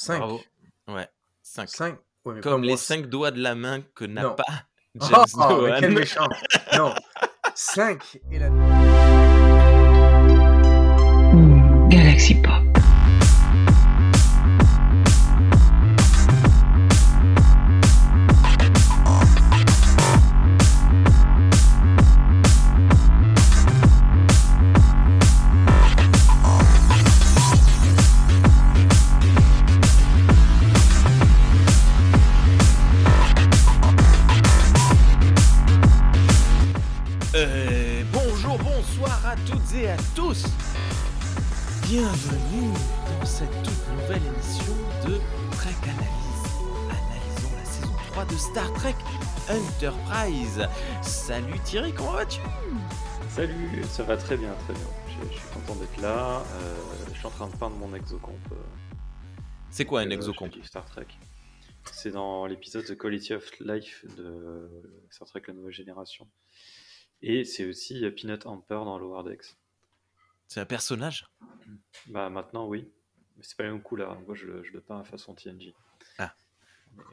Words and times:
5. 0.00 0.18
Bravo. 0.18 0.40
Ouais, 0.88 1.06
5. 1.42 1.68
5. 1.68 1.98
Ouais, 2.24 2.34
mais 2.36 2.40
Comme 2.40 2.62
les 2.62 2.68
moi. 2.68 2.76
5 2.78 3.06
doigts 3.06 3.30
de 3.30 3.42
la 3.42 3.54
main 3.54 3.82
que 3.94 4.06
n'a 4.06 4.22
Non. 4.22 4.34
pas 4.34 4.44
James 4.98 5.24
oh, 5.36 5.60
mais 5.66 5.78
quel 5.78 5.92
méchant. 5.92 6.26
Non. 6.76 6.94
5 7.54 8.18
et 8.32 8.38
la. 8.38 8.48
Galaxy 11.90 12.34
Pop. 12.36 12.59
Salut 51.30 51.60
Thierry, 51.64 51.94
comment 51.94 52.10
vas-tu? 52.10 52.40
Salut, 53.28 53.84
ça 53.84 54.02
va 54.02 54.16
très 54.16 54.36
bien, 54.36 54.52
très 54.64 54.72
bien. 54.74 54.82
Je, 55.06 55.28
je 55.32 55.38
suis 55.38 55.48
content 55.50 55.76
d'être 55.76 55.96
là. 56.00 56.40
euh, 56.42 56.76
je 57.12 57.18
suis 57.18 57.26
en 57.26 57.30
train 57.30 57.46
de 57.46 57.54
peindre 57.56 57.76
mon 57.76 57.94
exocomp. 57.94 58.34
euh, 58.50 58.56
C'est 59.70 59.84
quoi 59.84 60.00
un 60.00 60.08
euh, 60.08 60.14
exocomp? 60.14 60.50
Star 60.64 60.84
Trek. 60.86 61.06
C'est 61.92 62.10
dans 62.10 62.46
l'épisode 62.46 62.84
The 62.84 62.98
Quality 62.98 63.34
of 63.34 63.48
Life 63.60 64.04
de 64.16 64.68
Star 65.10 65.28
Trek 65.28 65.42
La 65.46 65.54
Nouvelle 65.54 65.72
Génération. 65.72 66.28
Et 67.22 67.44
c'est 67.44 67.64
aussi 67.64 68.00
Peanut 68.10 68.44
Hamper 68.46 68.80
dans 68.84 68.98
Lower 68.98 69.22
Decks. 69.30 69.56
C'est 70.48 70.58
un 70.58 70.66
personnage? 70.66 71.30
Bah 72.08 72.28
maintenant, 72.28 72.66
oui. 72.66 72.90
Mais 73.36 73.44
c'est 73.44 73.56
pas 73.56 73.62
le 73.62 73.70
même 73.72 73.82
couleur. 73.82 74.20
Moi, 74.22 74.34
je, 74.34 74.46
le- 74.46 74.64
je 74.64 74.72
le 74.72 74.80
peins 74.80 74.98
à 74.98 75.04
façon 75.04 75.32
TNG. 75.36 75.74
Ah. 76.18 76.34
Voilà. 76.96 77.10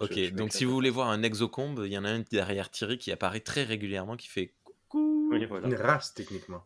Ok, 0.00 0.12
Je- 0.14 0.24
je 0.26 0.30
donc 0.34 0.52
si 0.52 0.64
vous 0.64 0.72
voulez 0.72 0.90
voir 0.90 1.08
un 1.08 1.22
exocombe, 1.22 1.82
il 1.86 1.92
y 1.92 1.98
en 1.98 2.04
a 2.04 2.10
un 2.10 2.20
derrière 2.20 2.70
Thierry 2.70 2.98
qui 2.98 3.12
apparaît 3.12 3.40
très 3.40 3.64
régulièrement, 3.64 4.16
qui 4.16 4.28
fait 4.28 4.52
coucou. 4.64 5.28
ça. 5.30 5.36
Oui, 5.38 5.44
voilà. 5.46 5.66
Une 5.68 5.74
race, 5.74 6.14
techniquement. 6.14 6.64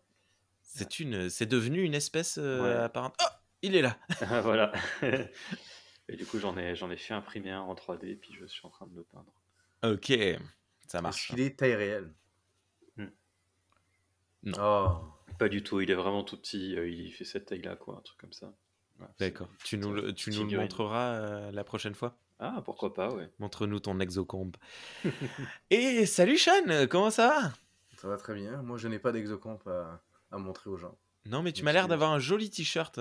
C'est 0.62 1.00
une, 1.00 1.28
c'est 1.30 1.46
devenu 1.46 1.82
une 1.82 1.94
espèce 1.94 2.38
euh, 2.38 2.62
Ouais. 2.62 2.84
apparente. 2.84 3.14
Oh, 3.22 3.26
il 3.62 3.74
est 3.76 3.82
là. 3.82 3.98
Ah, 4.20 4.40
voilà. 4.42 4.72
Et 5.02 6.16
du 6.16 6.26
coup, 6.26 6.38
j'en 6.38 6.56
ai, 6.56 6.74
j'en 6.74 6.90
ai 6.90 6.96
fait 6.96 7.14
imprimer 7.14 7.50
un 7.50 7.60
en 7.60 7.74
3D, 7.74 8.16
puis 8.16 8.32
je 8.38 8.44
suis 8.46 8.64
en 8.66 8.70
train 8.70 8.86
de 8.86 8.94
le 8.96 9.04
peindre. 9.04 9.32
Ok, 9.84 10.06
ça 10.08 10.14
Est-ce 10.98 11.02
marche. 11.02 11.28
qu'il 11.28 11.40
est 11.40 11.58
taille 11.58 11.74
réelle? 11.74 12.12
Hmm. 12.96 13.06
Non. 14.44 14.56
Oh. 14.60 15.34
Pas 15.38 15.48
du 15.48 15.62
tout, 15.62 15.80
il 15.80 15.90
est 15.90 15.94
vraiment 15.94 16.22
tout 16.24 16.36
petit, 16.36 16.76
euh, 16.76 16.88
il 16.88 17.12
fait 17.12 17.24
cette 17.24 17.46
taille-là, 17.46 17.76
quoi, 17.76 17.96
un 17.96 18.00
truc 18.02 18.18
comme 18.18 18.32
ça. 18.32 18.52
D'accord. 19.18 19.48
Tu 19.64 19.78
nous 19.78 19.92
le, 19.94 20.12
tu 20.12 20.30
nous 20.30 20.44
le 20.46 20.58
montreras 20.58 21.14
euh, 21.14 21.50
la 21.52 21.64
prochaine 21.64 21.94
fois? 21.94 22.14
Ah, 22.42 22.62
pourquoi 22.64 22.94
pas, 22.94 23.12
ouais. 23.12 23.28
Montre-nous 23.38 23.80
ton 23.80 24.00
exocombe. 24.00 24.56
Et 25.70 26.06
salut 26.06 26.38
Sean, 26.38 26.86
comment 26.88 27.10
ça 27.10 27.28
va? 27.28 27.52
Ça 27.98 28.08
va 28.08 28.16
très 28.16 28.34
bien. 28.34 28.62
Moi, 28.62 28.78
je 28.78 28.88
n'ai 28.88 28.98
pas 28.98 29.12
d'exocomp 29.12 29.58
à, 29.66 30.00
à 30.32 30.38
montrer 30.38 30.70
aux 30.70 30.78
gens. 30.78 30.97
Non, 31.27 31.42
mais 31.42 31.52
tu 31.52 31.62
m'as 31.64 31.72
l'air 31.72 31.86
d'avoir 31.86 32.10
un 32.12 32.19
joli 32.19 32.48
t-shirt. 32.48 32.98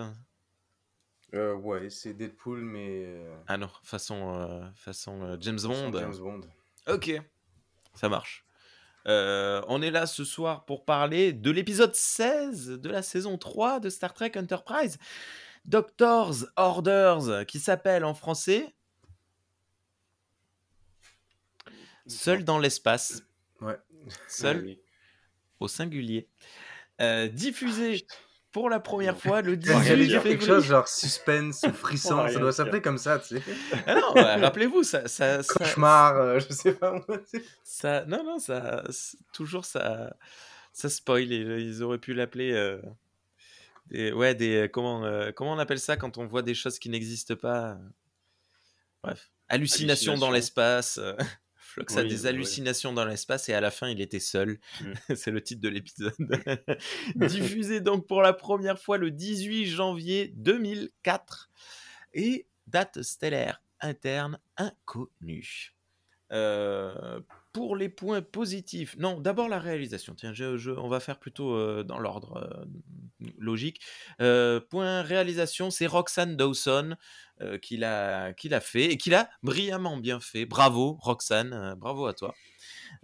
Euh, 1.34 1.54
ouais, 1.56 1.90
c'est 1.90 2.14
Deadpool, 2.14 2.60
mais. 2.60 3.06
euh, 3.06 3.34
Ah 3.48 3.58
non, 3.58 3.70
façon, 3.84 4.34
euh, 4.36 4.62
façon 4.76 5.22
euh, 5.24 5.38
James 5.40 5.60
Bond. 5.64 5.94
James 5.98 6.18
Bond. 6.18 6.42
Ok, 6.90 7.22
ça 7.94 8.10
marche. 8.10 8.46
Euh, 9.08 9.62
on 9.70 9.82
est 9.82 9.92
là 9.92 10.06
ce 10.06 10.26
soir 10.26 10.66
pour 10.66 10.84
parler 10.84 11.32
de 11.32 11.50
l'épisode 11.52 11.96
16 11.96 12.72
de 12.82 12.90
la 12.90 13.02
saison 13.02 13.38
3 13.38 13.80
de 13.80 13.90
Star 13.90 14.14
Trek 14.14 14.34
Enterprise. 14.36 14.98
Doctor's 15.66 16.46
Orders, 16.58 17.46
qui 17.46 17.60
s'appelle 17.60 18.04
en 18.04 18.14
français 18.14 18.74
Seul 22.10 22.44
dans 22.44 22.60
l'espace. 22.60 23.24
Ouais. 23.62 23.78
Seul 24.28 24.58
Ah 24.60 24.64
oui. 24.66 24.80
au 25.60 25.68
singulier. 25.68 26.28
Euh, 27.02 27.28
diffusé 27.28 28.06
pour 28.52 28.70
la 28.70 28.80
première 28.80 29.18
fois 29.18 29.42
le 29.42 29.58
J'allais 29.62 30.06
18 30.06 30.08
dire 30.08 30.24
quelque 30.24 30.40
février. 30.42 30.48
chose 30.48 30.64
genre 30.66 30.88
suspense 30.88 31.62
ou 31.68 31.72
frisson. 31.74 32.28
Ça 32.28 32.40
doit 32.40 32.52
s'appeler 32.52 32.82
comme 32.82 32.98
ça, 32.98 33.20
tu 33.20 33.38
sais. 33.38 33.44
Ah 33.86 33.96
non, 33.96 34.14
ouais, 34.16 34.36
rappelez-vous, 34.36 34.84
ça, 34.84 35.08
ça, 35.08 35.44
ça- 35.44 35.54
Cauchemar, 35.54 36.16
euh, 36.18 36.40
je 36.40 36.52
sais 36.54 36.74
pas 36.74 36.92
moi. 36.94 37.20
ça- 37.64 38.06
non, 38.06 38.24
non, 38.24 38.40
ça, 38.40 38.84
toujours 39.34 39.66
ça, 39.66 40.16
ça 40.74 40.90
spoil. 40.90 41.32
et 41.32 41.38
Ils 41.62 41.84
auraient 41.84 42.00
pu 42.00 42.14
l'appeler, 42.14 42.52
euh, 42.54 42.82
des, 43.92 44.12
ouais, 44.12 44.34
des, 44.36 44.68
comment, 44.74 45.06
euh, 45.06 45.32
comment 45.32 45.54
on 45.54 45.60
appelle 45.60 45.80
ça 45.80 45.96
quand 45.96 46.18
on 46.18 46.26
voit 46.26 46.42
des 46.42 46.56
choses 46.56 46.80
qui 46.80 46.90
n'existent 46.90 47.36
pas? 47.36 47.78
Bref, 49.04 49.30
hallucination 49.48 50.18
dans 50.18 50.32
l'espace. 50.32 51.00
Flox 51.70 51.98
a 51.98 52.04
des 52.04 52.22
oui. 52.22 52.28
hallucinations 52.28 52.94
dans 52.94 53.06
l'espace 53.06 53.48
et 53.50 53.54
à 53.54 53.62
la 53.62 53.72
fin 53.72 53.90
il 53.90 54.02
était 54.02 54.20
seul. 54.20 54.60
Mm. 54.82 54.94
C'est 55.16 55.32
le 55.32 55.42
titre 55.42 55.62
de 55.62 55.70
l'épisode. 55.70 56.16
Diffusé 57.16 57.82
donc 57.82 58.08
pour 58.08 58.22
la 58.22 58.34
première 58.34 58.80
fois 58.80 58.98
le 58.98 59.12
18 59.12 59.66
janvier 59.68 60.34
2004 60.36 61.50
et 62.14 62.48
date 62.68 63.02
stellaire 63.02 63.62
interne 63.82 64.40
inconnue. 64.58 65.76
Euh, 66.32 67.20
pour 67.54 67.76
les 67.76 67.90
points 67.90 68.22
positifs, 68.22 68.96
non, 68.98 69.20
d'abord 69.20 69.50
la 69.50 69.60
réalisation. 69.60 70.16
Tiens, 70.16 70.34
je- 70.34 70.72
on 70.72 70.88
va 70.88 71.00
faire 71.00 71.20
plutôt 71.20 71.54
euh, 71.56 71.84
dans 71.84 72.00
l'ordre 72.00 72.38
euh, 72.38 72.66
logique. 73.38 73.82
Euh, 74.22 74.60
point 74.60 75.02
réalisation, 75.02 75.72
c'est 75.72 75.88
Roxanne 75.88 76.36
Dawson 76.38 76.96
qui 77.62 77.78
l'a 77.78 78.34
fait 78.62 78.86
et 78.92 78.98
qui 78.98 79.10
l'a 79.10 79.30
brillamment 79.44 79.98
bien 79.98 80.20
fait. 80.20 80.46
Bravo, 80.46 80.98
Roxanne, 81.02 81.74
bravo 81.78 82.06
à 82.06 82.14
toi. 82.14 82.38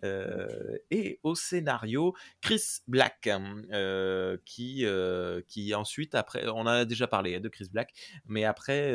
Euh, 0.04 0.78
et 0.92 1.20
au 1.24 1.36
scénario, 1.36 2.16
Chris 2.42 2.62
Black, 2.88 3.28
euh, 3.28 4.38
qui, 4.46 4.86
euh, 4.86 5.42
qui 5.48 5.74
ensuite, 5.74 6.16
après, 6.16 6.48
on 6.48 6.60
en 6.60 6.68
a 6.68 6.86
déjà 6.86 7.08
parlé 7.08 7.36
hein, 7.36 7.40
de 7.40 7.50
Chris 7.50 7.70
Black, 7.72 7.94
mais 8.26 8.44
après, 8.44 8.94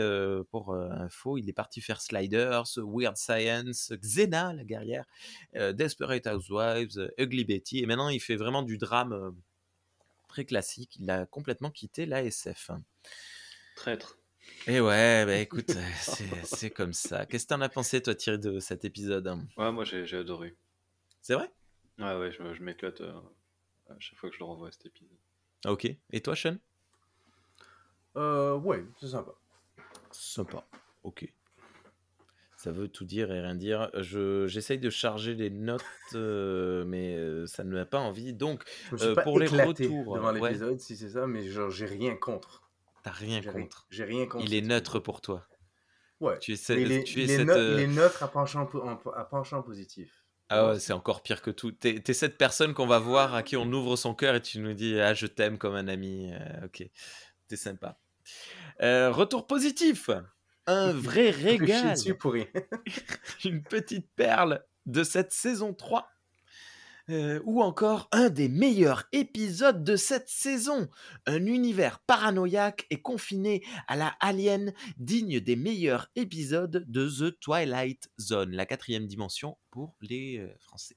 pour 0.50 0.74
info, 0.74 1.38
il 1.38 1.48
est 1.48 1.54
parti 1.54 1.80
faire 1.80 2.00
Sliders, 2.00 2.64
Weird 2.76 3.16
Science, 3.16 3.92
Xena, 3.92 4.52
la 4.52 4.64
guerrière, 4.64 5.04
Desperate 5.54 6.26
Housewives, 6.26 7.10
Ugly 7.18 7.44
Betty, 7.44 7.78
et 7.80 7.86
maintenant 7.86 8.08
il 8.08 8.20
fait 8.20 8.36
vraiment 8.36 8.62
du 8.62 8.78
drame 8.78 9.34
très 10.28 10.44
classique. 10.44 10.96
Il 11.00 11.10
a 11.10 11.26
complètement 11.26 11.70
quitté 11.70 12.06
la 12.06 12.22
SF. 12.22 12.70
Traître. 13.76 14.20
Et 14.66 14.80
ouais, 14.80 15.24
bah 15.26 15.36
écoute, 15.38 15.72
c'est 16.44 16.70
comme 16.70 16.92
ça. 16.92 17.26
Qu'est-ce 17.26 17.44
que 17.44 17.54
t'en 17.54 17.60
as 17.60 17.68
pensé, 17.68 18.02
toi, 18.02 18.14
Thierry, 18.14 18.38
de 18.38 18.60
cet 18.60 18.84
épisode? 18.84 19.26
Ouais, 19.56 19.72
moi 19.72 19.84
j'ai 19.84 20.16
adoré. 20.16 20.54
C'est 21.22 21.34
vrai? 21.34 21.50
Ouais, 21.98 22.16
ouais, 22.18 22.32
je, 22.32 22.54
je 22.54 22.62
m'éclate 22.62 23.00
euh, 23.02 23.12
à 23.88 23.94
chaque 23.98 24.18
fois 24.18 24.30
que 24.30 24.34
je 24.36 24.40
le 24.40 24.46
revois 24.46 24.70
cet 24.72 24.86
épisode. 24.86 25.16
Ah, 25.64 25.72
Ok. 25.72 25.86
Et 26.12 26.20
toi, 26.20 26.34
Sean? 26.34 26.56
Euh, 28.16 28.56
ouais, 28.56 28.84
c'est 28.98 29.08
sympa. 29.08 29.32
Sympa. 30.10 30.64
Ok. 31.02 31.32
Ça 32.56 32.72
veut 32.72 32.88
tout 32.88 33.04
dire 33.04 33.32
et 33.32 33.40
rien 33.40 33.54
dire. 33.54 33.90
Je 33.94 34.46
J'essaye 34.46 34.78
de 34.78 34.90
charger 34.90 35.34
les 35.34 35.48
notes, 35.50 35.82
euh, 36.14 36.84
mais 36.84 37.16
euh, 37.16 37.46
ça 37.46 37.64
ne 37.64 37.72
m'a 37.72 37.86
pas 37.86 37.98
envie. 38.00 38.34
Donc, 38.34 38.64
Je 38.88 38.92
me 38.94 38.98
suis 38.98 39.08
Euh, 39.08 39.14
pas 39.14 39.22
pour 39.22 39.38
les 39.38 39.46
éclaté 39.46 39.86
retours, 39.86 40.14
devant 40.14 40.32
ouais. 40.32 40.48
l'épisode, 40.50 40.78
si 40.80 40.96
c'est 40.96 41.08
ça, 41.10 41.26
mais 41.26 41.48
genre, 41.48 41.70
j'ai 41.70 41.86
rien 41.86 42.16
contre. 42.16 42.68
t'as 43.02 43.12
rien 43.12 43.40
J'ai 43.40 43.50
rien, 43.50 43.62
contre. 43.62 43.86
j'ai 43.90 44.04
rien 44.04 44.26
contre. 44.26 44.44
Il 44.44 44.52
est 44.54 44.60
neutre 44.60 44.98
pour 44.98 45.20
toi. 45.22 45.46
Ouais. 46.20 46.38
Tu 46.38 46.52
es, 46.52 46.56
il 46.82 46.92
est, 46.92 47.04
tu 47.04 47.20
es 47.20 47.24
il 47.24 47.30
est 47.30 47.36
cette. 47.38 47.46
neu- 47.46 47.56
euh, 47.56 47.74
il 47.74 47.80
est 47.80 47.86
neutre 47.86 48.22
à 48.22 48.28
penchant, 48.28 48.66
po- 48.66 48.82
en- 48.82 48.98
à 49.12 49.24
penchant 49.24 49.62
positif. 49.62 50.19
Ah 50.52 50.66
ouais, 50.66 50.80
c'est 50.80 50.92
encore 50.92 51.22
pire 51.22 51.42
que 51.42 51.50
tout. 51.52 51.70
T'es 51.70 52.02
es 52.04 52.12
cette 52.12 52.36
personne 52.36 52.74
qu'on 52.74 52.88
va 52.88 52.98
voir 52.98 53.36
à 53.36 53.44
qui 53.44 53.56
on 53.56 53.72
ouvre 53.72 53.94
son 53.94 54.14
cœur 54.14 54.34
et 54.34 54.42
tu 54.42 54.58
nous 54.58 54.74
dis 54.74 55.00
Ah, 55.00 55.14
je 55.14 55.26
t'aime 55.26 55.58
comme 55.58 55.76
un 55.76 55.86
ami. 55.86 56.32
Euh, 56.32 56.66
ok, 56.66 56.84
t'es 57.46 57.56
sympa. 57.56 58.00
Euh, 58.82 59.12
retour 59.12 59.46
positif. 59.46 60.10
Un 60.66 60.92
vrai 60.92 61.30
régal. 61.30 61.94
Une 63.44 63.62
petite 63.62 64.08
perle 64.16 64.64
de 64.86 65.04
cette 65.04 65.32
saison 65.32 65.72
3. 65.72 66.10
Euh, 67.10 67.40
ou 67.44 67.60
encore 67.60 68.08
un 68.12 68.28
des 68.28 68.48
meilleurs 68.48 69.04
épisodes 69.10 69.82
de 69.82 69.96
cette 69.96 70.28
saison. 70.28 70.88
Un 71.26 71.44
univers 71.46 71.98
paranoïaque 72.00 72.86
et 72.90 73.02
confiné 73.02 73.64
à 73.88 73.96
la 73.96 74.14
alien, 74.20 74.72
digne 74.96 75.40
des 75.40 75.56
meilleurs 75.56 76.08
épisodes 76.14 76.84
de 76.86 77.08
The 77.08 77.40
Twilight 77.40 78.10
Zone, 78.20 78.52
la 78.52 78.64
quatrième 78.64 79.06
dimension 79.06 79.56
pour 79.70 79.96
les 80.00 80.38
euh, 80.38 80.54
Français. 80.60 80.96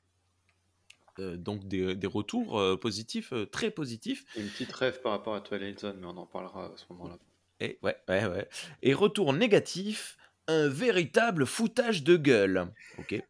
Euh, 1.19 1.35
donc 1.35 1.67
des, 1.67 1.95
des 1.95 2.07
retours 2.07 2.79
positifs, 2.79 3.33
très 3.51 3.71
positifs. 3.71 4.25
Une 4.35 4.49
petite 4.49 4.71
rêve 4.73 5.01
par 5.01 5.13
rapport 5.13 5.35
à 5.35 5.41
Twilight 5.41 5.79
Zone, 5.79 5.97
mais 5.99 6.07
on 6.07 6.17
en 6.17 6.27
parlera 6.27 6.65
à 6.65 6.77
ce 6.77 6.85
moment-là. 6.91 7.17
Et, 7.59 7.79
ouais, 7.81 7.95
ouais, 8.07 8.25
ouais. 8.25 8.49
Et 8.83 8.93
retour 8.93 9.33
négatif, 9.33 10.17
un 10.47 10.67
véritable 10.67 11.45
foutage 11.45 12.03
de 12.03 12.17
gueule. 12.17 12.71
Ok. 12.99 13.23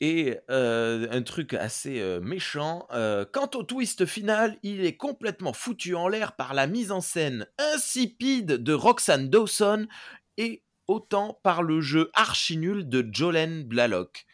Et 0.00 0.38
euh, 0.48 1.08
un 1.10 1.22
truc 1.22 1.54
assez 1.54 2.00
euh, 2.00 2.20
méchant. 2.20 2.86
euh, 2.92 3.24
quant 3.30 3.50
au 3.54 3.64
twist 3.64 4.06
final, 4.06 4.56
il 4.62 4.84
est 4.84 4.96
complètement 4.96 5.52
foutu 5.52 5.94
en 5.96 6.06
l'air 6.08 6.36
par 6.36 6.54
la 6.54 6.66
mise 6.66 6.92
en 6.92 7.00
scène 7.00 7.46
insipide 7.58 8.62
de 8.62 8.72
Roxanne 8.72 9.28
Dawson 9.28 9.88
et 10.36 10.62
autant 10.86 11.40
par 11.42 11.62
le 11.62 11.80
jeu 11.80 12.10
archi 12.14 12.56
nul 12.56 12.88
de 12.88 13.08
Jolene 13.12 13.64
Blalock. 13.64 14.26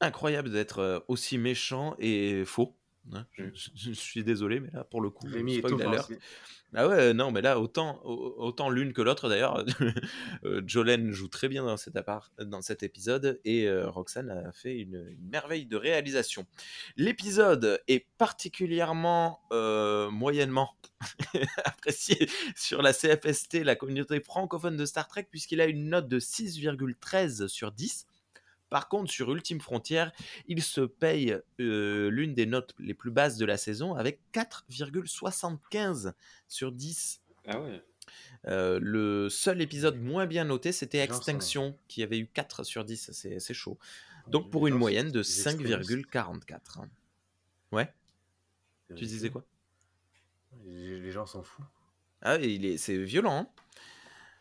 Incroyable 0.00 0.50
d'être 0.50 1.04
aussi 1.08 1.38
méchant 1.38 1.94
et 1.98 2.44
faux. 2.44 2.76
Hein. 3.12 3.26
Je, 3.32 3.44
je- 3.74 3.92
suis 3.92 4.24
désolé, 4.24 4.60
mais 4.60 4.70
là, 4.72 4.84
pour 4.84 5.00
le 5.00 5.10
coup, 5.10 5.26
Rémi 5.26 5.54
est. 5.56 5.62
Ah 6.74 6.88
ouais, 6.88 7.14
non, 7.14 7.30
mais 7.30 7.40
là, 7.42 7.58
autant, 7.60 8.00
au- 8.04 8.34
autant 8.38 8.68
l'une 8.70 8.92
que 8.92 9.00
l'autre, 9.02 9.28
d'ailleurs. 9.28 9.64
Euh, 10.44 10.60
Jolene 10.66 11.10
joue 11.12 11.28
très 11.28 11.48
bien 11.48 11.64
dans 11.64 11.76
cet, 11.76 11.96
appart- 11.96 12.30
dans 12.40 12.60
cet 12.60 12.82
épisode 12.82 13.40
et 13.44 13.66
euh, 13.68 13.88
Roxane 13.88 14.30
a 14.30 14.52
fait 14.52 14.76
une, 14.78 15.06
une 15.08 15.28
merveille 15.28 15.64
de 15.66 15.76
réalisation. 15.76 16.46
L'épisode 16.96 17.80
est 17.88 18.06
particulièrement 18.18 19.40
euh, 19.52 20.10
moyennement 20.10 20.70
apprécié 21.64 22.28
sur 22.54 22.82
la 22.82 22.92
CFST, 22.92 23.64
la 23.64 23.76
communauté 23.76 24.20
francophone 24.20 24.76
de 24.76 24.84
Star 24.84 25.08
Trek, 25.08 25.26
puisqu'il 25.30 25.60
a 25.60 25.66
une 25.66 25.88
note 25.88 26.08
de 26.08 26.20
6,13 26.20 27.48
sur 27.48 27.72
10. 27.72 28.06
Par 28.68 28.88
contre, 28.88 29.10
sur 29.10 29.32
Ultime 29.32 29.60
Frontière, 29.60 30.12
il 30.48 30.62
se 30.62 30.80
paye 30.80 31.38
euh, 31.60 32.10
l'une 32.10 32.34
des 32.34 32.46
notes 32.46 32.74
les 32.78 32.94
plus 32.94 33.10
basses 33.10 33.36
de 33.36 33.44
la 33.46 33.56
saison 33.56 33.94
avec 33.94 34.20
4,75 34.32 36.12
sur 36.48 36.72
10. 36.72 37.22
Ah 37.46 37.60
ouais. 37.60 37.82
Euh, 38.46 38.78
le 38.80 39.28
seul 39.28 39.60
épisode 39.60 40.00
moins 40.00 40.26
bien 40.26 40.44
noté, 40.44 40.72
c'était 40.72 40.98
Extinction, 40.98 41.76
qui 41.88 42.02
avait 42.02 42.18
eu 42.18 42.26
4 42.26 42.64
sur 42.64 42.84
10. 42.84 43.10
C'est 43.12 43.54
chaud. 43.54 43.78
Donc 44.28 44.50
pour 44.50 44.66
une 44.66 44.74
moyenne 44.74 45.12
de 45.12 45.22
des 45.22 45.40
extrémistes. 45.48 46.10
5,44. 46.12 46.86
Ouais, 47.72 47.92
tu 48.96 49.04
disais 49.04 49.30
quoi? 49.30 49.44
Les 50.64 51.10
gens 51.12 51.26
s'en 51.26 51.42
foutent. 51.42 51.64
Ah, 52.22 52.36
c'est 52.78 52.96
violent. 52.96 53.36
hein. 53.40 53.48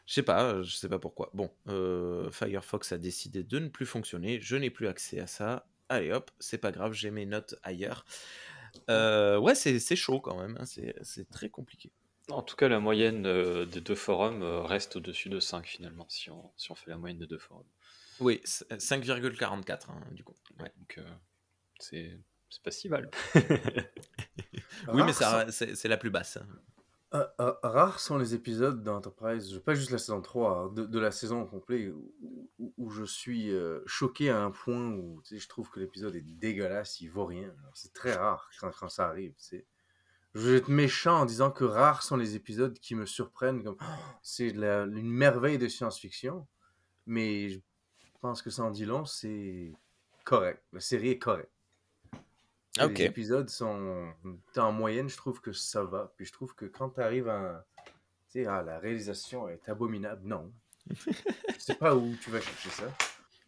Je 0.05 0.13
sais 0.13 0.23
pas, 0.23 0.43
euh, 0.53 0.63
je 0.63 0.75
sais 0.75 0.89
pas 0.89 0.99
pourquoi. 0.99 1.29
Bon, 1.33 1.51
euh, 1.67 2.29
Firefox 2.31 2.91
a 2.91 2.97
décidé 2.97 3.43
de 3.43 3.59
ne 3.59 3.67
plus 3.69 3.85
fonctionner. 3.85 4.39
Je 4.41 4.55
n'ai 4.55 4.69
plus 4.69 4.87
accès 4.87 5.19
à 5.19 5.27
ça. 5.27 5.67
Allez 5.89 6.11
hop, 6.11 6.31
c'est 6.39 6.57
pas 6.57 6.71
grave, 6.71 6.93
j'ai 6.93 7.11
mes 7.11 7.25
notes 7.25 7.55
ailleurs. 7.63 8.05
Euh, 8.89 9.37
ouais, 9.37 9.55
c'est 9.55 9.79
c'est 9.79 9.95
chaud 9.95 10.19
quand 10.19 10.37
même. 10.39 10.57
hein, 10.59 10.65
C'est 10.65 10.95
c'est 11.03 11.29
très 11.29 11.49
compliqué. 11.49 11.91
En 12.29 12.41
tout 12.41 12.55
cas, 12.55 12.67
la 12.67 12.79
moyenne 12.79 13.25
euh, 13.27 13.65
des 13.65 13.81
deux 13.81 13.93
forums 13.95 14.41
euh, 14.41 14.61
reste 14.63 14.95
au-dessus 14.95 15.29
de 15.29 15.39
5 15.39 15.67
finalement, 15.67 16.07
si 16.09 16.31
on, 16.31 16.51
si 16.57 16.71
on 16.71 16.75
fait 16.75 16.89
la 16.89 16.97
moyenne 16.97 17.19
des 17.19 17.27
deux 17.27 17.37
forums. 17.37 17.67
Oui, 18.19 18.41
c- 18.43 18.65
5,44 18.71 19.91
hein, 19.91 20.01
du 20.11 20.23
coup. 20.23 20.33
Ouais. 20.59 20.71
Donc, 20.77 20.97
euh, 20.97 21.03
c'est 21.79 22.19
c'est 22.49 22.63
pas 22.63 22.71
si 22.71 22.89
mal. 22.89 23.09
Oui, 24.87 25.03
mais 25.03 25.13
c'est 25.51 25.75
c'est 25.75 25.87
la 25.87 25.97
plus 25.97 26.09
basse. 26.09 26.37
Euh, 27.15 27.25
euh, 27.39 27.53
rares 27.63 27.99
sont 28.01 28.17
les 28.17 28.33
épisodes 28.33 28.83
d'Enterprise, 28.83 29.57
pas 29.59 29.73
juste 29.73 29.91
la 29.91 29.97
saison 29.97 30.21
3, 30.21 30.51
hein, 30.51 30.73
de, 30.73 30.99
la 30.99 31.11
saison 31.11 31.43
au 31.43 31.45
complet, 31.45 31.93
où, 32.59 32.89
je 32.89 33.05
suis 33.05 33.51
euh, 33.51 33.81
choqué 33.85 34.29
à 34.29 34.43
un 34.43 34.51
point 34.51 34.89
où 34.91 35.21
je 35.31 35.47
trouve 35.47 35.69
que 35.69 35.79
l'épisode 35.79 36.15
est 36.15 36.21
dégueulasse, 36.21 36.99
il 36.99 37.09
vaut 37.09 37.25
rien. 37.25 37.53
C'est 37.73 37.93
très 37.93 38.13
rare 38.13 38.49
quand, 38.59 38.89
ça 38.89 39.07
arrive. 39.07 39.33
Je 40.33 40.49
vais 40.49 40.57
être 40.57 40.67
méchant 40.67 41.21
en 41.21 41.25
disant 41.25 41.51
que 41.51 41.63
rares 41.63 42.03
sont 42.03 42.17
les 42.17 42.35
épisodes 42.35 42.77
qui 42.79 42.95
me 42.95 43.05
surprennent 43.05 43.63
comme 43.63 43.77
Oh, 43.79 43.85
c'est 44.21 44.49
une 44.49 45.09
merveille 45.09 45.57
de 45.57 45.69
science-fiction, 45.69 46.45
mais 47.05 47.49
je 47.49 47.59
pense 48.19 48.41
que 48.41 48.49
ça 48.49 48.63
en 48.63 48.71
dit 48.71 48.85
long, 48.85 49.05
c'est 49.05 49.71
correct. 50.25 50.61
La 50.73 50.81
série 50.81 51.11
est 51.11 51.19
correcte. 51.19 51.54
Les 52.77 53.03
épisodes 53.05 53.49
sont 53.49 54.13
en 54.57 54.71
moyenne, 54.71 55.09
je 55.09 55.17
trouve 55.17 55.39
que 55.41 55.51
ça 55.53 55.83
va. 55.83 56.13
Puis 56.17 56.25
je 56.25 56.33
trouve 56.33 56.53
que 56.55 56.65
quand 56.65 56.89
tu 56.89 57.01
arrives 57.01 57.29
à. 57.29 57.65
Tu 58.29 58.41
sais, 58.41 58.45
ah, 58.47 58.61
la 58.63 58.79
réalisation 58.79 59.47
est 59.47 59.67
abominable. 59.69 60.21
Non. 60.25 60.51
je 60.89 61.13
sais 61.59 61.75
pas 61.75 61.95
où 61.95 62.13
tu 62.21 62.29
vas 62.29 62.41
chercher 62.41 62.69
ça. 62.69 62.83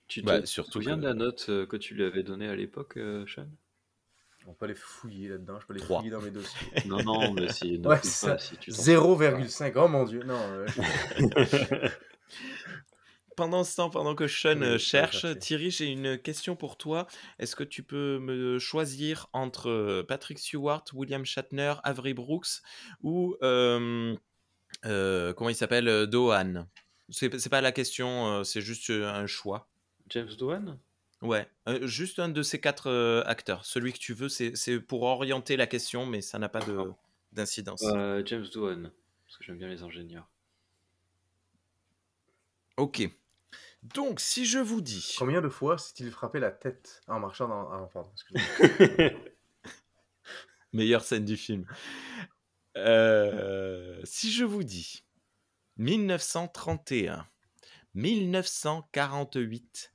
Tu 0.07 0.21
te 0.21 0.25
Bah, 0.27 0.45
surtout 0.45 0.71
souviens 0.81 0.95
que- 0.95 1.01
de 1.01 1.07
la 1.07 1.13
note 1.13 1.45
euh, 1.50 1.65
que 1.65 1.75
tu 1.75 1.94
lui 1.94 2.03
avais 2.06 2.24
donnée 2.24 2.47
à 2.47 2.56
l'époque, 2.56 2.95
euh, 2.97 3.25
Sean? 3.27 3.47
On 4.50 4.53
peut 4.53 4.65
les 4.68 4.75
fouiller 4.75 5.27
là-dedans. 5.27 5.59
Je 5.59 5.68
peux 5.68 5.74
les 5.74 5.81
Trois. 5.81 5.97
fouiller 6.00 6.12
dans 6.12 6.21
mes 6.21 6.31
dossiers. 6.31 6.68
Non, 6.88 7.03
non, 7.03 7.33
mais 7.33 7.51
si, 7.51 7.77
Ouais, 7.83 8.00
si 8.01 8.57
tu 8.57 8.71
t'en 8.71 8.77
0,5. 8.77 9.74
Oh 9.75 9.88
mon 9.89 10.06
dieu. 10.06 10.24
Non. 10.24 10.39
euh, 10.39 10.65
Pendant 13.38 13.63
ce 13.63 13.75
temps, 13.75 13.89
pendant 13.92 14.16
que 14.16 14.28
Sean 14.28 14.60
Oui, 14.60 14.66
euh, 14.66 14.78
cherche. 14.80 15.25
Thierry, 15.39 15.69
j'ai 15.72 15.86
une 15.86 16.18
question 16.18 16.56
pour 16.56 16.75
toi. 16.75 17.07
Est-ce 17.38 17.56
que 17.56 17.63
tu 17.63 17.84
peux 17.84 18.18
me 18.18 18.57
choisir 18.57 19.28
entre 19.31 19.69
euh, 19.69 20.04
Patrick 20.04 20.39
Stewart, 20.39 20.84
William 20.94 21.24
Shatner, 21.24 21.75
Avery 21.84 22.16
Brooks 22.16 22.63
ou 23.04 23.38
euh, 23.44 24.16
euh, 24.86 25.34
comment 25.34 25.51
il 25.51 25.56
s'appelle 25.56 25.88
euh, 25.88 26.07
Dohan? 26.07 26.68
C'est 27.10 27.50
pas 27.50 27.62
la 27.62 27.72
question, 27.72 28.44
c'est 28.44 28.60
juste 28.60 28.89
un 28.89 29.28
choix. 29.28 29.69
James 30.10 30.34
Doohan 30.38 30.78
Ouais, 31.22 31.48
euh, 31.68 31.88
juste 31.88 32.19
un 32.19 32.30
de 32.30 32.42
ces 32.44 32.60
quatre 32.60 32.89
euh, 32.89 33.24
acteurs. 33.25 33.66
Celui 33.66 33.94
que 33.94 33.98
tu 33.98 34.13
veux, 34.13 34.30
c'est 34.30 34.80
pour 34.80 35.04
orienter 35.04 35.57
la 35.57 35.68
question, 35.68 36.06
mais 36.06 36.22
ça 36.22 36.38
n'a 36.38 36.50
pas 36.50 36.60
d'incidence. 37.31 37.84
Euh, 37.84 38.22
James 38.25 38.45
Doohan, 38.51 38.89
parce 39.25 39.38
que 39.38 39.44
j'aime 39.44 39.57
bien 39.57 39.68
les 39.68 39.84
ingénieurs. 39.84 40.28
Ok. 42.78 43.10
Donc, 43.94 44.19
si 44.19 44.45
je 44.45 44.60
vous 44.60 44.81
dis. 44.81 45.16
Combien 45.18 45.42
de 45.42 45.50
fois 45.50 45.78
s'est-il 45.78 46.12
frappé 46.12 46.39
la 46.39 46.51
tête 46.51 47.01
en 47.07 47.19
marchant 47.19 47.48
dans. 47.48 47.72
Ah, 47.72 47.89
pardon, 47.92 48.10
excuse-moi. 48.13 49.10
Meilleure 50.74 51.04
scène 51.04 51.25
du 51.25 51.38
film. 51.38 51.66
Euh, 52.75 54.00
si 54.04 54.31
je 54.31 54.44
vous 54.45 54.63
dis 54.63 55.04
1931, 55.78 57.25
1948, 57.95 59.94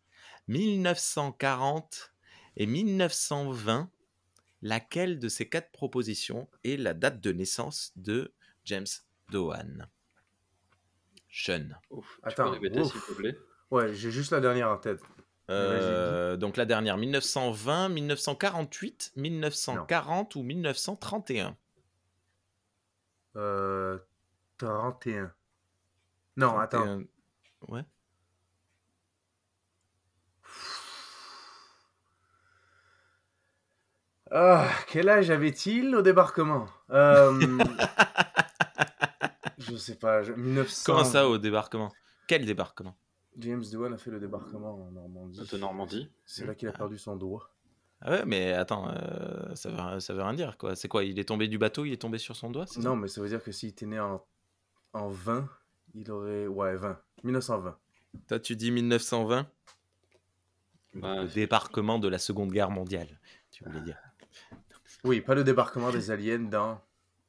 1940 0.49 2.13
et 2.57 2.67
1920, 2.67 3.91
laquelle 4.63 5.19
de 5.19 5.29
ces 5.29 5.49
quatre 5.49 5.71
propositions 5.71 6.49
est 6.65 6.77
la 6.77 6.95
date 6.95 7.21
de 7.21 7.33
naissance 7.33 7.93
de 7.97 8.33
James 8.65 8.87
Dohan 9.31 9.87
Jeune. 11.29 11.79
Ouf, 11.91 12.19
tu 12.23 12.29
Attends, 12.29 12.45
peux 12.45 12.51
répéter 12.51 12.85
s'il 12.85 13.01
te 13.01 13.13
plaît? 13.13 13.39
Ouais, 13.73 13.95
j'ai 13.95 14.11
juste 14.11 14.33
la 14.33 14.41
dernière 14.41 14.71
en 14.71 14.77
tête. 14.77 15.01
Euh, 15.51 16.37
donc 16.37 16.57
la 16.57 16.67
dernière, 16.67 16.97
1920, 16.99 17.89
1948, 17.89 19.13
1940 19.17 20.37
ou 20.37 20.43
1931 20.43 21.57
Euh. 23.35 23.99
31. 24.59 25.33
Non, 26.37 26.59
attends. 26.59 26.85
31. 26.85 27.05
Ouais. 27.69 27.85
Ah, 34.31 34.69
quel 34.89 35.09
âge 35.09 35.31
avait-il 35.31 35.95
au 35.95 36.03
débarquement? 36.03 36.67
Euh... 36.91 37.39
Je 39.59 39.77
sais 39.77 39.95
pas, 39.97 40.23
je- 40.23 40.33
1900. 40.33 40.83
Comment 40.87 41.05
ça 41.05 41.29
au 41.29 41.39
débarquement? 41.39 41.93
Quel 42.27 42.45
débarquement? 42.45 42.97
James 43.39 43.65
Doohan 43.71 43.93
a 43.93 43.99
fait 43.99 44.11
le 44.11 44.21
débarquement 44.21 44.75
en 44.75 44.91
Normandie. 44.91 45.41
De 45.51 45.57
Normandie. 45.59 46.11
C'est 46.25 46.47
là 46.47 46.55
qu'il 46.55 46.69
a 46.69 46.73
perdu 46.73 46.99
son 46.99 47.17
doigt. 47.17 47.51
Ah 48.05 48.11
ouais, 48.11 48.25
mais 48.27 48.53
attends, 48.53 48.91
euh, 48.91 49.55
ça, 49.55 49.71
veut, 49.71 50.01
ça 50.01 50.13
veut 50.13 50.23
rien 50.23 50.35
dire 50.35 50.59
quoi. 50.59 50.75
C'est 50.75 50.89
quoi 50.89 51.05
Il 51.05 51.19
est 51.19 51.25
tombé 51.25 51.47
du 51.47 51.57
bateau, 51.57 51.85
il 51.85 51.93
est 51.93 52.01
tombé 52.01 52.19
sur 52.19 52.35
son 52.35 52.51
doigt 52.51 52.67
Non, 52.79 52.97
mais 52.97 53.07
ça 53.07 53.21
veut 53.23 53.29
dire 53.29 53.43
que 53.43 53.53
s'il 53.53 53.69
était 53.69 53.87
né 53.87 54.01
en, 54.01 54.25
en 54.93 55.09
20, 55.09 55.49
il 55.95 56.11
aurait. 56.11 56.47
Ouais, 56.49 56.75
20. 56.75 56.99
1920. 57.23 57.79
Toi, 58.27 58.41
tu 58.41 58.57
dis 58.57 58.73
1920 58.73 59.47
Bah, 60.97 61.23
Le 61.23 61.29
débarquement 61.29 61.99
de 62.01 62.09
la 62.09 62.19
Seconde 62.19 62.51
Guerre 62.51 62.71
mondiale, 62.71 63.21
tu 63.53 63.65
voulais 63.65 63.81
dire. 63.81 63.99
Oui, 65.05 65.21
pas 65.21 65.35
le 65.35 65.45
débarquement 65.45 65.91
des 65.91 66.11
aliens 66.11 66.41
dans. 66.41 66.81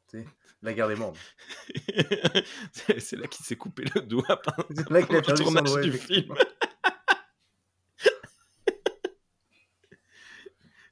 Tu 0.07 0.19
sais, 0.19 0.25
la 0.63 0.73
guerre 0.73 0.87
des 0.87 0.95
mondes. 0.95 1.17
c'est 2.71 3.15
là 3.17 3.27
qu'il 3.27 3.45
s'est 3.45 3.55
coupé 3.57 3.83
le 3.95 4.01
doigt 4.01 4.41
pendant 4.43 4.67
C'est 4.75 4.89
là 4.89 5.03
qu'il 5.03 5.15
a 5.15 5.19
le 5.19 5.33
tournage 5.35 5.63
doigt. 5.65 5.81
du 5.81 5.91
film. 5.91 6.33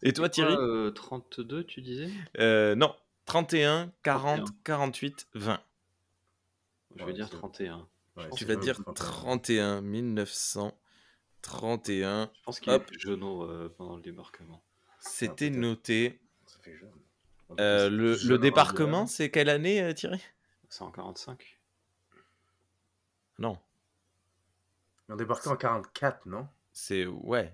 Et 0.04 0.14
toi, 0.14 0.30
Thierry 0.30 0.56
Quoi, 0.56 0.64
euh, 0.64 0.90
32, 0.92 1.64
tu 1.64 1.82
disais? 1.82 2.10
Euh, 2.40 2.74
Non, 2.76 2.96
31, 3.26 3.92
40, 4.04 4.38
31. 4.46 4.56
48, 4.64 5.28
20. 5.36 5.60
Je 6.96 7.02
Ouais, 7.02 7.06
vais 7.08 7.14
dire 7.14 7.28
c'est- 7.30 7.38
31. 7.38 7.88
Ouais, 8.18 8.30
Tu 8.36 8.46
vas 8.46 8.56
dire 8.56 8.78
le 8.86 8.94
31, 8.94 9.82
1931. 9.82 12.30
Je 12.36 12.42
pense 12.44 12.60
qu'il 12.60 12.74
Hop. 12.74 12.84
était 12.90 13.00
jeuneau 13.00 13.44
euh, 13.44 13.74
pendant 13.78 13.96
le 13.96 14.02
débarquement. 14.02 14.62
C'était 15.00 15.50
peut-être. 15.52 15.62
noté. 15.62 16.20
Ça 16.48 16.58
fait 16.64 16.76
jeune. 16.76 16.92
Euh, 17.60 17.90
le, 17.90 18.16
le 18.28 18.38
débarquement, 18.38 19.00
Angleterre. 19.02 19.16
c'est 19.16 19.30
quelle 19.30 19.50
année, 19.50 19.82
euh, 19.82 19.94
Thierry? 19.94 20.22
C'est 20.70 20.84
en 20.84 20.92
45. 20.92 21.60
Non, 23.40 23.58
Ils 25.10 25.14
ont 25.14 25.16
débarqué 25.18 25.50
en 25.50 25.56
44, 25.56 26.26
non? 26.28 26.48
C'est. 26.74 27.06
Ouais. 27.06 27.54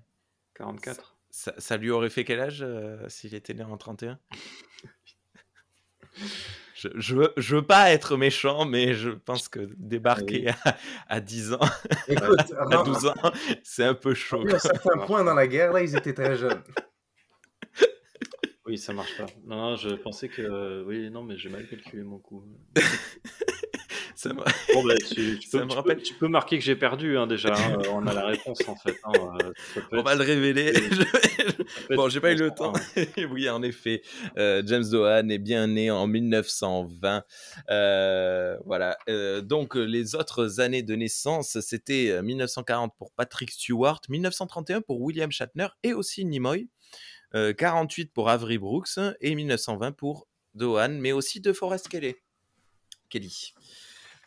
44. 0.56 1.16
Ça, 1.30 1.54
ça 1.58 1.78
lui 1.78 1.90
aurait 1.92 2.10
fait 2.10 2.24
quel 2.26 2.40
âge 2.40 2.60
euh, 2.62 3.08
s'il 3.10 3.36
était 3.36 3.54
né 3.54 3.64
en 3.64 3.78
31 3.78 4.18
je, 6.74 6.88
je, 6.96 7.16
veux, 7.16 7.34
je 7.38 7.56
veux 7.58 7.66
pas 7.66 7.92
être 7.92 8.18
méchant, 8.18 8.66
mais 8.66 8.94
je 8.94 9.10
pense 9.12 9.48
que 9.48 9.70
débarquer 9.78 10.50
à, 10.50 10.78
à 11.08 11.20
10 11.20 11.54
ans, 11.54 11.60
Écoute, 12.08 12.54
à 12.60 12.84
12 12.84 13.06
ans, 13.08 13.32
c'est 13.64 13.84
un 13.86 13.94
peu 13.94 14.14
chaud. 14.14 14.44
à 14.50 14.56
un 14.56 14.60
certain 14.60 14.98
point 15.06 15.24
dans 15.24 15.34
la 15.36 15.48
guerre, 15.48 15.74
là, 15.74 15.82
ils 15.82 15.96
étaient 15.96 16.14
très 16.14 16.36
jeunes. 16.38 16.62
Oui, 18.68 18.78
ça 18.78 18.94
marche 18.94 19.16
pas. 19.18 19.26
Non, 19.46 19.56
non, 19.56 19.76
je 19.76 19.90
pensais 19.96 20.28
que. 20.30 20.84
oui, 20.86 21.10
non, 21.10 21.24
mais 21.24 21.38
j'ai 21.38 21.50
mal 21.50 21.66
calculé 21.68 22.04
mon 22.04 22.20
coup. 22.20 22.44
Ça 24.16 24.34
me- 24.34 24.42
Bon, 24.74 24.84
bah, 24.84 24.96
tu, 24.98 25.38
tu 25.40 25.48
Ça 25.48 25.60
peux, 25.60 25.66
me 25.66 25.70
tu 25.70 25.76
rappelle- 25.76 25.98
peux- 25.98 26.02
tu 26.02 26.14
peux 26.16 26.28
marquer 26.28 26.58
que 26.58 26.64
j'ai 26.64 26.76
perdu 26.76 27.18
hein, 27.20 27.28
déjà. 27.28 27.54
hein, 27.54 27.78
on 27.94 28.06
a 28.08 28.14
la 28.16 28.26
réponse 28.26 28.68
en 28.68 28.76
fait. 28.76 28.96
hein, 29.04 29.12
euh, 29.44 29.52
On 29.92 30.02
va 30.02 30.16
le 30.16 30.24
révéler. 30.24 30.74
peut 30.74 31.96
bon, 31.96 32.10
j'ai 32.10 32.20
pas 32.20 32.32
eu 32.32 32.36
le 32.36 32.50
temps. 32.50 32.74
hein. 32.76 33.04
oui, 33.32 33.48
en 33.48 33.62
effet, 33.62 34.02
euh, 34.40 34.64
James 34.66 34.86
Dohan 34.90 35.30
est 35.30 35.38
bien 35.38 35.68
né 35.68 35.92
en 35.92 36.08
1920. 36.08 37.24
Euh, 37.70 38.58
voilà. 38.66 38.98
Euh, 39.08 39.42
donc, 39.42 39.76
les 39.76 40.16
autres 40.16 40.60
années 40.62 40.82
de 40.82 40.96
naissance, 40.96 41.60
c'était 41.60 42.10
euh, 42.10 42.24
1940 42.24 42.94
pour 42.98 43.12
Patrick 43.12 43.52
Stewart, 43.52 44.02
1931 44.10 44.82
pour 44.82 45.00
William 45.00 45.32
Shatner 45.32 45.68
et 45.84 45.94
aussi 45.94 46.26
Nimoy, 46.26 46.70
euh, 47.36 47.54
48 47.54 48.14
pour 48.14 48.30
Avery 48.30 48.58
Brooks 48.58 49.00
et 49.22 49.36
1920 49.36 49.92
pour 49.92 50.28
Dohan, 50.54 50.90
mais 50.90 51.12
aussi 51.12 51.40
de 51.42 51.54
Forest 51.54 51.90
Kelly. 51.90 52.16
Kelly. 53.10 53.54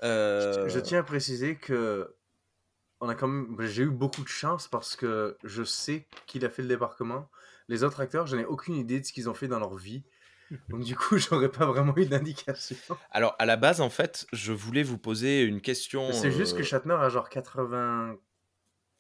Euh, 0.02 0.68
Je 0.68 0.80
tiens 0.80 1.00
à 1.00 1.02
préciser 1.02 1.56
que 1.56 2.16
on 3.00 3.08
a 3.08 3.14
quand 3.14 3.28
même, 3.28 3.56
j'ai 3.60 3.84
eu 3.84 3.90
beaucoup 3.90 4.22
de 4.22 4.28
chance 4.28 4.68
parce 4.68 4.94
que 4.94 5.36
je 5.42 5.62
sais 5.62 6.06
qu'il 6.26 6.44
a 6.44 6.50
fait 6.50 6.62
le 6.62 6.68
débarquement. 6.68 7.30
Les 7.68 7.82
autres 7.82 8.00
acteurs, 8.00 8.26
je 8.26 8.36
n'ai 8.36 8.44
aucune 8.44 8.74
idée 8.74 9.00
de 9.00 9.06
ce 9.06 9.12
qu'ils 9.12 9.28
ont 9.30 9.34
fait 9.34 9.48
dans 9.48 9.58
leur 9.58 9.74
vie. 9.74 10.04
Donc 10.68 10.82
du 10.82 10.96
coup, 10.96 11.16
j'aurais 11.18 11.50
pas 11.50 11.66
vraiment 11.66 11.96
eu 11.96 12.06
d'indication. 12.06 12.76
Alors, 13.10 13.36
à 13.38 13.46
la 13.46 13.56
base, 13.56 13.80
en 13.80 13.90
fait, 13.90 14.26
je 14.32 14.52
voulais 14.52 14.82
vous 14.82 14.98
poser 14.98 15.42
une 15.42 15.60
question. 15.60 16.12
C'est 16.12 16.32
juste 16.32 16.54
que 16.54 16.62
euh, 16.62 16.64
Shatner 16.64 16.94
a 16.94 17.08
genre 17.08 17.28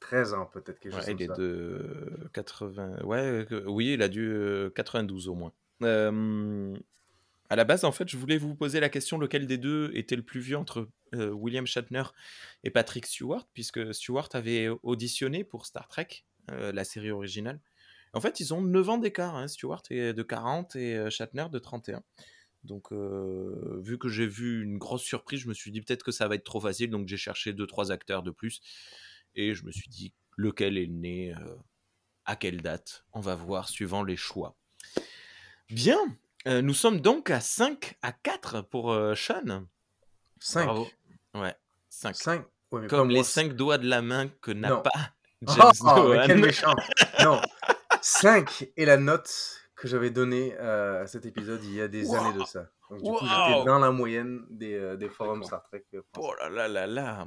93 0.00 0.34
ans 0.34 0.46
peut-être 0.46 0.80
quelque 0.80 0.92
chose 0.94 1.06
Ouais, 1.06 1.12
il 1.12 1.16
comme 1.16 1.24
est 1.24 1.26
ça. 1.28 1.34
de 1.42 2.30
80. 2.32 3.02
Ouais, 3.04 3.46
oui, 3.66 3.92
il 3.94 4.02
a 4.02 4.08
dû 4.08 4.26
euh, 4.28 4.70
92 4.70 5.28
au 5.28 5.34
moins. 5.34 5.52
Euh, 5.82 6.74
à 7.48 7.56
la 7.56 7.64
base, 7.64 7.84
en 7.84 7.92
fait, 7.92 8.08
je 8.08 8.16
voulais 8.16 8.38
vous 8.38 8.54
poser 8.54 8.80
la 8.80 8.88
question 8.88 9.18
lequel 9.18 9.46
des 9.46 9.58
deux 9.58 9.90
était 9.94 10.16
le 10.16 10.22
plus 10.22 10.40
vieux 10.40 10.56
entre 10.56 10.88
euh, 11.14 11.30
William 11.30 11.66
Shatner 11.66 12.04
et 12.64 12.70
Patrick 12.70 13.06
Stewart, 13.06 13.46
puisque 13.52 13.92
Stewart 13.92 14.28
avait 14.34 14.68
auditionné 14.82 15.42
pour 15.44 15.66
Star 15.66 15.88
Trek, 15.88 16.08
euh, 16.50 16.70
la 16.72 16.84
série 16.84 17.10
originale. 17.10 17.60
En 18.12 18.20
fait, 18.20 18.40
ils 18.40 18.54
ont 18.54 18.60
9 18.62 18.88
ans 18.88 18.98
d'écart. 18.98 19.36
Hein. 19.36 19.48
Stewart 19.48 19.82
est 19.90 20.12
de 20.12 20.22
40 20.22 20.76
et 20.76 20.96
euh, 20.96 21.10
Shatner 21.10 21.46
de 21.50 21.58
31. 21.58 22.02
Donc, 22.64 22.92
euh, 22.92 23.80
vu 23.82 23.98
que 23.98 24.08
j'ai 24.08 24.26
vu 24.26 24.62
une 24.62 24.78
grosse 24.78 25.02
surprise, 25.02 25.40
je 25.40 25.48
me 25.48 25.54
suis 25.54 25.70
dit 25.70 25.80
peut-être 25.80 26.04
que 26.04 26.12
ça 26.12 26.28
va 26.28 26.34
être 26.34 26.44
trop 26.44 26.60
facile, 26.60 26.90
donc 26.90 27.08
j'ai 27.08 27.16
cherché 27.16 27.52
2-3 27.52 27.90
acteurs 27.90 28.22
de 28.22 28.30
plus. 28.30 28.60
Et 29.34 29.54
je 29.54 29.64
me 29.64 29.70
suis 29.72 29.88
dit 29.88 30.12
lequel 30.36 30.78
est 30.78 30.86
né, 30.86 31.34
euh, 31.34 31.56
à 32.24 32.36
quelle 32.36 32.62
date? 32.62 33.04
On 33.12 33.20
va 33.20 33.34
voir 33.34 33.68
suivant 33.68 34.02
les 34.02 34.16
choix. 34.16 34.56
Bien, 35.70 35.98
euh, 36.48 36.62
nous 36.62 36.74
sommes 36.74 37.00
donc 37.00 37.30
à 37.30 37.40
5 37.40 37.96
à 38.02 38.12
4 38.12 38.62
pour 38.62 38.92
euh, 38.92 39.14
Sean. 39.14 39.66
5. 40.40 40.64
Bravo. 40.64 40.88
Ouais, 41.34 41.54
5. 41.90 42.16
5. 42.16 42.44
Ouais, 42.72 42.86
Comme 42.86 43.08
les 43.08 43.16
moi. 43.16 43.24
5 43.24 43.52
doigts 43.54 43.78
de 43.78 43.88
la 43.88 44.02
main 44.02 44.28
que 44.40 44.50
n'a 44.52 44.76
pas 44.76 44.90
Oh, 45.46 45.52
James 45.56 45.72
oh, 45.80 45.84
mais 45.86 45.94
Dohan. 46.16 46.26
quel 46.26 46.38
méchant. 46.40 46.74
non. 47.22 47.40
5 48.02 48.68
est 48.76 48.84
la 48.84 48.96
note 48.98 49.58
que 49.74 49.88
j'avais 49.88 50.10
donnée 50.10 50.54
euh, 50.58 51.02
à 51.02 51.06
cet 51.06 51.24
épisode 51.24 51.62
il 51.64 51.72
y 51.74 51.80
a 51.80 51.88
des 51.88 52.04
Wow. 52.06 52.14
années 52.16 52.38
de 52.38 52.44
ça. 52.44 52.66
Donc 52.90 52.98
du 53.02 53.04
coup, 53.10 53.24
Wow. 53.24 53.26
j'étais 53.26 53.64
dans 53.64 53.78
la 53.78 53.90
moyenne 53.90 54.44
des, 54.50 54.74
euh, 54.74 54.96
des 54.96 55.08
forums. 55.08 55.42
Star 55.44 55.62
Trek. 55.64 55.84
euh. 55.94 56.02
Oh 56.18 56.34
là 56.40 56.48
là 56.50 56.68
là 56.68 56.86
là. 56.86 57.26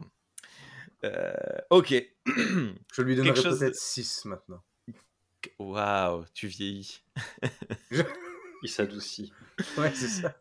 Euh, 1.04 1.34
ok. 1.70 1.94
Je 2.28 3.02
lui 3.02 3.16
donnerai 3.16 3.34
Quelque 3.34 3.44
chose- 3.44 3.60
peut-être 3.60 3.76
6 3.76 4.26
maintenant. 4.26 4.64
Waouh, 5.60 6.26
tu 6.34 6.48
vieillis. 6.48 7.04
Il 8.64 8.70
s'adoucit. 8.70 9.34
Ouais, 9.78 9.92
c'est 9.94 10.08
ça. 10.08 10.36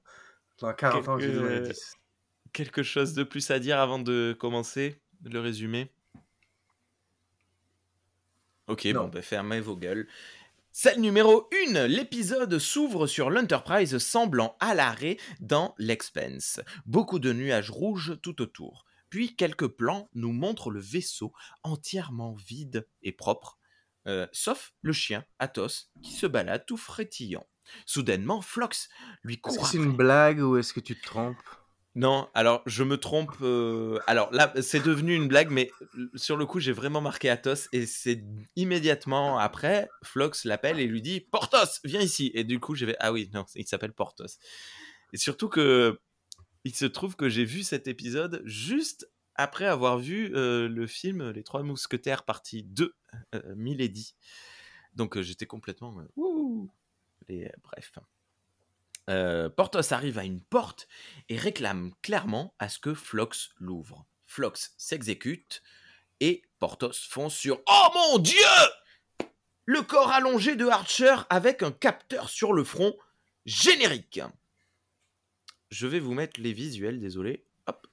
Dans 0.60 0.72
40 0.72 1.08
ans, 1.08 1.18
je 1.18 1.26
lui 1.26 1.34
donnerai 1.34 1.54
Quelque- 1.62 1.72
10. 1.74 1.96
Quelque 2.52 2.82
chose 2.84 3.14
de 3.14 3.24
plus 3.24 3.50
à 3.50 3.58
dire 3.58 3.80
avant 3.80 3.98
de 3.98 4.36
commencer 4.38 5.00
le 5.24 5.40
résumé? 5.40 5.90
Ok, 8.68 8.84
Non. 8.86 9.02
bon, 9.04 9.08
ben 9.08 9.22
fermez 9.22 9.60
vos 9.60 9.76
gueules. 9.76 10.06
Scène 10.70 11.00
numéro 11.02 11.48
1, 11.68 11.86
l'épisode 11.88 12.58
s'ouvre 12.58 13.06
sur 13.06 13.28
l'Enterprise 13.28 13.98
semblant 13.98 14.56
à 14.60 14.74
l'arrêt 14.74 15.18
dans 15.40 15.74
l'Expense. 15.78 16.60
Beaucoup 16.86 17.18
de 17.18 17.32
nuages 17.32 17.70
rouges 17.70 18.18
tout 18.22 18.40
autour. 18.40 18.84
Puis 19.12 19.36
quelques 19.36 19.68
plans 19.68 20.08
nous 20.14 20.32
montrent 20.32 20.70
le 20.70 20.80
vaisseau 20.80 21.34
entièrement 21.64 22.34
vide 22.34 22.88
et 23.02 23.12
propre, 23.12 23.58
euh, 24.06 24.26
sauf 24.32 24.72
le 24.80 24.94
chien, 24.94 25.22
Athos, 25.38 25.90
qui 26.02 26.12
se 26.12 26.24
balade 26.24 26.64
tout 26.64 26.78
frétillant. 26.78 27.46
Soudainement, 27.84 28.40
Flox 28.40 28.88
lui 29.22 29.34
Est-ce 29.34 29.40
court 29.42 29.58
que 29.58 29.70
c'est 29.70 29.76
une 29.76 29.94
blague 29.94 30.38
ou 30.38 30.56
est-ce 30.56 30.72
que 30.72 30.80
tu 30.80 30.98
te 30.98 31.04
trompes? 31.04 31.36
Non, 31.94 32.30
alors 32.32 32.62
je 32.64 32.84
me 32.84 32.96
trompe. 32.96 33.32
euh, 33.42 33.98
Alors 34.06 34.32
là, 34.32 34.50
c'est 34.62 34.82
devenu 34.82 35.14
une 35.14 35.28
blague, 35.28 35.50
mais 35.50 35.70
sur 36.14 36.38
le 36.38 36.46
coup, 36.46 36.58
j'ai 36.58 36.72
vraiment 36.72 37.02
marqué 37.02 37.28
Athos 37.28 37.68
et 37.72 37.84
c'est 37.84 38.24
immédiatement 38.56 39.36
après, 39.38 39.90
Flox 40.02 40.46
l'appelle 40.46 40.80
et 40.80 40.86
lui 40.86 41.02
dit 41.02 41.20
Portos, 41.20 41.80
viens 41.84 42.00
ici. 42.00 42.30
Et 42.32 42.44
du 42.44 42.60
coup, 42.60 42.74
j'ai 42.74 42.86
fait 42.86 42.96
Ah 42.98 43.12
oui, 43.12 43.28
non, 43.34 43.44
il 43.56 43.68
s'appelle 43.68 43.92
Portos. 43.92 44.38
Et 45.12 45.18
surtout 45.18 45.50
que 45.50 46.00
il 46.64 46.74
se 46.74 46.84
trouve 46.86 47.16
que 47.16 47.28
j'ai 47.28 47.44
vu 47.44 47.62
cet 47.62 47.88
épisode 47.88 48.42
juste 48.44 49.08
après 49.34 49.66
avoir 49.66 49.98
vu 49.98 50.34
euh, 50.36 50.68
le 50.68 50.86
film 50.86 51.30
Les 51.30 51.42
Trois 51.42 51.62
Mousquetaires 51.62 52.24
partie 52.24 52.62
2, 52.62 52.94
euh, 53.34 53.54
Milady. 53.56 54.14
Donc 54.94 55.16
euh, 55.16 55.22
j'étais 55.22 55.46
complètement. 55.46 55.96
euh, 55.98 56.66
euh, 57.30 57.48
bref. 57.62 57.92
Euh, 59.10 59.48
Portos 59.48 59.92
arrive 59.92 60.18
à 60.18 60.24
une 60.24 60.40
porte 60.40 60.86
et 61.28 61.36
réclame 61.36 61.92
clairement 62.02 62.54
à 62.58 62.68
ce 62.68 62.78
que 62.78 62.94
Flox 62.94 63.50
l'ouvre. 63.58 64.06
Flox 64.26 64.74
s'exécute 64.76 65.62
et 66.20 66.42
Portos 66.60 66.92
fonce 67.08 67.34
sur 67.34 67.60
Oh 67.68 67.88
mon 67.94 68.18
Dieu 68.18 68.36
Le 69.64 69.82
corps 69.82 70.10
allongé 70.12 70.54
de 70.56 70.66
Archer 70.66 71.16
avec 71.30 71.62
un 71.62 71.72
capteur 71.72 72.28
sur 72.28 72.52
le 72.52 72.64
front. 72.64 72.94
Générique 73.44 74.20
Je 75.72 75.86
vais 75.86 76.00
vous 76.00 76.12
mettre 76.12 76.38
les 76.38 76.52
visuels, 76.52 77.00
désolé. 77.00 77.46
Hop. 77.66 77.86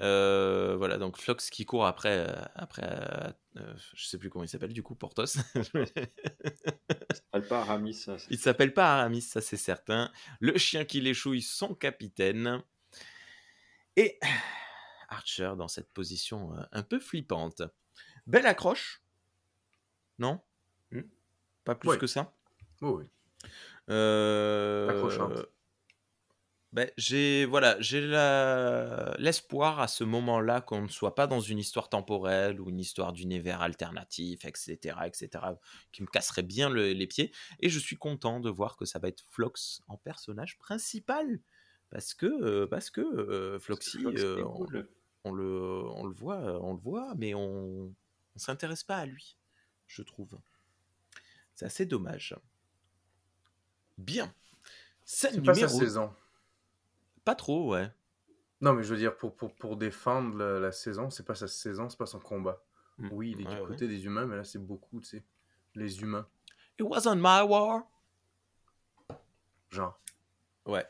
Euh, 0.00 0.76
voilà, 0.76 0.98
donc 0.98 1.18
Flox 1.18 1.50
qui 1.50 1.64
court 1.64 1.84
après, 1.84 2.28
euh, 2.28 2.44
après 2.54 2.84
euh, 2.84 3.32
euh, 3.56 3.74
je 3.94 4.06
sais 4.06 4.18
plus 4.18 4.30
comment 4.30 4.44
il 4.44 4.48
s'appelle 4.48 4.72
du 4.72 4.84
coup, 4.84 4.94
Portos. 4.94 5.24
Alpa 7.32 7.58
Aramis, 7.60 7.94
ça, 7.94 8.18
c'est- 8.18 8.28
Il 8.30 8.38
s'appelle 8.38 8.72
pas 8.72 8.94
Aramis, 8.98 9.22
ça 9.22 9.40
c'est 9.40 9.56
certain. 9.56 10.12
Le 10.38 10.56
chien 10.58 10.84
qui 10.84 11.00
l'échouille, 11.00 11.42
son 11.42 11.74
capitaine. 11.74 12.62
Et 13.96 14.20
Archer 15.08 15.54
dans 15.58 15.68
cette 15.68 15.90
position 15.92 16.52
un 16.70 16.82
peu 16.84 17.00
flippante. 17.00 17.62
Belle 18.28 18.46
accroche 18.46 19.02
Non? 20.20 20.40
Hmm? 20.92 21.00
Pas 21.64 21.74
plus 21.74 21.96
que 21.98 22.06
ça? 22.06 22.32
Oh, 22.80 22.98
oui. 23.00 23.04
Euh, 23.90 24.88
Accrochante. 24.88 25.46
Ben, 26.76 26.90
j'ai 26.98 27.46
voilà, 27.46 27.80
j'ai 27.80 28.02
la- 28.02 29.16
l'espoir 29.18 29.80
à 29.80 29.88
ce 29.88 30.04
moment-là 30.04 30.60
qu'on 30.60 30.82
ne 30.82 30.88
soit 30.88 31.14
pas 31.14 31.26
dans 31.26 31.40
une 31.40 31.58
histoire 31.58 31.88
temporelle 31.88 32.60
ou 32.60 32.68
une 32.68 32.78
histoire 32.78 33.14
d'univers 33.14 33.62
alternatif, 33.62 34.44
etc., 34.44 34.94
etc., 35.06 35.30
qui 35.90 36.02
me 36.02 36.06
casserait 36.06 36.42
bien 36.42 36.68
le- 36.68 36.92
les 36.92 37.06
pieds. 37.06 37.32
Et 37.60 37.70
je 37.70 37.78
suis 37.78 37.96
content 37.96 38.40
de 38.40 38.50
voir 38.50 38.76
que 38.76 38.84
ça 38.84 38.98
va 38.98 39.08
être 39.08 39.24
Flox 39.30 39.82
en 39.88 39.96
personnage 39.96 40.58
principal, 40.58 41.40
parce 41.88 42.12
que 42.12 42.26
euh, 42.26 42.66
parce 42.66 42.90
que 42.90 43.00
euh, 43.00 43.58
Floxy, 43.58 43.98
Flox, 44.00 44.20
euh, 44.20 44.36
c'est 44.36 44.42
on, 44.42 44.52
cool. 44.52 44.88
on 45.24 45.32
le 45.32 45.82
on 45.94 46.04
le 46.06 46.14
voit, 46.14 46.62
on 46.62 46.74
le 46.74 46.78
voit, 46.80 47.14
mais 47.16 47.32
on 47.34 47.86
on 48.34 48.38
s'intéresse 48.38 48.84
pas 48.84 48.98
à 48.98 49.06
lui, 49.06 49.38
je 49.86 50.02
trouve. 50.02 50.38
C'est 51.54 51.64
assez 51.64 51.86
dommage. 51.86 52.36
Bien. 53.96 54.30
Scène 55.06 55.36
C'est 55.36 55.40
pas 55.42 55.54
sa 55.54 55.60
numéro 55.62 55.78
saison. 55.78 56.12
Pas 57.26 57.34
trop, 57.34 57.72
ouais. 57.74 57.90
Non, 58.62 58.72
mais 58.72 58.82
je 58.84 58.88
veux 58.94 58.96
dire, 58.98 59.16
pour, 59.16 59.36
pour, 59.36 59.54
pour 59.54 59.76
défendre 59.76 60.38
la, 60.38 60.58
la 60.58 60.72
saison, 60.72 61.10
c'est 61.10 61.26
pas 61.26 61.34
sa 61.34 61.48
saison, 61.48 61.90
c'est 61.90 61.98
pas 61.98 62.06
son 62.06 62.20
combat. 62.20 62.64
Mm. 62.98 63.08
Oui, 63.12 63.32
il 63.36 63.42
est 63.42 63.44
Ouais, 63.48 63.54
du 63.56 63.60
ouais. 63.60 63.66
côté 63.68 63.88
des 63.88 64.06
humains, 64.06 64.24
mais 64.24 64.36
là, 64.36 64.44
c'est 64.44 64.64
beaucoup, 64.64 65.00
tu 65.00 65.08
sais. 65.08 65.24
Les 65.74 66.00
humains. 66.00 66.26
It 66.78 66.86
wasn't 66.86 67.16
my 67.16 67.42
war. 67.46 67.82
Genre. 69.70 69.98
Ouais. 70.64 70.86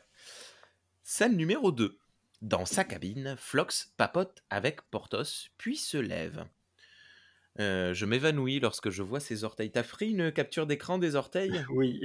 Scène 1.03 1.35
numéro 1.35 1.71
2. 1.71 1.97
Dans 2.41 2.65
sa 2.65 2.83
cabine, 2.83 3.35
Flox 3.37 3.93
papote 3.97 4.43
avec 4.49 4.81
Portos, 4.91 5.49
puis 5.57 5.75
se 5.75 5.97
lève. 5.97 6.45
Euh, 7.59 7.93
je 7.95 8.05
m'évanouis 8.05 8.59
lorsque 8.59 8.91
je 8.91 9.01
vois 9.01 9.19
ses 9.19 9.43
orteils. 9.43 9.71
T'as 9.71 9.83
pris 9.83 10.11
une 10.11 10.31
capture 10.31 10.67
d'écran 10.67 10.99
des 10.99 11.15
orteils? 11.15 11.65
Oui. 11.71 11.99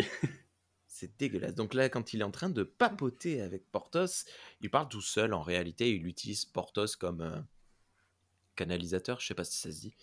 C'est 0.94 1.18
dégueulasse. 1.18 1.54
Donc 1.54 1.72
là, 1.72 1.88
quand 1.88 2.12
il 2.12 2.20
est 2.20 2.24
en 2.24 2.30
train 2.30 2.50
de 2.50 2.62
papoter 2.64 3.40
avec 3.40 3.64
Portos, 3.72 4.26
il 4.60 4.70
parle 4.70 4.88
tout 4.90 5.00
seul. 5.00 5.32
En 5.32 5.40
réalité, 5.40 5.90
il 5.90 6.06
utilise 6.06 6.44
Portos 6.44 6.86
comme 7.00 7.22
euh, 7.22 7.40
canalisateur. 8.56 9.18
Je 9.18 9.26
sais 9.26 9.34
pas 9.34 9.44
si 9.44 9.56
ça 9.56 9.70
se 9.72 9.80
dit. 9.80 9.94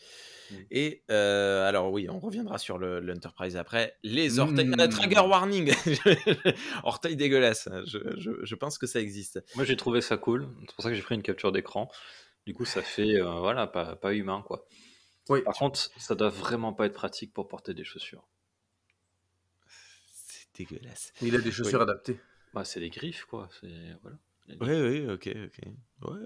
Mm. 0.50 0.55
Et 0.72 1.03
euh, 1.12 1.67
alors 1.69 1.91
oui, 1.91 2.10
on 2.10 2.17
reviendra 2.19 2.58
sur 2.58 2.79
le- 2.79 3.00
l'Enterprise 3.01 3.55
après. 3.55 3.98
Les 4.03 4.39
orteils. 4.39 4.65
Mm. 4.67 4.75
Ah, 4.79 4.88
trigger 4.88 5.19
warning. 5.19 5.72
orteils 6.84 7.15
dégueulasses. 7.15 7.67
hein. 7.67 7.84
Je, 7.86 8.00
je- 8.17 8.43
je 8.43 8.55
pense 8.55 8.79
que 8.79 8.88
ça 8.88 9.00
existe. 9.00 9.43
Moi, 9.55 9.65
j'ai 9.65 9.77
trouvé 9.77 10.01
ça 10.01 10.17
cool. 10.17 10.48
C'est 10.67 10.74
pour 10.75 10.84
ça 10.84 10.89
que 10.89 10.96
j'ai 10.96 11.03
pris 11.03 11.15
une 11.15 11.22
capture 11.24 11.51
d'écran. 11.51 11.91
Du 12.48 12.55
coup, 12.55 12.65
ça 12.65 12.81
fait, 12.81 13.15
euh, 13.22 13.31
voilà, 13.39 13.67
pas, 13.67 13.96
pas 13.96 14.13
humain, 14.15 14.41
quoi. 14.46 14.65
Oui, 15.29 15.43
Par 15.43 15.53
contre, 15.53 15.91
ça 16.00 16.15
doit 16.15 16.29
vraiment 16.29 16.74
pas 16.74 16.88
être 16.88 16.93
pratique 16.93 17.31
pour 17.31 17.48
porter 17.48 17.75
des 17.75 17.84
chaussures. 17.84 18.27
Dégueulasse. 20.59 21.13
il 21.21 21.35
a 21.35 21.39
des 21.39 21.51
chaussures 21.51 21.81
adaptées. 21.81 22.19
Bah, 22.53 22.63
c'est 22.65 22.79
des 22.79 22.89
griffes, 22.89 23.25
quoi. 23.25 23.49
Voilà. 24.01 24.17
Oui, 24.61 24.81
oui, 24.81 25.09
ok, 25.09 25.29
ok. 25.45 26.09
Ouais. 26.11 26.25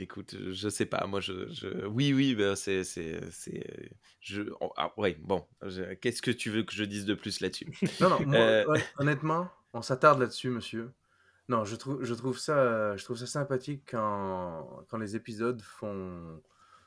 Écoute, 0.00 0.36
je 0.52 0.68
sais 0.68 0.86
pas, 0.86 1.04
moi, 1.08 1.20
je, 1.20 1.48
je... 1.48 1.86
oui, 1.86 2.12
oui, 2.12 2.36
bah, 2.36 2.54
c'est, 2.54 2.84
c'est, 2.84 3.18
c'est, 3.32 3.90
je, 4.20 4.42
ah, 4.76 4.92
ouais, 4.96 5.16
bon, 5.20 5.44
je- 5.62 5.94
qu'est-ce 5.94 6.22
que 6.22 6.30
tu 6.30 6.50
veux 6.50 6.62
que 6.62 6.72
je 6.72 6.84
dise 6.84 7.04
de 7.04 7.14
plus 7.14 7.40
là-dessus? 7.40 7.66
Non, 8.00 8.10
non, 8.10 8.24
moi, 8.24 8.38
Euh. 8.38 8.64
hon- 8.68 8.80
honnêtement, 9.02 9.50
on 9.72 9.82
s'attarde 9.82 10.20
là-dessus, 10.20 10.50
monsieur. 10.50 10.92
Non, 11.48 11.64
je 11.64 11.74
trouve, 11.74 12.04
je 12.04 12.14
trouve 12.14 12.38
ça, 12.38 12.96
je 12.96 13.02
trouve 13.04 13.16
ça 13.16 13.26
sympathique 13.26 13.82
quand, 13.90 14.84
quand 14.88 14.98
les 14.98 15.16
épisodes 15.16 15.60
font, 15.62 16.40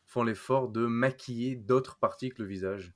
font 0.06 0.24
l'effort 0.24 0.70
de 0.70 0.86
maquiller 0.86 1.56
d'autres 1.58 1.98
parties 1.98 2.30
que 2.30 2.42
le 2.42 2.48
visage. 2.48 2.94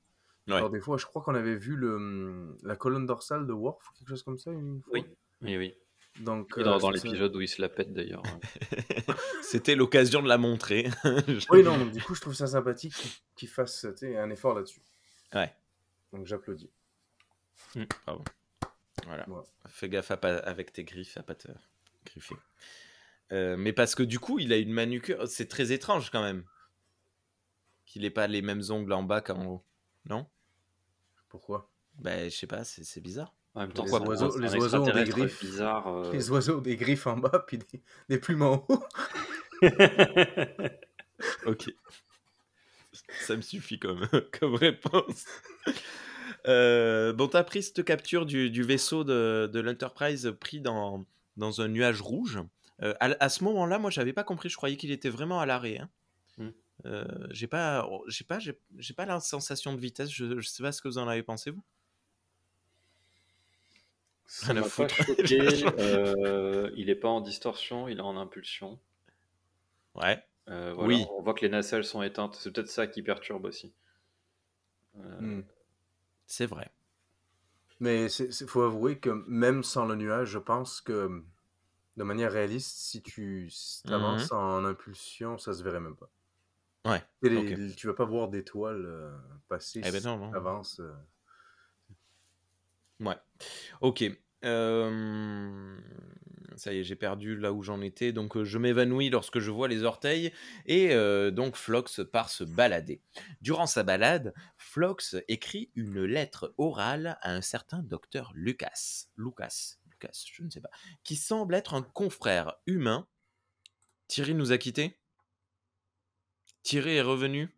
Ouais. 0.48 0.54
Alors 0.54 0.70
des 0.70 0.80
fois, 0.80 0.96
je 0.96 1.06
crois 1.06 1.22
qu'on 1.22 1.34
avait 1.34 1.56
vu 1.56 1.74
le, 1.76 2.56
la 2.62 2.76
colonne 2.76 3.04
dorsale 3.06 3.46
de 3.46 3.52
Worf 3.52 3.88
ou 3.90 3.92
quelque 3.98 4.08
chose 4.08 4.22
comme 4.22 4.38
ça 4.38 4.52
une 4.52 4.80
fois. 4.82 4.92
Oui, 4.94 5.04
oui, 5.42 5.56
oui. 5.56 5.74
Donc, 6.20 6.58
dans, 6.58 6.76
euh, 6.76 6.78
dans 6.78 6.90
l'épisode 6.90 7.34
où 7.36 7.40
il 7.42 7.48
se 7.48 7.60
la 7.60 7.68
pète, 7.68 7.92
d'ailleurs. 7.92 8.22
C'était 9.42 9.74
l'occasion 9.74 10.22
de 10.22 10.28
la 10.28 10.38
montrer. 10.38 10.88
Oui, 11.50 11.62
non, 11.62 11.76
donc, 11.76 11.90
du 11.92 12.00
coup, 12.02 12.14
je 12.14 12.20
trouve 12.22 12.34
ça 12.34 12.46
sympathique 12.46 12.94
qu'ils- 12.94 13.10
qu'ils 13.34 13.48
fassent 13.48 13.86
tu 13.98 14.06
sais, 14.06 14.16
un 14.16 14.30
effort 14.30 14.54
là-dessus. 14.54 14.80
Ouais. 15.34 15.52
Donc 16.12 16.24
j'applaudis. 16.26 16.70
Voilà. 19.04 19.28
Ouais. 19.28 19.42
Fais 19.68 19.88
gaffe 19.88 20.10
à 20.10 20.16
pas- 20.16 20.36
avec 20.38 20.72
tes 20.72 20.84
griffes 20.84 21.16
à 21.16 21.22
pas 21.22 21.34
te 21.34 21.48
griffer. 22.06 22.36
Euh, 23.32 23.56
mais 23.56 23.72
parce 23.72 23.94
que 23.94 24.02
du 24.02 24.18
coup, 24.18 24.38
il 24.38 24.52
a 24.52 24.56
une 24.56 24.72
manucure. 24.72 25.26
C'est 25.28 25.48
très 25.48 25.72
étrange 25.72 26.10
quand 26.10 26.22
même. 26.22 26.44
Qu'il 27.84 28.04
ait 28.04 28.10
pas 28.10 28.26
les 28.26 28.42
mêmes 28.42 28.62
ongles 28.70 28.92
en 28.92 29.02
bas 29.02 29.20
qu'en 29.20 29.44
haut. 29.46 29.64
Non? 30.08 30.26
Pourquoi? 31.36 31.70
Ben, 31.98 32.30
je 32.30 32.34
sais 32.36 32.46
pas, 32.46 32.64
c'est 32.64 32.82
c'est 32.84 33.00
bizarre. 33.00 33.34
En 33.54 33.60
même 33.60 33.72
temps, 33.72 33.84
Les 33.84 33.90
quoi, 33.90 34.00
oiseaux- 34.06 34.38
les 34.38 34.54
oiseaux 34.56 34.78
ont 34.82 34.92
des 34.92 35.04
griffes. 35.04 35.40
bizarre. 35.40 35.86
euh, 35.88 36.12
Les 36.12 36.30
oiseaux 36.30 36.58
ont 36.58 36.62
des 36.62 36.76
griffes 36.76 37.06
en 37.06 37.16
bas 37.16 37.44
puis 37.46 37.58
des, 37.58 37.82
des 38.08 38.18
plumes 38.18 38.42
en 38.42 38.64
haut. 38.68 38.82
Ok. 41.46 41.72
Ça 43.20 43.36
me 43.36 43.42
suffit 43.42 43.78
comme, 43.78 44.06
comme 44.40 44.54
réponse. 44.54 45.24
Euh, 46.46 47.12
bon, 47.12 47.28
t'as 47.28 47.42
pris 47.44 47.62
cette 47.62 47.84
capture 47.84 48.26
du, 48.26 48.50
du 48.50 48.62
vaisseau 48.62 49.04
de, 49.04 49.48
de 49.52 49.60
l'Enterprise 49.60 50.34
pris 50.38 50.60
dans, 50.60 51.04
dans 51.36 51.60
un 51.60 51.68
nuage 51.68 52.00
rouge. 52.02 52.38
Euh, 52.82 52.94
à, 53.00 53.14
à 53.20 53.28
ce 53.30 53.44
moment-là, 53.44 53.78
moi, 53.78 53.90
j'avais 53.90 54.12
pas 54.12 54.24
compris. 54.24 54.48
Je 54.50 54.56
croyais 54.56 54.76
qu'il 54.76 54.90
était 54.90 55.08
vraiment 55.08 55.40
à 55.40 55.46
l'arrêt. 55.46 55.78
hein. 55.78 55.88
Euh, 56.86 57.04
j'ai 57.30 57.46
pas, 57.46 57.88
j'ai 58.06 58.24
pas, 58.24 58.38
j'ai 58.38 58.94
pas 58.94 59.06
la 59.06 59.20
sensation 59.20 59.74
de 59.74 59.80
vitesse. 59.80 60.10
Je, 60.10 60.38
je 60.40 60.48
sais 60.48 60.62
pas 60.62 60.72
ce 60.72 60.80
que 60.80 60.88
vous 60.88 60.98
en 60.98 61.08
avez 61.08 61.22
pensé 61.22 61.50
vous. 61.50 61.62
Ça 64.26 64.52
m'a 64.54 64.62
pas 64.62 64.88
choqué. 64.88 65.40
euh, 65.78 66.70
il 66.76 66.90
est 66.90 66.96
pas 66.96 67.08
en 67.08 67.20
distorsion, 67.20 67.88
il 67.88 67.98
est 67.98 68.02
en 68.02 68.16
impulsion. 68.16 68.78
Ouais. 69.94 70.22
Euh, 70.48 70.72
voilà, 70.74 70.88
Oui. 70.88 71.06
On 71.10 71.22
voit 71.22 71.34
que 71.34 71.42
les 71.42 71.48
nacelles 71.48 71.84
sont 71.84 72.02
éteintes. 72.02 72.36
C'est 72.36 72.52
peut-être 72.52 72.68
ça 72.68 72.86
qui 72.86 73.02
perturbe 73.02 73.44
aussi. 73.44 73.72
Euh, 74.96 75.20
Hmm. 75.20 75.42
C'est 76.26 76.46
vrai. 76.46 76.70
Mais 77.80 78.10
il 78.10 78.48
faut 78.48 78.62
avouer 78.62 78.98
que 78.98 79.10
même 79.28 79.62
sans 79.62 79.84
le 79.84 79.94
nuage, 79.94 80.30
je 80.30 80.38
pense 80.38 80.80
que 80.80 81.22
de 81.96 82.02
manière 82.02 82.32
réaliste, 82.32 82.78
si 82.78 83.02
tu 83.02 83.50
avances 83.86 84.32
en 84.32 84.64
impulsion, 84.64 85.36
ça 85.38 85.52
se 85.52 85.62
verrait 85.62 85.80
même 85.80 85.96
pas. 85.96 86.10
Ouais. 86.86 87.02
Les- 87.22 87.74
Tu 87.74 87.86
vas 87.86 87.94
pas 87.94 88.04
voir 88.04 88.28
d'étoiles 88.28 88.84
euh, 88.86 89.16
passer 89.48 89.80
Eh 89.84 89.90
ben 89.90 90.00
si 90.00 90.06
non, 90.06 90.16
non. 90.18 90.30
tu 90.30 90.36
avances. 90.36 90.80
euh. 90.80 90.92
Ouais. 93.00 93.16
Ok. 93.80 94.04
Euh, 94.44 95.78
Ça 96.56 96.72
y 96.72 96.78
est, 96.78 96.84
j'ai 96.84 96.96
perdu 96.96 97.36
là 97.36 97.52
où 97.52 97.62
j'en 97.62 97.82
étais. 97.82 98.12
Donc, 98.12 98.36
euh, 98.36 98.44
je 98.44 98.56
m'évanouis 98.56 99.10
lorsque 99.10 99.40
je 99.40 99.50
vois 99.50 99.68
les 99.68 99.82
orteils. 99.82 100.32
Et 100.64 100.94
euh, 100.94 101.30
donc, 101.30 101.56
Flox 101.56 102.00
part 102.10 102.30
se 102.30 102.44
balader. 102.44 103.02
Durant 103.42 103.66
sa 103.66 103.82
balade, 103.82 104.32
Flox 104.56 105.16
écrit 105.28 105.70
une 105.74 106.02
lettre 106.04 106.54
orale 106.56 107.18
à 107.20 107.32
un 107.34 107.42
certain 107.42 107.82
docteur 107.82 108.32
Lucas. 108.34 109.06
Lucas. 109.18 109.74
Lucas, 109.90 110.24
je 110.32 110.42
ne 110.42 110.48
sais 110.50 110.60
pas. 110.62 110.70
Qui 111.04 111.16
semble 111.16 111.54
être 111.54 111.74
un 111.74 111.82
confrère 111.82 112.54
humain. 112.66 113.06
Thierry 114.08 114.34
nous 114.34 114.52
a 114.52 114.56
quittés? 114.58 114.98
Thierry 116.66 116.96
est 116.96 117.00
revenu. 117.00 117.48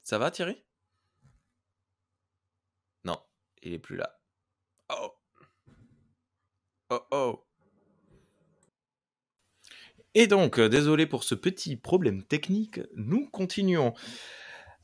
Ça 0.00 0.16
va, 0.16 0.30
Thierry? 0.30 0.56
Non, 3.04 3.18
il 3.62 3.74
est 3.74 3.78
plus 3.78 3.98
là. 3.98 4.18
Oh. 4.88 5.12
Oh 6.88 7.00
oh. 7.10 7.44
Et 10.14 10.26
donc, 10.26 10.58
euh, 10.58 10.70
désolé 10.70 11.04
pour 11.04 11.24
ce 11.24 11.34
petit 11.34 11.76
problème 11.76 12.22
technique, 12.24 12.80
nous 12.96 13.28
continuons. 13.28 13.92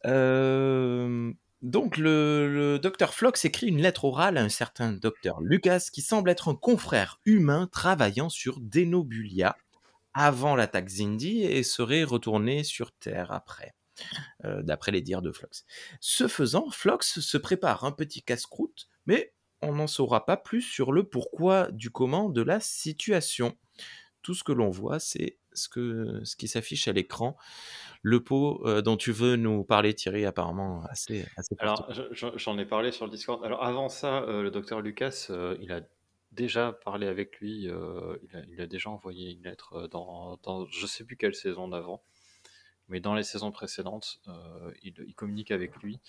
Euh, 0.04 1.32
donc, 1.62 1.96
le, 1.96 2.78
docteur 2.82 3.14
Flox 3.14 3.46
écrit 3.46 3.68
une 3.68 3.80
lettre 3.80 4.04
orale 4.04 4.36
à 4.36 4.42
un 4.42 4.50
certain 4.50 4.92
docteur 4.92 5.40
Lucas 5.40 5.86
qui 5.90 6.02
semble 6.02 6.28
être 6.28 6.48
un 6.48 6.54
confrère 6.54 7.18
humain 7.24 7.66
travaillant 7.66 8.28
sur 8.28 8.60
Denobulia 8.60 9.56
avant 10.14 10.56
l'attaque 10.56 10.88
Zindi 10.88 11.42
et 11.42 11.62
serait 11.62 12.04
retourné 12.04 12.64
sur 12.64 12.92
Terre 12.92 13.32
après, 13.32 13.74
euh, 14.44 14.62
d'après 14.62 14.92
les 14.92 15.02
dires 15.02 15.22
de 15.22 15.32
Flox. 15.32 15.64
Ce 16.00 16.28
faisant, 16.28 16.70
Flox 16.70 17.20
se 17.20 17.38
prépare 17.38 17.84
un 17.84 17.92
petit 17.92 18.22
casse-croûte, 18.22 18.88
mais 19.06 19.34
on 19.62 19.72
n'en 19.74 19.86
saura 19.86 20.26
pas 20.26 20.36
plus 20.36 20.62
sur 20.62 20.92
le 20.92 21.04
pourquoi 21.04 21.70
du 21.72 21.90
comment 21.90 22.28
de 22.28 22.42
la 22.42 22.60
situation. 22.60 23.56
Tout 24.22 24.34
ce 24.34 24.44
que 24.44 24.52
l'on 24.52 24.70
voit, 24.70 24.98
c'est 25.00 25.38
ce, 25.52 25.68
que, 25.68 26.20
ce 26.24 26.34
qui 26.36 26.48
s'affiche 26.48 26.88
à 26.88 26.92
l'écran. 26.92 27.36
Le 28.02 28.22
pot 28.24 28.62
euh, 28.66 28.80
dont 28.82 28.96
tu 28.96 29.12
veux 29.12 29.36
nous 29.36 29.64
parler, 29.64 29.94
Thierry, 29.94 30.24
apparemment 30.24 30.82
assez, 30.88 31.26
assez 31.36 31.54
Alors, 31.58 31.86
je- 31.92 32.02
je- 32.12 32.36
j'en 32.36 32.58
ai 32.58 32.64
parlé 32.66 32.90
sur 32.92 33.04
le 33.06 33.10
Discord. 33.10 33.44
Alors, 33.44 33.62
avant 33.62 33.88
ça, 33.90 34.22
euh, 34.22 34.42
le 34.42 34.50
docteur 34.50 34.80
Lucas, 34.80 35.26
euh, 35.30 35.56
il 35.60 35.72
a 35.72 35.82
déjà 36.34 36.72
parlé 36.72 37.06
avec 37.06 37.38
lui. 37.40 37.68
euh, 37.68 38.16
il, 38.22 38.36
a, 38.36 38.40
il 38.48 38.60
a 38.60 38.66
déjà 38.66 38.90
envoyé 38.90 39.32
une 39.32 39.42
lettre 39.44 39.74
euh, 39.74 39.88
dans, 39.88 40.38
dans 40.42 40.66
je 40.66 40.86
sais 40.86 41.04
plus 41.04 41.16
quelle 41.16 41.34
saison 41.34 41.68
d'avant. 41.68 42.02
Mais 42.88 43.00
dans 43.00 43.14
les 43.14 43.22
saisons 43.22 43.50
précédentes, 43.50 44.20
euh, 44.28 44.72
il, 44.82 44.94
il 45.06 45.14
communique 45.14 45.50
avec 45.50 45.76
lui. 45.82 46.00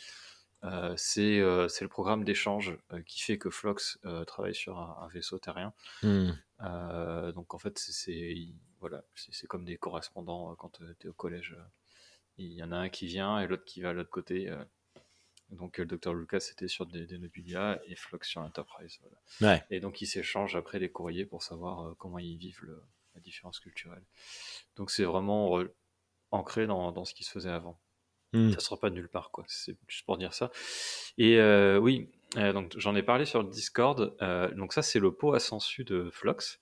Euh, 0.63 0.93
c'est 0.97 1.39
le 1.39 1.87
programme 1.87 2.23
d'échange 2.23 2.75
qui 3.05 3.21
fait 3.21 3.37
que 3.37 3.49
Flox 3.49 3.99
travaille 4.27 4.55
sur 4.55 4.77
un, 4.79 4.97
un 5.03 5.07
vaisseau 5.07 5.39
terrien. 5.39 5.73
Hmm. 6.03 6.31
Donc 7.33 7.53
en 7.53 7.57
fait, 7.59 7.77
c'est- 7.79 7.91
c'est 7.93 8.11
il- 8.13 8.55
voilà, 8.79 9.03
c'est 9.15 9.47
comme 9.47 9.63
des 9.65 9.77
correspondants 9.77 10.53
quand 10.55 10.79
tu 10.99 11.07
es 11.07 11.09
au 11.09 11.13
collège. 11.13 11.55
Il 12.37 12.51
y 12.51 12.61
en 12.63 12.71
a 12.71 12.77
un 12.77 12.89
qui 12.89 13.05
vient 13.07 13.39
et 13.39 13.47
l'autre 13.47 13.63
qui 13.65 13.81
va 13.81 13.89
à 13.89 13.93
l'autre 13.93 14.09
côté. 14.09 14.51
Donc 15.51 15.79
euh, 15.79 15.83
le 15.83 15.87
docteur 15.87 16.13
Lucas 16.13 16.47
était 16.51 16.67
sur 16.67 16.85
des, 16.85 17.05
des 17.05 17.17
Nobilia 17.17 17.79
et 17.87 17.95
Flox 17.95 18.27
sur 18.27 18.41
voilà. 18.41 19.55
Ouais. 19.55 19.63
Et 19.69 19.79
donc 19.79 20.01
ils 20.01 20.07
s'échangent 20.07 20.55
après 20.55 20.79
les 20.79 20.89
courriers 20.89 21.25
pour 21.25 21.43
savoir 21.43 21.87
euh, 21.87 21.93
comment 21.97 22.19
ils 22.19 22.37
vivent 22.37 22.63
le- 22.63 22.81
la 23.13 23.21
différence 23.21 23.59
culturelle. 23.59 24.03
Donc 24.75 24.91
c'est 24.91 25.03
vraiment 25.05 25.61
ancré 26.31 26.67
dans, 26.67 26.91
dans 26.91 27.05
ce 27.05 27.13
qui 27.13 27.23
se 27.23 27.31
faisait 27.31 27.49
avant. 27.51 27.79
Hmm. 28.33 28.51
Ça 28.51 28.59
sort 28.59 28.79
pas 28.79 28.89
de 28.89 28.95
nulle 28.95 29.07
part, 29.07 29.31
quoi. 29.31 29.45
C'est 29.47 29.77
juste 29.87 30.05
pour 30.05 30.17
dire 30.17 30.33
ça. 30.33 30.51
Et 31.17 31.37
euh, 31.39 31.77
oui, 31.77 32.09
euh, 32.35 32.51
donc 32.51 32.73
j'en 32.77 32.93
ai 32.95 33.03
parlé 33.03 33.25
sur 33.25 33.41
le 33.41 33.49
Discord. 33.49 34.13
euh, 34.21 34.51
donc 34.55 34.73
ça, 34.73 34.81
c'est 34.81 34.99
le 34.99 35.13
pot 35.13 35.33
à 35.33 35.39
sensu 35.39 35.85
de 35.85 36.09
Flox. 36.11 36.59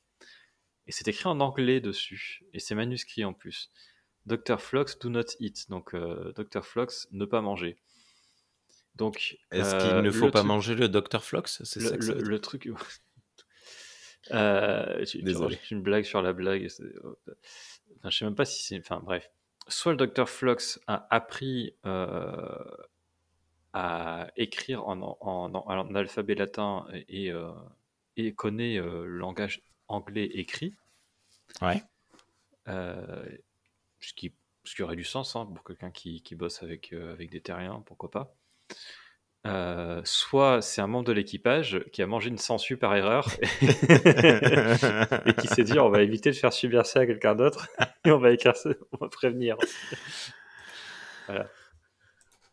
Et 0.86 0.92
c'est 0.92 1.08
écrit 1.08 1.28
en 1.28 1.40
anglais 1.40 1.80
dessus. 1.82 2.44
Et 2.54 2.60
c'est 2.60 2.76
manuscrit 2.76 3.26
en 3.26 3.34
plus. 3.34 3.72
Dr. 4.28 4.60
Flox, 4.60 5.00
do 5.00 5.10
not 5.10 5.24
eat. 5.40 5.68
Donc 5.70 5.96
Dr. 5.96 6.64
Flox, 6.64 7.08
ne 7.12 7.26
pas 7.26 7.42
manger. 7.42 7.78
Donc, 8.96 9.38
Est-ce 9.52 9.76
euh, 9.76 9.80
qu'il 9.80 10.02
ne 10.04 10.12
faut 10.12 10.30
pas 10.30 10.40
truc- 10.40 10.48
manger 10.48 10.76
le 10.76 10.88
Dr 10.88 11.24
Flox? 11.24 11.62
C'est 11.64 11.80
le, 11.82 11.88
ça 11.90 11.98
que 11.98 12.06
le- 12.12 12.40
truc. 12.40 12.70
Euh, 14.32 15.04
tu, 15.04 15.18
tu 15.18 15.24
Désolé. 15.24 15.56
rajoutes 15.56 15.72
une 15.72 15.82
blague 15.82 16.06
sur 16.06 16.22
la 16.22 16.32
blague. 16.32 16.70
euh, 16.80 17.16
Enfin, 18.00 18.10
je 18.10 18.18
sais 18.20 18.24
même 18.26 18.36
pas 18.36 18.46
si 18.46 18.64
c'est. 18.64 18.80
Enfin, 18.80 19.02
bref. 19.04 19.30
Soit 19.68 19.92
le 19.92 19.98
docteur 19.98 20.30
Flox 20.30 20.80
a 20.88 21.08
appris 21.14 21.76
euh, 21.86 22.64
à 23.74 24.28
écrire 24.38 24.88
en, 24.88 25.02
en, 25.02 25.18
en- 25.54 25.56
en 25.68 25.96
alphabet 25.96 26.36
latin 26.36 26.86
et, 27.10 27.32
euh, 27.32 27.52
et 28.16 28.34
connaît 28.34 28.78
euh, 28.78 29.04
le 29.06 29.18
langage 29.18 29.62
anglais 29.90 30.26
écrit. 30.26 30.74
Ouais. 31.62 31.84
Euh, 32.70 33.26
ce, 34.00 34.14
qui, 34.14 34.34
ce 34.64 34.76
qui 34.76 34.84
aurait 34.84 34.96
du 34.96 35.04
sens 35.04 35.36
hein, 35.36 35.46
pour 35.46 35.64
quelqu'un 35.66 35.92
qui, 35.92 36.22
qui 36.24 36.36
bosse 36.36 36.64
avec, 36.64 36.94
euh, 36.94 37.12
avec 37.14 37.30
des 37.30 37.42
terriens, 37.42 37.84
pourquoi 37.86 38.10
pas. 38.10 38.34
Euh, 39.46 40.02
soit 40.06 40.62
c'est 40.62 40.80
un 40.80 40.88
membre 40.88 41.04
de 41.04 41.12
l'équipage 41.12 41.84
qui 41.92 42.02
a 42.02 42.08
mangé 42.08 42.30
une 42.30 42.38
sangsue 42.38 42.78
par 42.78 42.96
erreur 42.96 43.30
et 43.62 45.34
qui 45.34 45.48
s'est 45.50 45.66
dit 45.66 45.78
on 45.80 45.90
va 45.90 46.02
éviter 46.02 46.32
de 46.32 46.36
faire 46.36 46.54
subir 46.54 46.86
ça 46.86 47.02
à 47.02 47.06
quelqu'un 47.06 47.36
d'autre 47.36 47.68
et 48.06 48.12
on 48.12 48.20
va 48.20 48.30
ça, 48.38 48.70
on 48.94 48.98
va 48.98 49.10
prévenir. 49.10 49.58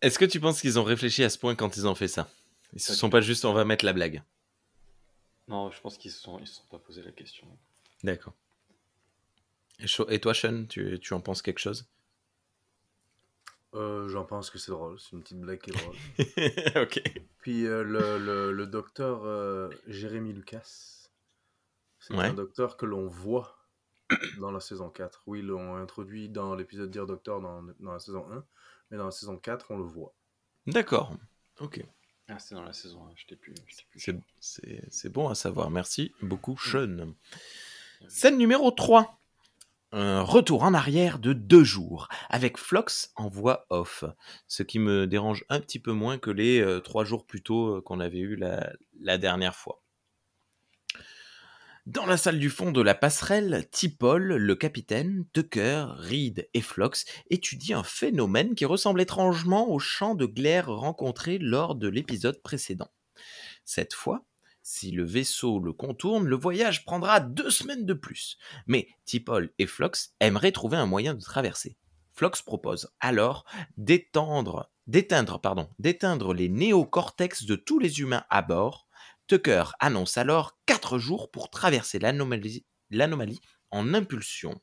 Est-ce 0.02 0.18
que 0.18 0.24
tu 0.24 0.40
penses 0.40 0.61
qu'ils 0.61 0.80
ont 0.80 0.85
réfléchi 0.85 1.22
à 1.22 1.30
ce 1.30 1.38
point 1.38 1.54
quand 1.54 1.76
ils 1.76 1.87
ont 1.87 1.94
fait 1.94 2.09
ça? 2.09 2.28
Ils 2.72 2.80
se 2.80 2.94
sont 2.94 3.09
pas 3.09 3.20
juste 3.20 3.44
on 3.44 3.52
va 3.52 3.64
mettre 3.64 3.85
la 3.85 3.92
blague. 3.92 4.24
Non, 5.46 5.70
je 5.70 5.80
pense 5.80 5.96
qu'ils 5.96 6.11
se 6.11 6.20
sont, 6.20 6.40
ils 6.40 6.46
se 6.48 6.56
sont 6.56 6.66
pas 6.70 6.78
posé 6.78 7.02
la 7.02 7.12
question. 7.12 7.46
D'accord. 8.02 8.35
Et, 10.09 10.18
toi, 10.18 10.35
Sean, 10.35 10.66
tu, 10.68 10.98
tu 11.00 11.14
en 11.14 11.20
penses 11.20 11.42
quelque 11.42 11.59
chose? 11.59 11.87
Euh, 13.74 14.09
J'en 14.09 14.24
pense 14.24 14.50
que 14.50 14.59
c'est 14.59 14.72
drôle, 14.72 14.98
c'est 14.98 15.12
une 15.12 15.22
petite 15.22 15.40
blague 15.40 15.61
qui 15.61 15.70
est 15.70 15.74
drôle. 15.74 15.96
Ok. 16.83 17.02
Puis 17.38 17.66
euh, 17.66 17.83
le, 17.85 18.18
le, 18.18 18.52
le 18.52 18.66
docteur 18.66 19.22
euh, 19.24 19.70
Jérémy 19.87 20.33
Lucas, 20.33 21.09
c'est 21.98 22.14
Ouais. 22.14 22.26
un 22.26 22.35
docteur 22.35 22.76
que 22.76 22.87
l'on 22.87 23.06
voit 23.06 23.56
dans 24.38 24.50
la 24.50 24.59
saison 24.61 24.90
4. 24.90 25.22
Oui, 25.26 25.38
ils 25.38 25.46
l'ont 25.46 25.76
introduit 25.76 26.28
dans 26.28 26.54
l'épisode 26.56 26.90
Dear 26.90 27.06
Doctor 27.06 27.40
dans, 27.40 27.62
dans 27.78 27.92
la 27.92 28.00
saison 28.00 28.26
1, 28.33 28.44
mais 28.90 28.96
dans 28.96 29.04
la 29.04 29.11
saison 29.12 29.37
4, 29.37 29.66
on 29.70 29.78
le 29.78 29.85
voit. 29.85 30.14
D'accord. 30.66 31.14
Ok. 31.61 31.80
Ah, 32.28 32.38
c'est 32.40 32.54
dans 32.56 32.64
la 32.64 32.72
saison 32.72 33.04
1, 33.06 33.12
je 33.14 33.26
t'ai 33.26 33.37
plus. 33.37 33.54
plus. 33.54 33.87
C'est- 33.96 34.18
C'est 34.40 34.83
c'est 34.90 35.09
bon 35.12 35.28
à 35.28 35.35
savoir. 35.37 35.70
Merci 35.70 36.12
beaucoup, 36.22 36.56
Sean. 36.59 37.14
Scène 38.09 38.37
numéro 38.38 38.70
3. 38.72 39.19
Un 39.92 40.22
retour 40.22 40.62
en 40.62 40.72
arrière 40.72 41.18
de 41.18 41.33
deux 41.33 41.64
jours, 41.64 42.09
avec 42.29 42.59
Flox 42.59 43.11
en 43.16 43.29
voix 43.29 43.66
off. 43.70 44.05
Ce 44.46 44.62
qui 44.62 44.79
me 44.79 45.09
dérange 45.09 45.44
un 45.48 45.59
petit 45.59 45.81
peu 45.81 45.90
moins 45.90 46.16
que 46.16 46.31
les 46.31 46.61
euh, 46.61 46.79
trois 46.79 47.05
jours 47.05 47.26
plus 47.26 47.42
tôt 47.42 47.76
euh, 47.76 47.81
qu'on 47.81 47.98
avait 47.98 48.20
eu 48.20 48.37
la, 48.37 49.18
dernière 49.18 49.57
fois. 49.57 49.83
Dans 51.87 52.07
la 52.07 52.16
salle 52.16 52.38
du 52.38 52.50
fond 52.50 52.70
de 52.70 52.81
la 52.81 52.94
passerelle, 52.94 53.66
Tipol, 53.72 54.22
le 54.22 54.55
capitaine, 54.55 55.24
Tucker, 55.33 55.87
Reed 55.96 56.48
et 56.55 56.61
Flox 56.61 57.05
étudient 57.29 57.81
un 57.81 57.85
phénomène 57.85 58.55
qui 58.55 58.66
ressemble 58.66 59.00
étrangement 59.00 59.68
au 59.70 59.81
champ 59.81 60.14
de 60.14 60.26
glaire 60.26 60.68
rencontré 60.68 61.38
lors 61.38 61.74
de 61.74 61.88
l'épisode 61.88 62.40
précédent. 62.42 62.92
Cette 63.64 63.94
fois, 63.94 64.24
si 64.70 64.92
le 64.92 65.04
vaisseau 65.04 65.59
le 65.59 65.72
contourne, 65.72 66.26
le 66.26 66.37
voyage 66.37 66.85
prendra 66.85 67.18
deux 67.18 67.50
semaines 67.50 67.85
de 67.85 67.92
plus. 67.92 68.38
Mais 68.68 68.87
Tipol 69.04 69.52
et 69.59 69.66
Flox 69.66 70.14
aimeraient 70.20 70.52
trouver 70.52 70.76
un 70.76 70.87
moyen 70.87 71.14
de 71.14 71.20
traverser. 71.20 71.76
Flox 72.14 72.40
propose 72.40 72.88
alors 73.00 73.44
d'éteindre, 73.76 74.70
les 74.87 76.48
néocortex 76.48 77.46
de 77.46 77.56
tous 77.56 77.80
les 77.80 78.00
humains 78.00 78.24
à 78.30 78.42
bord. 78.42 78.87
Tucker 79.26 79.64
annonce 79.80 80.16
alors 80.16 80.56
quatre 80.66 80.98
jours 80.98 81.33
pour 81.33 81.50
traverser 81.50 81.98
l'anomalie, 81.98 83.40
en 83.72 83.92
impulsion. 83.92 84.61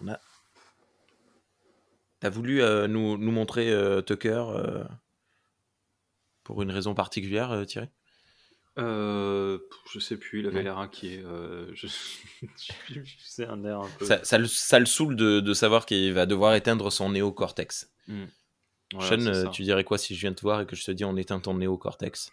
On. 0.00 0.12
T'as 2.18 2.30
voulu 2.30 2.62
euh, 2.62 2.88
nous, 2.88 3.16
montrer 3.16 3.70
euh, 3.70 4.00
Tucker 4.02 4.44
euh, 4.48 4.84
pour 6.42 6.62
une 6.62 6.72
raison 6.72 6.94
particulière, 6.94 7.64
Thierry? 7.64 7.90
Euh, 8.78 9.58
je 9.90 9.98
sais 9.98 10.16
plus, 10.18 10.40
il 10.40 10.46
avait 10.46 10.56
Ouais. 10.56 10.62
l'air 10.64 10.78
inquiet. 10.78 11.22
euh, 11.24 11.70
je... 11.74 11.86
c'est 13.24 13.46
un 13.46 13.64
air 13.64 13.80
un 13.80 13.88
peu. 13.98 14.04
ça, 14.04 14.22
ça 14.24 14.36
le, 14.38 14.46
ça 14.46 14.78
le 14.78 14.86
saoule 14.86 15.16
de, 15.16 15.40
de 15.40 15.54
savoir 15.54 15.86
qu'il 15.86 16.12
va 16.12 16.26
devoir 16.26 16.54
éteindre 16.54 16.90
son 16.92 17.10
néocortex. 17.10 17.90
Voilà, 18.92 19.08
Sean, 19.08 19.18
c'est 19.20 19.26
euh, 19.28 19.44
ça. 19.44 19.50
tu 19.50 19.62
dirais 19.62 19.82
quoi 19.84 19.98
si 19.98 20.14
je 20.14 20.20
viens 20.20 20.32
te 20.34 20.42
voir 20.42 20.60
et 20.60 20.66
que 20.66 20.76
je 20.76 20.84
te 20.84 20.90
dis 20.90 21.04
on 21.04 21.16
éteint 21.16 21.40
ton 21.40 21.54
néocortex? 21.54 22.30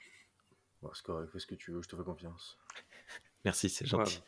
Bon, 0.81 0.89
c'est 0.93 1.03
correct, 1.05 1.29
fais 1.31 1.39
ce 1.39 1.47
que 1.47 1.55
tu 1.55 1.71
veux, 1.71 1.81
je 1.81 1.87
te 1.87 1.95
fais 1.95 2.03
confiance. 2.03 2.57
Merci, 3.45 3.69
c'est 3.69 3.87
Voilà. 3.87 4.05
gentil. 4.05 4.21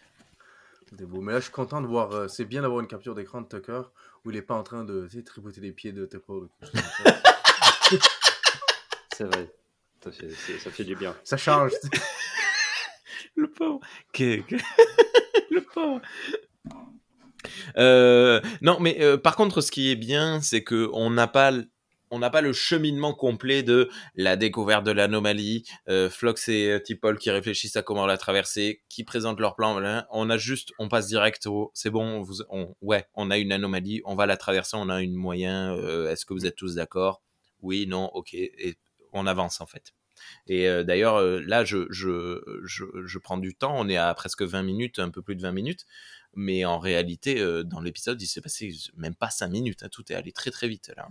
Beau. 0.94 1.20
Mais 1.20 1.34
là, 1.34 1.40
je 1.40 1.46
suis 1.46 1.52
content 1.52 1.82
de 1.82 1.88
voir. 1.88 2.12
euh, 2.14 2.28
c'est 2.30 2.46
bien 2.46 2.62
d'avoir 2.62 2.80
une 2.80 2.88
capture 2.88 3.16
d'écran 3.16 3.42
de 3.42 3.48
Tucker 3.48 3.82
où 4.24 4.32
il 4.32 4.38
est 4.38 4.42
pas 4.42 4.54
en 4.56 4.64
train 4.64 4.86
de 4.86 5.08
tu 5.12 5.18
sais, 5.18 5.24
tripoter 5.24 5.60
les 5.60 5.72
pieds 5.74 5.92
de 5.92 6.06
Tucker. 6.06 6.24
ou 6.32 6.48
quelque 6.62 6.78
chose 6.78 6.82
comme 7.04 7.06
ça. 7.06 8.00
C'est 9.16 9.24
vrai. 9.26 9.52
Ça 10.06 10.12
fait, 10.12 10.30
c'est- 10.30 10.60
ça 10.60 10.70
fait 10.72 10.84
du 10.86 10.96
bien. 10.96 11.16
ça 11.24 11.36
change. 11.38 11.72
Le 13.36 13.50
pauvre. 13.52 13.80
Que- 14.14 14.40
que- 14.42 14.56
le 15.52 15.62
pauvre. 15.62 16.00
Euh, 17.78 18.40
non, 18.62 18.80
mais 18.80 18.98
euh, 19.02 19.18
par 19.18 19.36
contre, 19.36 19.60
ce 19.62 19.72
qui 19.72 19.92
est 19.92 19.96
bien, 19.96 20.42
c'est 20.42 20.64
que 20.64 20.90
on 20.94 21.10
n'a 21.10 21.28
pas, 21.28 21.52
on 22.12 22.20
n'a 22.20 22.30
pas 22.30 22.40
le 22.42 22.54
cheminement 22.54 23.14
complet 23.14 23.62
de 23.62 23.90
la 24.16 24.38
découverte 24.38 24.86
de 24.86 24.92
l'anomalie, 24.92 25.64
euh, 25.90 26.10
Flox 26.10 26.48
et 26.48 26.72
euh, 26.72 26.80
Tipol 26.80 27.18
qui 27.20 27.30
réfléchissent 27.30 27.76
à 27.76 27.82
comment 27.82 28.06
la 28.06 28.18
traverser, 28.18 28.82
qui 28.90 29.04
présentent 29.04 29.40
leur 29.42 29.56
plan. 29.56 29.74
voilà. 29.74 30.08
On 30.12 30.30
a 30.30 30.38
juste, 30.38 30.72
on 30.80 30.88
passe 30.88 31.08
direct 31.08 31.46
au, 31.46 31.72
c'est 31.74 31.90
bon, 31.90 32.22
vous, 32.22 32.42
on, 32.50 32.74
ouais, 32.82 33.06
on 33.16 33.30
a 33.32 33.38
une 33.38 33.52
anomalie, 33.52 34.02
on 34.06 34.16
va 34.16 34.26
la 34.28 34.38
traverser, 34.38 34.78
on 34.80 34.88
a 34.90 35.02
une 35.02 35.16
moyen. 35.16 35.76
euh, 35.76 36.10
Est-ce 36.10 36.26
que 36.26 36.34
vous 36.34 36.46
êtes 36.46 36.56
tous 36.56 36.76
d'accord? 36.76 37.22
Oui, 37.62 37.86
non, 37.88 38.06
ok, 38.14 38.34
et 38.34 38.78
on 39.16 39.26
avance 39.28 39.62
en 39.62 39.66
fait. 39.66 39.94
Et 40.48 40.68
euh, 40.70 40.84
d'ailleurs, 40.84 41.16
euh, 41.18 41.42
là, 41.42 41.66
je, 41.66 41.88
je, 41.90 42.42
je, 42.64 42.86
je 43.06 43.20
prends 43.20 43.38
du 43.38 43.54
temps. 43.56 43.74
On 43.78 43.90
est 43.90 43.98
à 43.98 44.14
presque 44.14 44.44
20 44.44 44.64
minutes, 44.64 45.00
un 45.00 45.10
peu 45.10 45.22
plus 45.22 45.36
de 45.36 45.42
20 45.42 45.52
minutes. 45.52 45.86
Mais 46.36 46.64
en 46.66 46.80
réalité, 46.80 47.40
euh, 47.42 47.64
dans 47.64 47.82
l'épisode, 47.82 48.22
il 48.22 48.28
s'est 48.28 48.42
passé 48.42 48.72
même 48.96 49.16
pas 49.16 49.30
5 49.30 49.48
minutes. 49.50 49.84
hein. 49.84 49.90
Tout 49.90 50.12
est 50.12 50.16
allé 50.16 50.32
très 50.32 50.52
très 50.52 50.68
vite 50.68 50.92
là. 50.96 51.10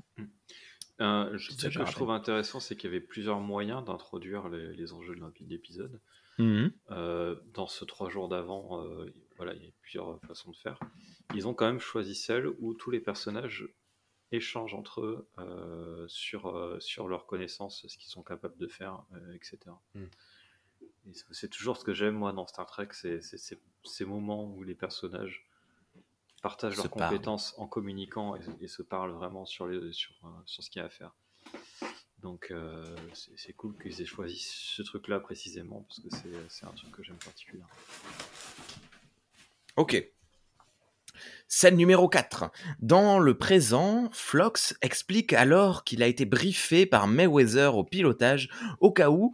Je- 1.36 1.50
ce 1.50 1.56
que 1.68 1.72
je 1.86 1.92
trouve 1.92 2.10
intéressant, 2.10 2.60
c'est 2.60 2.76
qu'il 2.76 2.90
y 2.90 2.92
avait 2.94 3.00
plusieurs 3.04 3.40
moyens 3.40 3.84
d'introduire 3.84 4.48
les, 4.48 4.74
les 4.74 4.92
enjeux 4.92 5.14
de 5.16 5.22
l'épisode. 5.48 6.00
Mhm. 6.38 6.72
Dans 7.52 7.66
ce 7.66 7.84
trois 7.84 8.10
jours 8.10 8.28
d'avant, 8.28 8.84
voilà, 9.36 9.54
il 9.54 9.64
y 9.64 9.66
a 9.66 9.70
plusieurs 9.82 10.20
façons 10.26 10.50
de 10.50 10.56
faire. 10.56 10.78
Ils 11.34 11.48
ont 11.48 11.54
quand 11.54 11.66
même 11.66 11.80
choisi 11.80 12.14
celle 12.14 12.46
où 12.58 12.74
tous 12.74 12.90
les 12.90 13.00
personnages 13.00 13.66
échangent 14.34 14.74
entre 14.74 15.00
eux 15.02 15.28
euh, 15.38 16.06
sur, 16.08 16.48
euh, 16.48 16.78
sur 16.80 17.08
leurs 17.08 17.26
connaissances, 17.26 17.86
ce 17.86 17.96
qu'ils 17.96 18.10
sont 18.10 18.22
capables 18.22 18.56
de 18.58 18.66
faire, 18.66 19.02
euh, 19.14 19.34
etc. 19.34 19.58
Mm. 19.94 20.04
Et 21.06 21.12
c'est- 21.32 21.48
toujours 21.48 21.76
ce 21.76 21.84
que 21.84 21.92
j'aime 21.94 22.14
moi 22.14 22.32
dans 22.32 22.46
Star 22.46 22.66
Trek, 22.66 22.88
c'est 22.92 23.20
ces 23.22 24.04
moments 24.04 24.44
où 24.44 24.62
les 24.62 24.74
personnages 24.74 25.46
partagent 26.42 26.76
Se 26.76 26.82
leurs 26.82 26.90
compétences 26.90 27.54
en 27.58 27.66
communiquant 27.66 28.36
et, 28.36 28.40
et 28.62 28.68
se 28.68 28.82
parlent 28.82 29.12
vraiment 29.12 29.44
sur, 29.46 29.66
les, 29.66 29.92
sur, 29.92 30.14
sur 30.46 30.62
ce 30.62 30.70
qu'il 30.70 30.80
y 30.80 30.82
a 30.82 30.86
à 30.86 30.90
faire. 30.90 31.12
Donc 32.22 32.50
euh, 32.50 32.96
c'est 33.12 33.52
cool 33.52 33.76
qu'ils 33.76 34.00
aient 34.00 34.06
choisi 34.06 34.38
ce 34.38 34.80
truc-là 34.82 35.20
précisément 35.20 35.82
parce 35.82 36.00
que 36.00 36.08
c'est 36.48 36.64
un 36.64 36.72
truc 36.72 36.90
que 36.90 37.02
j'aime 37.02 37.18
particulièrement. 37.18 37.70
Ok. 39.76 40.10
Scène 41.56 41.76
numéro 41.76 42.08
4. 42.08 42.50
Dans 42.80 43.20
le 43.20 43.38
présent, 43.38 44.08
Flox 44.10 44.74
explique 44.82 45.32
alors 45.32 45.84
qu'il 45.84 46.02
a 46.02 46.08
été 46.08 46.24
briefé 46.24 46.84
par 46.84 47.06
Mayweather 47.06 47.76
au 47.76 47.84
pilotage 47.84 48.48
au 48.80 48.90
cas 48.90 49.08
où 49.10 49.30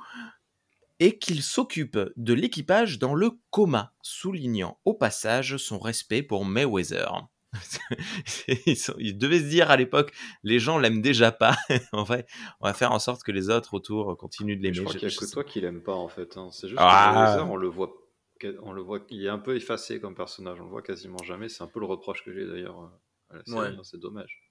et 0.98 1.16
qu'il 1.18 1.42
s'occupe 1.42 1.98
de 2.16 2.34
l'équipage 2.34 2.98
dans 2.98 3.14
le 3.14 3.30
coma, 3.48 3.94
soulignant 4.02 4.78
au 4.84 4.92
passage 4.92 5.56
son 5.56 5.78
respect 5.78 6.22
pour 6.22 6.44
Mayweather. 6.44 7.26
Ils, 8.98 9.16
devaient 9.16 9.38
se 9.40 9.48
dire 9.48 9.70
à 9.70 9.78
l'époque, 9.78 10.12
les 10.42 10.58
gens 10.58 10.76
l'aiment 10.78 11.00
déjà 11.00 11.32
pas. 11.32 11.56
on, 11.94 12.02
va, 12.02 12.18
on 12.60 12.66
va 12.66 12.74
faire 12.74 12.92
en 12.92 12.98
sorte 12.98 13.22
que 13.22 13.32
les 13.32 13.48
autres 13.48 13.72
autour 13.72 14.14
continuent 14.18 14.58
de 14.58 14.62
l'aimer. 14.62 14.74
Je 14.74 14.82
crois 14.82 14.92
qu'il 14.92 15.08
n'y 15.08 15.14
a 15.14 15.16
que 15.16 15.24
sais- 15.24 15.32
toi 15.32 15.42
qui 15.42 15.62
l'aime 15.62 15.82
pas 15.82 15.94
en 15.94 16.08
fait. 16.08 16.36
hein. 16.36 16.50
C'est 16.52 16.68
juste 16.68 16.78
Ah. 16.80 17.12
que 17.14 17.18
Mayweather, 17.18 17.50
on 17.50 17.56
le 17.56 17.68
voit, 17.68 17.92
on 18.62 18.72
le 18.72 18.82
voit, 18.82 19.00
il 19.10 19.24
est 19.24 19.28
un 19.28 19.38
peu 19.38 19.56
effacé 19.56 20.00
comme 20.00 20.14
personnage. 20.14 20.60
On 20.60 20.64
le 20.64 20.70
voit 20.70 20.82
quasiment 20.82 21.22
jamais. 21.22 21.48
C'est 21.48 21.62
un 21.62 21.66
peu 21.68 21.80
le 21.80 21.86
reproche 21.86 22.24
que 22.24 22.32
j'ai 22.32 22.46
d'ailleurs 22.46 22.82
euh, 22.82 23.34
à 23.34 23.36
la 23.36 23.44
série. 23.44 23.58
Ouais. 23.58 23.66
hein. 23.78 23.82
C'est 23.82 24.00
dommage. 24.00 24.42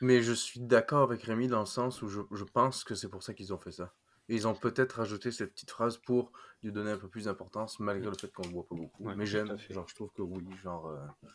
Mais 0.00 0.22
je 0.22 0.32
suis 0.32 0.60
d'accord 0.60 1.02
avec 1.02 1.22
Rémi 1.22 1.48
dans 1.48 1.60
le 1.60 1.66
sens 1.66 2.02
où 2.02 2.08
je, 2.08 2.20
je 2.32 2.44
pense 2.44 2.84
que 2.84 2.94
c'est 2.94 3.08
pour 3.08 3.22
ça 3.22 3.34
qu'ils 3.34 3.52
ont 3.52 3.58
fait 3.58 3.72
ça. 3.72 3.92
Et 4.28 4.34
ils 4.34 4.46
ont 4.46 4.54
peut-être 4.54 4.92
rajouté 4.92 5.30
cette 5.32 5.52
petite 5.52 5.70
phrase 5.70 5.96
pour 5.96 6.32
lui 6.62 6.70
donner 6.70 6.90
un 6.90 6.98
peu 6.98 7.08
plus 7.08 7.24
d'importance, 7.24 7.80
malgré 7.80 8.10
le 8.10 8.16
fait 8.16 8.30
qu'on 8.30 8.42
ne 8.42 8.48
le 8.48 8.54
voit 8.54 8.66
pas 8.68 8.74
beaucoup. 8.76 9.04
Ouais, 9.04 9.16
Mais 9.16 9.24
j'aime, 9.26 9.56
genre, 9.70 9.88
je 9.88 9.94
trouve 9.94 10.10
que 10.12 10.22
oui, 10.22 10.44
genre, 10.62 10.86
euh, 10.88 10.98
tu 11.22 11.30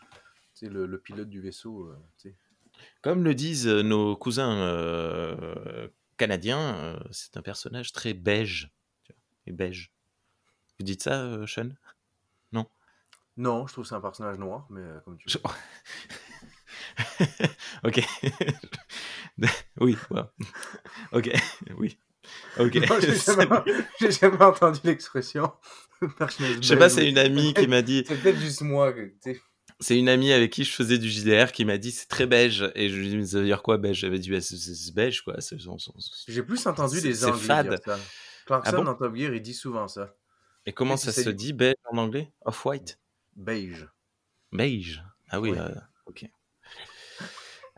sais, 0.53 0.69
le, 0.69 0.85
le 0.85 0.99
pilote 0.99 1.27
du 1.27 1.41
vaisseau, 1.41 1.87
euh, 1.87 1.97
tu 2.19 2.29
sais. 2.29 2.35
Comme 3.01 3.23
le 3.23 3.33
disent 3.33 3.67
euh, 3.67 3.81
nos 3.81 4.15
cousins 4.15 4.55
euh, 4.57 5.87
canadiens, 6.17 6.75
euh, 6.75 6.99
c'est 7.11 7.35
un 7.35 7.41
personnage 7.41 7.91
très 7.93 8.13
beige. 8.13 8.71
Et 9.47 9.51
beige. 9.51 9.91
Vous 10.79 10.85
dites 10.85 11.01
ça, 11.03 11.45
Sean? 11.47 11.69
Non, 13.37 13.65
je 13.67 13.73
trouve 13.73 13.83
que 13.83 13.89
c'est 13.89 13.95
un 13.95 14.01
personnage 14.01 14.37
noir, 14.37 14.67
mais 14.69 14.81
euh, 14.81 14.99
comme 15.05 15.17
tu 15.17 15.27
Je- 15.29 15.37
veux. 15.37 15.43
ok. 17.83 18.01
oui, 19.81 19.97
ouais. 20.11 20.21
ok, 21.11 21.31
oui. 21.77 21.97
Ok. 22.59 22.75
Non, 22.75 22.95
j'ai 23.01 23.15
jamais, 23.15 23.47
j'ai 23.99 24.11
jamais 24.11 24.41
entendu 24.43 24.79
l'expression. 24.83 25.51
personnage 26.17 26.57
Je 26.61 26.61
sais 26.67 26.77
pas, 26.77 26.89
c'est 26.89 27.09
une 27.09 27.17
amie 27.17 27.53
qui 27.53 27.67
m'a 27.67 27.81
dit, 27.81 28.03
C'est 28.07 28.21
peut-être 28.21 28.39
juste 28.39 28.61
moi. 28.61 28.93
que, 28.93 29.01
tu 29.07 29.17
sais. 29.23 29.41
c'est 29.79 29.97
une 29.97 30.07
amie 30.09 30.31
avec 30.31 30.51
qui 30.51 30.63
je 30.63 30.71
faisais 30.73 30.97
du 30.97 31.09
JDR 31.09 31.51
qui 31.51 31.65
m'a 31.65 31.77
dit 31.77 31.91
c'est 31.91 32.07
très 32.07 32.25
beige. 32.27 32.71
Et 32.75 32.89
je 32.89 32.95
lui 32.97 33.07
ai 33.07 33.09
dit, 33.09 33.17
mais 33.17 33.25
ça 33.25 33.39
veut 33.39 33.45
dire 33.45 33.61
quoi 33.63 33.77
beige? 33.77 34.03
Elle 34.03 34.11
m'a 34.11 34.17
dit, 34.17 34.29
bah, 34.29 34.39
c'est- 34.41 34.55
c'est 34.57 34.75
c'est 34.75 34.93
beige 34.93 35.21
quoi. 35.23 35.41
C'est- 35.41 35.57
J'ai 36.27 36.43
plus 36.43 36.65
entendu 36.67 36.97
C'est- 36.97 37.07
des 37.07 37.13
c'est 37.15 37.25
Anglais 37.25 37.39
fade. 37.39 37.69
dire 37.69 37.79
ça. 37.83 37.99
Clarkson 38.45 38.71
Ah 38.73 38.77
bon? 38.77 38.83
dans 38.83 38.95
Top 38.95 39.15
Gear, 39.15 39.33
il 39.33 39.41
dit 39.41 39.53
souvent 39.53 39.87
ça. 39.87 40.15
Et 40.65 40.71
comment 40.73 40.95
Qu'est-ce 40.95 41.11
ça 41.11 41.23
se 41.23 41.29
dit 41.29 41.51
beige 41.53 41.75
en 41.91 41.97
anglais? 41.97 42.31
Off-white? 42.45 42.99
Beige. 43.35 43.87
Beige. 44.51 45.03
Ah 45.29 45.39
oui, 45.41 45.51
Oui. 45.51 45.57
euh, 45.59 45.69
ok. 46.05 46.25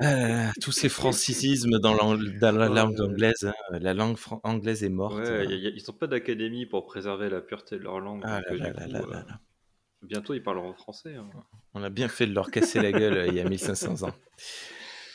Euh, 0.02 0.50
tous 0.62 0.74
ces 0.74 0.90
francisismes 0.90 1.80
dans, 1.80 1.96
dans 1.96 2.52
la 2.52 2.68
langue 2.68 3.00
anglaise, 3.00 3.46
hein, 3.46 3.54
la 3.80 3.94
langue 3.94 4.18
anglaise 4.44 4.84
est 4.84 4.90
morte. 4.90 5.16
Ouais, 5.16 5.46
y 5.48 5.54
a- 5.54 5.56
y 5.56 5.68
a- 5.68 5.70
ils 5.70 5.84
n'ont 5.88 5.94
pas 5.98 6.08
d'académie 6.08 6.66
pour 6.66 6.86
préserver 6.86 7.30
la 7.30 7.40
pureté 7.40 7.78
de 7.78 7.84
leur 7.84 8.02
langue. 8.02 8.22
Ah 8.26 8.42
donc, 8.42 8.60
là 8.60 8.66
euh, 8.68 8.74
là 8.74 8.86
du 8.88 8.92
là 8.94 9.00
coup, 9.00 9.10
là 9.12 9.18
euh, 9.18 9.20
là 9.22 9.26
là. 9.30 9.40
bientôt 10.02 10.34
ils 10.34 10.44
parleront 10.44 10.74
français. 10.74 11.16
hein. 11.16 11.30
On 11.74 11.82
a 11.82 11.90
bien 11.90 12.10
fait 12.10 12.28
de 12.28 12.34
leur 12.34 12.52
casser 12.52 12.82
la 12.82 12.92
gueule 12.92 13.14
euh, 13.18 13.28
il 13.28 13.36
y 13.36 13.40
a 13.40 13.48
1500 13.48 14.04
ans. 14.04 14.14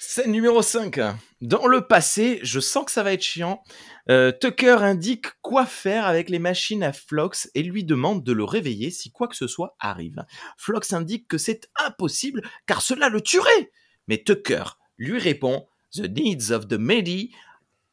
Scène 0.03 0.33
numéro 0.33 0.63
5. 0.63 0.99
Dans 1.43 1.67
le 1.67 1.87
passé, 1.87 2.41
je 2.43 2.59
sens 2.59 2.87
que 2.87 2.91
ça 2.91 3.03
va 3.03 3.13
être 3.13 3.23
chiant. 3.23 3.63
euh, 4.09 4.33
Tucker 4.33 4.79
indique 4.81 5.27
quoi 5.43 5.67
faire 5.67 6.07
avec 6.07 6.31
les 6.31 6.39
machines 6.39 6.83
à 6.83 6.95
Flox 6.95 7.51
et 7.55 7.63
lui 7.63 7.85
demande 7.85 8.25
de 8.25 8.33
le 8.33 8.43
réveiller 8.45 8.91
si 8.91 9.11
quoi 9.13 9.29
que 9.29 9.37
ce 9.37 9.47
soit 9.47 9.77
arrive. 9.79 10.25
Flox 10.57 10.95
indique 10.95 11.29
que 11.29 11.37
c'est 11.37 11.69
impossible 11.77 12.41
car 12.65 12.81
cela 12.81 13.11
le 13.11 13.21
tuerait. 13.21 13.71
Mais 14.09 14.17
Tucker 14.25 14.65
lui 14.97 15.19
répond 15.19 15.67
The 15.93 16.09
needs 16.09 16.51
of 16.51 16.67
the 16.67 16.79
many. 16.79 17.35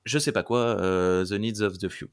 Je 0.05 0.17
sais 0.17 0.31
pas 0.31 0.43
quoi, 0.43 0.79
euh, 0.79 1.25
The 1.25 1.33
needs 1.33 1.61
of 1.61 1.77
the 1.77 1.89
few. 1.89 2.07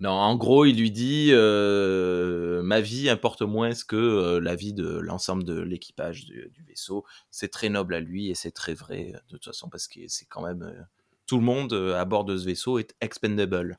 Non, 0.00 0.12
en 0.12 0.34
gros, 0.36 0.64
il 0.64 0.78
lui 0.78 0.90
dit 0.90 1.28
euh, 1.32 2.62
ma 2.62 2.80
vie 2.80 3.10
importe 3.10 3.42
moins 3.42 3.70
que 3.86 3.96
euh, 3.96 4.40
la 4.40 4.54
vie 4.54 4.72
de 4.72 4.88
l'ensemble 4.98 5.44
de 5.44 5.60
l'équipage 5.60 6.24
du, 6.24 6.48
du 6.48 6.62
vaisseau. 6.64 7.04
C'est 7.30 7.48
très 7.50 7.68
noble 7.68 7.94
à 7.94 8.00
lui 8.00 8.30
et 8.30 8.34
c'est 8.34 8.50
très 8.50 8.72
vrai 8.72 9.12
euh, 9.14 9.18
de 9.28 9.36
toute 9.36 9.44
façon 9.44 9.68
parce 9.68 9.88
que 9.88 10.00
c'est 10.08 10.24
quand 10.24 10.40
même 10.42 10.62
euh, 10.62 10.82
tout 11.26 11.36
le 11.36 11.44
monde 11.44 11.74
à 11.74 12.04
bord 12.06 12.24
de 12.24 12.36
ce 12.38 12.46
vaisseau 12.46 12.78
est 12.78 12.94
expendable. 13.02 13.76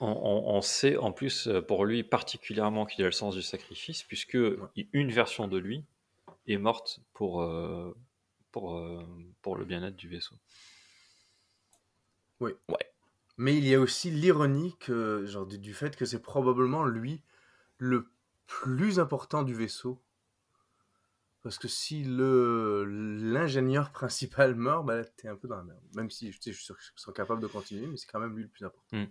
On, 0.00 0.08
on- 0.08 0.56
on 0.56 0.60
sait 0.62 0.96
en 0.96 1.12
plus 1.12 1.48
pour 1.68 1.84
lui 1.84 2.02
particulièrement 2.02 2.84
qu'il 2.86 3.04
a 3.04 3.06
le 3.08 3.12
sens 3.12 3.34
du 3.36 3.42
sacrifice, 3.42 4.02
puisque 4.02 4.38
une 4.92 5.12
version 5.12 5.46
de 5.48 5.58
lui 5.58 5.84
est 6.48 6.58
morte 6.58 7.00
pour, 7.14 7.42
euh, 7.42 7.94
pour, 8.52 8.76
euh, 8.76 9.04
pour 9.42 9.56
le 9.56 9.64
bien-être 9.64 9.96
du 9.96 10.08
vaisseau. 10.08 10.36
Oui. 12.40 12.52
Ouais. 12.68 12.93
Mais 13.36 13.56
il 13.56 13.66
y 13.66 13.74
a 13.74 13.80
aussi 13.80 14.10
l'ironie 14.10 14.76
genre, 14.88 15.46
du, 15.46 15.74
fait 15.74 15.96
que 15.96 16.04
c'est 16.04 16.22
probablement 16.22 16.84
lui 16.84 17.22
le 17.78 18.08
plus 18.46 18.98
important 18.98 19.42
du 19.42 19.54
vaisseau. 19.54 20.00
Parce 21.42 21.58
que 21.58 21.68
si 21.68 22.04
le 22.04 22.84
l'ingénieur 22.84 23.90
principal 23.90 24.54
meurt, 24.54 24.86
bah, 24.86 25.04
t'es 25.04 25.28
un 25.28 25.36
peu 25.36 25.48
dans 25.48 25.56
la 25.56 25.64
merde. 25.64 25.82
Même 25.94 26.10
si 26.10 26.32
je 26.32 26.40
suis 26.40 26.54
sûr 26.54 26.76
qu'ils 26.76 26.92
sont 26.96 27.12
capables 27.12 27.42
de 27.42 27.46
continuer, 27.46 27.86
mais 27.86 27.96
c'est 27.96 28.06
quand 28.10 28.20
même 28.20 28.34
lui 28.34 28.44
le 28.44 28.48
plus 28.48 28.64
important. 28.64 29.06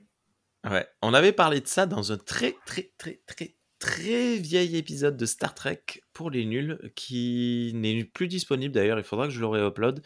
Ouais, 0.65 0.87
on 1.01 1.13
avait 1.13 1.33
parlé 1.33 1.59
de 1.59 1.67
ça 1.67 1.85
dans 1.85 2.13
un 2.13 2.17
très 2.17 2.55
très 2.65 2.93
très 2.97 3.21
très 3.27 3.57
très 3.79 4.37
vieil 4.37 4.77
épisode 4.77 5.17
de 5.17 5.25
Star 5.25 5.53
Trek 5.53 5.83
pour 6.13 6.31
les 6.31 6.45
nuls 6.45 6.79
qui 6.95 7.73
n'est 7.75 8.05
plus 8.05 8.29
disponible 8.29 8.73
d'ailleurs, 8.73 8.97
il 8.97 9.03
faudra 9.03 9.27
que 9.27 9.33
je 9.33 9.41
le 9.41 9.47
réupload 9.47 10.01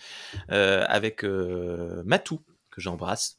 euh, 0.50 0.84
avec 0.88 1.24
euh, 1.24 2.02
Matou 2.06 2.42
que 2.72 2.82
j'embrasse. 2.82 3.38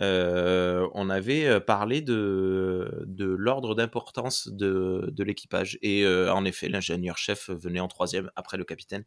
Euh, 0.00 0.88
on 0.94 1.10
avait 1.10 1.46
euh, 1.46 1.60
parlé 1.60 2.00
de, 2.02 3.04
de 3.06 3.24
l'ordre 3.26 3.74
d'importance 3.74 4.48
de, 4.48 5.08
de 5.12 5.24
l'équipage 5.24 5.78
et 5.82 6.04
euh, 6.04 6.32
en 6.32 6.44
effet 6.44 6.68
l'ingénieur-chef 6.68 7.50
venait 7.50 7.80
en 7.80 7.88
troisième 7.88 8.30
après 8.36 8.56
le 8.56 8.64
capitaine 8.64 9.04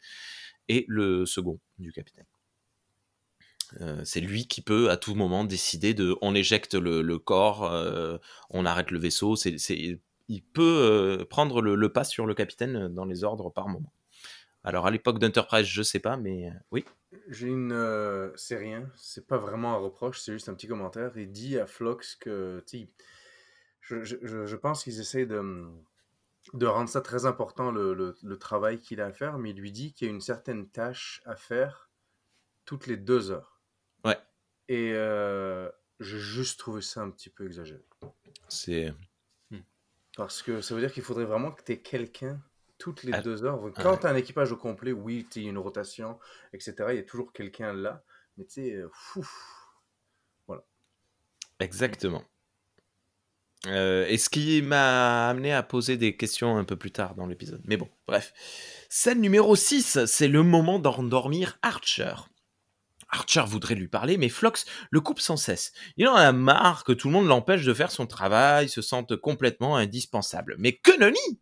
et 0.69 0.86
le 0.88 1.25
second 1.25 1.60
du 1.80 1.91
capitaine. 1.91 2.25
C'est 4.06 4.21
lui 4.21 4.47
qui 4.47 4.62
peut 4.62 4.89
à 4.89 4.95
tout 4.97 5.13
moment 5.13 5.43
décider 5.43 5.93
de 5.93 6.15
on 6.21 6.34
éjecte 6.36 6.73
le, 6.73 7.01
le 7.01 7.19
corps, 7.19 7.69
on 8.49 8.65
arrête 8.65 8.91
le 8.91 8.99
vaisseau. 8.99 9.36
C'est, 9.36 9.58
c'est- 9.58 9.99
il 10.30 10.41
peut 10.43 11.25
prendre 11.30 11.62
le, 11.62 11.75
le 11.75 11.91
pas 11.91 12.03
sur 12.03 12.25
le 12.25 12.34
capitaine 12.34 12.88
dans 12.89 13.06
les 13.06 13.23
ordres 13.23 13.49
par 13.49 13.67
moment. 13.67 13.91
Alors 14.63 14.88
à 14.88 14.91
l'époque 14.91 15.19
d'Enterprise, 15.19 15.65
je 15.65 15.84
sais 15.84 15.99
pas, 15.99 16.17
mais 16.17 16.51
oui. 16.71 16.86
J'ai 17.27 17.47
une. 17.47 17.71
euh, 17.71 18.32
c'est 18.36 18.58
rien, 18.58 18.89
c'est 18.95 19.27
pas 19.27 19.38
vraiment 19.38 19.73
un 19.73 19.77
reproche, 19.77 20.19
c'est 20.19 20.32
juste 20.34 20.49
un 20.49 20.53
petit 20.53 20.67
commentaire. 20.67 21.12
Il 21.17 21.32
dit 21.32 21.58
à 21.60 21.65
Flox 21.67 22.15
que. 22.15 22.63
tu 22.67 22.80
sais, 22.80 22.89
Je, 23.82 24.03
je, 24.03 24.17
je- 24.21 24.45
je 24.45 24.56
pense 24.56 24.84
qu'ils 24.84 24.99
essayent 24.99 25.27
de, 25.27 25.65
de 26.53 26.65
rendre 26.65 26.89
ça 26.89 27.01
très 27.01 27.25
important, 27.25 27.71
le, 27.71 27.93
le- 27.93 28.15
le 28.21 28.38
travail 28.38 28.80
qu'il 28.80 28.99
a 29.01 29.06
à 29.08 29.12
faire, 29.13 29.38
mais 29.38 29.51
il 29.51 29.58
lui 29.58 29.71
dit 29.71 29.93
qu'il 29.93 30.08
y 30.08 30.12
a 30.12 30.13
une 30.13 30.21
certaine 30.21 30.67
tâche 30.69 31.21
à 31.25 31.36
faire 31.36 31.89
toutes 32.65 32.88
les 32.88 32.97
deux 32.97 33.32
heures. 33.32 33.62
Ouais. 34.03 34.17
Et 34.67 34.91
euh, 34.93 35.69
j'ai 36.01 36.19
juste 36.19 36.60
trouvé 36.60 36.82
ça 36.82 37.01
un 37.01 37.10
petit 37.12 37.30
peu 37.30 37.45
exagéré. 37.45 37.84
C'est 38.49 38.93
Parce 40.17 40.41
que 40.41 40.62
ça 40.62 40.73
veut 40.75 40.82
dire 40.82 40.91
qu'il 40.91 41.03
faudrait 41.03 41.25
vraiment 41.25 41.51
que 41.51 41.63
tu 41.63 41.71
aies 41.73 41.80
quelqu'un 41.82 42.41
toutes 42.77 43.03
les 43.03 43.13
Ah, 43.13 43.21
deux 43.21 43.43
heures. 43.43 43.59
Quand 43.75 43.91
ouais. 43.91 43.99
tu 43.99 44.07
as 44.07 44.09
un 44.09 44.15
équipage 44.15 44.51
au 44.51 44.57
complet, 44.57 44.91
oui, 44.91 45.27
tu 45.29 45.41
une 45.41 45.57
rotation, 45.57 46.19
etc. 46.53 46.75
Il 46.89 46.95
y 46.95 46.99
a 46.99 47.03
toujours 47.03 47.33
quelqu'un 47.33 47.73
là. 47.73 48.03
Mais 48.37 48.45
tu 48.45 48.53
sais, 48.53 48.73
euh, 48.73 48.89
fou. 48.93 49.27
exactement. 51.59 52.23
Euh, 53.65 54.05
et 54.07 54.17
ce 54.17 54.29
qui 54.29 54.61
m'a 54.61 55.29
amené 55.29 55.51
à 55.51 55.63
poser 55.63 55.97
des 55.97 56.15
questions 56.15 56.57
un 56.57 56.63
peu 56.63 56.75
plus 56.75 56.91
tard 56.91 57.15
dans 57.15 57.25
l'épisode. 57.25 57.61
Mais 57.65 57.77
bon, 57.77 57.89
bref. 58.07 58.33
Scène 58.89 59.19
numéro 59.19 59.55
6, 59.55 60.05
c'est 60.05 60.27
le 60.27 60.43
moment 60.43 60.77
d'endormir 60.77 61.57
Archer. 61.63 62.13
Archer 63.09 63.43
voudrait 63.47 63.75
lui 63.75 63.87
parler, 63.87 64.17
mais 64.17 64.29
Flox 64.29 64.65
le 64.91 65.01
coupe 65.01 65.19
sans 65.19 65.37
cesse. 65.37 65.73
Il 65.95 66.07
en 66.07 66.15
a 66.15 66.31
marre 66.31 66.83
que 66.83 66.91
tout 66.91 67.07
le 67.07 67.13
monde 67.13 67.27
l'empêche 67.27 67.65
de 67.65 67.73
faire 67.73 67.89
son 67.91 68.05
travail, 68.05 68.69
se 68.69 68.81
sente 68.81 69.15
complètement 69.15 69.77
indispensable. 69.77 70.55
Mais 70.59 70.73
que 70.73 70.97
nenni 70.99 71.39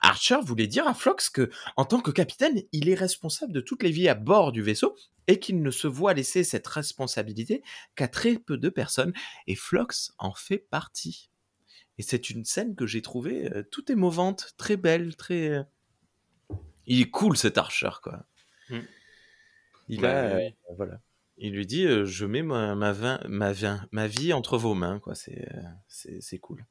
Archer 0.00 0.38
voulait 0.42 0.66
dire 0.66 0.86
à 0.88 0.94
Flox 0.94 1.28
que, 1.30 1.50
en 1.76 1.84
tant 1.84 2.00
que 2.00 2.10
capitaine, 2.10 2.62
il 2.72 2.88
est 2.88 2.94
responsable 2.94 3.52
de 3.52 3.60
toutes 3.60 3.82
les 3.82 3.90
vies 3.90 4.08
à 4.08 4.14
bord 4.14 4.52
du 4.52 4.62
vaisseau 4.62 4.96
et 5.26 5.38
qu'il 5.38 5.62
ne 5.62 5.70
se 5.70 5.86
voit 5.86 6.14
laisser 6.14 6.42
cette 6.44 6.66
responsabilité 6.66 7.62
qu'à 7.94 8.08
très 8.08 8.36
peu 8.38 8.56
de 8.56 8.68
personnes, 8.68 9.12
et 9.46 9.54
Flox 9.54 10.12
en 10.18 10.34
fait 10.34 10.58
partie. 10.58 11.30
Et 11.98 12.02
c'est 12.02 12.30
une 12.30 12.44
scène 12.44 12.74
que 12.74 12.86
j'ai 12.86 13.02
trouvée 13.02 13.52
euh, 13.54 13.62
toute 13.70 13.90
émouvante, 13.90 14.54
très 14.56 14.76
belle, 14.76 15.16
très. 15.16 15.48
euh, 15.50 15.62
Il 16.86 17.00
est 17.02 17.10
cool 17.10 17.36
cet 17.36 17.58
Archer, 17.58 17.90
quoi. 18.02 18.24
Mm. 18.70 18.78
Il 19.88 20.06
a, 20.06 20.24
euh, 20.24 20.50
voilà. 20.76 21.00
Il 21.36 21.52
lui 21.52 21.66
dit, 21.66 21.84
euh, 21.86 22.04
je 22.04 22.24
mets 22.26 22.42
ma, 22.42 22.74
ma, 22.74 22.92
vin- 22.92 23.20
ma, 23.28 23.52
vin- 23.52 23.86
ma 23.92 24.06
vie 24.06 24.32
entre 24.32 24.56
vos 24.58 24.74
mains, 24.74 24.98
quoi. 24.98 25.14
C'est 25.14 26.38
cool. 26.38 26.64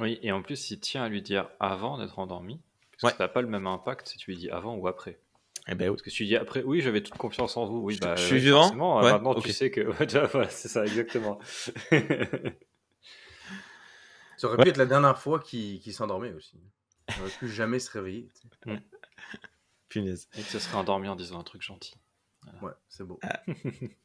Oui, 0.00 0.18
et 0.22 0.32
en 0.32 0.42
plus, 0.42 0.70
il 0.70 0.80
tient 0.80 1.02
à 1.04 1.08
lui 1.08 1.22
dire 1.22 1.48
avant 1.60 1.98
d'être 1.98 2.18
endormi, 2.18 2.60
parce 2.92 3.02
Ouais. 3.04 3.10
que 3.12 3.16
ça 3.18 3.24
n'a 3.24 3.28
pas 3.28 3.42
le 3.42 3.48
même 3.48 3.66
impact 3.66 4.08
si 4.08 4.18
tu 4.18 4.30
lui 4.30 4.38
dis 4.38 4.50
avant 4.50 4.74
ou 4.76 4.88
après. 4.88 5.20
Eh 5.68 5.74
ben, 5.74 5.88
oui. 5.88 5.94
Parce 5.96 6.02
que 6.02 6.10
si 6.10 6.16
tu 6.18 6.24
dis 6.26 6.36
après, 6.36 6.62
oui, 6.62 6.80
j'avais 6.80 7.02
toute 7.02 7.16
confiance 7.18 7.56
en 7.56 7.66
vous, 7.66 7.78
oui, 7.78 7.94
Je- 7.94 8.00
bah, 8.00 8.16
je 8.16 8.24
suis 8.24 8.38
vivant 8.38 8.70
Ouais, 9.02 9.12
maintenant 9.12 9.34
tu 9.34 9.52
sais 9.52 9.70
que. 9.70 9.80
Voilà, 10.32 10.48
c'est 10.48 10.68
ça, 10.68 10.84
exactement. 10.84 11.38
Ça 14.36 14.46
aurait 14.46 14.56
Ouais. 14.56 14.64
pu 14.64 14.70
être 14.70 14.78
la 14.78 14.86
dernière 14.86 15.18
fois 15.18 15.38
qu'il 15.38 15.92
s'endormait 15.92 16.32
aussi. 16.32 16.58
Il 17.14 17.20
aurait 17.22 17.30
pu 17.30 17.48
jamais 17.48 17.78
se 17.78 17.90
réveiller. 17.90 18.30
tu 18.40 18.48
sais. 18.72 18.80
Punaise. 19.90 20.28
et 20.34 20.42
que 20.42 20.48
se 20.48 20.58
serait 20.58 20.76
endormi 20.78 21.08
en 21.08 21.16
disant 21.16 21.38
un 21.40 21.44
truc 21.44 21.60
gentil. 21.62 21.94
Ouais, 22.62 22.72
c'est 22.88 23.04
beau. 23.04 23.20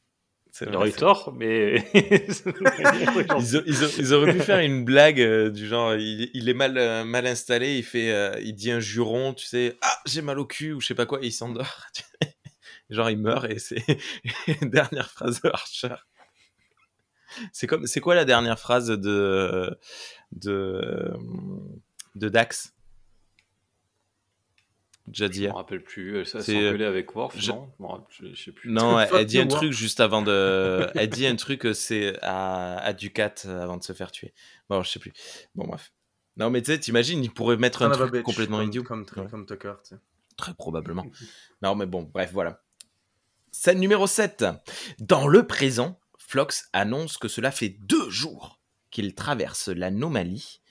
Il 0.61 0.75
aurait 0.75 0.89
eu 0.89 0.93
tort, 0.93 1.33
mais. 1.33 1.85
Ils, 1.93 4.13
auraient 4.13 4.33
pu 4.33 4.39
faire 4.39 4.59
une 4.59 4.85
blague 4.85 5.19
euh, 5.19 5.49
du 5.49 5.67
genre 5.67 5.95
il, 5.95 6.29
il 6.33 6.47
est 6.47 6.53
mal, 6.53 6.77
euh, 6.77 7.03
mal 7.03 7.27
installé, 7.27 7.77
il 7.77 7.83
fait 7.83 8.11
euh, 8.11 8.39
il 8.41 8.55
dit 8.55 8.71
un 8.71 8.79
juron, 8.79 9.33
tu 9.33 9.45
sais, 9.45 9.77
ah 9.81 9.99
j'ai 10.05 10.21
mal 10.21 10.39
au 10.39 10.45
cul 10.45 10.73
ou 10.73 10.79
je 10.79 10.87
sais 10.87 10.95
pas 10.95 11.05
quoi, 11.05 11.19
et 11.21 11.27
il 11.27 11.31
s'endort. 11.31 11.87
genre 12.89 13.09
il 13.09 13.17
meurt 13.17 13.49
et 13.49 13.59
c'est 13.59 13.83
dernière 14.61 15.09
phrase 15.09 15.41
de 15.41 15.49
Archer. 15.49 15.95
C'est 17.51 17.67
comme 17.67 17.85
c'est 17.85 17.99
quoi 17.99 18.15
la 18.15 18.23
dernière 18.23 18.59
phrase 18.59 18.87
de 18.87 19.77
de 20.31 21.13
de 22.15 22.29
Dax? 22.29 22.74
Je 25.05 25.09
me 25.09 25.13
Jadia. 25.29 25.53
rappelle 25.53 25.83
plus. 25.83 26.17
Elle 26.19 26.25
s'est 26.25 26.41
C'est, 26.41 26.55
euh, 26.55 26.69
engueulée 26.69 26.85
avec 26.85 27.15
Worf, 27.15 27.35
je- 27.37 27.51
non 27.51 27.69
Je 28.09 28.25
je- 28.27 28.33
je 28.33 28.43
sais 28.43 28.51
plus. 28.51 28.71
Non, 28.71 28.99
elle, 28.99 29.25
dit 29.25 29.39
un 29.39 29.47
truc 29.47 29.71
juste 29.71 29.99
avant 29.99 30.21
de. 30.21 30.87
Elle 30.95 31.09
dit 31.09 31.27
un 31.27 31.35
truc, 31.35 31.65
euh, 31.65 31.73
c'est 31.73 32.17
à, 32.23 32.77
à 32.79 32.93
Ducat 32.93 33.33
euh, 33.45 33.61
avant 33.61 33.77
de 33.77 33.83
se 33.83 33.93
faire 33.93 34.11
tuer. 34.11 34.33
Bon, 34.69 34.81
je 34.81 34.89
sais 34.89 34.99
plus. 34.99 35.13
Bon, 35.53 35.65
bref. 35.67 35.91
Non, 36.37 36.49
mais 36.49 36.61
tu 36.61 36.71
sais, 36.71 36.79
t'imagines, 36.79 37.23
il 37.23 37.31
pourrait 37.31 37.55
mettre 37.57 37.83
un 37.83 37.85
Son 37.87 37.91
of 37.91 37.97
a 37.97 38.03
truc 38.07 38.13
bitch, 38.13 38.23
complètement 38.23 38.57
comme, 38.57 38.67
idiot. 38.67 38.83
Comme, 38.83 39.05
Ouais. 39.15 39.27
comme 39.29 39.45
Tucker, 39.45 39.73
tu 39.83 39.89
sais. 39.95 40.01
Très 40.37 40.53
probablement. 40.53 41.05
Non, 41.61 41.75
mais 41.75 41.85
bon, 41.85 42.03
bref, 42.13 42.31
voilà. 42.33 42.61
Scène 43.51 43.79
numéro 43.79 44.05
7. 44.07 44.43
Dans 44.99 45.27
le 45.27 45.47
présent, 45.47 45.99
Flox 46.17 46.67
annonce 46.73 47.17
que 47.17 47.27
cela 47.29 47.51
fait 47.51 47.69
deux 47.69 48.09
jours 48.09 48.59
qu'il 48.91 49.15
traverse 49.15 49.69
l'anomalie 49.69 50.61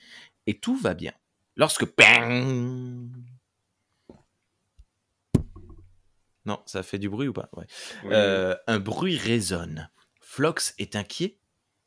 et 0.45 0.59
tout 0.59 0.75
va 0.77 0.93
bien. 0.93 1.13
Lorsque... 1.55 1.85
Bang 1.97 3.09
non, 6.45 6.61
ça 6.65 6.83
fait 6.83 6.99
du 6.99 7.09
bruit 7.09 7.27
ou 7.27 7.33
pas? 7.33 7.49
Ouais. 7.53 7.65
Oui, 8.03 8.09
Euh, 8.13 8.55
un 8.67 8.79
bruit 8.79 9.17
résonne. 9.17 9.89
Flox 10.21 10.73
est 10.77 10.95
inquiet, 10.95 11.37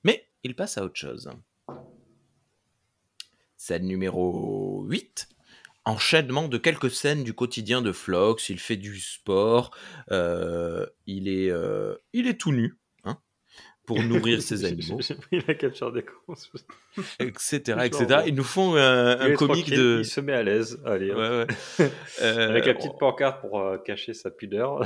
mais 0.05 0.29
il 0.42 0.55
passe 0.57 0.79
à 0.79 0.85
autre 0.85 0.97
chose. 0.97 1.31
Scène 3.57 3.87
numéro 3.87 4.85
8. 4.85 5.29
Enchaînement 5.85 6.49
de 6.49 6.59
quelques 6.59 6.90
scènes 6.90 7.25
du 7.25 7.35
quotidien 7.35 7.83
de 7.83 7.92
Flox. 7.92 8.49
Il 8.51 8.59
fait 8.61 8.77
du 8.77 8.99
sport. 9.01 9.71
euh, 10.11 10.87
il, 11.07 11.29
est, 11.29 11.51
euh, 11.51 11.97
il 12.12 12.27
est 12.27 12.38
tout 12.38 12.53
nu 12.53 12.77
pour 13.88 14.03
nourrir 14.03 14.42
ses 14.48 14.66
animaux, 14.66 14.98
J'ai 15.01 15.14
pris 15.14 15.42
la 15.48 15.55
capture 15.55 15.90
d'écran. 15.90 16.14
etc. 17.18 17.59
Etc. 17.85 18.07
Ils 18.27 18.35
nous 18.35 18.44
font 18.44 18.77
un 18.77 19.18
est 19.29 19.33
comique 19.35 19.70
de... 19.70 20.01
Il 20.01 20.05
se 20.05 20.20
met 20.20 20.35
à 20.35 20.42
l'aise. 20.42 20.79
Allez. 20.85 21.11
Ouais, 21.12 21.46
ouais. 21.79 21.90
Euh, 22.20 22.48
Avec 22.51 22.66
la 22.66 22.74
petite 22.74 22.98
pancarte 22.98 23.40
pour 23.40 23.61
euh, 23.61 23.79
cacher 23.79 24.12
sa 24.12 24.31
pudeur. 24.31 24.85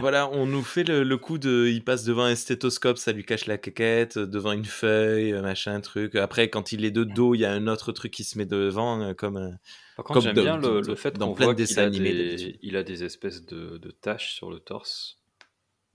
Voilà, 0.00 0.28
on 0.30 0.44
nous 0.46 0.62
fait 0.62 0.82
le, 0.84 1.04
le 1.04 1.16
coup 1.16 1.38
de, 1.38 1.68
il 1.68 1.82
passe 1.84 2.04
devant 2.04 2.24
un 2.24 2.34
stéthoscope, 2.34 2.98
ça 2.98 3.12
lui 3.12 3.24
cache 3.24 3.46
la 3.46 3.58
quéquette, 3.58 4.16
euh, 4.16 4.26
devant 4.26 4.52
une 4.52 4.64
feuille, 4.64 5.32
euh, 5.32 5.40
machin, 5.40 5.80
truc. 5.80 6.16
Après, 6.16 6.48
quand 6.48 6.72
il 6.72 6.84
est 6.84 6.90
de 6.90 7.04
dos, 7.04 7.34
il 7.34 7.38
y 7.40 7.44
a 7.44 7.52
un 7.52 7.66
autre 7.68 7.92
truc 7.92 8.12
qui 8.12 8.24
se 8.24 8.36
met 8.36 8.44
devant, 8.44 9.00
euh, 9.00 9.14
comme 9.14 9.36
un- 9.36 9.56
Par 9.96 10.04
contre, 10.04 10.20
Comme 10.20 10.34
j'aime 10.34 10.44
bien 10.44 10.56
le, 10.58 10.82
fait 10.96 11.16
qu'on 11.16 11.32
voit 11.32 11.54
qu'il 11.54 11.78
a, 11.78 11.88
des, 11.90 12.58
il 12.62 12.76
a 12.76 12.82
des 12.82 13.04
espèces 13.04 13.46
de, 13.46 13.78
de 13.78 13.90
taches 13.90 14.34
sur 14.34 14.50
le 14.50 14.58
torse. 14.58 15.21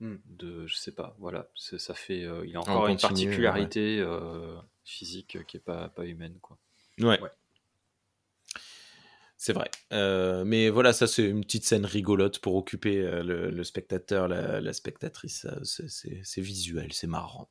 Hmm. 0.00 0.16
De, 0.26 0.66
je 0.66 0.76
sais 0.76 0.92
pas, 0.92 1.16
voilà. 1.18 1.48
Ça 1.56 1.94
fait, 1.94 2.22
euh, 2.24 2.46
il 2.46 2.54
a 2.56 2.60
encore 2.60 2.82
En 2.82 2.86
une 2.88 2.98
particularité 2.98 3.98
euh, 4.00 4.56
physique 4.84 5.38
qui 5.46 5.56
est 5.56 5.60
pas, 5.60 5.88
pas 5.88 6.04
humaine, 6.06 6.38
quoi. 6.40 6.58
Ouais. 7.00 7.20
Ouais. 7.20 7.30
C'est 9.36 9.52
vrai. 9.52 9.70
Euh, 9.92 10.44
mais 10.44 10.68
voilà, 10.68 10.92
ça, 10.92 11.06
c'est 11.06 11.24
une 11.24 11.42
petite 11.42 11.64
scène 11.64 11.86
rigolote 11.86 12.40
pour 12.40 12.56
occuper 12.56 12.98
euh, 12.98 13.22
le, 13.22 13.50
le 13.50 13.64
spectateur, 13.64 14.26
la, 14.28 14.60
la 14.60 14.72
spectatrice. 14.72 15.46
c'est- 15.62 16.40
visuel, 16.40 16.92
c'est 16.92 17.06
marrant. 17.06 17.48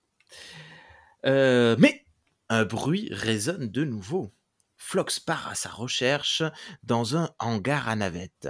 Euh, 1.25 1.75
mais 1.79 2.05
un 2.49 2.65
bruit 2.65 3.07
résonne 3.11 3.69
de 3.69 3.83
nouveau. 3.85 4.33
Flox 4.77 5.19
part 5.19 5.47
à 5.49 5.55
sa 5.55 5.69
recherche 5.69 6.43
dans 6.83 7.17
un 7.17 7.29
hangar 7.39 7.89
à 7.89 7.95
navettes. 7.95 8.47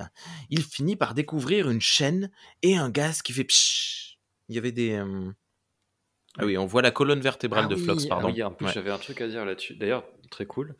Il 0.49 0.61
finit 0.63 0.95
par 0.95 1.13
découvrir 1.13 1.69
une 1.69 1.81
chaîne 1.81 2.29
et 2.61 2.75
un 2.77 2.89
gaz 2.89 3.21
qui 3.21 3.33
fait 3.33 3.43
pshhh. 3.45 4.17
Il 4.49 4.55
y 4.55 4.57
avait 4.57 4.71
des. 4.71 4.93
euh, 4.93 5.31
Ah 6.37 6.45
oui, 6.45 6.57
on 6.57 6.65
voit 6.65 6.81
la 6.81 6.91
colonne 6.91 7.21
vertébrale 7.21 7.65
Ah 7.65 7.69
de 7.69 7.75
oui, 7.75 7.83
Flox, 7.83 8.03
ah 8.05 8.09
pardon. 8.09 8.31
oui, 8.31 8.43
en 8.43 8.51
plus, 8.51 8.65
Ouais. 8.67 8.73
j'avais 8.73 8.91
un 8.91 8.97
truc 8.99 9.19
à 9.21 9.27
dire 9.27 9.45
là-dessus. 9.45 9.75
D'ailleurs, 9.75 10.03
très 10.29 10.45
cool. 10.45 10.75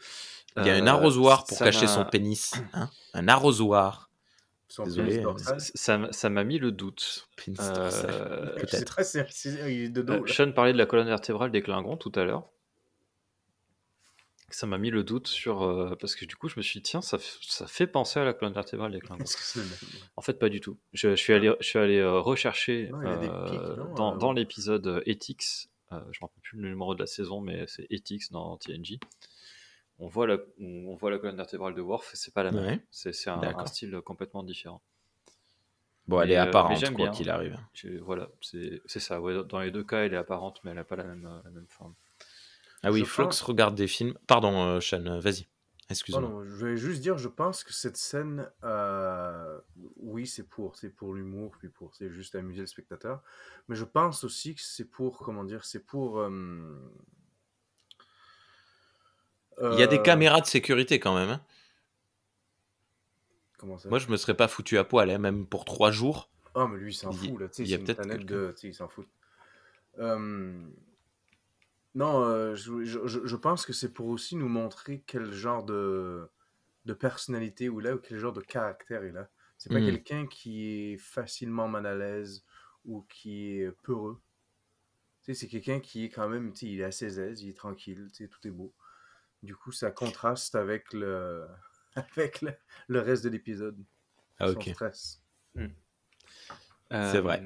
Il 0.57 0.65
y 0.65 0.69
a 0.69 0.75
un 0.75 0.83
Euh, 0.86 0.89
arrosoir 0.89 1.45
pour 1.45 1.57
cacher 1.60 1.88
son 1.88 2.03
pénis. 2.05 2.53
hein. 2.73 2.89
un 3.13 3.27
arrosoir. 3.27 4.10
Désolé, 4.83 5.23
euh. 5.25 5.33
Ça 6.13 6.29
m'a 6.29 6.43
mis 6.43 6.60
le 6.60 6.71
doute. 6.71 7.29
Pénis 7.38 7.60
Euh, 7.62 8.53
peut-être. 8.57 8.99
Euh. 8.99 10.23
Sean 10.27 10.51
parlait 10.51 10.73
de 10.73 10.77
la 10.77 10.86
colonne 10.86 11.07
vertébrale 11.07 11.51
des 11.51 11.62
Klingons 11.62 11.95
tout 11.97 12.12
à 12.15 12.23
l'heure. 12.25 12.49
Ça 14.49 14.65
m'a 14.65 14.77
mis 14.77 14.89
le 14.91 15.03
doute 15.03 15.27
sur. 15.27 15.62
euh, 15.63 15.95
parce 15.99 16.15
que 16.15 16.23
du 16.25 16.36
coup, 16.38 16.47
je 16.47 16.55
me 16.57 16.62
suis 16.62 16.79
dit, 16.79 16.83
tiens, 16.83 17.01
ça, 17.01 17.17
f- 17.17 17.38
ça 17.41 17.67
fait 17.67 17.86
penser 17.88 18.19
à 18.19 18.23
la 18.23 18.33
colonne 18.33 18.53
vertébrale 18.53 18.93
des 18.93 18.99
Klingons. 18.99 19.23
Est-ce 19.23 19.36
que 19.38 19.43
c'est 19.43 19.60
le 19.60 19.65
même 19.65 19.77
En 20.15 20.21
fait, 20.21 20.39
pas 20.39 20.47
du 20.49 20.62
tout. 20.62 20.77
Je, 20.93 21.10
je 21.10 21.15
suis 21.15 21.33
allé, 21.33 21.53
je 21.60 21.65
suis 21.67 21.79
allé 21.79 21.97
euh, 21.97 22.19
rechercher 22.19 22.88
Non, 22.91 23.01
il 23.01 23.07
y 23.07 23.12
a 23.12 23.17
des 23.17 23.27
euh, 23.29 23.45
pics, 23.49 23.77
non, 23.77 23.93
dans, 23.95 24.13
euh, 24.15 24.17
dans 24.17 24.31
l'épisode 24.31 24.88
euh, 24.88 25.01
Ethics. 25.05 25.67
euh, 25.91 25.99
je 25.99 25.99
ne 25.99 26.07
me 26.07 26.19
rappelle 26.21 26.41
plus 26.41 26.57
le 26.62 26.69
numéro 26.69 26.95
de 26.95 26.99
la 27.01 27.07
saison, 27.07 27.41
mais 27.41 27.65
c'est 27.67 27.88
Ethics 27.89 28.31
dans 28.31 28.55
TNG. 28.57 28.99
On 29.99 30.07
voit 30.07 30.27
la, 30.27 30.38
on 30.62 30.95
voit 30.95 31.12
la 31.12 31.17
colonne 31.17 31.36
vertébrale 31.36 31.73
de 31.75 31.81
Worf, 31.81 32.13
et 32.13 32.15
c'est 32.17 32.33
pas 32.33 32.43
la 32.43 32.51
même. 32.51 32.65
Ouais. 32.65 32.79
C'est 32.89 33.13
c'est 33.13 33.29
un, 33.29 33.39
D'accord. 33.39 33.62
un 33.62 33.65
style 33.65 33.99
complètement 34.05 34.43
différent. 34.43 34.81
Bon, 36.07 36.21
elle 36.21 36.29
Mais, 36.29 36.36
est 36.36 36.38
euh, 36.38 36.43
mais 36.43 36.49
apparente, 36.49 36.77
j'aime 36.77 36.93
quoi 36.93 37.05
bien. 37.07 37.12
qu'il 37.13 37.29
arrive. 37.29 37.57
Je- 37.73 37.97
voilà, 37.97 38.29
c'est 38.39 38.81
c'est 38.86 38.99
ça. 39.01 39.19
ouais, 39.19 39.43
dans 39.43 39.60
les 39.60 39.71
deux 39.71 39.83
cas, 39.83 40.05
elle 40.05 40.13
est 40.13 40.17
apparente, 40.17 40.62
mais 40.63 40.69
elle 40.71 40.77
n'a 40.77 40.86
pas 40.86 40.95
la 40.95 41.03
même, 41.03 41.25
euh, 41.25 41.41
la 41.43 41.49
même 41.49 41.65
forme. 41.67 41.93
Ah 42.84 42.92
oui, 42.92 43.00
Je 43.00 43.06
Flox 43.06 43.38
pense- 43.40 43.42
regarde 43.48 43.76
des 43.76 43.88
films. 43.88 44.13
Pardon, 44.28 44.63
euh, 44.68 44.80
Sean, 44.80 45.20
vas-y. 45.20 45.48
Oh 45.48 45.54
Excuse-moi. 45.90 46.22
non, 46.22 46.44
je 46.44 46.66
vais 46.66 46.76
juste 46.78 47.02
dire, 47.02 47.18
je 47.18 47.30
pense 47.30 47.63
que 47.63 47.72
cette 47.74 47.96
scène, 47.96 48.52
euh, 48.66 49.58
oui, 49.96 50.28
c'est 50.28 50.44
pour, 50.44 50.76
c'est 50.76 50.90
pour 50.90 51.13
l'humour, 51.13 51.56
puis 51.60 51.70
pour, 51.70 51.96
c'est 51.96 52.10
juste 52.12 52.36
amuser 52.36 52.60
le 52.62 52.68
spectateur. 52.68 53.22
Mais 53.70 53.76
je 53.78 53.86
pense 53.86 54.24
aussi 54.26 54.54
que 54.56 54.62
c'est 54.62 54.84
pour, 54.86 55.20
comment 55.20 55.46
dire, 55.46 55.63
c'est 55.63 55.80
pour. 55.80 56.20
euh, 56.20 56.78
Il 59.62 59.80
y 59.80 59.84
a 59.84 59.88
des 59.88 59.98
euh, 59.98 60.02
caméras 60.02 60.42
de 60.42 60.46
sécurité 60.46 61.00
quand 61.00 61.16
même. 61.16 61.30
hein. 61.30 61.42
Comment 63.58 63.78
ça? 63.78 63.90
Moi, 63.90 63.98
je 64.00 64.08
me 64.10 64.18
serais 64.18 64.36
pas 64.36 64.48
foutu 64.48 64.78
à 64.78 64.84
poil, 64.84 65.10
hein, 65.10 65.18
même 65.18 65.46
pour 65.48 65.66
trois 65.66 65.90
jours. 65.92 66.30
Ah, 66.54 66.68
mais 66.68 66.78
lui, 66.78 66.92
il 66.92 66.96
s'en 66.96 67.12
fout, 67.12 67.40
là. 67.40 67.48
Il 67.60 67.68
y 67.68 67.74
a 67.74 67.78
une 67.78 67.86
peut-être 67.86 68.26
de. 68.26 68.54
Il 68.63 68.74
s'en 68.74 68.88
fout. 68.88 69.08
Euh, 70.00 70.68
Non, 71.95 72.23
euh, 72.23 72.56
je, 72.56 72.84
je- 72.86 73.08
je- 73.08 73.26
je 73.26 73.36
pense 73.36 73.65
que 73.65 73.73
c'est 73.73 73.93
pour 73.93 74.08
aussi 74.08 74.36
nous 74.36 74.47
montrer 74.50 75.04
quel 75.08 75.32
genre 75.34 75.63
de, 75.63 76.30
de 76.86 76.93
personnalité 76.93 77.65
il 77.65 77.88
a 77.88 77.95
ou 77.95 78.00
quel 78.00 78.19
genre 78.19 78.34
de 78.34 78.41
caractère 78.41 79.06
il 79.06 79.17
a. 79.17 79.30
C'est 79.58 79.71
pas 79.71 79.82
Mhm. 79.82 79.86
quelqu'un 79.86 80.28
qui 80.28 80.65
est 80.93 80.97
facilement 80.97 81.67
mal 81.67 81.86
à 81.88 81.95
l'aise 81.95 82.45
ou 82.86 83.04
qui 83.10 83.50
est 83.60 83.71
peureux. 83.84 84.21
Tu 85.23 85.34
sais, 85.34 85.39
c'est 85.41 85.47
quelqu'un 85.47 85.80
qui 85.80 86.06
est 86.06 86.10
quand 86.10 86.28
même, 86.30 86.54
tu 86.54 86.60
sais, 86.60 86.65
il 86.73 86.80
est 86.82 86.86
à 86.86 86.91
ses 86.91 87.19
aises, 87.19 87.41
il 87.43 87.50
est 87.50 87.58
tranquille, 87.58 88.08
tu 88.12 88.23
sais, 88.23 88.28
tout 88.30 88.45
est 88.47 88.52
beau. 88.52 88.73
Du 89.43 89.56
coup, 89.56 89.71
ça 89.71 89.91
contraste 89.91 90.56
avec 90.56 90.93
le, 90.93 91.47
avec 91.95 92.41
le, 92.41 92.54
le 92.88 93.02
reste 93.02 93.23
de 93.26 93.30
l'épisode. 93.30 93.84
Ah, 94.39 94.47
son 94.47 94.62
ok. 94.62 94.65
stress. 94.65 95.21
C'est 97.02 97.19
vrai. 97.21 97.41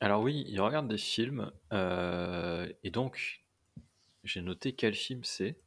Alors 0.00 0.22
oui, 0.22 0.44
il 0.48 0.60
regarde 0.60 0.88
des 0.88 0.98
films, 0.98 1.50
euh, 1.72 2.70
et 2.82 2.90
donc 2.90 3.45
j'ai 4.26 4.42
noté 4.42 4.74
quel 4.74 4.94
film 4.94 5.24
c'est 5.24 5.58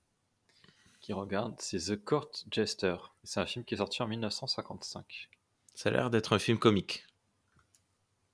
qu'il 1.01 1.15
regarde. 1.15 1.55
C'est 1.59 1.79
The 1.79 2.03
Court 2.03 2.29
Jester. 2.51 2.95
C'est 3.23 3.39
un 3.39 3.45
film 3.45 3.63
qui 3.65 3.73
est 3.73 3.77
sorti 3.77 4.01
en 4.03 4.07
1955. 4.07 5.29
Ça 5.73 5.89
a 5.89 5.91
l'air 5.93 6.09
d'être 6.09 6.33
un 6.33 6.39
film 6.39 6.57
comique. 6.59 7.05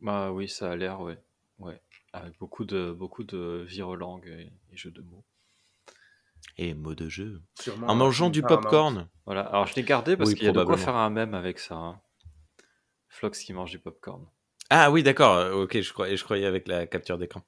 Bah 0.02 0.32
oui, 0.32 0.50
ça 0.50 0.72
a 0.72 0.76
l'air, 0.76 1.00
ouais, 1.02 1.18
ouais, 1.60 1.82
avec 2.14 2.38
beaucoup 2.40 2.66
de 2.66 2.92
beaucoup 2.92 3.24
de 3.24 3.64
virelangues 3.68 4.28
et, 4.28 4.52
et 4.72 4.78
jeux 4.78 4.92
de 4.92 5.02
mots. 5.02 5.24
Et 6.58 6.74
mots 6.74 6.96
de 6.96 7.10
jeu. 7.10 7.42
Sûrement 7.60 7.88
En 7.88 7.92
un 7.92 7.96
mangeant 7.96 8.30
du 8.30 8.42
popcorn. 8.42 9.10
Voilà. 9.26 9.42
Alors 9.42 9.68
je 9.68 9.76
l'ai 9.76 9.84
gardé 9.84 10.16
parce 10.18 10.30
Oui, 10.32 10.36
qu'il 10.36 10.46
y 10.46 10.50
a 10.50 10.52
de 10.52 10.64
quoi 10.64 10.78
faire 10.78 10.96
un 10.96 11.10
mème 11.10 11.34
avec 11.34 11.60
ça. 11.60 11.76
hein. 11.76 12.02
Flox 13.10 13.40
qui 13.44 13.54
mange 13.54 13.72
du 13.72 13.80
popcorn. 13.80 14.26
Ah 14.70 14.90
oui, 14.92 15.04
d'accord. 15.04 15.36
euh, 15.38 15.54
Ok, 15.54 15.80
je 15.80 15.94
croyais, 15.94 16.18
je 16.18 16.24
croyais 16.24 16.46
avec 16.46 16.68
la 16.68 16.88
capture 16.88 17.18
d'écran. 17.18 17.44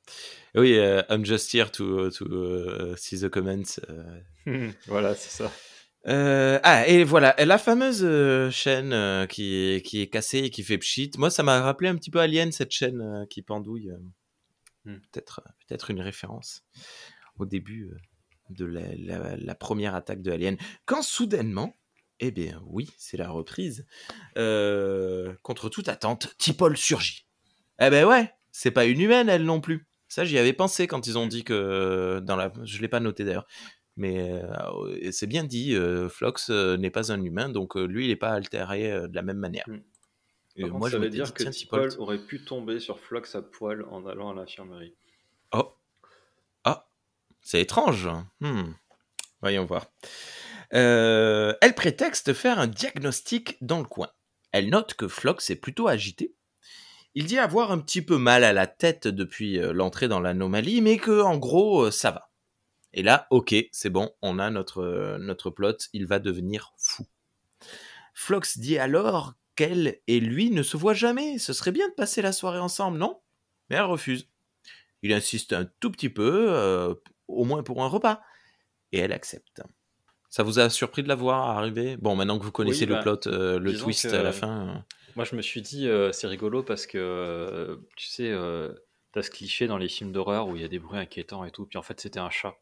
Oui, 0.55 0.77
euh, 0.77 1.01
I'm 1.09 1.25
just 1.25 1.53
here 1.53 1.69
to, 1.71 2.09
to 2.11 2.25
euh, 2.25 2.95
see 2.95 3.19
the 3.19 3.29
comments. 3.29 3.79
euh. 3.89 4.71
voilà, 4.87 5.15
c'est 5.15 5.43
ça. 5.43 5.51
Euh, 6.07 6.59
ah, 6.63 6.87
et 6.87 7.03
voilà, 7.03 7.35
la 7.43 7.57
fameuse 7.57 8.01
euh, 8.03 8.49
chaîne 8.51 8.93
euh, 8.93 9.25
qui, 9.25 9.55
est, 9.55 9.81
qui 9.85 10.01
est 10.01 10.07
cassée 10.07 10.37
et 10.39 10.49
qui 10.49 10.63
fait 10.63 10.77
pchit. 10.77 11.11
Moi, 11.17 11.29
ça 11.29 11.43
m'a 11.43 11.59
rappelé 11.61 11.89
un 11.89 11.95
petit 11.95 12.11
peu 12.11 12.19
Alien, 12.19 12.51
cette 12.51 12.71
chaîne 12.71 13.25
qui 13.29 13.41
pendouille. 13.41 13.91
Hmm. 14.85 14.97
Peut-être 15.11 15.41
peut 15.67 15.75
une 15.89 15.99
référence 16.01 16.63
au 17.39 17.45
début 17.45 17.91
de 18.49 18.65
la, 18.65 18.81
la- 18.97 19.35
la 19.35 19.55
première 19.55 19.95
attaque 19.95 20.21
de 20.21 20.31
Alien. 20.31 20.55
Quand 20.85 21.01
soudainement, 21.01 21.75
eh 22.19 22.31
bien 22.31 22.61
oui, 22.65 22.89
c'est 22.97 23.17
la 23.17 23.29
reprise, 23.29 23.85
euh, 24.37 25.33
contre 25.43 25.69
toute 25.69 25.89
attente, 25.89 26.35
Tipol 26.37 26.77
surgit. 26.77 27.25
Eh 27.79 27.89
ben 27.89 28.05
ouais, 28.05 28.33
c'est 28.51 28.71
pas 28.71 28.85
une 28.85 29.01
humaine, 29.01 29.29
elle 29.29 29.43
non 29.43 29.61
plus. 29.61 29.87
Ça, 30.07 30.23
j'y 30.25 30.37
avais 30.37 30.53
pensé 30.53 30.87
quand 30.87 31.05
ils 31.07 31.17
ont 31.17 31.27
dit 31.27 31.43
que 31.43 32.21
dans 32.23 32.35
la, 32.35 32.51
je 32.63 32.79
l'ai 32.81 32.87
pas 32.87 32.99
noté 32.99 33.23
d'ailleurs, 33.23 33.47
mais 33.97 34.41
euh, 34.41 35.11
c'est 35.11 35.27
bien 35.27 35.43
dit. 35.43 35.75
euh, 35.75 36.07
Flox 36.07 36.49
euh, 36.49 36.77
n'est 36.77 36.89
pas 36.89 37.11
un 37.11 37.21
humain, 37.21 37.49
donc 37.49 37.75
euh, 37.75 37.85
lui, 37.85 38.05
il 38.05 38.07
n'est 38.09 38.15
pas 38.15 38.31
altéré 38.31 38.91
euh, 38.91 39.07
de 39.07 39.15
la 39.15 39.21
même 39.21 39.37
manière. 39.37 39.65
Mm. 39.67 39.81
Et 40.55 40.61
contre, 40.63 40.75
moi, 40.75 40.89
ça 40.89 40.97
je 40.97 41.01
veut 41.03 41.09
dire 41.09 41.25
dit, 41.25 41.33
que 41.33 41.43
Tipol, 41.43 41.93
aurait 41.99 42.17
pu 42.17 42.43
tomber 42.43 42.79
sur 42.79 42.99
Flox 42.99 43.35
à 43.35 43.41
poil 43.41 43.85
en 43.91 44.07
allant 44.07 44.31
à 44.31 44.33
l'infirmerie. 44.33 44.95
Oh, 45.51 45.75
ah, 46.63 46.87
c'est 47.41 47.61
étrange. 47.61 48.09
Hmm. 48.39 48.71
Voyons 49.41 49.65
voir. 49.65 49.85
Euh, 50.73 51.53
elle 51.61 51.75
prétexte 51.75 52.33
faire 52.33 52.59
un 52.59 52.67
diagnostic 52.67 53.57
dans 53.61 53.79
le 53.79 53.85
coin. 53.85 54.09
Elle 54.51 54.69
note 54.69 54.93
que 54.95 55.07
Flox 55.07 55.49
est 55.49 55.55
plutôt 55.55 55.87
agité. 55.87 56.33
Il 57.15 57.25
dit 57.25 57.39
avoir 57.39 57.71
un 57.71 57.79
petit 57.79 58.01
peu 58.01 58.17
mal 58.17 58.43
à 58.43 58.53
la 58.53 58.67
tête 58.67 59.07
depuis 59.07 59.59
euh, 59.59 59.71
l'entrée 59.73 60.07
dans 60.07 60.19
l'anomalie, 60.19 60.81
mais 60.81 60.97
que 60.97 61.21
en 61.21 61.37
gros 61.37 61.85
euh, 61.85 61.91
ça 61.91 62.11
va. 62.11 62.29
Et 62.93 63.03
là, 63.03 63.27
ok, 63.29 63.55
c'est 63.71 63.89
bon, 63.89 64.11
on 64.21 64.39
a 64.39 64.49
notre, 64.49 65.17
notre 65.19 65.49
plot, 65.49 65.77
il 65.93 66.07
va 66.07 66.19
devenir 66.19 66.73
fou. 66.77 67.05
Flox 68.13 68.57
dit 68.57 68.77
alors 68.77 69.33
qu'elle 69.55 69.99
et 70.07 70.19
lui 70.19 70.49
ne 70.51 70.63
se 70.63 70.77
voient 70.77 70.93
jamais. 70.93 71.37
Ce 71.37 71.53
serait 71.53 71.71
bien 71.71 71.87
de 71.89 71.93
passer 71.93 72.21
la 72.21 72.31
soirée 72.31 72.59
ensemble, 72.59 72.97
non? 72.97 73.21
Mais 73.69 73.75
elle 73.75 73.83
refuse. 73.83 74.29
Il 75.03 75.13
insiste 75.13 75.53
un 75.53 75.65
tout 75.79 75.91
petit 75.91 76.09
peu, 76.09 76.97
au 77.27 77.43
moins 77.43 77.61
pour 77.61 77.83
un 77.83 77.87
repas. 77.87 78.21
Et 78.91 78.99
elle 78.99 79.11
accepte. 79.11 79.61
Ça 80.29 80.43
vous 80.43 80.59
a 80.59 80.69
surpris 80.69 81.03
de 81.03 81.07
la 81.07 81.15
voir 81.15 81.57
arriver? 81.57 81.97
Bon, 81.97 82.15
maintenant 82.15 82.37
que 82.37 82.43
vous 82.43 82.51
connaissez 82.51 82.81
Oui, 82.81 82.87
le 82.87 82.95
bah, 82.95 83.01
plot, 83.01 83.27
euh, 83.27 83.59
le 83.59 83.75
twist 83.77 84.09
que- 84.09 84.15
à 84.15 84.23
la 84.23 84.31
fin. 84.31 84.67
euh, 84.67 84.73
Moi, 85.15 85.25
je 85.25 85.35
me 85.35 85.41
suis 85.41 85.61
dit, 85.61 85.87
euh, 85.87 86.11
c'est 86.11 86.27
rigolo 86.27 86.63
parce 86.63 86.85
que, 86.85 86.97
euh, 86.97 87.77
tu 87.95 88.07
sais, 88.07 88.29
euh, 88.29 88.73
t'as 89.13 89.21
ce 89.23 89.31
cliché 89.31 89.67
dans 89.67 89.77
les 89.77 89.87
films 89.87 90.11
d'horreur 90.11 90.47
où 90.47 90.55
il 90.55 90.61
y 90.61 90.65
a 90.65 90.67
des 90.67 90.79
bruits 90.79 90.99
inquiétants 90.99 91.45
et 91.45 91.51
tout, 91.51 91.65
puis 91.65 91.77
en 91.77 91.81
fait, 91.81 91.99
c'était 91.99 92.19
un 92.19 92.29
chat. 92.29 92.55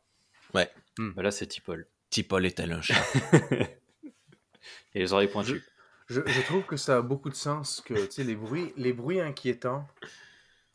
Ouais. 0.53 0.70
Hmm. 0.97 1.11
Bah 1.11 1.24
là, 1.24 1.32
c'est 1.32 1.47
Tipol. 1.47 1.88
Tipol 2.11 2.45
est-elle 2.45 2.72
un 2.72 2.82
chat? 2.82 2.95
Et 4.93 4.99
les 4.99 5.11
oreilles 5.11 5.28
pointues. 5.28 5.63
Je, 6.07 6.22
je 6.26 6.41
trouve 6.43 6.63
que 6.63 6.78
ça 6.78 6.97
a 6.97 7.01
beaucoup 7.01 7.30
de 7.30 7.36
sens 7.36 7.82
que 7.82 8.05
tu 8.05 8.11
sais, 8.11 8.24
les 8.24 8.36
bruits, 8.36 8.72
les 8.78 8.93
bruits 8.93 9.20
inquiétants 9.20 9.86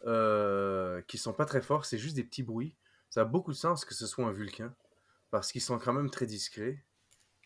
euh, 0.07 1.01
qui 1.09 1.19
sont 1.19 1.33
pas 1.33 1.45
très 1.47 1.63
forts, 1.63 1.85
c'est 1.85 1.99
juste 1.99 2.17
des 2.17 2.25
petits 2.25 2.43
bruits. 2.43 2.75
Ça 3.11 3.23
a 3.23 3.25
beaucoup 3.25 3.53
de 3.53 3.57
sens 3.57 3.85
que 3.85 3.95
ce 3.95 4.07
soit 4.07 4.25
un 4.27 4.33
vulcain 4.33 4.75
parce 5.31 5.53
qu'ils 5.53 5.61
sont 5.61 5.79
quand 5.79 5.93
même 5.93 6.11
très 6.11 6.27
discrets 6.27 6.83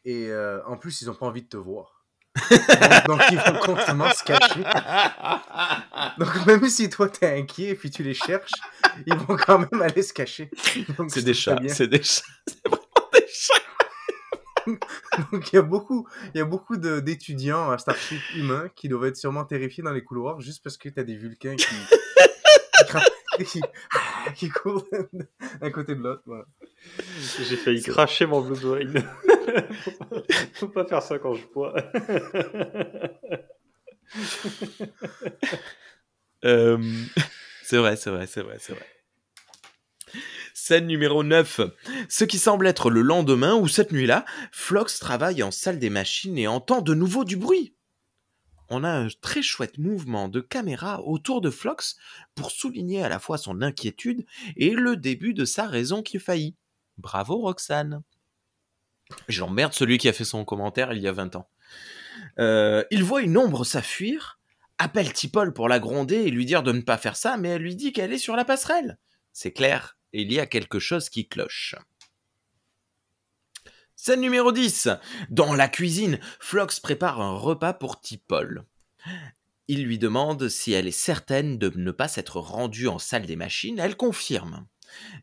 et 0.05 0.28
euh, 0.28 0.64
en 0.66 0.76
plus 0.76 1.03
ils 1.03 1.11
ont 1.11 1.14
pas 1.14 1.26
envie 1.26 1.43
de 1.43 1.49
te 1.49 1.57
voir. 1.57 2.05
donc, 2.51 3.07
donc, 3.07 3.20
ils 3.30 3.39
vont 3.39 3.59
constamment 3.61 4.11
se 4.11 4.24
cacher. 4.24 4.64
Donc 6.18 6.47
même 6.47 6.68
si 6.68 6.91
toi 6.91 7.09
t'es 7.09 7.39
inquiet 7.39 7.74
puis 7.74 7.91
tu 7.91 8.03
les 8.03 8.14
cherches, 8.14 8.51
ils 9.07 9.14
vont 9.14 9.37
quand 9.37 9.61
même 9.61 9.82
aller 9.82 10.03
se 10.03 10.12
cacher. 10.12 10.51
C'est 11.09 11.22
des 11.22 11.35
chats, 11.35 11.59
c'est 11.68 11.87
des 11.87 12.03
chats. 12.03 12.22
C'est 12.47 12.66
vraiment 12.66 13.09
des 13.12 13.26
chats. 13.28 13.55
Donc 15.30 15.53
il 15.53 15.57
y 15.57 15.59
a 15.59 15.62
beaucoup, 15.62 16.09
il 16.35 16.39
y 16.39 16.41
a 16.41 16.45
beaucoup 16.45 16.76
d'étudiants 16.76 17.70
à 17.70 17.78
Starship 17.78 18.20
humains 18.35 18.68
qui 18.74 18.89
doivent 18.89 19.07
être 19.07 19.16
sûrement 19.16 19.45
terrifiés 19.45 19.82
dans 19.85 19.93
les 19.93 20.03
couloirs 20.03 20.41
juste 20.41 20.62
parce 20.62 20.76
que 20.76 20.89
t'as 20.89 21.05
des 21.05 21.16
vulcains 21.16 21.57
qui, 21.57 21.66
qui, 23.39 23.45
qui, 23.45 23.61
qui 24.35 24.49
courent 24.49 24.87
d'un 25.61 25.70
côté 25.70 25.95
de 25.95 26.01
l'autre. 26.01 26.22
voilà. 26.27 26.45
J'ai 27.18 27.57
failli 27.57 27.83
cracher 27.83 28.27
mon 28.27 28.41
Blue 28.41 28.57
Wine. 28.64 29.05
faut, 29.72 29.91
pas, 29.91 30.16
faut 30.55 30.68
pas 30.68 30.85
faire 30.87 31.03
ça 31.03 31.18
quand 31.18 31.35
je 31.35 31.47
bois. 31.53 31.75
Euh, 36.45 36.77
c'est 37.62 37.79
vrai, 37.79 37.97
c'est 37.97 38.11
vrai, 38.11 38.27
c'est 38.27 38.43
vrai, 38.43 38.59
c'est 38.61 38.75
vrai. 38.75 38.87
Scène 40.53 40.87
numéro 40.87 41.25
9. 41.25 41.62
Ce 42.11 42.25
qui 42.25 42.39
semble 42.39 42.66
être 42.66 42.91
le 42.91 43.01
lendemain 43.01 43.55
ou 43.55 43.66
cette 43.66 43.93
nuit-là, 43.93 44.27
Flox 44.53 44.99
travaille 44.99 45.43
en 45.43 45.51
salle 45.51 45.79
des 45.79 45.89
machines 45.89 46.37
et 46.37 46.47
entend 46.47 46.83
de 46.83 46.93
nouveau 46.93 47.25
du 47.25 47.39
bruit. 47.39 47.74
On 48.71 48.85
a 48.85 48.91
un 48.91 49.09
très 49.21 49.43
chouette 49.43 49.79
mouvement 49.79 50.29
de 50.29 50.41
caméra 50.41 51.03
autour 51.03 51.41
de 51.41 51.51
Flox 51.51 51.97
pour 52.35 52.51
souligner 52.51 53.03
à 53.03 53.09
la 53.09 53.19
fois 53.19 53.39
son 53.39 53.62
inquiétude 53.62 54.25
et 54.57 54.71
le 54.71 54.97
début 54.97 55.35
de 55.35 55.45
sa 55.45 55.67
raison 55.67 56.03
qui 56.03 56.19
faillit. 56.19 56.57
Bravo 56.99 57.37
Roxane. 57.37 58.03
J'emmerde 59.29 59.73
celui 59.73 59.99
qui 59.99 60.09
a 60.09 60.12
fait 60.12 60.25
son 60.25 60.45
commentaire 60.45 60.93
il 60.93 61.03
y 61.03 61.09
a 61.09 61.12
20 61.12 61.37
ans. 61.37 61.49
Euh, 62.39 62.85
il 62.91 63.05
voit 63.05 63.23
une 63.23 63.37
ombre 63.37 63.65
s'affuir, 63.65 64.39
appelle 64.79 65.12
Tipol 65.12 65.53
pour 65.53 65.69
la 65.69 65.79
gronder 65.79 66.17
et 66.17 66.31
lui 66.31 66.47
dire 66.47 66.62
de 66.62 66.73
ne 66.73 66.81
pas 66.81 66.97
faire 66.97 67.17
ça, 67.17 67.37
mais 67.37 67.51
elle 67.51 67.62
lui 67.62 67.77
dit 67.77 67.93
qu'elle 67.93 68.12
est 68.12 68.19
sur 68.19 68.37
la 68.37 68.45
passerelle. 68.45 68.99
C'est 69.33 69.53
clair, 69.53 69.99
il 70.12 70.33
y 70.33 70.41
a 70.41 70.47
quelque 70.47 70.79
chose 70.79 71.09
qui 71.09 71.29
cloche. 71.29 71.75
Scène 74.07 74.21
numéro 74.21 74.53
10. 74.53 74.91
Dans 75.31 75.55
la 75.55 75.67
cuisine, 75.67 76.21
Flox 76.39 76.79
prépare 76.79 77.23
un 77.23 77.39
repas 77.39 77.73
pour 77.73 78.03
Tipol. 78.03 78.67
Il 79.67 79.85
lui 79.85 79.99
demande 79.99 80.51
si 80.51 80.73
elle 80.73 80.87
est 80.87 80.91
certaine 80.91 81.57
de 81.57 81.73
ne 81.75 81.91
pas 81.91 82.07
s'être 82.07 82.39
rendue 82.39 82.87
en 82.87 82.99
salle 82.99 83.25
des 83.25 83.35
machines. 83.35 83.79
Elle 83.79 83.97
confirme. 83.97 84.67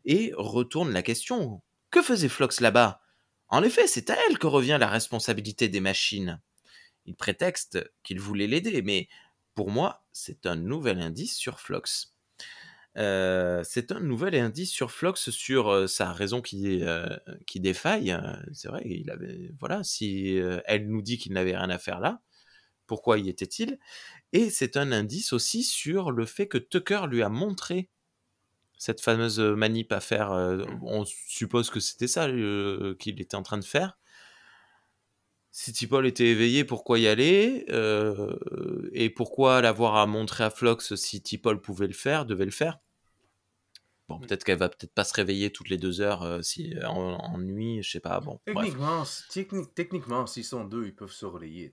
Et 0.04 0.32
retourne 0.36 0.92
la 0.92 1.04
question. 1.04 1.62
Que 1.92 2.02
faisait 2.02 2.28
Flox 2.28 2.60
là-bas? 2.60 3.00
En 3.46 3.62
effet, 3.62 3.86
c'est 3.86 4.10
à 4.10 4.16
elle 4.28 4.40
que 4.40 4.48
revient 4.48 4.78
la 4.80 4.88
responsabilité 4.88 5.68
des 5.68 5.78
machines. 5.78 6.40
Il 7.06 7.14
prétexte 7.14 7.88
qu'il 8.02 8.18
voulait 8.18 8.48
l'aider, 8.48 8.82
mais 8.82 9.08
pour 9.54 9.70
moi, 9.70 10.04
c'est 10.10 10.44
un 10.44 10.56
nouvel 10.56 11.00
indice 11.00 11.36
sur 11.36 11.60
Flox. 11.60 12.11
C'est 12.94 13.92
un 13.92 14.00
nouvel 14.00 14.34
indice 14.34 14.70
sur 14.70 14.90
Flox 14.90 15.30
sur 15.30 15.88
sa 15.88 16.12
raison 16.12 16.40
qui, 16.42 16.82
qui 17.46 17.60
défaille. 17.60 18.16
C'est 18.52 18.68
vrai, 18.68 18.84
voilà, 19.58 19.82
si 19.84 20.38
elle 20.66 20.88
nous 20.88 21.02
dit 21.02 21.18
qu'il 21.18 21.32
n'avait 21.32 21.56
rien 21.56 21.70
à 21.70 21.78
faire 21.78 22.00
là, 22.00 22.20
pourquoi 22.86 23.18
y 23.18 23.28
était-il? 23.28 23.78
Et 24.32 24.50
c'est 24.50 24.76
un 24.76 24.92
indice 24.92 25.32
aussi 25.32 25.62
sur 25.62 26.10
le 26.10 26.26
fait 26.26 26.48
que 26.48 26.58
Tucker 26.58 27.02
lui 27.08 27.22
a 27.22 27.28
montré 27.28 27.88
cette 28.76 29.00
fameuse 29.00 29.38
manip 29.38 29.92
à 29.92 30.00
faire. 30.00 30.32
on 30.82 31.04
suppose 31.04 31.70
que 31.70 31.80
c'était 31.80 32.08
ça 32.08 32.26
qu'il 32.26 33.20
était 33.20 33.36
en 33.36 33.42
train 33.42 33.58
de 33.58 33.64
faire. 33.64 33.96
Si 35.52 35.72
Tipol 35.72 36.06
était 36.06 36.26
éveillé, 36.26 36.64
pourquoi 36.64 36.98
y 36.98 37.06
aller 37.06 37.66
euh, 37.68 38.88
Et 38.92 39.10
pourquoi 39.10 39.60
l'avoir 39.60 39.96
à 39.96 40.06
montrer 40.06 40.44
à 40.44 40.50
Flox 40.50 40.94
si 40.94 41.20
Tipol 41.22 41.60
pouvait 41.60 41.86
le 41.86 41.92
faire, 41.92 42.24
devait 42.24 42.46
le 42.46 42.50
faire? 42.50 42.78
Bon, 44.08 44.18
peut-être 44.18 44.44
qu'elle 44.44 44.58
va 44.58 44.68
peut-être 44.68 44.92
pas 44.94 45.04
se 45.04 45.14
réveiller 45.14 45.50
toutes 45.50 45.68
les 45.68 45.78
deux 45.78 46.00
heures 46.00 46.22
euh, 46.22 46.42
si, 46.42 46.74
en, 46.84 46.94
en 46.96 47.38
nuit, 47.38 47.82
je 47.82 47.90
sais 47.92 48.00
pas. 48.00 48.20
Bon. 48.20 48.40
Techniquement, 48.46 49.04
techniquement, 49.74 50.26
s'ils 50.26 50.44
sont 50.44 50.64
deux, 50.64 50.86
ils 50.86 50.94
peuvent 50.94 51.12
se 51.12 51.26
relayer. 51.26 51.72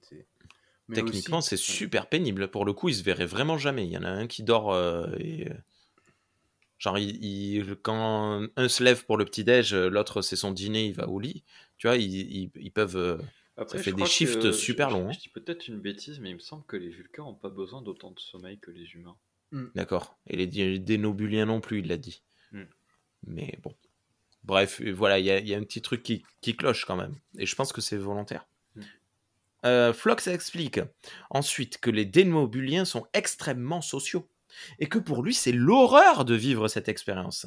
Techniquement, 0.93 1.41
c'est 1.41 1.57
super 1.57 2.07
pénible. 2.07 2.49
Pour 2.49 2.65
le 2.65 2.73
coup, 2.73 2.89
ils 2.89 2.95
se 2.95 3.03
verraient 3.03 3.25
vraiment 3.25 3.57
jamais. 3.57 3.85
Il 3.85 3.91
y 3.91 3.97
en 3.97 4.03
a 4.03 4.09
un 4.09 4.27
qui 4.27 4.43
dort 4.43 4.73
euh, 4.73 5.07
et. 5.19 5.47
Genre, 6.77 6.97
il, 6.97 7.23
il- 7.23 7.75
quand 7.75 8.47
un 8.55 8.69
se 8.69 8.83
lève 8.83 9.05
pour 9.05 9.17
le 9.17 9.25
petit-déj, 9.25 9.73
l'autre 9.73 10.21
c'est 10.21 10.35
son 10.37 10.51
dîner, 10.51 10.85
il 10.87 10.93
va 10.93 11.09
au 11.09 11.19
lit. 11.19 11.43
Tu 11.77 11.87
vois, 11.87 11.97
ils, 11.97 12.13
ils- 12.13 12.51
ils 12.55 12.71
peuvent. 12.71 13.21
Après, 13.61 13.77
Ça 13.77 13.83
fait 13.83 13.91
des 13.93 14.05
shifts 14.05 14.41
que- 14.41 14.51
super 14.51 14.89
je- 14.89 14.95
longs, 14.95 15.09
hein. 15.09 15.11
Je, 15.11 15.19
dis 15.19 15.29
peut-être 15.29 15.67
une 15.67 15.79
bêtise, 15.79 16.19
mais 16.19 16.29
il 16.29 16.35
me 16.35 16.39
semble 16.39 16.63
que 16.65 16.77
les 16.77 16.89
Vulcains 16.89 17.23
n'ont 17.23 17.33
pas 17.35 17.49
besoin 17.49 17.81
d'autant 17.81 18.11
de 18.11 18.19
sommeil 18.19 18.57
que 18.59 18.71
les 18.71 18.85
humains. 18.93 19.17
D'accord. 19.75 20.17
Et 20.27 20.37
les 20.37 20.79
dénobuliens 20.79 21.45
non 21.45 21.59
plus, 21.59 21.79
il 21.79 21.87
l'a 21.87 21.97
dit. 21.97 22.21
Hmm. 22.51 22.63
Mais 23.27 23.57
bon. 23.63 23.73
Bref, 24.43 24.79
euh, 24.81 24.91
voilà, 24.91 25.19
il 25.19 25.25
y, 25.25 25.31
a- 25.31 25.39
il 25.39 25.47
y 25.47 25.53
a 25.53 25.57
un 25.57 25.63
petit 25.63 25.81
truc 25.81 26.03
qui, 26.03 26.23
qui 26.41 26.55
cloche 26.55 26.85
quand 26.85 26.95
même. 26.95 27.15
Et 27.37 27.45
je 27.45 27.55
pense 27.55 27.73
que 27.73 27.81
c'est 27.81 27.97
volontaire. 27.97 28.47
Hmm. 28.75 28.81
Euh, 29.65 29.91
Flox 29.93 30.27
explique 30.27 30.79
ensuite 31.29 31.79
que 31.79 31.89
les 31.89 32.05
dénobuliens 32.05 32.85
sont 32.85 33.07
extrêmement 33.13 33.81
sociaux. 33.81 34.29
Et 34.79 34.87
que 34.87 34.97
pour 34.99 35.21
lui, 35.23 35.33
c'est 35.33 35.51
l'horreur 35.51 36.25
de 36.25 36.33
vivre 36.35 36.67
cette 36.67 36.87
expérience. 36.89 37.45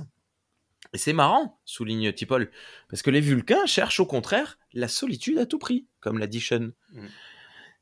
Et 0.92 0.98
c'est 0.98 1.12
marrant, 1.12 1.58
souligne 1.64 2.12
Tipol, 2.12 2.50
parce 2.88 3.02
que 3.02 3.10
les 3.10 3.20
Vulcains 3.20 3.64
cherchent 3.66 4.00
au 4.00 4.06
contraire 4.06 4.58
la 4.74 4.88
solitude 4.88 5.38
à 5.38 5.46
tout 5.46 5.58
prix, 5.58 5.86
comme 6.00 6.18
l'a 6.18 6.26
dit 6.26 6.40
Sean. 6.40 6.70
Mm. 6.92 7.06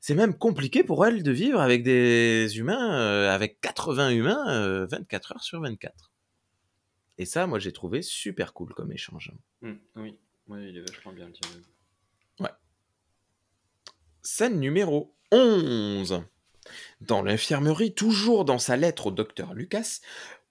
C'est 0.01 0.15
même 0.15 0.37
compliqué 0.37 0.83
pour 0.83 1.05
elle 1.05 1.23
de 1.23 1.31
vivre 1.31 1.61
avec 1.61 1.83
des 1.83 2.57
humains, 2.57 2.99
euh, 2.99 3.31
avec 3.31 3.61
80 3.61 4.11
humains, 4.11 4.49
euh, 4.49 4.87
24 4.87 5.33
heures 5.33 5.43
sur 5.43 5.61
24. 5.61 6.11
Et 7.19 7.27
ça, 7.27 7.47
moi, 7.47 7.59
j'ai 7.59 7.73
trouvé 7.73 8.01
super 8.01 8.55
cool 8.55 8.73
comme 8.73 8.93
échange. 8.93 9.31
Hmm, 9.61 9.75
oui. 9.97 10.17
oui, 10.49 10.69
il 10.71 10.79
est 10.79 10.81
vachement 10.81 11.13
bien 11.13 11.27
le 11.27 11.33
dialogue. 11.33 11.65
Scène 14.23 14.61
numéro 14.61 15.15
11. 15.33 16.23
Dans 17.01 17.23
l'infirmerie, 17.23 17.95
toujours 17.95 18.45
dans 18.45 18.59
sa 18.59 18.77
lettre 18.77 19.09
au 19.09 19.11
docteur 19.11 19.55
Lucas, 19.55 20.01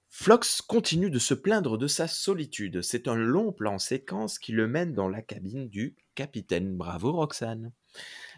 Flox 0.09 0.61
continue 0.61 1.11
de 1.11 1.19
se 1.19 1.33
plaindre 1.33 1.77
de 1.77 1.87
sa 1.87 2.07
solitude. 2.07 2.81
C'est 2.81 3.07
un 3.07 3.15
long 3.15 3.51
plan 3.51 3.77
séquence 3.77 4.39
qui 4.39 4.51
le 4.51 4.67
mène 4.67 4.93
dans 4.93 5.07
la 5.07 5.21
cabine 5.21 5.69
du 5.69 5.95
capitaine. 6.15 6.75
Bravo 6.75 7.11
Roxane. 7.11 7.71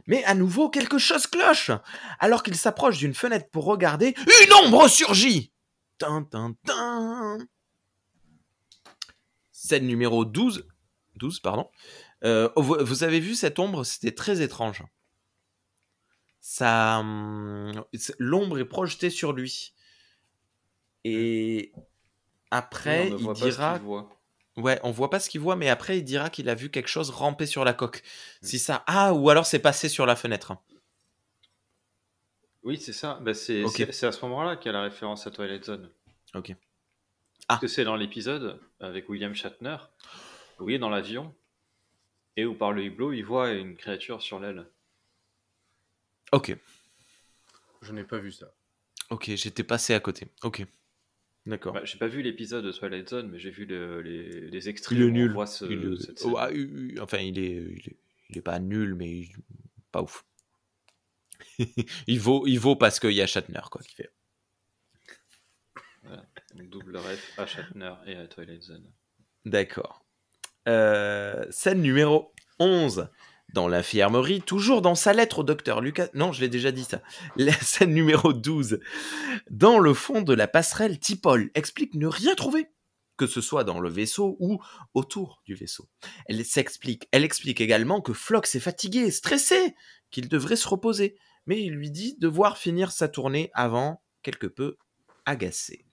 Mais 0.06 0.24
à 0.26 0.36
nouveau, 0.36 0.70
quelque 0.70 0.98
chose 0.98 1.28
cloche. 1.28 1.72
Alors 2.20 2.44
qu'il 2.44 2.56
s'approche 2.56 2.98
d'une 2.98 3.14
fenêtre 3.14 3.50
pour 3.50 3.66
regarder, 3.66 4.14
une 4.46 4.54
ombre 4.54 4.88
surgit. 4.90 5.54
Tin, 5.98 6.24
tin, 6.24 6.56
tin. 6.66 7.38
Scène 9.52 9.88
numéro 9.88 10.26
12. 10.26 10.68
12, 11.16 11.40
pardon. 11.40 11.70
Euh, 12.24 12.50
vous, 12.58 12.78
vous 12.82 13.04
avez 13.04 13.20
vu 13.20 13.34
cette 13.34 13.60
ombre? 13.60 13.86
C'était 13.86 14.14
très 14.14 14.42
étrange. 14.42 14.84
Ça, 16.42 17.00
hum, 17.00 17.86
l'ombre 18.18 18.60
est 18.60 18.66
projetée 18.66 19.10
sur 19.10 19.32
lui. 19.32 19.74
Et 21.04 21.72
après, 22.52 23.08
on 23.08 23.14
ne 23.14 23.18
il 23.18 23.24
voit 23.24 23.34
pas 23.34 23.40
ce 23.40 23.46
dira, 23.46 23.74
qu'il 23.78 23.86
voit. 23.88 24.10
ouais, 24.58 24.80
on 24.84 24.92
voit 24.92 25.10
pas 25.10 25.20
ce 25.20 25.30
qu'il 25.30 25.42
voit, 25.42 25.56
mais 25.56 25.70
après, 25.70 25.98
il 25.98 26.04
dira 26.04 26.30
qu'il 26.30 26.48
a 26.50 26.56
vu 26.56 26.70
quelque 26.70 26.90
chose 26.90 27.10
ramper 27.10 27.46
sur 27.46 27.64
la 27.66 27.74
coque. 27.74 28.04
Mm. 28.42 28.46
Si 28.46 28.60
ça, 28.60 28.84
ah, 28.88 29.14
ou 29.14 29.30
alors 29.30 29.46
c'est 29.46 29.60
passé 29.60 29.90
sur 29.90 30.06
la 30.06 30.16
fenêtre. 30.16 30.54
Oui, 32.64 32.78
c'est 32.78 32.94
ça. 32.94 33.20
Bah, 33.22 33.34
c'est 33.34 33.64
à 33.64 34.12
ce 34.12 34.22
moment-là 34.26 34.56
qu'il 34.56 34.68
y 34.68 34.70
a 34.70 34.74
la 34.78 34.84
référence 34.84 35.26
à 35.26 35.32
Twilight 35.32 35.66
Zone. 35.66 35.90
Ok. 36.36 36.56
Parce 37.48 37.60
que 37.60 37.68
c'est 37.68 37.84
dans 37.84 37.96
l'épisode 37.96 38.60
avec 38.80 39.10
William 39.10 39.34
Shatner. 39.34 39.78
Oui, 40.60 40.78
dans 40.78 40.90
l'avion. 40.90 41.34
Et 42.38 42.46
où 42.46 42.54
par 42.54 42.72
le 42.72 42.84
hublot, 42.86 43.14
il 43.14 43.24
voit 43.24 43.52
une 43.52 43.76
créature 43.76 44.22
sur 44.22 44.40
l'aile. 44.40 44.68
Ok, 46.32 46.56
Je 47.82 47.92
n'ai 47.92 48.06
pas 48.06 48.20
vu 48.20 48.32
ça. 48.32 48.54
ok, 49.10 49.32
j'étais 49.36 49.64
passé 49.64 49.94
à 49.94 50.00
côté. 50.00 50.28
Ok, 50.44 50.64
d'accord. 51.46 51.74
Bah, 51.74 51.82
j'ai 51.86 51.98
pas 51.98 52.08
vu 52.08 52.22
l'épisode 52.22 52.64
de 52.66 52.72
Twilight 52.72 53.10
Zone, 53.10 53.30
mais 53.32 53.40
j'ai 53.40 53.52
vu 53.52 53.66
le- 53.66 54.02
les, 54.02 54.50
les 54.50 54.70
extraits 54.70 54.98
Il 54.98 55.04
est 55.06 55.12
nul. 55.12 55.36
ce- 55.48 55.66
Il 55.66 55.94
est-. 55.94 56.24
Oh, 56.26 56.36
ah, 56.38 56.50
enfin, 57.02 57.18
il 57.20 57.40
est, 57.40 57.52
il 57.52 57.88
est, 57.90 57.98
il 58.30 58.38
est 58.38 58.42
pas 58.42 58.60
nul, 58.60 58.96
mais 58.96 59.10
il- 59.10 59.36
pas 59.92 60.02
ouf. 60.02 60.26
il 62.08 62.20
vaut, 62.20 62.46
il 62.48 62.58
vaut 62.60 62.76
parce 62.76 63.00
qu'il 63.00 63.12
y 63.12 63.22
a 63.22 63.28
Shatner 63.28 63.62
quoi 63.72 63.82
qui 63.82 63.96
fait. 63.96 64.10
Donc, 66.56 66.70
double 66.70 66.98
ref 66.98 67.40
à 67.40 67.46
Shatner 67.46 67.94
et 68.06 68.16
à 68.16 68.28
Twilight 68.28 68.62
Zone. 68.64 68.92
D'accord. 69.46 70.04
Euh, 70.68 71.46
scène 71.50 71.82
numéro 71.82 72.34
11. 72.60 73.08
Dans 73.54 73.68
l'infirmerie, 73.68 74.42
toujours 74.42 74.82
dans 74.82 74.96
sa 74.96 75.12
lettre 75.12 75.40
au 75.40 75.44
docteur 75.44 75.82
Lucas. 75.82 76.08
Non, 76.14 76.32
je 76.32 76.40
l'ai 76.42 76.48
déjà 76.48 76.72
dit 76.72 76.86
ça. 76.86 77.02
La 77.36 77.54
scène 77.54 77.94
numéro 77.94 78.32
12. 78.32 78.80
Dans 79.50 79.78
le 79.78 79.94
fond 79.94 80.22
de 80.22 80.34
la 80.34 80.48
passerelle, 80.48 81.00
Tipol 81.00 81.52
explique 81.54 81.94
ne 81.96 82.08
rien 82.08 82.34
trouver, 82.36 82.68
que 83.18 83.28
ce 83.28 83.42
soit 83.42 83.66
dans 83.66 83.82
le 83.82 83.90
vaisseau 83.90 84.38
ou 84.40 84.60
autour 84.94 85.42
du 85.46 85.54
vaisseau. 85.54 85.90
Elle 86.28 86.46
s'explique. 86.46 87.10
Elle 87.12 87.26
explique 87.26 87.60
également 87.60 88.00
que 88.00 88.14
Flox 88.14 88.56
est 88.56 88.62
fatigué, 88.62 89.12
stressé, 89.12 89.76
qu'il 90.12 90.30
devrait 90.30 90.56
se 90.56 90.68
reposer, 90.68 91.18
mais 91.46 91.62
il 91.62 91.74
lui 91.74 91.92
dit 91.92 92.16
devoir 92.20 92.58
finir 92.58 92.92
sa 92.92 93.10
tournée 93.10 93.52
avant, 93.54 94.02
quelque 94.22 94.48
peu 94.48 94.78
agacé. 95.26 95.86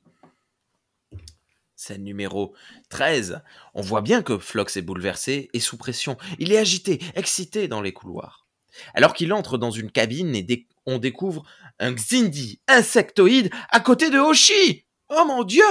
Scène 1.79 2.03
numéro 2.03 2.57
13. 2.89 3.41
On 3.73 3.83
voit 3.83 4.01
bien 4.03 4.21
que 4.21 4.37
Flox 4.37 4.77
est 4.77 4.83
bouleversé 4.83 5.49
et 5.53 5.61
sous 5.61 5.77
pression. 5.77 6.17
Il 6.41 6.51
est 6.53 6.59
agité, 6.59 7.01
excité 7.15 7.69
dans 7.69 7.81
les 7.81 7.93
couloirs. 7.93 8.49
Alors 8.95 9.15
qu'il 9.15 9.33
entre 9.33 9.59
dans 9.59 9.71
une 9.71 9.93
cabine 9.93 10.35
et 10.35 10.67
on 10.87 10.99
découvre 10.99 11.45
un 11.79 11.93
Xindi 11.93 12.61
insectoïde 12.67 13.51
à 13.71 13.79
côté 13.79 14.11
de 14.11 14.19
Hoshi. 14.19 14.87
Oh 15.09 15.25
mon 15.25 15.45
dieu 15.45 15.63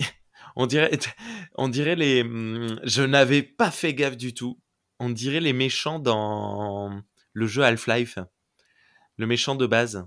On 0.56 0.66
dirait, 0.66 0.90
on 1.54 1.68
dirait 1.68 1.94
les. 1.94 2.22
hum, 2.22 2.80
Je 2.82 3.02
n'avais 3.02 3.44
pas 3.44 3.70
fait 3.70 3.94
gaffe 3.94 4.16
du 4.16 4.34
tout. 4.34 4.58
On 4.98 5.08
dirait 5.08 5.38
les 5.40 5.52
méchants 5.52 6.00
dans 6.00 7.00
le 7.32 7.46
jeu 7.46 7.62
Half-Life. 7.62 8.18
Le 9.18 9.26
méchant 9.28 9.54
de 9.54 9.68
base. 9.68 10.04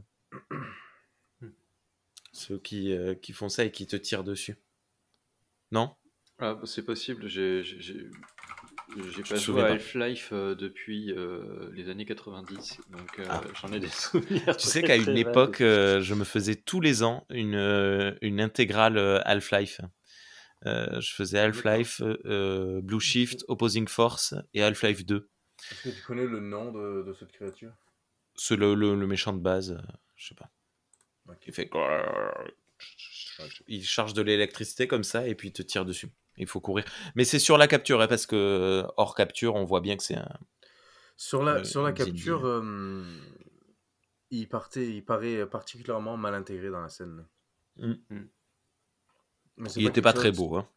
Ceux 2.33 2.57
qui, 2.59 2.93
euh, 2.93 3.13
qui 3.15 3.33
font 3.33 3.49
ça 3.49 3.65
et 3.65 3.71
qui 3.71 3.85
te 3.87 3.95
tirent 3.95 4.23
dessus. 4.23 4.55
Non? 5.71 5.95
Ah, 6.39 6.55
bah, 6.55 6.61
c'est 6.65 6.83
possible, 6.83 7.27
j'ai 7.27 7.63
pas 9.29 9.35
joué 9.35 9.61
à. 9.61 9.65
Half-Life 9.67 10.29
euh, 10.33 10.55
depuis 10.55 11.11
euh, 11.11 11.69
les 11.73 11.89
années 11.89 12.05
90, 12.05 12.79
donc 12.89 13.19
euh, 13.19 13.25
Ah. 13.29 13.41
j'en 13.61 13.71
ai 13.73 13.79
des 13.79 13.87
souvenirs. 13.89 14.57
Tu 14.57 14.67
sais 14.67 14.81
qu'à 14.81 14.95
une 14.95 15.15
époque, 15.17 15.61
euh, 15.61 16.01
je 16.01 16.13
me 16.13 16.23
faisais 16.23 16.55
tous 16.55 16.81
les 16.81 17.03
ans 17.03 17.25
une, 17.29 17.55
euh, 17.55 18.15
une 18.21 18.41
intégrale 18.41 18.97
Half-Life. 19.25 19.81
Euh, 20.65 20.99
je 21.01 21.13
faisais 21.13 21.39
Half-Life, 21.39 22.01
euh, 22.25 22.81
Blue 22.81 22.99
Shift, 22.99 23.45
Opposing 23.47 23.87
Force 23.87 24.33
et 24.53 24.63
Half-Life 24.63 25.05
2. 25.05 25.29
Est-ce 25.71 25.83
que 25.89 25.95
tu 25.95 26.01
connais 26.01 26.25
le 26.25 26.39
nom 26.39 26.71
de, 26.71 27.03
de 27.03 27.13
cette 27.13 27.31
créature? 27.31 27.71
C'est 28.35 28.55
le, 28.55 28.73
le- 28.73 28.95
le 28.95 29.07
méchant 29.07 29.33
de 29.33 29.39
base, 29.39 29.71
euh, 29.73 29.81
je 30.15 30.27
sais 30.29 30.35
pas. 30.35 30.49
Il 31.47 31.53
fait. 31.53 31.69
Il 33.67 33.83
charge 33.83 34.13
de 34.13 34.21
l'électricité 34.21 34.87
comme 34.87 35.03
ça 35.03 35.27
et 35.27 35.35
puis 35.35 35.49
il 35.49 35.51
te 35.51 35.61
tire 35.61 35.85
dessus. 35.85 36.09
Il 36.37 36.47
faut 36.47 36.59
courir. 36.59 36.85
Mais 37.15 37.25
c'est 37.25 37.39
sur 37.39 37.57
la 37.57 37.67
capture, 37.67 38.01
hein, 38.01 38.07
parce 38.07 38.25
que 38.25 38.85
hors 38.97 39.15
capture, 39.15 39.55
on 39.55 39.65
voit 39.65 39.81
bien 39.81 39.97
que 39.97 40.03
c'est 40.03 40.15
un. 40.17 40.39
Sur 41.17 41.43
la, 41.43 41.57
Euh, 41.57 41.63
sur 41.63 41.83
la 41.83 41.91
capture, 41.91 42.45
euh, 42.45 43.03
il, 44.31 44.47
partait, 44.47 44.87
il 44.87 45.03
paraît 45.03 45.45
particulièrement 45.45 46.17
mal 46.17 46.33
intégré 46.33 46.69
dans 46.69 46.81
la 46.81 46.89
scène. 46.89 47.25
Mm. 47.77 47.93
Mais 49.57 49.69
c'est 49.69 49.79
Il 49.79 49.83
était 49.83 49.95
quelque 49.95 50.03
pas 50.03 50.13
très 50.13 50.31
beau. 50.31 50.55
Hein. 50.55 50.67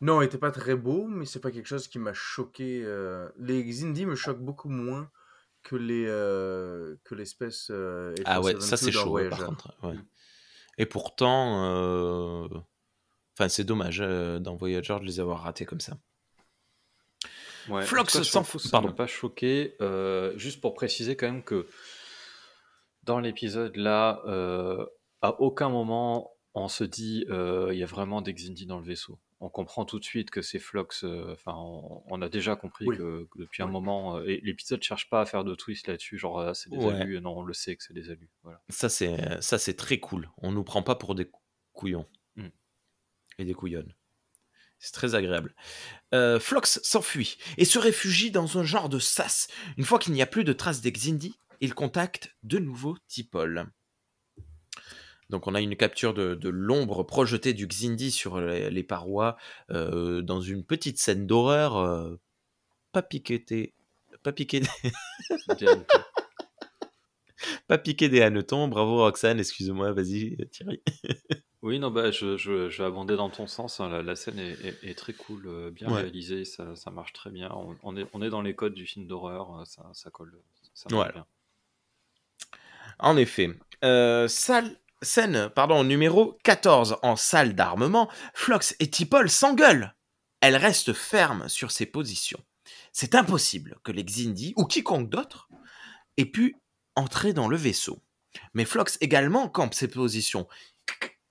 Non, 0.00 0.20
il 0.20 0.26
était 0.26 0.38
pas 0.38 0.50
très 0.50 0.74
beau, 0.74 1.06
mais 1.06 1.24
c'est 1.24 1.40
pas 1.40 1.50
quelque 1.50 1.66
chose 1.66 1.88
qui 1.88 1.98
m'a 1.98 2.12
choqué. 2.12 2.82
euh, 2.84 3.28
Les 3.38 3.64
Xindi 3.64 4.04
me 4.06 4.14
choquent 4.14 4.44
beaucoup 4.44 4.68
moins 4.68 5.10
que 5.68 5.76
les 5.76 6.06
euh, 6.06 6.96
que 7.04 7.14
l'espèce. 7.14 7.68
euh, 7.70 8.14
Ah 8.24 8.40
ouais, 8.40 8.52
872 8.54 8.68
ça 8.68 8.76
c'est 8.76 8.92
chaud, 8.92 9.28
par 9.28 9.44
contre. 9.46 9.74
ouais. 9.82 9.96
Et 10.78 10.86
pourtant, 10.86 11.64
euh, 11.64 12.48
enfin, 13.34 13.48
c'est 13.48 13.64
dommage 13.64 14.00
euh, 14.00 14.38
dans 14.38 14.54
Voyager 14.56 14.98
de 15.00 15.04
les 15.04 15.20
avoir 15.20 15.42
ratés 15.42 15.66
comme 15.66 15.80
ça. 15.80 15.98
Ouais, 17.68 17.82
Flox 17.82 18.22
fout- 18.42 18.60
ça 18.60 18.70
pardon. 18.70 18.88
m'a 18.88 18.94
pas 18.94 19.06
choqué. 19.06 19.74
euh, 19.82 20.32
juste 20.38 20.60
pour 20.60 20.74
préciser 20.74 21.16
quand 21.16 21.26
même 21.26 21.42
que 21.44 21.66
dans 23.02 23.20
l'épisode 23.20 23.76
là, 23.76 24.22
euh, 24.26 24.86
à 25.22 25.40
aucun 25.40 25.68
moment 25.68 26.32
on 26.54 26.68
se 26.68 26.84
dit 26.84 27.26
euh, 27.28 27.68
il 27.72 27.78
y 27.78 27.82
a 27.82 27.86
vraiment 27.86 28.22
des 28.22 28.32
Xindi 28.32 28.64
dans 28.66 28.78
le 28.78 28.84
vaisseau. 28.86 29.18
On 29.40 29.48
comprend 29.48 29.84
tout 29.84 29.98
de 30.00 30.04
suite 30.04 30.30
que 30.30 30.42
c'est 30.42 30.58
Flox. 30.58 31.04
euh, 31.04 31.32
Enfin, 31.32 31.54
on, 31.56 32.02
on 32.08 32.22
a 32.22 32.28
déjà 32.28 32.56
compris 32.56 32.86
Oui. 32.86 32.96
que, 32.96 33.28
que 33.30 33.38
depuis 33.38 33.62
un 33.62 33.68
moment, 33.68 34.16
euh, 34.16 34.24
et 34.26 34.40
l'épisode 34.42 34.82
cherche 34.82 35.08
pas 35.08 35.20
à 35.20 35.26
faire 35.26 35.44
de 35.44 35.54
twist 35.54 35.86
là-dessus, 35.86 36.18
genre 36.18 36.40
ah, 36.40 36.54
c'est 36.54 36.70
des 36.70 36.76
Ouais. 36.76 36.94
alus. 36.94 37.20
Non, 37.20 37.38
on 37.38 37.42
le 37.44 37.54
sait 37.54 37.76
que 37.76 37.84
c'est 37.84 37.94
des 37.94 38.10
alus. 38.10 38.28
Voilà. 38.42 38.60
Ça 38.68 38.88
c'est 38.88 39.40
ça 39.40 39.58
c'est 39.58 39.74
très 39.74 39.98
cool. 40.00 40.28
On 40.38 40.50
nous 40.50 40.64
prend 40.64 40.82
pas 40.82 40.96
pour 40.96 41.14
des 41.14 41.30
couillons 41.72 42.06
Mm. 42.36 42.48
et 43.38 43.44
des 43.44 43.54
couillonnes. 43.54 43.94
C'est 44.80 44.92
très 44.92 45.14
agréable. 45.16 45.54
Euh, 46.14 46.38
Flox 46.40 46.80
s'enfuit 46.84 47.36
et 47.56 47.64
se 47.64 47.78
réfugie 47.80 48.30
dans 48.30 48.58
un 48.58 48.64
genre 48.64 48.88
de 48.88 48.98
sas. 49.00 49.48
Une 49.76 49.84
fois 49.84 49.98
qu'il 49.98 50.12
n'y 50.12 50.22
a 50.22 50.26
plus 50.26 50.44
de 50.44 50.52
traces 50.52 50.80
des 50.80 50.92
Xindi, 50.92 51.36
il 51.60 51.74
contacte 51.74 52.36
de 52.44 52.58
nouveau 52.58 52.96
Tipol. 53.08 53.66
Donc 55.30 55.46
on 55.46 55.54
a 55.54 55.60
une 55.60 55.76
capture 55.76 56.14
de, 56.14 56.34
de 56.34 56.48
l'ombre 56.48 57.02
projetée 57.04 57.54
du 57.54 57.66
Xindi 57.66 58.10
sur 58.10 58.40
les, 58.40 58.70
les 58.70 58.82
parois 58.82 59.36
euh, 59.70 60.22
dans 60.22 60.40
une 60.40 60.64
petite 60.64 60.98
scène 60.98 61.26
d'horreur. 61.26 61.76
euh, 61.76 62.16
pas 62.92 63.02
piquetée, 63.02 63.74
pas 64.22 64.32
piquée, 64.32 64.62
Diane, 65.58 65.84
pas 67.68 67.78
piqué 67.78 68.08
des 68.08 68.22
hannetons. 68.22 68.68
Bravo 68.68 68.98
Roxane, 68.98 69.38
excuse-moi, 69.38 69.92
vas-y 69.92 70.36
Thierry. 70.50 70.82
Oui, 71.62 71.78
non, 71.80 71.90
bah, 71.90 72.10
je, 72.10 72.36
je, 72.36 72.68
je 72.68 72.78
vais 72.82 72.84
abonder 72.88 73.16
dans 73.16 73.30
ton 73.30 73.46
sens. 73.46 73.80
hein. 73.80 73.88
La, 73.88 74.02
la 74.02 74.16
scène 74.16 74.38
est, 74.38 74.52
est- 74.64 74.84
est 74.90 74.94
très 74.98 75.12
cool, 75.12 75.46
euh, 75.48 75.70
bien 75.70 75.88
Ouais. 75.88 76.02
réalisée, 76.02 76.44
ça, 76.44 76.74
ça 76.76 76.90
marche 76.90 77.12
très 77.12 77.30
bien. 77.30 77.50
On, 77.52 77.76
on 77.82 77.96
est, 77.96 78.06
on 78.12 78.22
est 78.22 78.30
dans 78.30 78.42
les 78.42 78.54
codes 78.54 78.74
du 78.74 78.86
film 78.86 79.06
d'horreur, 79.06 79.64
ça, 79.66 79.88
ça 79.92 80.10
colle, 80.10 80.40
ça 80.74 80.88
marche 80.90 81.10
Voilà. 81.10 81.12
bien. 81.12 81.26
En 82.98 83.16
effet. 83.16 83.50
Euh, 83.84 84.28
salle, 84.28 84.76
scène 85.02 85.48
pardon, 85.50 85.84
numéro 85.84 86.38
14. 86.44 86.98
En 87.02 87.16
salle 87.16 87.54
d'armement, 87.54 88.10
Flox 88.34 88.74
et 88.80 88.90
Tipol 88.90 89.30
s'engueulent. 89.30 89.94
Elle 90.40 90.56
reste 90.56 90.92
ferme 90.92 91.48
sur 91.48 91.70
ses 91.70 91.86
positions. 91.86 92.42
C'est 92.92 93.14
impossible 93.14 93.78
que 93.82 93.92
les 93.92 94.04
Xindi, 94.04 94.52
ou 94.56 94.64
quiconque 94.64 95.10
d'autre, 95.10 95.48
ait 96.16 96.26
pu 96.26 96.56
entrer 96.96 97.32
dans 97.32 97.48
le 97.48 97.56
vaisseau. 97.56 98.02
Mais 98.54 98.64
Flox 98.64 98.98
également 99.00 99.48
campe 99.48 99.74
ses 99.74 99.88
positions. 99.88 100.46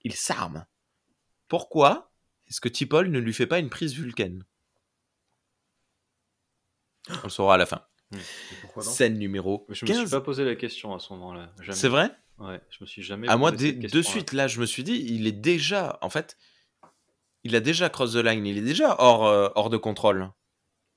Il 0.04 0.16
s'arme. 0.16 0.66
Pourquoi 1.48 2.12
est-ce 2.48 2.62
que 2.62 2.70
Tipol 2.70 3.10
ne 3.10 3.20
lui 3.20 3.34
fait 3.34 3.48
pas 3.48 3.60
une 3.60 3.70
prise 3.70 3.94
vulcaine 3.94 4.44
On 7.10 7.24
le 7.24 7.30
saura 7.30 7.56
à 7.56 7.58
la 7.58 7.66
fin. 7.66 7.86
Scène 8.80 9.18
numéro 9.18 9.66
Je 9.70 9.86
me 9.86 9.92
suis 9.92 9.98
15. 10.04 10.12
pas 10.12 10.22
posé 10.22 10.46
la 10.46 10.56
question 10.56 10.94
à 10.96 11.00
ce 11.00 11.12
moment-là. 11.14 11.54
C'est 11.72 11.90
vrai? 11.90 12.10
Ouais, 12.40 12.62
je 12.70 12.78
me 12.82 12.86
suis 12.86 13.02
jamais. 13.02 13.28
À 13.28 13.38
moi, 13.38 13.52
de 13.52 14.02
suite, 14.02 14.34
là, 14.34 14.48
je 14.48 14.60
me 14.60 14.66
suis 14.66 14.84
dit, 14.84 14.94
il 15.10 15.26
est 15.28 15.32
déjà, 15.32 15.98
en 16.02 16.10
fait, 16.10 16.38
il 17.44 17.56
a 17.56 17.60
déjà 17.60 17.90
cross 17.90 18.14
the 18.14 18.18
line, 18.18 18.46
il 18.46 18.58
est 18.58 18.62
déjà 18.62 18.96
hors, 19.00 19.26
euh, 19.26 19.50
hors 19.56 19.70
de 19.70 19.78
contrôle. 19.78 20.30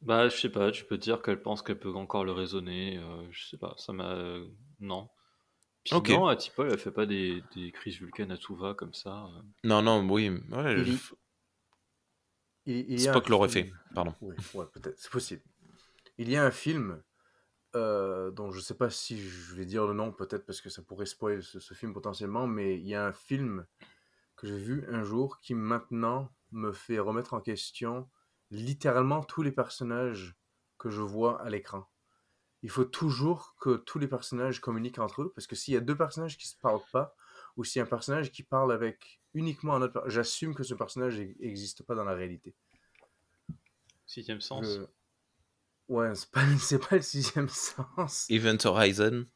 Bah, 0.03 0.29
je 0.29 0.37
sais 0.37 0.49
pas, 0.51 0.71
tu 0.71 0.85
peux 0.85 0.99
dire 0.99 1.21
qu'elle 1.23 1.41
pense 1.43 1.63
qu'elle 1.63 1.79
peut 1.79 1.93
encore 1.95 2.25
le 2.25 2.33
raisonner. 2.33 2.99
euh, 2.99 3.27
je 3.31 3.49
sais 3.49 3.59
pas, 3.59 3.75
ça 3.79 3.93
m'a. 3.93 4.13
euh, 4.13 4.47
non. 4.81 5.09
Puis 5.85 5.95
Ok. 5.95 6.11
non, 6.11 6.27
à 6.27 6.37
Tipol, 6.37 6.71
elle 6.71 6.79
fait 6.79 6.91
pas 6.91 7.07
des, 7.07 7.43
des 7.55 7.73
crises 7.73 7.99
vulcaines 7.99 8.31
à 8.33 8.37
tout 8.37 8.55
va 8.55 8.75
comme 8.75 8.93
ça. 8.95 9.25
euh. 9.27 9.43
Non, 9.65 9.83
non, 9.83 10.07
oui, 10.09 10.29
ouais, 10.51 10.75
Il 10.79 10.85
je- 10.93 11.15
Il, 12.67 12.77
il 12.93 13.01
y 13.01 13.09
a 13.09 13.13
Spock 13.13 13.29
l'aurait 13.29 13.49
film- 13.49 13.67
fait, 13.67 13.73
pardon. 13.95 14.15
Oui, 14.21 14.35
ouais, 14.55 14.67
peut-être, 14.73 14.99
c'est 14.99 15.11
possible. 15.11 15.43
Il 16.19 16.29
y 16.31 16.37
a 16.37 16.45
un 16.45 16.51
film 16.51 17.03
euh, 17.77 18.31
dont 18.31 18.51
je 18.51 18.61
sais 18.61 18.75
pas 18.75 18.91
si 18.91 19.21
je 19.21 19.55
vais 19.55 19.67
dire 19.67 19.87
le 19.87 19.93
nom, 19.93 20.13
peut-être 20.13 20.45
parce 20.47 20.61
que 20.61 20.71
ça 20.71 20.83
pourrait 20.83 21.07
spoiler 21.07 21.43
ce, 21.43 21.61
ce 21.61 21.75
film 21.75 21.93
potentiellement, 21.93 22.47
mais 22.47 22.79
il 22.79 22.87
y 22.87 22.95
a 22.95 23.07
un 23.07 23.13
film 23.13 23.67
que 24.37 24.47
j'ai 24.47 24.59
vu 24.59 24.87
un 24.89 25.03
jour 25.03 25.39
qui 25.41 25.55
maintenant 25.55 26.33
me 26.53 26.73
fait 26.73 26.99
remettre 26.99 27.35
en 27.35 27.41
question 27.41 28.09
littéralement 28.51 29.23
tous 29.23 29.43
les 29.43 29.53
personnages 29.53 30.35
que 30.79 30.91
je 30.91 31.03
vois 31.03 31.41
à 31.43 31.51
l'écran. 31.51 31.89
Il 32.63 32.71
faut 32.71 32.85
toujours 32.85 33.55
que 33.61 33.77
tous 33.77 33.99
les 33.99 34.09
personnages 34.09 34.61
communiquent 34.61 34.99
entre 34.99 35.23
eux, 35.23 35.33
parce 35.35 35.47
que 35.47 35.57
s'il 35.57 35.75
y 35.75 35.77
a 35.77 35.81
deux 35.81 35.97
personnages 35.97 36.37
qui 36.37 36.49
se 36.49 36.57
parlent 36.57 36.83
pas, 36.93 37.15
ou 37.57 37.65
s'il 37.65 37.81
y 37.81 37.83
a 37.83 37.85
un 37.85 37.89
personnage 37.89 38.33
qui 38.33 38.43
parle 38.43 38.73
avec 38.73 39.21
uniquement 39.35 39.75
un 39.75 39.83
autre, 39.83 39.93
per- 40.01 40.11
j'assume 40.11 40.55
que 40.55 40.63
ce 40.63 40.75
personnage 40.75 41.19
n'existe 41.19 41.85
pas 41.85 41.95
dans 41.95 42.05
la 42.05 42.15
réalité. 42.15 42.55
Sixième 44.07 44.41
sens. 44.41 44.67
Je- 44.67 44.87
Ouais, 45.91 46.15
c'est 46.15 46.31
pas, 46.31 46.41
c'est 46.61 46.79
pas 46.89 46.97
le 46.97 47.03
sixième 47.03 47.49
sens. 47.49 48.27
Event 48.31 48.57
Horizon. 48.65 49.27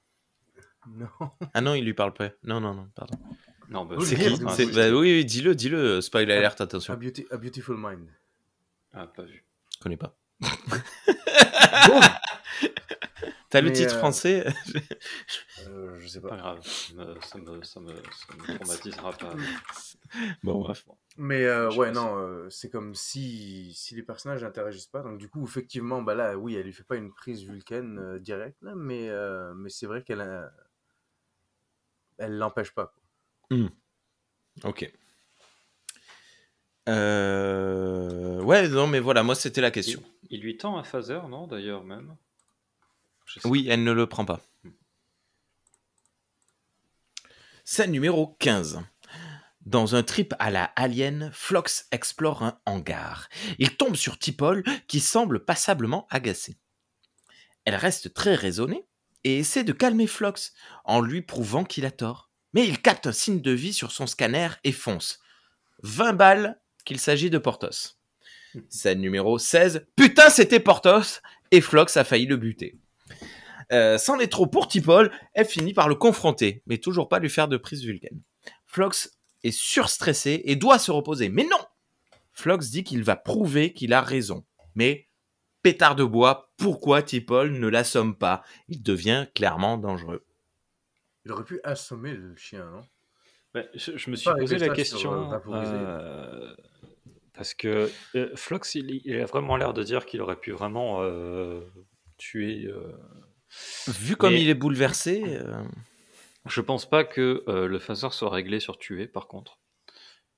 Non. 0.87 1.09
Ah 1.55 1.61
non, 1.61 1.75
il 1.75 1.85
lui 1.85 1.95
parle 1.95 2.13
pas. 2.15 2.31
Non, 2.43 2.61
non, 2.61 2.75
non, 2.75 2.89
pardon. 2.95 3.19
Non, 3.71 3.85
bah, 3.87 3.97
Oui, 3.99 4.07
C'est 4.07 4.17
mais 4.19 4.31
qui 4.31 4.55
C'est- 4.55 4.67
bah 4.67 4.91
oui, 4.91 5.13
oui, 5.17 5.25
dis-le, 5.25 5.55
dis-le. 5.55 6.01
Spoil 6.01 6.31
alert, 6.31 6.61
A, 6.61 6.65
attention. 6.65 6.95
Beauty- 6.95 7.27
A 7.31 7.37
Beautiful 7.39 7.77
Mind. 7.79 8.07
Ah, 8.93 9.07
pas 9.07 9.23
vu. 9.25 9.45
Je 9.75 9.79
connais 9.81 9.97
pas. 9.97 10.17
Bon, 10.41 12.01
T'as 13.51 13.61
le 13.61 13.73
titre 13.73 13.95
euh, 13.95 13.99
français? 13.99 14.45
euh, 15.69 15.99
je 16.01 16.07
sais 16.09 16.21
Pas 16.21 16.29
pas. 16.31 16.37
grave. 16.37 16.61
Ça 16.67 16.93
me, 16.95 17.15
ça 17.23 17.39
me, 17.39 17.63
ça 17.63 17.81
me, 17.81 17.95
ça 17.95 18.35
me 18.37 18.57
traumatisera 18.59 19.13
pas. 19.13 19.35
Bon, 20.43 20.61
bref. 20.61 20.85
Mais 21.17 21.45
euh, 21.45 21.71
ouais, 21.73 21.93
non, 21.93 22.19
euh, 22.19 22.51
c'est 22.51 22.71
comme 22.71 22.95
si, 22.95 23.73
si 23.75 23.95
les 23.95 24.03
personnages 24.03 24.43
n'interagissent 24.43 24.89
pas. 24.89 25.03
Donc, 25.03 25.19
du 25.19 25.29
coup, 25.29 25.45
effectivement, 25.45 26.03
bah 26.03 26.15
là, 26.15 26.37
oui, 26.37 26.57
elle 26.57 26.65
lui 26.67 26.73
fait 26.73 26.83
pas 26.83 26.97
une 26.97 27.13
prise 27.13 27.45
vulcaine 27.45 27.99
euh, 27.99 28.19
directe, 28.19 28.61
là, 28.63 28.75
mais, 28.75 29.09
euh, 29.11 29.55
mais 29.55 29.69
c'est 29.71 29.87
vrai 29.87 30.03
qu'elle 30.03 30.21
a- 30.21 30.53
elle 32.19 32.37
l'empêche 32.37 32.73
pas. 32.73 32.87
quoi. 32.87 33.03
Ok. 34.65 34.93
Euh... 36.89 38.43
Ouais, 38.43 38.69
non, 38.69 38.87
mais 38.87 39.01
voilà, 39.01 39.23
moi 39.23 39.35
c'était 39.35 39.61
la 39.61 39.71
question. 39.71 40.03
Il, 40.25 40.37
il 40.39 40.41
lui 40.43 40.57
tend 40.57 40.77
un 40.77 40.85
phaser, 40.85 41.21
non 41.29 41.47
D'ailleurs, 41.47 41.85
même? 41.85 42.17
Oui, 43.45 43.67
elle 43.71 43.85
ne 43.85 43.93
le 43.93 44.07
prend 44.07 44.25
pas. 44.25 44.41
Scène 47.65 47.93
numéro 47.93 48.37
15. 48.39 48.81
Dans 49.67 49.95
un 49.95 50.03
trip 50.03 50.35
à 50.39 50.51
la 50.51 50.65
Alien, 50.77 51.31
Flox 51.33 51.87
explore 51.91 52.43
un 52.43 52.59
hangar. 52.67 53.29
Il 53.59 53.77
tombe 53.77 53.97
sur 53.97 54.19
Tipol 54.19 54.63
qui 54.89 55.01
semble 55.01 55.45
passablement 55.45 56.07
agacé. 56.11 56.57
Elle 57.65 57.77
reste 57.77 58.13
très 58.13 58.35
raisonnée 58.35 58.85
et 59.25 59.39
essaie 59.39 59.65
de 59.65 59.73
calmer 59.73 60.07
Flox 60.07 60.53
en 60.85 61.01
lui 61.01 61.23
prouvant 61.23 61.65
qu'il 61.65 61.87
a 61.87 61.91
tort. 61.91 62.31
Mais 62.53 62.69
il 62.69 62.81
capte 62.81 63.07
un 63.07 63.13
signe 63.13 63.41
de 63.41 63.51
vie 63.53 63.73
sur 63.73 63.91
son 63.91 64.07
scanner 64.07 64.49
et 64.65 64.73
fonce. 64.73 65.21
20 65.83 66.13
balles 66.13 66.61
qu'il 66.85 67.01
s'agit 67.01 67.31
de 67.31 67.39
Portos. 67.39 67.97
Scène 68.69 69.01
numéro 69.01 69.39
16. 69.39 69.87
Putain, 69.97 70.29
c'était 70.29 70.61
Portos 70.61 71.21
Et 71.51 71.63
Flox 71.63 71.97
a 71.97 72.05
failli 72.05 72.27
le 72.27 72.37
buter. 72.37 72.79
Euh, 73.73 73.97
C'en 73.97 74.19
est 74.19 74.31
trop 74.31 74.47
pour 74.47 74.69
Tipol, 74.69 75.11
elle 75.33 75.47
finit 75.47 75.73
par 75.73 75.89
le 75.89 75.95
confronter, 75.95 76.63
mais 76.67 76.77
toujours 76.77 77.09
pas 77.09 77.19
lui 77.19 77.31
faire 77.31 77.49
de 77.49 77.57
prise 77.57 77.83
vulcaine. 77.83 78.21
Flox 78.67 79.14
est 79.45 79.53
surstressé 79.53 80.43
et 80.45 80.57
doit 80.57 80.79
se 80.81 80.91
reposer, 80.91 81.29
mais 81.29 81.45
non 81.45 81.65
Flox 82.33 82.71
dit 82.71 82.83
qu'il 82.83 83.05
va 83.05 83.15
prouver 83.15 83.73
qu'il 83.73 83.93
a 83.93 84.01
raison. 84.01 84.45
Mais, 84.75 85.09
pétard 85.63 85.95
de 85.95 86.03
bois, 86.03 86.53
pourquoi 86.57 87.01
Tipol 87.03 87.53
ne 87.53 87.69
l'assomme 87.69 88.17
pas? 88.17 88.43
Il 88.69 88.83
devient 88.83 89.29
clairement 89.35 89.79
dangereux. 89.79 90.25
Il 91.25 91.31
aurait 91.33 91.45
pu 91.45 91.61
assommer 91.63 92.13
le 92.13 92.35
chien, 92.37 92.69
non? 92.71 92.83
Ouais, 93.55 93.71
je, 93.75 93.97
je 93.97 94.11
me 94.11 94.17
suis 94.17 94.29
Pas 94.29 94.35
posé 94.37 94.59
la 94.59 94.69
question. 94.71 95.31
euh, 95.31 95.39
euh, 95.53 96.55
parce 97.35 97.55
que 97.55 97.89
euh, 98.17 98.31
Flox, 98.35 98.75
il, 98.75 99.01
il 99.05 99.21
a 99.21 99.27
vraiment 99.27 99.57
l'air 99.57 99.73
de 99.73 99.85
dire 99.85 100.07
qu'il 100.07 100.21
aurait 100.21 100.41
pu 100.41 100.51
vraiment 100.51 101.03
euh, 101.03 101.61
tuer. 102.17 102.67
euh, 102.67 102.93
Vu 103.87 104.17
comme 104.17 104.33
Mais- 104.35 104.43
il 104.43 104.49
est 104.49 104.55
bouleversé, 104.55 105.23
euh, 105.39 105.63
Je 106.47 106.61
pense 106.61 106.89
pas 106.89 107.05
que 107.05 107.43
euh, 107.49 107.67
le 107.67 107.79
phaser 107.79 108.11
soit 108.11 108.31
réglé 108.31 108.61
sur 108.61 108.79
tuer, 108.79 109.07
par 109.07 109.29
contre. 109.29 109.59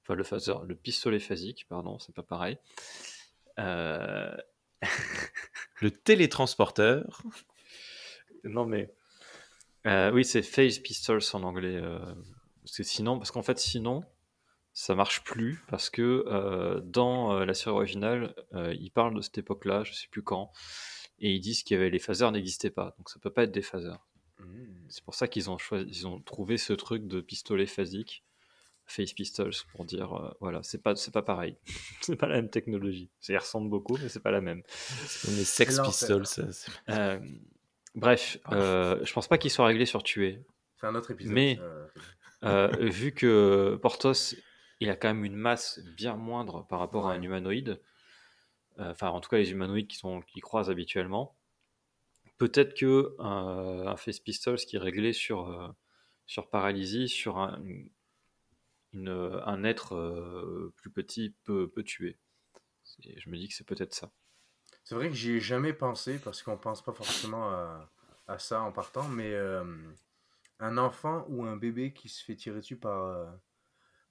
Enfin, 0.03 0.15
le 0.15 0.23
phaser, 0.23 0.55
le 0.65 0.77
pistolet 0.77 1.19
phasique, 1.19 1.67
pardon, 1.69 1.99
c'est 1.99 2.15
pas 2.15 2.23
pareil. 2.23 2.59
Euh, 3.59 4.37
le 5.81 5.91
télétransporteur, 5.91 7.23
Non, 8.45 8.67
mais. 8.67 8.93
euh, 9.87 10.13
oui, 10.13 10.25
c'est 10.25 10.43
Phase 10.43 10.79
Pistols 10.79 11.23
en 11.33 11.43
anglais. 11.43 11.81
parce 12.63 12.77
que 12.77 12.83
sinon, 12.85 13.19
parce 13.19 13.33
qu'en 13.33 13.43
fait, 13.43 13.59
sinon, 13.59 14.05
ça 14.75 14.95
marche 14.95 15.25
plus. 15.25 15.65
Parce 15.69 15.91
que 15.91 16.81
dans 16.85 17.41
la 17.45 17.55
série 17.55 17.75
originale, 17.75 18.35
ils 18.79 18.91
parlent 18.91 19.15
de 19.17 19.23
cette 19.23 19.39
époque-là, 19.39 19.83
je 19.83 19.93
sais 19.93 20.09
plus 20.09 20.23
quand. 20.23 20.53
Et 21.19 21.33
ils 21.33 21.41
disent 21.41 21.65
qu'il 21.65 21.77
y 21.77 21.81
avait 21.81 21.91
les 21.91 21.99
phasers 21.99 22.31
n'existaient 22.31 22.71
pas. 22.71 22.95
Donc 22.99 23.09
ça 23.11 23.19
peut 23.19 23.31
pas 23.31 23.43
être 23.45 23.53
des 23.53 23.63
phasers. 23.63 23.99
Mmh. 24.39 24.87
C'est 24.89 25.05
pour 25.05 25.15
ça 25.15 25.29
qu'ils 25.29 25.51
ont, 25.51 25.59
choisi, 25.59 25.87
ils 25.89 26.07
ont 26.07 26.21
trouvé 26.21 26.59
ce 26.59 26.73
truc 26.73 27.07
de 27.07 27.21
pistolet 27.21 27.67
phasique. 27.67 28.23
Face 28.89 29.13
Pistols 29.15 29.51
pour 29.73 29.85
dire 29.85 30.13
euh, 30.13 30.31
voilà 30.39 30.63
c'est 30.63 30.81
pas 30.81 30.95
c'est 30.95 31.11
pas 31.11 31.23
pareil 31.23 31.57
c'est 32.03 32.15
pas 32.15 32.29
la 32.29 32.37
même 32.37 32.51
technologie 32.51 33.11
ça 33.19 33.33
y 33.33 33.37
ressemble 33.37 33.69
beaucoup 33.69 33.99
mais 34.01 34.09
c'est 34.09 34.23
pas 34.23 34.31
la 34.31 34.41
même 34.41 34.63
c'est 34.69 35.27
comme 35.27 35.37
les 35.37 35.45
Sex. 35.45 35.81
Pistols. 35.81 36.25
ça, 36.25 36.45
Euh, 36.91 37.19
bref 37.97 38.39
euh, 38.53 39.05
je 39.05 39.13
pense 39.13 39.27
pas 39.27 39.39
qu'il 39.39 39.51
soit 39.51 39.67
réglé 39.67 39.87
sur 39.87 40.05
tuer 40.05 40.45
C'est 40.77 40.87
un 40.87 40.95
autre 40.95 41.11
épisode. 41.11 41.35
Mais-. 41.35 41.59
Euh, 42.45 42.69
vu 42.81 43.13
que 43.13 43.79
Portos, 43.81 44.37
il 44.81 44.91
a 44.91 44.97
quand 44.97 45.09
même 45.09 45.25
une 45.25 45.37
masse 45.37 45.81
bien 45.97 46.17
moindre 46.17 46.67
par 46.67 46.79
rapport 46.79 47.09
à 47.09 47.15
un 47.15 47.23
humanoïde, 47.23 47.81
euh, 48.79 48.91
enfin 48.91 49.09
en 49.09 49.21
tout 49.21 49.31
cas 49.31 49.39
les 49.39 49.51
humanoïdes 49.51 49.89
qui, 49.89 49.97
sont, 49.97 50.21
qui 50.21 50.41
croisent 50.41 50.71
habituellement, 50.71 51.36
peut-être 52.39 52.75
que 52.75 53.17
euh, 53.21 53.87
un 53.89 53.97
Face 53.97 54.21
Pistols 54.21 54.59
qui 54.59 54.77
est 54.77 54.81
réglé 54.81 55.13
sur, 55.13 55.51
euh, 55.51 55.69
sur 56.27 56.51
paralysie, 56.51 57.09
sur 57.09 57.39
un, 57.39 57.63
une- 58.93 59.09
un 59.45 59.63
être 59.65 59.95
euh, 59.95 60.73
plus 60.77 60.91
petit 60.91 61.37
peut, 61.45 61.71
peut 61.71 61.85
tuer. 61.85 62.19
Et 63.05 63.21
je 63.21 63.31
me 63.31 63.37
dis 63.39 63.49
que 63.49 63.55
c'est 63.55 63.67
peut-être 63.67 63.95
ça. 63.95 64.13
C'est 64.85 64.95
vrai 64.95 65.09
que 65.11 65.15
j'y 65.15 65.33
ai 65.33 65.41
jamais 65.41 65.75
pensé 65.75 66.19
parce 66.19 66.43
qu'on 66.43 66.57
pense 66.57 66.83
pas 66.83 66.93
forcément 66.95 67.51
à, 67.51 67.91
à 68.27 68.39
ça 68.39 68.63
en 68.63 68.73
partant, 68.73 69.07
mais 69.09 69.33
euh, 69.35 69.65
un 70.61 70.79
enfant 70.79 71.27
ou 71.29 71.45
un 71.45 71.57
bébé 71.57 71.93
qui 71.95 72.09
se 72.09 72.25
fait 72.25 72.37
tirer 72.37 72.61
dessus 72.61 72.79
par, 72.79 73.37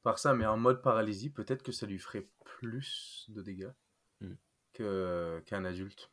par 0.03 0.19
ça, 0.19 0.34
mais 0.34 0.45
en 0.45 0.57
mode 0.57 0.82
paralysie, 0.82 1.30
peut-être 1.30 1.63
que 1.63 1.73
ça 1.73 1.86
lui 1.86 1.99
ferait 1.99 2.30
plus 2.45 3.26
de 3.30 3.41
dégâts 3.41 3.71
que, 4.73 5.41
qu'un 5.45 5.65
adulte. 5.65 6.11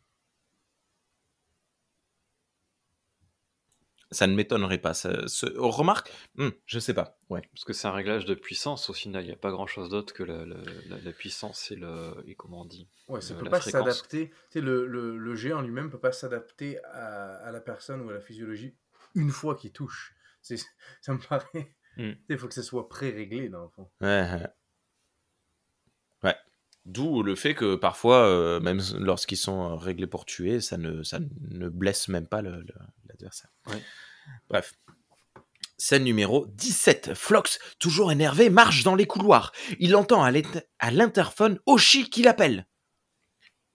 Ça 4.13 4.27
ne 4.29 4.35
m'étonnerait 4.35 4.79
pas. 4.79 4.95
Ça, 4.95 5.27
ce- 5.27 5.47
remarque, 5.59 6.13
hmm, 6.37 6.51
je 6.67 6.79
sais 6.79 6.95
pas. 6.95 7.19
Ouais. 7.31 7.43
Parce 7.53 7.65
que 7.65 7.73
c'est 7.73 7.89
un 7.89 7.93
réglage 7.93 8.25
de 8.25 8.35
puissance 8.35 8.89
au 8.91 8.93
final, 8.93 9.25
il 9.25 9.27
n'y 9.29 9.33
a 9.33 9.37
pas 9.37 9.51
grand-chose 9.51 9.89
d'autre 9.89 10.15
que 10.15 10.23
la, 10.23 10.45
la- 10.47 10.57
la- 10.89 10.99
la 11.03 11.13
puissance 11.13 11.71
et, 11.71 11.77
le, 11.77 12.15
et 12.27 12.35
comment 12.37 12.61
on 12.61 12.65
dit 12.65 12.89
Ouais, 13.09 13.21
ça 13.21 13.35
Euh, 13.35 13.39
peut 13.39 13.51
pas 13.51 13.61
s'adapter. 13.61 14.29
Tu 14.31 14.35
sais, 14.51 14.61
le, 14.61 14.87
le, 14.87 15.19
le 15.19 15.35
géant 15.35 15.61
lui-même 15.63 15.91
peut 15.91 15.99
pas 15.99 16.13
s'adapter 16.13 16.79
à, 16.85 17.37
à 17.37 17.51
la 17.51 17.61
personne 17.61 18.01
ou 18.03 18.11
à 18.11 18.13
la 18.13 18.21
physiologie 18.21 18.75
une 19.15 19.31
fois 19.31 19.57
qu'il 19.57 19.73
touche. 19.73 20.15
Ça 20.43 21.13
me 21.13 21.19
paraît. 21.19 21.75
Hmm. 21.97 22.13
Il 22.29 22.39
faut 22.39 22.49
que 22.49 22.55
ça 22.55 22.63
soit 22.63 22.89
pré-réglé 22.89 23.49
dans 23.49 23.63
le 23.63 23.69
fond. 23.69 23.91
Ouais. 24.01 24.09
ouais. 24.09 24.47
Ouais. 26.25 26.37
D'où 26.85 27.23
le 27.23 27.37
fait 27.37 27.55
que 27.55 27.77
parfois, 27.77 28.27
euh, 28.27 28.59
même 28.61 28.81
lorsqu'ils 28.99 29.37
sont 29.37 29.71
euh, 29.71 29.75
réglés 29.77 30.07
pour 30.09 30.25
tuer, 30.25 30.61
ça 30.61 30.77
ne, 30.79 31.03
ça 31.05 31.21
ne 31.51 31.69
blesse 31.69 32.09
même 32.09 32.27
pas 32.27 32.43
le- 32.43 32.61
le- 32.63 32.75
l'adversaire. 33.09 33.51
Ouais. 33.69 33.81
Bref. 34.49 34.75
Scène 35.79 36.05
numéro 36.05 36.47
17. 36.49 37.15
Flox, 37.15 37.59
toujours 37.79 38.11
énervé, 38.13 38.51
marche 38.51 38.83
dans 38.85 38.95
les 38.97 39.07
couloirs. 39.07 39.53
Il 39.81 39.95
entend 39.97 40.23
à 40.23 40.31
l'int- 40.33 40.63
à 40.81 40.91
l'interphone 40.91 41.59
Oshi 41.67 42.11
qui 42.11 42.23
l'appelle. 42.23 42.67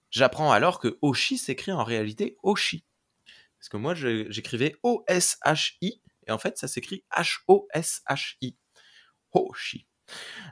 J'apprends 0.10 0.52
alors 0.52 0.80
que 0.80 0.98
Oshi 1.02 1.38
s'écrit 1.38 1.72
en 1.74 1.84
réalité 1.84 2.38
Oshi. 2.44 2.86
Parce 3.60 3.70
que 3.70 3.78
moi, 3.78 3.94
j'écrivais 3.96 4.76
O-S-H-I, 4.84 6.02
et 6.28 6.32
en 6.32 6.38
fait, 6.38 6.58
ça 6.58 6.68
s'écrit 6.68 7.04
H-O-S-H-I. 7.12 8.56
Oshi. 9.34 9.86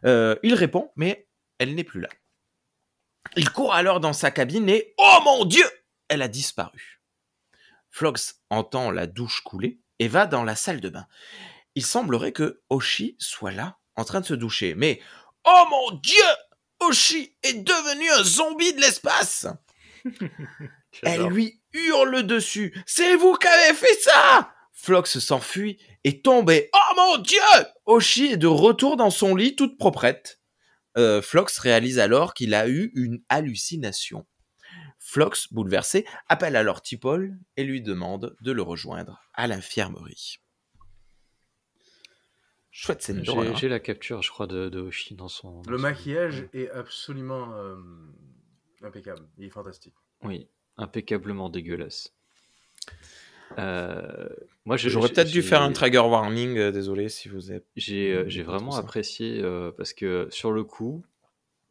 Euh, 0.05 0.35
il 0.43 0.53
répond, 0.55 0.91
mais 0.95 1.27
elle 1.59 1.75
n'est 1.75 1.83
plus 1.85 2.01
là. 2.01 2.09
Il 3.35 3.49
court 3.49 3.73
alors 3.73 3.99
dans 3.99 4.13
sa 4.13 4.31
cabine 4.31 4.69
et 4.69 4.93
Oh 4.97 5.19
mon 5.23 5.45
Dieu 5.45 5.65
Elle 6.07 6.21
a 6.21 6.27
disparu. 6.27 7.01
Flox 7.89 8.41
entend 8.49 8.91
la 8.91 9.07
douche 9.07 9.41
couler 9.41 9.79
et 9.99 10.07
va 10.07 10.25
dans 10.25 10.43
la 10.43 10.55
salle 10.55 10.81
de 10.81 10.89
bain. 10.89 11.07
Il 11.75 11.85
semblerait 11.85 12.31
que 12.31 12.61
Oshi 12.69 13.15
soit 13.19 13.51
là, 13.51 13.77
en 13.95 14.03
train 14.03 14.21
de 14.21 14.25
se 14.25 14.33
doucher. 14.33 14.75
Mais 14.75 15.01
Oh 15.45 15.63
mon 15.69 15.91
Dieu 15.99 16.23
Oshi 16.79 17.35
est 17.43 17.63
devenu 17.63 18.09
un 18.11 18.23
zombie 18.23 18.73
de 18.73 18.81
l'espace 18.81 19.47
Elle 21.03 21.27
lui 21.27 21.61
hurle 21.73 22.23
dessus. 22.23 22.77
C'est 22.85 23.15
vous 23.15 23.33
qui 23.35 23.47
avez 23.47 23.73
fait 23.73 24.01
ça 24.01 24.51
Flox 24.73 25.19
s'enfuit 25.19 25.79
et 26.03 26.21
tombe 26.21 26.49
et 26.51 26.69
Oh 26.73 26.95
mon 26.95 27.17
Dieu 27.17 27.39
Oshi 27.85 28.33
est 28.33 28.37
de 28.37 28.47
retour 28.47 28.97
dans 28.97 29.09
son 29.09 29.35
lit 29.35 29.55
toute 29.55 29.77
proprette. 29.77 30.39
Euh, 30.97 31.21
Flox 31.21 31.59
réalise 31.59 31.99
alors 31.99 32.33
qu'il 32.33 32.53
a 32.53 32.67
eu 32.69 32.91
une 32.95 33.21
hallucination. 33.29 34.25
Flox, 34.99 35.51
bouleversé, 35.53 36.05
appelle 36.29 36.55
alors 36.55 36.81
Tipol 36.81 37.37
et 37.57 37.63
lui 37.63 37.81
demande 37.81 38.35
de 38.41 38.51
le 38.51 38.61
rejoindre 38.61 39.21
à 39.33 39.47
l'infirmerie. 39.47 40.37
Chouette 42.71 43.01
scène 43.01 43.17
J'ai 43.19 43.23
d'horreur. 43.23 43.55
j'ai 43.55 43.69
la 43.69 43.79
capture, 43.79 44.21
je 44.21 44.29
crois, 44.29 44.47
de, 44.47 44.67
de 44.69 44.79
Oshi 44.81 45.15
dans 45.15 45.27
son. 45.29 45.61
dans 45.61 45.71
Le 45.71 45.77
son- 45.77 45.81
maquillage 45.83 46.47
est 46.53 46.69
absolument 46.71 47.53
euh, 47.55 47.77
Impeccable. 48.81 49.27
Il 49.37 49.45
est 49.45 49.49
fantastique. 49.49 49.95
Oui, 50.23 50.49
impeccablement 50.77 51.49
dégueulasse. 51.49 52.13
Euh, 53.57 54.27
moi, 54.65 54.77
J'aurais 54.77 55.09
peut-être 55.09 55.29
dû 55.29 55.41
faire 55.41 55.61
un 55.61 55.71
trigger 55.71 55.99
warning, 55.99 56.57
euh, 56.57 56.71
désolé 56.71 57.09
si 57.09 57.29
vous 57.29 57.51
êtes. 57.51 57.65
J'ai 57.75 58.13
euh, 58.13 58.43
vraiment 58.43 58.75
apprécié 58.75 59.43
parce 59.77 59.93
que 59.93 60.27
sur 60.31 60.51
le 60.51 60.63
coup, 60.63 61.03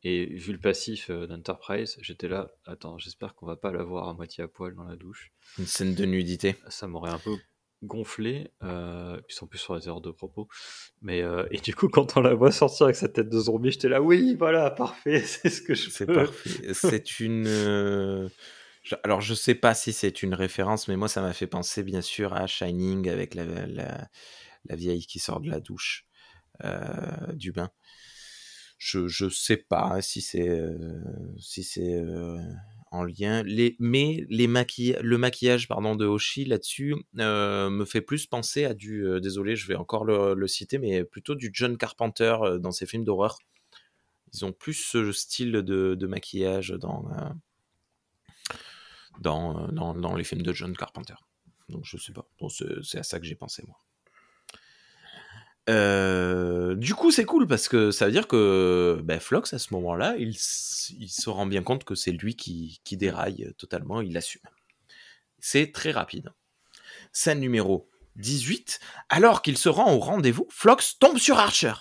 et 0.02 0.26
vu 0.26 0.52
le 0.52 0.58
passif 0.58 1.10
d'Enterprise, 1.10 1.96
j'étais 2.00 2.28
là, 2.28 2.50
attends, 2.66 2.98
j'espère 2.98 3.34
qu'on 3.34 3.46
va 3.46 3.56
pas 3.56 3.72
la 3.72 3.82
voir 3.82 4.08
à 4.08 4.14
moitié 4.14 4.44
à 4.44 4.48
poil 4.48 4.74
dans 4.74 4.84
la 4.84 4.96
douche. 4.96 5.32
Une 5.58 5.66
scène 5.66 5.94
de 5.94 6.04
nudité. 6.04 6.56
Ça 6.68 6.86
m'aurait 6.86 7.10
un 7.10 7.18
peu 7.18 7.36
gonflé, 7.84 8.50
euh, 8.62 9.20
puis 9.28 9.36
en 9.42 9.46
plus 9.46 9.58
sur 9.58 9.76
les 9.76 9.86
erreurs 9.86 10.00
de 10.00 10.10
propos. 10.10 10.48
Mais 11.02 11.22
euh, 11.22 11.46
et 11.50 11.58
du 11.58 11.74
coup, 11.74 11.88
quand 11.88 12.16
on 12.16 12.20
la 12.20 12.34
voit 12.34 12.50
sortir 12.50 12.84
avec 12.84 12.96
sa 12.96 13.08
tête 13.08 13.28
de 13.28 13.38
zombie, 13.38 13.70
j'étais 13.70 13.88
là, 13.88 14.02
oui, 14.02 14.34
voilà, 14.38 14.70
parfait, 14.70 15.20
c'est 15.24 15.50
ce 15.50 15.62
que 15.62 15.74
je 15.74 15.90
C'est 15.90 16.06
parfait. 16.06 16.74
C'est 16.74 17.20
une. 17.20 18.30
Je- 18.84 18.94
Alors, 19.02 19.20
je 19.20 19.34
sais 19.34 19.54
pas 19.54 19.74
si 19.74 19.92
c'est 19.92 20.22
une 20.22 20.34
référence, 20.34 20.88
mais 20.88 20.96
moi, 20.96 21.08
ça 21.08 21.22
m'a 21.22 21.32
fait 21.32 21.46
penser, 21.46 21.82
bien 21.82 22.02
sûr, 22.02 22.34
à 22.34 22.46
Shining 22.46 23.08
avec 23.08 23.34
la, 23.34 23.44
vieille 24.70 25.06
qui 25.06 25.18
sort 25.18 25.40
de 25.40 25.48
la 25.48 25.60
douche 25.60 26.06
euh, 26.64 27.32
du 27.32 27.52
bain. 27.52 27.70
Je, 28.78 29.08
je 29.08 29.28
sais 29.30 29.56
pas 29.56 30.02
si 30.02 30.20
c'est 30.20 30.48
euh, 30.48 30.76
si 31.38 31.66
euh, 31.78 32.38
en 32.90 33.04
lien. 33.04 33.42
Les, 33.44 33.76
mais 33.78 34.26
les 34.28 34.46
le 34.46 35.16
maquillage 35.16 35.68
pardon, 35.68 35.96
de 35.96 36.04
Hoshi 36.04 36.44
là-dessus 36.44 36.94
me 37.14 37.84
fait 37.86 38.02
plus 38.02 38.26
penser 38.26 38.64
à 38.64 38.74
du. 38.74 39.06
désolé, 39.22 39.56
je 39.56 39.66
vais 39.66 39.76
encore 39.76 40.04
le, 40.04 40.46
citer, 40.46 40.78
mais 40.78 41.04
plutôt 41.04 41.34
du 41.34 41.50
John 41.54 41.78
Carpenter 41.78 42.36
dans 42.60 42.72
ses 42.72 42.86
films 42.86 43.04
d'horreur. 43.04 43.38
Ils 44.34 44.44
ont 44.44 44.52
plus 44.52 44.74
ce 44.74 45.12
style 45.12 45.52
de, 45.52 45.94
de 45.94 46.06
maquillage 46.06 46.70
dans, 46.70 47.04
dans, 49.20 49.58
euh, 49.58 49.66
dans, 49.68 49.94
dans 49.94 50.14
les 50.14 50.24
films 50.24 50.42
de 50.42 50.52
John 50.52 50.76
Carpenter. 50.76 51.14
Donc 51.68 51.84
je 51.84 51.96
sais 51.96 52.12
pas. 52.12 52.26
Bon, 52.38 52.48
c'est 52.48 52.98
à 52.98 53.02
ça 53.02 53.18
que 53.18 53.26
j'ai 53.26 53.34
pensé 53.34 53.64
moi. 53.66 53.78
Euh, 55.70 56.74
du 56.74 56.94
coup, 56.94 57.10
c'est 57.10 57.24
cool 57.24 57.46
parce 57.46 57.68
que 57.68 57.90
ça 57.90 58.04
veut 58.06 58.12
dire 58.12 58.28
que 58.28 59.00
ben, 59.02 59.18
Flox, 59.18 59.54
à 59.54 59.58
ce 59.58 59.72
moment-là, 59.72 60.14
il, 60.18 60.30
il 60.30 61.08
se 61.08 61.30
rend 61.30 61.46
bien 61.46 61.62
compte 61.62 61.84
que 61.84 61.94
c'est 61.94 62.12
lui 62.12 62.36
qui, 62.36 62.80
qui 62.84 62.98
déraille 62.98 63.54
totalement, 63.56 64.02
il 64.02 64.12
l'assume. 64.12 64.42
C'est 65.38 65.72
très 65.72 65.90
rapide. 65.90 66.32
Scène 67.12 67.40
numéro 67.40 67.88
18. 68.16 68.78
Alors 69.08 69.40
qu'il 69.40 69.56
se 69.56 69.70
rend 69.70 69.94
au 69.94 70.00
rendez-vous, 70.00 70.46
Flox 70.50 70.98
tombe 70.98 71.18
sur 71.18 71.38
Archer. 71.38 71.74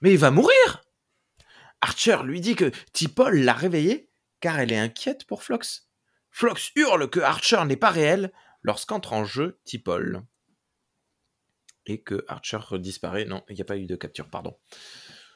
Mais 0.00 0.12
il 0.12 0.18
va 0.18 0.30
mourir 0.30 0.84
Archer 1.84 2.18
lui 2.24 2.40
dit 2.40 2.56
que 2.56 2.72
Tipol 2.94 3.40
l'a 3.40 3.52
réveillé 3.52 4.08
car 4.40 4.58
elle 4.58 4.72
est 4.72 4.78
inquiète 4.78 5.26
pour 5.26 5.42
Flox. 5.42 5.86
Flox 6.36 6.72
hurle 6.74 7.08
que 7.08 7.20
Archer 7.20 7.64
n'est 7.64 7.76
pas 7.76 7.90
réel 7.90 8.32
lorsqu'entre 8.62 9.12
en 9.12 9.24
jeu 9.24 9.60
Tipol. 9.64 10.24
Et 11.86 12.02
que 12.02 12.24
Archer 12.26 12.58
disparaît. 12.72 13.24
Non, 13.24 13.44
il 13.48 13.54
n'y 13.54 13.60
a 13.60 13.64
pas 13.64 13.76
eu 13.76 13.86
de 13.86 13.94
capture, 13.94 14.28
pardon. 14.28 14.58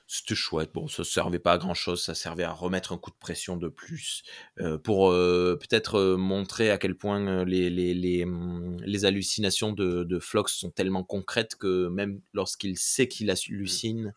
C'était 0.09 0.34
chouette. 0.34 0.72
Bon, 0.74 0.88
ça 0.88 1.05
servait 1.05 1.38
pas 1.38 1.53
à 1.53 1.59
grand 1.59 1.74
chose. 1.74 2.03
Ça 2.03 2.16
servait 2.16 2.42
à 2.42 2.51
remettre 2.51 2.90
un 2.92 2.99
coup 2.99 3.12
de 3.12 3.16
pression 3.16 3.57
de 3.57 3.68
plus. 3.68 4.24
euh, 4.59 4.76
pour 4.76 5.12
euh, 5.12 5.57
peut-être 5.61 6.01
euh, 6.01 6.16
montrer 6.16 6.72
à 6.72 6.78
quel 6.78 6.96
point 6.96 7.44
les, 7.44 7.70
les, 7.70 7.94
les, 7.94 8.24
hum, 8.24 8.80
les 8.80 9.05
hallucinations 9.05 9.70
de, 9.70 10.03
de 10.03 10.18
Flox 10.18 10.53
sont 10.53 10.72
tellement 10.72 11.05
concrètes 11.05 11.55
que 11.55 11.86
même 11.86 12.20
lorsqu'il 12.32 12.76
sait 12.76 13.07
qu'il 13.07 13.30
hallucine, 13.30 14.14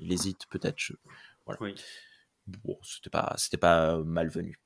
il 0.00 0.12
hésite 0.12 0.46
peut-être. 0.50 0.92
Oui. 1.60 1.76
Bon, 2.48 2.80
c'était 2.82 3.10
pas, 3.10 3.32
c'était 3.38 3.58
pas 3.58 3.98
malvenu. 3.98 4.58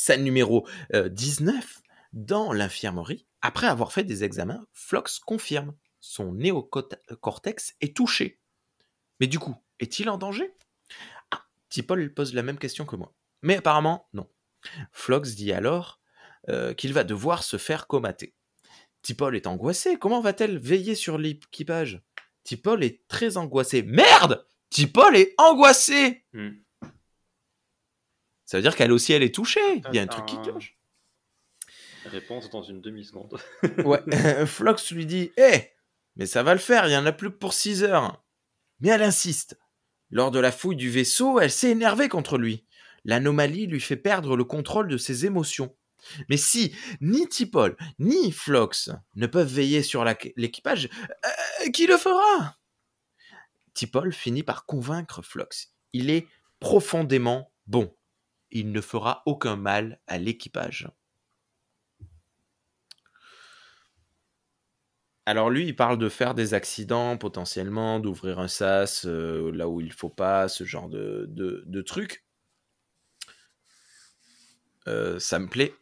Scène 0.00 0.24
numéro 0.24 0.66
euh, 0.94 1.10
19. 1.10 1.82
Dans 2.14 2.54
l'infirmerie, 2.54 3.26
après 3.42 3.66
avoir 3.66 3.92
fait 3.92 4.02
des 4.02 4.24
examens, 4.24 4.66
Flox 4.72 5.18
confirme 5.18 5.76
son 6.00 6.32
néocortex 6.32 7.74
est 7.82 7.94
touché. 7.94 8.40
Mais 9.20 9.26
du 9.26 9.38
coup, 9.38 9.54
est-il 9.78 10.08
en 10.08 10.16
danger? 10.16 10.54
Ah, 11.30 11.42
Tipol 11.68 12.14
pose 12.14 12.32
la 12.32 12.42
même 12.42 12.58
question 12.58 12.86
que 12.86 12.96
moi. 12.96 13.12
Mais 13.42 13.58
apparemment, 13.58 14.08
non. 14.14 14.26
Flox 14.90 15.34
dit 15.34 15.52
alors 15.52 16.00
euh, 16.48 16.72
qu'il 16.72 16.94
va 16.94 17.04
devoir 17.04 17.42
se 17.42 17.58
faire 17.58 17.86
comater. 17.86 18.34
Tipol 19.02 19.36
est 19.36 19.46
angoissée. 19.46 19.98
Comment 19.98 20.22
va-t-elle 20.22 20.58
veiller 20.58 20.94
sur 20.94 21.18
l'équipage? 21.18 22.00
Tipol 22.44 22.82
est 22.84 23.06
très 23.06 23.36
angoissée. 23.36 23.82
Merde 23.82 24.46
Tipol 24.70 25.14
est 25.14 25.34
angoissée 25.36 26.24
Hmm. 26.32 26.52
Ça 28.50 28.58
veut 28.58 28.62
dire 28.62 28.74
qu'elle 28.74 28.90
aussi, 28.90 29.12
elle 29.12 29.22
est 29.22 29.32
touchée. 29.32 29.80
Il 29.92 29.94
y 29.94 30.00
a 30.00 30.02
un 30.02 30.08
truc 30.08 30.26
qui 30.26 30.36
cloche. 30.42 30.76
Réponse 32.06 32.50
dans 32.50 32.64
une 32.64 32.80
demi-seconde. 32.80 33.38
Ouais. 33.84 34.02
Flox 34.46 34.90
lui 34.90 35.06
dit 35.06 35.30
Hé, 35.36 35.70
mais 36.16 36.26
ça 36.26 36.42
va 36.42 36.52
le 36.52 36.58
faire, 36.58 36.88
il 36.88 36.92
y 36.92 36.96
en 36.96 37.06
a 37.06 37.12
plus 37.12 37.30
que 37.30 37.36
pour 37.36 37.54
6 37.54 37.84
heures. 37.84 38.24
Mais 38.80 38.88
elle 38.88 39.04
insiste. 39.04 39.56
Lors 40.10 40.32
de 40.32 40.40
la 40.40 40.50
fouille 40.50 40.74
du 40.74 40.90
vaisseau, 40.90 41.38
elle 41.38 41.52
s'est 41.52 41.70
énervée 41.70 42.08
contre 42.08 42.38
lui. 42.38 42.66
L'anomalie 43.04 43.68
lui 43.68 43.80
fait 43.80 43.94
perdre 43.94 44.36
le 44.36 44.42
contrôle 44.42 44.88
de 44.88 44.96
ses 44.96 45.26
émotions. 45.26 45.76
Mais 46.28 46.36
si 46.36 46.74
ni 47.00 47.28
Tipol 47.28 47.76
ni 48.00 48.32
Flox 48.32 48.90
ne 49.14 49.28
peuvent 49.28 49.46
veiller 49.46 49.84
sur 49.84 50.04
l'équipage, 50.34 50.88
euh, 51.24 51.70
qui 51.70 51.86
le 51.86 51.96
fera? 51.96 52.56
Tipol 53.74 54.12
finit 54.12 54.42
par 54.42 54.66
convaincre 54.66 55.22
Flox. 55.22 55.72
Il 55.92 56.10
est 56.10 56.26
profondément 56.58 57.52
bon. 57.68 57.94
Il 58.52 58.72
ne 58.72 58.80
fera 58.80 59.22
aucun 59.26 59.56
mal 59.56 60.00
à 60.06 60.18
l'équipage. 60.18 60.88
Alors 65.24 65.48
lui, 65.48 65.64
il 65.66 65.74
parle 65.74 65.96
de 65.96 66.10
faire 66.10 66.34
des 66.34 66.52
accidents 66.52 67.16
potentiellement, 67.16 68.00
d'ouvrir 68.00 68.38
un 68.38 68.48
sas 68.48 69.06
euh, 69.06 69.50
là 69.52 69.66
où 69.68 69.80
il 69.80 69.92
faut 69.94 70.10
pas, 70.10 70.46
ce 70.48 70.64
genre 70.64 70.88
de, 70.90 71.24
de, 71.30 71.64
de 71.66 71.80
trucs. 71.82 72.24
Euh, 74.88 75.18
ça 75.18 75.38
me 75.38 75.48
plaît. 75.48 75.74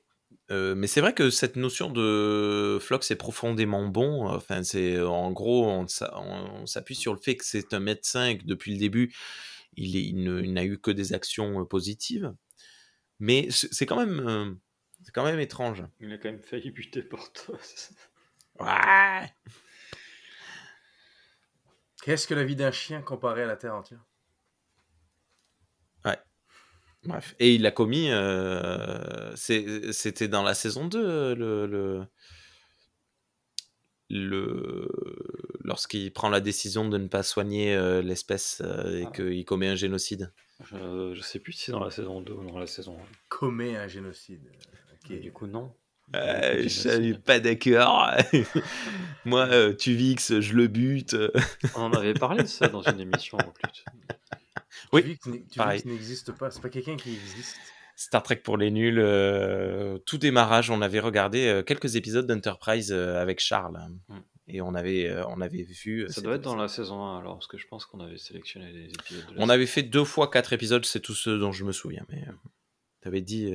Euh, 0.50 0.74
mais 0.74 0.86
c'est 0.86 1.00
vrai 1.00 1.14
que 1.14 1.30
cette 1.30 1.56
notion 1.56 1.90
de 1.90 2.78
Flox 2.80 3.10
est 3.10 3.16
profondément 3.16 3.86
bon. 3.88 4.28
Enfin, 4.28 4.62
c'est 4.62 5.00
en 5.00 5.30
gros, 5.32 5.66
on, 5.66 5.86
s'a- 5.88 6.14
on 6.18 6.66
s'appuie 6.66 6.94
sur 6.94 7.14
le 7.14 7.20
fait 7.20 7.36
que 7.36 7.44
c'est 7.44 7.74
un 7.74 7.80
médecin 7.80 8.26
et 8.28 8.38
que 8.38 8.44
depuis 8.46 8.72
le 8.72 8.78
début, 8.78 9.14
il, 9.76 10.22
ne- 10.24 10.42
n'a 10.42 10.64
eu 10.64 10.78
que 10.80 10.90
des 10.90 11.12
actions 11.14 11.64
positives. 11.66 12.32
Mais 13.20 13.48
c'est 13.50 13.72
c'est 13.72 13.86
quand 13.86 13.96
même, 13.98 14.20
euh, 14.26 14.54
c'est 15.02 15.12
quand 15.12 15.24
même 15.24 15.40
étrange. 15.40 15.82
Il 16.00 16.12
a 16.12 16.18
quand 16.18 16.30
même 16.30 16.40
failli 16.42 16.70
buter 16.70 17.02
Portos. 17.02 17.58
Ouais. 18.60 19.32
Qu'est-ce 22.02 22.26
que 22.26 22.34
la 22.34 22.44
vie 22.44 22.56
d'un 22.56 22.70
chien 22.72 23.02
comparé 23.02 23.42
à 23.42 23.46
la 23.46 23.56
Terre 23.56 23.74
entière? 23.74 24.04
Bref, 27.04 27.36
et 27.38 27.54
il 27.54 27.62
l'a 27.62 27.70
commis, 27.70 28.10
euh, 28.10 29.34
c'est- 29.36 29.92
c'était 29.92 30.26
dans 30.26 30.42
la 30.42 30.52
saison 30.52 30.88
2, 30.88 31.32
le, 31.36 31.64
le, 31.68 32.04
le- 34.10 34.88
lorsqu'il 35.62 36.12
prend 36.12 36.28
la 36.28 36.40
décision 36.40 36.88
de 36.88 36.98
ne 36.98 37.06
pas 37.06 37.22
soigner 37.22 37.74
euh, 37.74 38.02
l'espèce 38.02 38.60
euh, 38.64 38.98
et 38.98 39.04
Ah. 39.06 39.10
qu'il 39.14 39.44
commet 39.44 39.68
un 39.68 39.76
génocide. 39.76 40.32
Je, 40.64 41.14
je 41.14 41.20
sais 41.22 41.38
plus 41.38 41.52
si 41.52 41.64
c'est 41.66 41.72
dans 41.72 41.84
la 41.84 41.90
saison 41.90 42.20
2 42.20 42.32
ou 42.32 42.50
dans 42.50 42.58
la 42.58 42.66
saison 42.66 42.96
1. 42.98 43.02
Commet 43.28 43.76
un 43.76 43.86
génocide. 43.86 44.42
Ok. 45.04 45.10
Et 45.12 45.18
du 45.20 45.32
coup, 45.32 45.46
non. 45.46 45.72
Euh, 46.16 46.62
je 46.62 46.68
suis 46.68 47.14
pas 47.14 47.38
d'accord. 47.38 48.10
Moi, 49.24 49.46
euh, 49.48 49.74
Tuvix, 49.74 50.40
je 50.40 50.54
le 50.54 50.66
bute. 50.66 51.16
On 51.76 51.82
en 51.82 51.92
avait 51.92 52.14
parlé 52.14 52.42
de 52.42 52.48
ça 52.48 52.68
dans 52.68 52.82
une 52.82 52.98
émission 53.00 53.38
en 53.38 53.50
plus. 53.52 53.84
Oui, 54.92 55.02
Tu 55.02 55.08
vis 55.08 55.18
que 55.18 55.30
n'est- 55.30 55.38
tu 55.42 55.44
vis 55.50 55.56
pareil. 55.58 55.82
que 55.82 55.88
ça 55.88 55.92
n'existe 55.94 56.32
pas. 56.32 56.50
C'est 56.50 56.60
pas 56.62 56.70
quelqu'un 56.70 56.96
qui 56.96 57.12
existe. 57.14 57.56
Star 57.94 58.22
Trek 58.22 58.36
pour 58.36 58.56
les 58.56 58.70
nuls, 58.70 58.98
euh, 59.00 59.98
tout 60.06 60.18
démarrage, 60.18 60.70
on 60.70 60.80
avait 60.82 61.00
regardé 61.00 61.46
euh, 61.48 61.62
quelques 61.62 61.96
épisodes 61.96 62.26
d'Enterprise 62.26 62.92
euh, 62.92 63.20
avec 63.20 63.40
Charles. 63.40 63.78
Mm. 64.08 64.18
Et 64.50 64.60
on 64.62 64.74
avait, 64.74 65.08
euh, 65.08 65.24
on 65.28 65.40
avait 65.40 65.62
vu. 65.62 66.06
Ça 66.08 66.20
doit 66.22 66.36
être 66.36 66.42
dans 66.42 66.56
la 66.56 66.68
saison 66.68 67.02
1 67.04 67.18
alors, 67.18 67.34
parce 67.34 67.46
que 67.46 67.58
je 67.58 67.66
pense 67.66 67.84
qu'on 67.86 68.00
avait 68.00 68.16
sélectionné 68.18 68.72
les 68.72 68.86
épisodes 68.86 69.26
de 69.26 69.34
la 69.34 69.42
On 69.44 69.48
avait 69.50 69.66
fait 69.66 69.82
deux 69.82 70.04
fois 70.04 70.30
quatre 70.30 70.52
épisodes, 70.54 70.84
c'est 70.86 71.00
tout 71.00 71.14
ce 71.14 71.30
dont 71.30 71.52
je 71.52 71.64
me 71.64 71.72
souviens. 71.72 72.06
Mais 72.08 72.24
tu 73.02 73.08
avais 73.08 73.20
dit, 73.20 73.52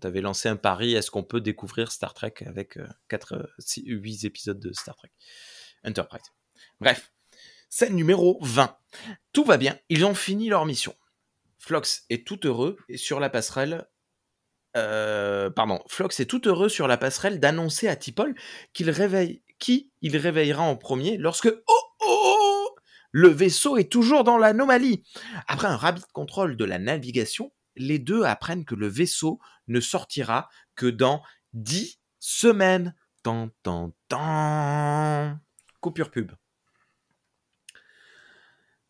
tu 0.00 0.06
avais 0.06 0.20
lancé 0.20 0.48
un 0.48 0.56
pari 0.56 0.94
est-ce 0.94 1.10
qu'on 1.10 1.24
peut 1.24 1.40
découvrir 1.40 1.90
Star 1.90 2.14
Trek 2.14 2.34
avec 2.46 2.76
euh, 2.76 2.86
quatre, 3.08 3.34
euh, 3.34 3.46
six- 3.58 3.84
huit 3.86 4.24
épisodes 4.24 4.60
de 4.60 4.72
Star 4.72 4.94
Trek? 4.96 5.10
Enterprise. 5.84 6.22
Bref, 6.80 7.12
scène 7.68 7.94
numéro 7.96 8.38
20. 8.42 8.76
Tout 9.32 9.44
va 9.44 9.56
bien, 9.56 9.76
ils 9.88 10.04
ont 10.04 10.14
fini 10.14 10.48
leur 10.48 10.66
mission. 10.66 10.94
Flox 11.58 12.04
est 12.10 12.24
tout 12.26 12.46
heureux 12.46 12.76
et 12.88 12.96
sur 12.96 13.18
la 13.20 13.28
passerelle. 13.28 13.86
euh, 14.76 15.50
pardon, 15.50 15.82
Flox 15.88 16.20
est 16.20 16.26
tout 16.26 16.46
heureux 16.48 16.68
sur 16.68 16.86
la 16.86 16.96
passerelle 16.96 17.40
d'annoncer 17.40 17.88
à 17.88 17.96
Tipol 17.96 18.34
qu'il 18.72 18.90
réveille, 18.90 19.42
qui 19.58 19.90
il 20.02 20.16
réveillera 20.16 20.62
en 20.62 20.76
premier 20.76 21.16
lorsque 21.16 21.46
oh, 21.46 21.82
oh, 22.00 22.04
oh, 22.06 22.76
le 23.10 23.28
vaisseau 23.28 23.76
est 23.76 23.90
toujours 23.90 24.24
dans 24.24 24.38
l'anomalie. 24.38 25.02
Après 25.46 25.68
un 25.68 25.76
rapide 25.76 26.04
contrôle 26.12 26.56
de 26.56 26.64
la 26.64 26.78
navigation, 26.78 27.52
les 27.76 27.98
deux 27.98 28.24
apprennent 28.24 28.64
que 28.64 28.74
le 28.74 28.88
vaisseau 28.88 29.38
ne 29.66 29.80
sortira 29.80 30.48
que 30.74 30.86
dans 30.86 31.22
10 31.54 31.98
semaines. 32.18 32.94
Tan, 33.22 33.50
tan, 33.62 33.92
tan. 34.08 35.38
Coupure 35.80 36.10
pub. 36.10 36.32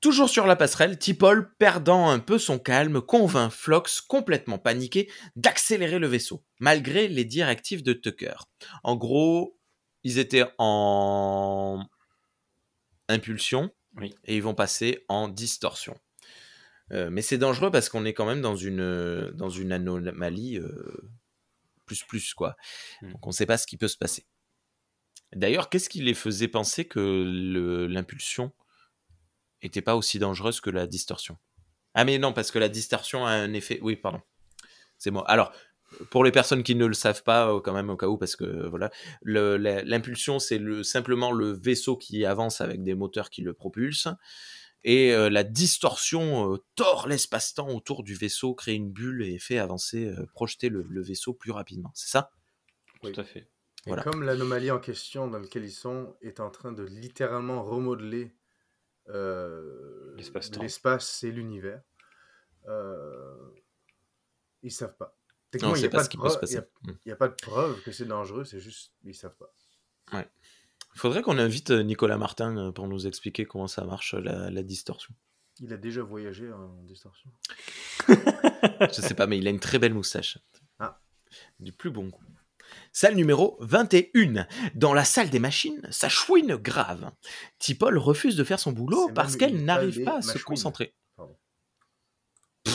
Toujours 0.01 0.29
sur 0.29 0.47
la 0.47 0.55
passerelle, 0.55 0.97
Tipol, 0.97 1.53
perdant 1.57 2.09
un 2.09 2.21
peu 2.21 2.39
son 2.39 2.61
calme, 2.61 3.01
convainc 3.01 3.51
Flox, 3.51 4.01
complètement 4.01 4.59
paniqué, 4.59 5.11
d'accélérer 5.35 5.99
le 5.99 6.07
vaisseau, 6.07 6.45
malgré 6.61 7.09
les 7.09 7.25
directives 7.25 7.83
de 7.83 7.95
Tucker. 7.95 8.37
En 8.85 8.95
gros, 8.95 9.58
ils 10.05 10.19
étaient 10.19 10.47
en 10.59 11.85
impulsion 13.09 13.71
Oui. 13.97 14.15
et 14.25 14.37
ils 14.37 14.43
vont 14.43 14.55
passer 14.55 15.05
en 15.09 15.29
distorsion. 15.29 15.99
Euh, 16.93 17.11
mais 17.11 17.23
c'est 17.23 17.39
dangereux 17.39 17.71
parce 17.71 17.89
qu'on 17.89 18.05
est 18.05 18.15
quand 18.15 18.27
même 18.27 18.41
dans 18.41 18.57
une, 18.57 19.31
dans 19.35 19.51
une 19.51 19.73
anomalie 19.73 20.59
euh, 20.59 21.11
plus 21.85 22.03
plus 22.05 22.35
quoi. 22.35 22.57
Mm. 23.03 23.13
Donc 23.13 23.27
on 23.27 23.31
ne 23.31 23.35
sait 23.35 23.47
pas 23.47 23.59
ce 23.59 23.67
qui 23.67 23.77
peut 23.77 23.89
se 23.89 23.99
passer. 23.99 24.27
D'ailleurs, 25.35 25.69
qu'est-ce 25.69 25.91
qui 25.91 26.01
les 26.01 26.15
faisait 26.15 26.49
penser 26.49 26.87
que 26.87 27.87
l'impulsion 27.91 28.53
était 29.61 29.83
pas 29.83 29.97
aussi 29.97 30.19
dangereuse 30.19 30.61
que 30.61 30.71
la 30.71 30.87
distorsion? 30.87 31.37
Ah 31.95 32.05
mais 32.05 32.19
non, 32.19 32.33
parce 32.33 32.51
que 32.51 32.59
la 32.59 32.69
distorsion 32.69 33.27
a 33.27 33.33
un 33.33 33.53
effet... 33.53 33.79
Oui, 33.83 33.97
pardon. 33.97 34.23
C'est 34.97 35.11
moi. 35.11 35.29
Alors, 35.29 35.53
pour 36.11 36.23
les 36.25 36.33
personnes 36.33 36.63
qui 36.63 36.75
ne 36.75 36.87
le 36.87 36.95
savent 36.95 37.23
pas, 37.23 37.53
euh, 37.53 37.61
quand 37.61 37.73
même, 37.73 37.91
au 37.91 37.97
cas 37.97 38.07
où, 38.07 38.19
parce 38.19 38.37
que 38.37 38.67
voilà, 38.69 38.91
l'impulsion, 39.23 40.39
c'est 40.39 40.59
le, 40.59 40.83
simplement 40.83 41.33
le 41.33 41.53
vaisseau 41.53 41.97
qui 41.97 42.25
avance 42.25 42.61
avec 42.61 42.83
des 42.83 42.95
moteurs 42.95 43.31
qui 43.31 43.43
le 43.43 43.53
propulsent. 43.55 44.09
Et 44.85 45.13
euh, 45.13 45.29
la 45.29 45.43
distorsion 45.43 46.55
euh, 46.55 46.59
tord 46.77 47.09
l'espace-temps 47.09 47.69
autour 47.69 48.05
du 48.05 48.15
vaisseau, 48.15 48.55
crée 48.55 48.75
une 48.75 48.93
bulle 48.93 49.23
et 49.25 49.39
fait 49.39 49.59
avancer, 49.59 50.07
euh, 50.07 50.25
projeter 50.35 50.69
le, 50.69 50.83
le 50.89 51.03
vaisseau 51.03 51.35
plus 51.35 51.51
rapidement. 51.51 51.91
C'est 51.95 52.09
ça? 52.11 52.31
Oui. 53.03 53.11
Tout 53.13 53.21
à 53.21 53.25
fait. 53.25 53.41
Et 53.87 53.91
Voilà. 53.91 54.03
comme 54.05 54.23
l'anomalie 54.23 54.71
en 54.71 54.79
question 54.79 55.27
dans 55.29 55.39
laquelle 55.41 55.65
ils 55.65 55.73
sont 55.73 56.17
est 56.21 56.39
en 56.41 56.51
train 56.51 56.71
de 56.73 56.85
littéralement 56.85 57.63
remodeler 57.65 58.37
euh, 59.09 60.15
L'espace-temps. 60.17 60.63
l'espace 60.63 61.25
et 61.25 61.33
l'univers, 61.33 61.83
euh, 62.69 63.51
ils 64.63 64.71
savent 64.73 64.97
pas. 64.97 65.18
Techniquement, 65.51 65.73
ne 65.73 65.79
il 65.79 65.81
n'y 65.81 65.87
a, 65.87 65.91
pas 65.91 65.99
pas 65.99 66.03
ce 66.05 66.09
de 66.09 66.11
qui 66.11 66.17
peut 66.19 66.29
se 66.29 66.37
preuve- 66.37 66.49
il 66.51 66.53
y 66.53 66.57
passer. 66.57 66.69
a- 67.07 67.09
y 67.09 67.13
a 67.13 67.17
pas 67.17 67.29
de 67.29 67.35
preuve 67.35 67.83
que 67.83 67.93
c'est 67.93 68.05
dangereux, 68.05 68.45
c'est 68.45 68.61
juste 68.61 68.93
ils 69.05 69.15
savent 69.15 69.37
pas. 69.37 69.53
Il 70.95 71.01
faudrait 71.01 71.23
qu'on 71.23 71.39
invite 71.39 71.71
euh, 71.71 71.83
Nicolas 71.83 72.19
Martin 72.19 72.57
euh, 72.57 72.73
pour 72.73 72.89
nous 72.89 73.07
expliquer 73.07 73.45
comment 73.45 73.69
ça 73.69 73.85
marche 73.85 74.15
euh, 74.15 74.21
la, 74.21 74.51
la 74.51 74.63
distorsion. 74.63 75.15
Il 75.61 75.73
a 75.73 75.77
déjà 75.77 76.03
voyagé 76.03 76.51
en 76.53 76.83
distorsion. 76.85 77.31
Je 78.09 78.93
sais 79.01 79.15
pas, 79.15 79.27
mais 79.27 79.39
il 79.39 79.47
a 79.47 79.51
une 79.51 79.61
très 79.61 79.79
belle 79.79 79.95
moustache. 79.95 80.39
Ah. 80.79 81.01
Du 81.61 81.73
plus 81.73 81.91
bon 81.91 82.09
goût. 82.09 82.23
Salle 82.93 83.15
numéro 83.15 83.57
21. 83.61 84.47
Dans 84.75 84.93
la 84.93 85.05
salle 85.05 85.31
des 85.31 85.39
machines, 85.39 85.87
ça 85.91 86.09
chouine 86.09 86.57
grave. 86.57 87.11
Tipol 87.59 87.97
refuse 87.99 88.37
de 88.37 88.45
faire 88.45 88.59
son 88.61 88.73
boulot 88.73 89.09
parce 89.15 89.37
qu'elle 89.37 89.65
n'arrive 89.65 90.03
pas 90.05 90.17
à 90.19 90.23
se 90.23 90.39
concentrer. 90.39 90.95
Pardon. 91.17 91.37
La 92.67 92.73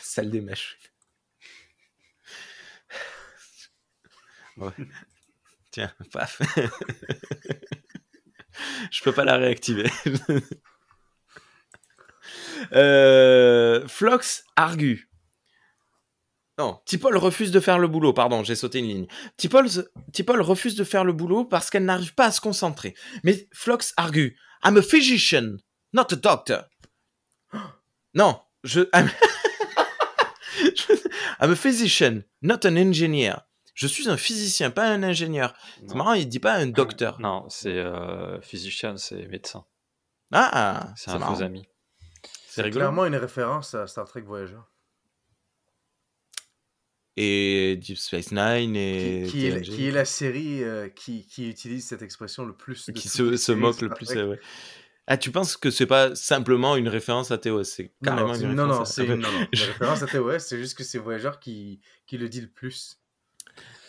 salle 0.00 0.30
des 0.30 0.40
machines. 0.40 0.78
Tiens, 5.70 5.92
paf. 6.12 6.40
Je 8.90 9.02
peux 9.02 9.12
pas 9.12 9.24
la 9.24 9.36
réactiver. 9.36 9.90
Euh, 12.72 13.86
Flox 13.86 14.44
argue. 14.56 15.10
Non, 16.56 16.80
Tipol 16.86 17.16
refuse 17.16 17.50
de 17.50 17.60
faire 17.60 17.78
le 17.78 17.88
boulot. 17.88 18.12
Pardon, 18.12 18.42
j'ai 18.44 18.54
sauté 18.54 18.78
une 18.78 18.86
ligne. 18.86 19.06
Tipol, 19.36 19.66
refuse 20.40 20.74
de 20.74 20.84
faire 20.84 21.04
le 21.04 21.12
boulot 21.12 21.44
parce 21.44 21.68
qu'elle 21.68 21.84
n'arrive 21.84 22.14
pas 22.14 22.26
à 22.26 22.30
se 22.30 22.40
concentrer. 22.40 22.94
Mais 23.22 23.48
Flox 23.52 23.92
argue. 23.96 24.34
I'm 24.64 24.78
a 24.78 24.82
physician, 24.82 25.58
not 25.92 26.06
a 26.12 26.16
doctor. 26.16 26.64
Non, 28.14 28.40
je. 28.62 28.88
I'm 31.40 31.50
a 31.50 31.56
physician, 31.56 32.22
not 32.40 32.64
an 32.64 32.76
engineer. 32.76 33.42
Je 33.74 33.86
suis 33.88 34.08
un 34.08 34.16
physicien, 34.16 34.70
pas 34.70 34.88
un 34.88 35.02
ingénieur. 35.02 35.54
C'est 35.80 35.86
Non. 35.90 35.96
marrant, 35.96 36.12
il 36.14 36.28
dit 36.28 36.38
pas 36.40 36.54
un 36.54 36.66
docteur. 36.68 37.20
Non, 37.20 37.46
c'est 37.48 37.76
euh, 37.76 38.40
physicien, 38.40 38.96
c'est 38.96 39.26
médecin. 39.26 39.64
Ah, 40.32 40.92
C'est 40.96 41.10
un 41.10 41.18
marrant. 41.18 41.34
faux 41.36 41.42
ami. 41.42 41.68
C'est. 42.48 42.70
Clairement 42.70 43.04
une 43.06 43.16
référence 43.16 43.74
à 43.74 43.86
Star 43.86 44.06
Trek 44.06 44.22
Voyager. 44.22 44.56
Et 47.16 47.76
Deep 47.80 47.96
Space 47.96 48.32
Nine 48.32 48.74
et 48.74 49.24
Qui, 49.26 49.30
qui 49.32 49.46
est, 49.46 49.50
la- 49.50 49.60
TNG. 49.60 49.70
qui 49.76 49.86
est 49.86 49.90
la 49.92 50.04
série 50.04 50.64
euh, 50.64 50.88
qui, 50.88 51.26
qui 51.26 51.48
utilise 51.48 51.86
cette 51.86 52.02
expression 52.02 52.44
le 52.44 52.56
plus. 52.56 52.86
de 52.86 52.92
qui 52.92 53.08
se, 53.08 53.52
moque 53.52 53.80
le 53.82 53.88
plus. 53.90 54.10
Ouais. 54.10 54.40
Ah, 55.06 55.16
tu 55.16 55.30
penses 55.30 55.56
que 55.56 55.70
c'est 55.70 55.86
pas 55.86 56.14
simplement 56.16 56.74
une 56.76 56.88
référence 56.88 57.30
à 57.30 57.38
TOS, 57.38 57.64
c'est 57.64 57.82
Non, 57.84 57.90
carrément 58.02 58.28
non, 58.28 58.34
c'est- 58.34 58.40
une 58.44 58.54
non, 58.54 58.66
non, 58.66 58.78
référence 58.80 58.90
à- 58.90 58.92
c'est 58.94 59.02
Ah, 59.10 59.16
non, 59.16 59.30
non, 59.30 59.46
une 59.52 59.60
référence 59.60 60.02
à 60.02 60.06
TOS, 60.06 60.38
c'est 60.40 60.58
juste 60.58 60.76
que 60.76 60.82
c'est 60.82 60.98
Voyager 60.98 61.30
qui, 61.40 61.80
qui 62.06 62.18
le 62.18 62.28
dit 62.28 62.40
le 62.40 62.48
plus. 62.48 62.98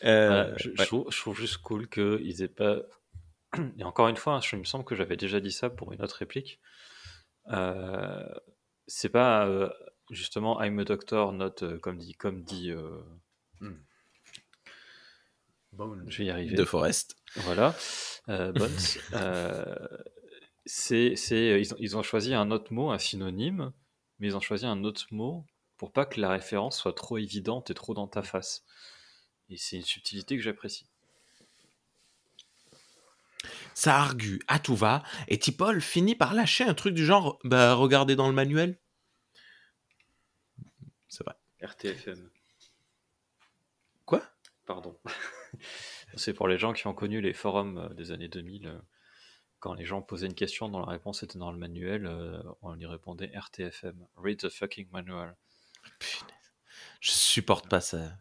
Euh, 0.04 0.28
Voilà, 0.28 0.58
je, 0.58 0.70
trouve, 0.86 1.08
je 1.12 1.20
trouve 1.20 1.38
juste 1.38 1.58
cool 1.58 1.88
qu'ils 1.90 2.42
aient 2.42 2.48
pas. 2.48 2.78
Et 3.78 3.84
encore 3.84 4.08
une 4.08 4.18
fois, 4.18 4.34
hein, 4.36 4.42
je, 4.42 4.56
il 4.56 4.60
me 4.60 4.66
semble 4.66 4.86
que 4.86 4.96
j'avais 4.96 5.18
déjà 5.18 5.40
dit 5.40 5.52
ça 5.52 5.70
pour 5.70 5.94
une 5.94 6.02
autre 6.02 6.18
réplique. 6.18 6.60
Euh, 7.52 8.28
c'est 8.88 9.10
pas 9.10 9.48
euh, 9.48 9.70
justement 10.12 10.62
I'm 10.62 10.80
a 10.80 10.84
doctor, 10.84 11.32
not 11.32 11.64
euh, 11.64 11.78
comme 11.80 11.98
dit, 11.98 12.14
comme 12.16 12.44
dit. 12.44 12.72
euh, 12.72 13.02
Bone. 15.72 16.06
je 16.08 16.20
vais 16.20 16.26
y 16.26 16.30
arriver. 16.30 16.56
De 16.56 16.64
Forest. 16.66 17.16
Voilà. 17.38 17.76
Euh. 18.30 18.54
Euh, 19.14 19.76
c'est, 20.66 21.16
c'est, 21.16 21.62
ils, 21.62 21.74
ont, 21.74 21.78
ils 21.80 21.98
ont 21.98 22.04
choisi 22.04 22.34
un 22.34 22.50
autre 22.52 22.72
mot, 22.74 22.92
un 22.92 22.98
synonyme, 22.98 23.72
mais 24.20 24.28
ils 24.28 24.38
ont 24.38 24.42
choisi 24.42 24.66
un 24.66 24.84
autre 24.84 25.06
mot 25.12 25.46
pour 25.78 25.92
pas 25.92 26.06
que 26.06 26.20
la 26.22 26.30
référence 26.30 26.78
soit 26.80 26.94
trop 26.96 27.18
évidente 27.18 27.70
et 27.70 27.74
trop 27.74 27.94
dans 27.94 28.08
ta 28.08 28.24
face. 28.24 28.64
Et 29.50 29.58
c'est 29.58 29.78
une 29.78 29.84
subtilité 29.84 30.36
que 30.38 30.44
j'apprécie. 30.44 30.86
Ça 33.74 33.98
argue 33.98 34.40
à 34.48 34.58
tout 34.58 34.76
va, 34.76 35.04
et 35.28 35.38
Tipol 35.38 35.82
finit 35.82 36.16
par 36.16 36.34
lâcher 36.34 36.64
un 36.64 36.74
truc 36.74 36.94
du 36.94 37.06
genre 37.06 37.40
Bah, 37.44 37.74
regardez 37.74 38.16
dans 38.16 38.28
le 38.28 38.34
manuel. 38.34 38.78
C'est 41.10 41.24
vrai. 41.24 41.36
RTFM. 41.62 42.30
Quoi? 44.06 44.24
Pardon. 44.66 44.98
c'est 46.16 46.34
pour 46.34 46.48
les 46.48 46.58
gens 46.58 46.74
qui 46.74 46.88
ont 46.88 46.94
connu 46.94 47.22
les 47.22 47.34
forums 47.34 47.78
euh, 47.78 47.90
des 47.94 48.12
années 48.12 48.28
2000. 48.30 48.68
euh, 48.68 48.80
Quand 49.60 49.74
les 49.74 49.86
gens 49.86 50.02
posaient 50.02 50.28
une 50.28 50.36
question 50.36 50.70
dont 50.70 50.80
la 50.80 50.92
réponse 50.92 51.22
était 51.24 51.38
dans 51.40 51.52
le 51.52 51.58
manuel, 51.58 52.06
euh, 52.06 52.42
on 52.62 52.74
lui 52.74 52.86
répondait 52.86 53.32
RTFM. 53.36 54.08
Read 54.18 54.40
the 54.40 54.50
fucking 54.50 54.88
manual. 54.92 55.36
Je 57.00 57.12
supporte 57.12 57.70
pas 57.70 57.82
ça. 57.82 58.18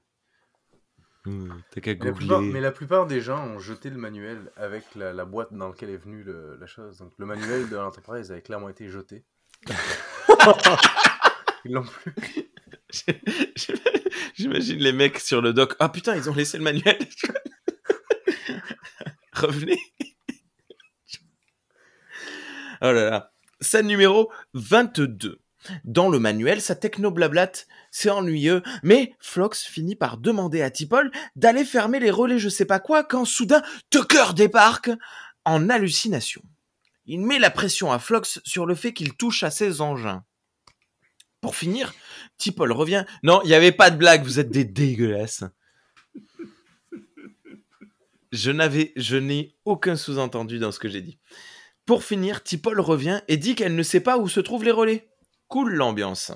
T'as 1.71 1.81
qu'à 1.81 1.95
Mais 1.95 2.05
la, 2.05 2.13
plupart, 2.13 2.39
googler. 2.41 2.53
mais 2.53 2.61
la 2.61 2.71
plupart 2.71 3.07
des 3.07 3.21
gens 3.23 3.43
ont 3.47 3.59
jeté 3.59 3.89
le 3.89 3.97
manuel 3.97 4.53
avec 4.57 4.85
la, 4.95 5.13
la 5.15 5.25
boîte 5.25 5.53
dans 5.55 5.69
laquelle 5.69 5.89
est 5.91 5.97
venue 5.97 6.23
le- 6.23 6.57
la 6.61 6.67
chose. 6.67 6.99
Donc 6.99 7.13
le 7.19 7.25
manuel 7.27 7.67
de 7.69 7.77
l'entreprise 7.77 8.31
avait 8.31 8.43
clairement 8.43 8.69
été 8.69 8.89
jeté. 8.91 9.25
Ils 11.65 11.73
l'ont 11.73 11.85
plus. 11.85 12.15
J'imagine 14.35 14.79
les 14.79 14.93
mecs 14.93 15.19
sur 15.19 15.41
le 15.41 15.55
dock. 15.55 15.75
Ah 15.79 15.89
putain, 15.89 16.15
ils 16.17 16.29
ont 16.29 16.35
laissé 16.35 16.59
le 16.59 16.65
manuel. 16.65 16.99
Revenez. 19.33 19.79
Oh 22.83 22.93
là 22.93 23.09
là. 23.11 23.33
Scène 23.61 23.87
numéro 23.87 24.31
22. 24.53 25.41
Dans 25.85 26.09
le 26.09 26.19
manuel, 26.19 26.61
sa 26.61 26.75
techno-blablate, 26.75 27.67
c'est 27.91 28.11
ennuyeux, 28.11 28.63
mais 28.83 29.15
Flox 29.19 29.65
finit 29.65 29.97
par 29.97 30.19
demander 30.19 30.63
à 30.63 30.71
Tipol 30.71 31.11
d'aller 31.37 31.65
fermer 31.65 32.01
les 32.01 32.11
relais 32.11 32.39
je 32.39 32.49
sais 32.49 32.65
pas 32.65 32.81
quoi 32.81 33.05
quand 33.05 33.25
soudain 33.25 33.63
Tucker 33.91 34.35
débarque 34.35 34.91
en 35.45 35.69
hallucination. 35.71 36.43
Il 37.07 37.21
met 37.21 37.39
la 37.39 37.51
pression 37.51 37.93
à 37.93 37.99
Flox 37.99 38.41
sur 38.45 38.67
le 38.67 38.75
fait 38.75 38.93
qu'il 38.93 39.15
touche 39.15 39.43
à 39.43 39.51
ses 39.51 39.81
engins. 39.81 40.25
Pour 41.41 41.57
finir, 41.57 41.95
Tipol 42.39 42.73
revient. 42.73 43.05
Non, 43.23 43.41
il 43.45 43.49
n'y 43.49 43.55
avait 43.55 43.73
pas 43.73 43.91
de 43.91 43.99
blague, 43.99 44.25
vous 44.25 44.41
êtes 44.41 44.51
des 44.51 44.65
dégueulasses. 44.65 45.45
Je 48.33 48.51
n'avais, 48.51 48.93
je 48.97 49.17
n'ai 49.17 49.55
aucun 49.65 49.97
sous-entendu 49.97 50.59
dans 50.59 50.73
ce 50.73 50.79
que 50.79 50.89
j'ai 50.89 51.03
dit. 51.03 51.19
Pour 51.85 52.03
finir, 52.03 52.43
Tipol 52.43 52.81
revient 52.81 53.21
et 53.29 53.37
dit 53.37 53.55
qu'elle 53.55 53.77
ne 53.77 53.83
sait 53.83 54.01
pas 54.01 54.17
où 54.17 54.27
se 54.27 54.41
trouvent 54.41 54.65
les 54.65 54.71
relais. 54.71 55.09
Cool 55.49 55.75
l'ambiance. 55.75 56.33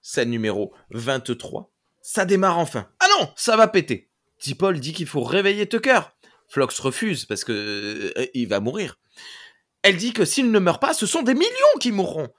Scène 0.00 0.30
numéro 0.30 0.74
23. 0.90 1.72
Ça 2.02 2.24
démarre 2.24 2.58
enfin. 2.58 2.90
Ah 3.00 3.06
non, 3.18 3.32
ça 3.36 3.56
va 3.56 3.68
péter. 3.68 4.10
Tipol 4.38 4.80
dit 4.80 4.92
qu'il 4.92 5.06
faut 5.06 5.22
réveiller 5.22 5.68
Tucker. 5.68 6.00
Flox 6.48 6.78
refuse 6.80 7.26
parce 7.26 7.44
que 7.44 8.12
euh, 8.16 8.26
il 8.34 8.48
va 8.48 8.60
mourir. 8.60 8.98
Elle 9.82 9.96
dit 9.96 10.12
que 10.12 10.24
s'il 10.24 10.50
ne 10.50 10.58
meurt 10.58 10.80
pas, 10.80 10.94
ce 10.94 11.06
sont 11.06 11.22
des 11.22 11.34
millions 11.34 11.78
qui 11.80 11.92
mourront. 11.92 12.32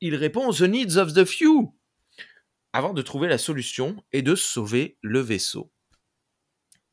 Il 0.00 0.16
répond 0.16 0.50
The 0.52 0.62
needs 0.62 0.96
of 0.96 1.12
the 1.12 1.24
few. 1.24 1.74
avant 2.72 2.94
de 2.94 3.02
trouver 3.02 3.28
la 3.28 3.38
solution 3.38 4.02
et 4.12 4.22
de 4.22 4.34
sauver 4.34 4.96
le 5.02 5.20
vaisseau. 5.20 5.70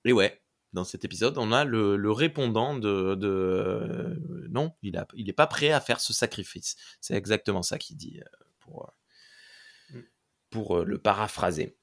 Et 0.06 0.14
ouais, 0.14 0.42
dans 0.74 0.84
cet 0.84 1.04
épisode, 1.06 1.38
on 1.38 1.52
a 1.52 1.66
le, 1.66 1.96
le 1.98 2.12
répondant 2.12 2.76
de... 2.76 3.16
de 3.16 3.28
euh, 3.28 4.16
non, 4.50 4.74
il 4.82 4.94
n'est 4.94 5.06
il 5.16 5.34
pas 5.34 5.48
prêt 5.48 5.72
à 5.72 5.82
faire 5.82 6.00
ce 6.00 6.14
sacrifice. 6.14 6.76
C'est 7.02 7.16
exactement 7.16 7.64
ça 7.64 7.78
qu'il 7.78 7.98
dit, 7.98 8.20
euh, 8.20 8.46
pour, 8.60 8.94
euh, 9.94 10.02
pour 10.50 10.80
euh, 10.80 10.86
le 10.86 10.98
paraphraser. 10.98 11.78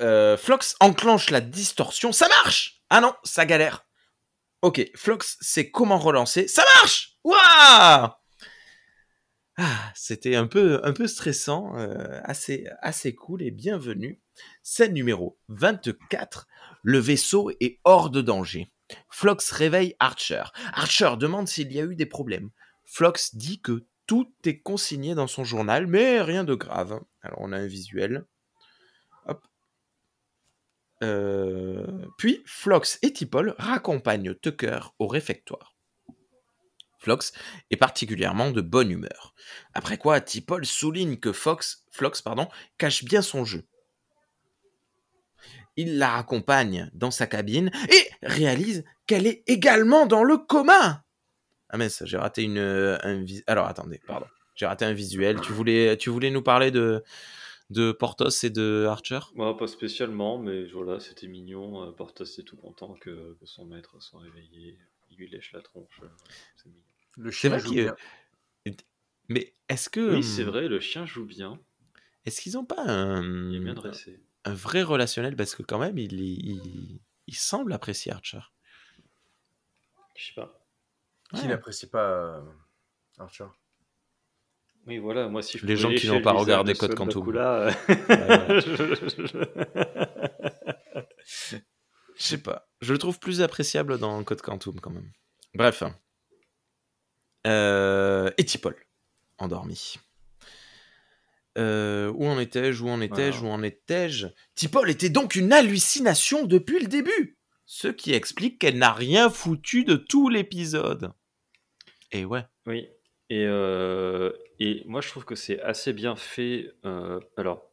Euh, 0.00 0.36
Flox 0.36 0.74
enclenche 0.80 1.30
la 1.30 1.40
distorsion. 1.40 2.12
Ça 2.12 2.28
marche 2.28 2.82
Ah 2.90 3.00
non, 3.00 3.14
ça 3.24 3.46
galère. 3.46 3.86
Ok, 4.62 4.90
Flox 4.94 5.36
sait 5.40 5.70
comment 5.70 5.98
relancer. 5.98 6.48
Ça 6.48 6.64
marche 6.76 7.18
Waouh 7.24 8.10
ah, 9.58 9.92
C'était 9.94 10.34
un 10.34 10.46
peu, 10.46 10.80
un 10.84 10.92
peu 10.92 11.06
stressant, 11.06 11.76
euh, 11.76 12.20
assez, 12.24 12.66
assez 12.80 13.14
cool 13.14 13.42
et 13.42 13.50
bienvenue. 13.50 14.20
Scène 14.62 14.94
numéro 14.94 15.38
24. 15.48 16.46
Le 16.82 16.98
vaisseau 16.98 17.50
est 17.60 17.78
hors 17.84 18.10
de 18.10 18.22
danger. 18.22 18.72
Flox 19.10 19.50
réveille 19.50 19.94
Archer. 19.98 20.44
Archer 20.72 21.14
demande 21.18 21.48
s'il 21.48 21.72
y 21.72 21.80
a 21.80 21.84
eu 21.84 21.96
des 21.96 22.06
problèmes. 22.06 22.50
Flox 22.84 23.34
dit 23.36 23.60
que 23.60 23.86
tout 24.06 24.32
est 24.44 24.60
consigné 24.60 25.14
dans 25.14 25.26
son 25.26 25.44
journal, 25.44 25.86
mais 25.86 26.20
rien 26.20 26.44
de 26.44 26.54
grave. 26.54 27.00
Alors 27.22 27.38
on 27.40 27.52
a 27.52 27.58
un 27.58 27.66
visuel. 27.66 28.26
Hop. 29.26 29.46
Euh, 31.02 32.06
Puis 32.18 32.42
Flox 32.44 32.98
et 33.02 33.12
Tipol 33.12 33.54
raccompagnent 33.58 34.34
Tucker 34.34 34.80
au 34.98 35.06
réfectoire. 35.06 35.71
Flox 37.02 37.32
est 37.70 37.76
particulièrement 37.76 38.52
de 38.52 38.60
bonne 38.60 38.90
humeur. 38.90 39.34
Après 39.74 39.98
quoi, 39.98 40.20
Tipol 40.20 40.64
souligne 40.64 41.16
que 41.16 41.32
Fox, 41.32 41.84
Flox 41.90 42.22
pardon, 42.22 42.48
cache 42.78 43.04
bien 43.04 43.22
son 43.22 43.44
jeu. 43.44 43.64
Il 45.76 45.98
la 45.98 46.10
raccompagne 46.10 46.90
dans 46.94 47.10
sa 47.10 47.26
cabine 47.26 47.70
et 47.90 48.10
réalise 48.22 48.84
qu'elle 49.06 49.26
est 49.26 49.42
également 49.46 50.06
dans 50.06 50.22
le 50.22 50.36
coma. 50.36 51.04
Ah 51.70 51.88
ça, 51.88 52.04
j'ai 52.04 52.18
raté 52.18 52.42
une 52.42 52.58
euh, 52.58 52.98
un 53.02 53.24
Alors 53.46 53.66
attendez, 53.66 54.00
pardon. 54.06 54.26
J'ai 54.54 54.66
raté 54.66 54.84
un 54.84 54.92
visuel. 54.92 55.40
Tu 55.40 55.52
voulais 55.52 55.96
tu 55.96 56.10
voulais 56.10 56.30
nous 56.30 56.42
parler 56.42 56.70
de 56.70 57.02
de 57.70 57.90
Portos 57.90 58.28
et 58.44 58.50
de 58.50 58.86
Archer? 58.88 59.20
Moi, 59.34 59.56
pas 59.56 59.66
spécialement, 59.66 60.38
mais 60.38 60.66
voilà, 60.66 61.00
c'était 61.00 61.26
mignon. 61.26 61.82
Euh, 61.82 61.90
Portos 61.90 62.24
est 62.24 62.44
tout 62.44 62.56
content 62.56 62.94
que, 63.00 63.34
que 63.40 63.46
son 63.46 63.64
maître 63.64 63.96
soit 64.00 64.20
réveillé. 64.20 64.78
Il 65.10 65.16
lui 65.16 65.28
lèche 65.30 65.52
la 65.52 65.62
tronche. 65.62 66.00
euh, 66.02 66.08
C'est 66.56 66.68
mignon. 66.68 66.82
Le 67.18 67.30
C'est 67.30 67.38
chien 67.38 67.50
vrai 67.50 67.60
joue 67.60 67.70
bien. 67.72 67.94
Mais 69.28 69.54
est-ce 69.68 69.88
que 69.88 70.16
Oui, 70.16 70.22
c'est 70.24 70.42
vrai, 70.44 70.68
le 70.68 70.80
chien 70.80 71.06
joue 71.06 71.24
bien. 71.24 71.58
Est-ce 72.24 72.40
qu'ils 72.40 72.56
ont 72.58 72.64
pas 72.64 72.82
un, 72.86 73.22
Il 73.50 73.56
est 73.56 73.60
bien 73.60 73.74
dressé. 73.74 74.20
un 74.44 74.54
vrai 74.54 74.82
relationnel? 74.82 75.36
Parce 75.36 75.54
que 75.54 75.62
quand 75.62 75.78
même 75.78 75.98
il, 75.98 76.12
il, 76.12 77.00
il 77.26 77.34
semble 77.34 77.72
apprécier 77.72 78.12
Archer. 78.12 78.40
Je 80.16 80.26
sais 80.26 80.32
pas. 80.34 80.58
Qui 81.34 81.42
Ouais. 81.42 81.48
n'apprécie 81.48 81.88
pas 81.88 82.10
euh, 82.10 82.40
Archer? 83.18 83.46
Oui, 84.86 84.98
voilà, 84.98 85.28
moi, 85.28 85.42
si 85.42 85.58
je 85.58 85.66
Les 85.66 85.76
gens 85.76 85.90
qui 85.94 86.08
n'ont 86.08 86.20
pas 86.22 86.32
regardé 86.32 86.72
de 86.74 86.78
Code 86.78 86.94
Quantum. 86.96 87.20
Bakula, 87.22 87.68
euh, 87.88 88.60
Je 91.24 91.58
sais 92.22 92.38
pas. 92.42 92.68
Je 92.80 92.92
le 92.92 92.98
trouve 92.98 93.18
plus 93.18 93.42
appréciable 93.42 93.98
dans 93.98 94.22
Code 94.24 94.42
Quantum 94.42 94.80
quand 94.80 94.90
même. 94.90 95.10
Bref. 95.54 95.82
Euh, 97.46 98.30
et 98.38 98.44
Tipol, 98.44 98.76
endormi. 99.38 99.96
Euh, 101.58 102.10
où 102.14 102.26
en 102.26 102.38
étais-je 102.38 102.82
Où 102.82 102.88
en 102.88 103.00
étais-je 103.00 103.38
Voilà. 103.40 103.54
Où 103.54 103.58
en 103.58 103.62
étais-je? 103.62 104.28
Tipol 104.54 104.88
était 104.88 105.10
donc 105.10 105.34
une 105.34 105.52
hallucination 105.52 106.46
depuis 106.46 106.80
le 106.80 106.86
début. 106.86 107.36
Ce 107.66 107.88
qui 107.88 108.12
explique 108.12 108.58
qu'elle 108.58 108.78
n'a 108.78 108.92
rien 108.92 109.28
foutu 109.28 109.84
de 109.84 109.96
tout 109.96 110.28
l'épisode. 110.28 111.12
Et 112.10 112.24
ouais. 112.24 112.44
Oui, 112.66 112.88
et, 113.28 113.44
euh, 113.46 114.32
et 114.58 114.82
moi 114.86 115.00
je 115.00 115.08
trouve 115.08 115.24
que 115.24 115.34
c'est 115.34 115.60
assez 115.60 115.92
bien 115.92 116.16
fait. 116.16 116.72
euh, 116.84 117.20
alors, 117.36 117.70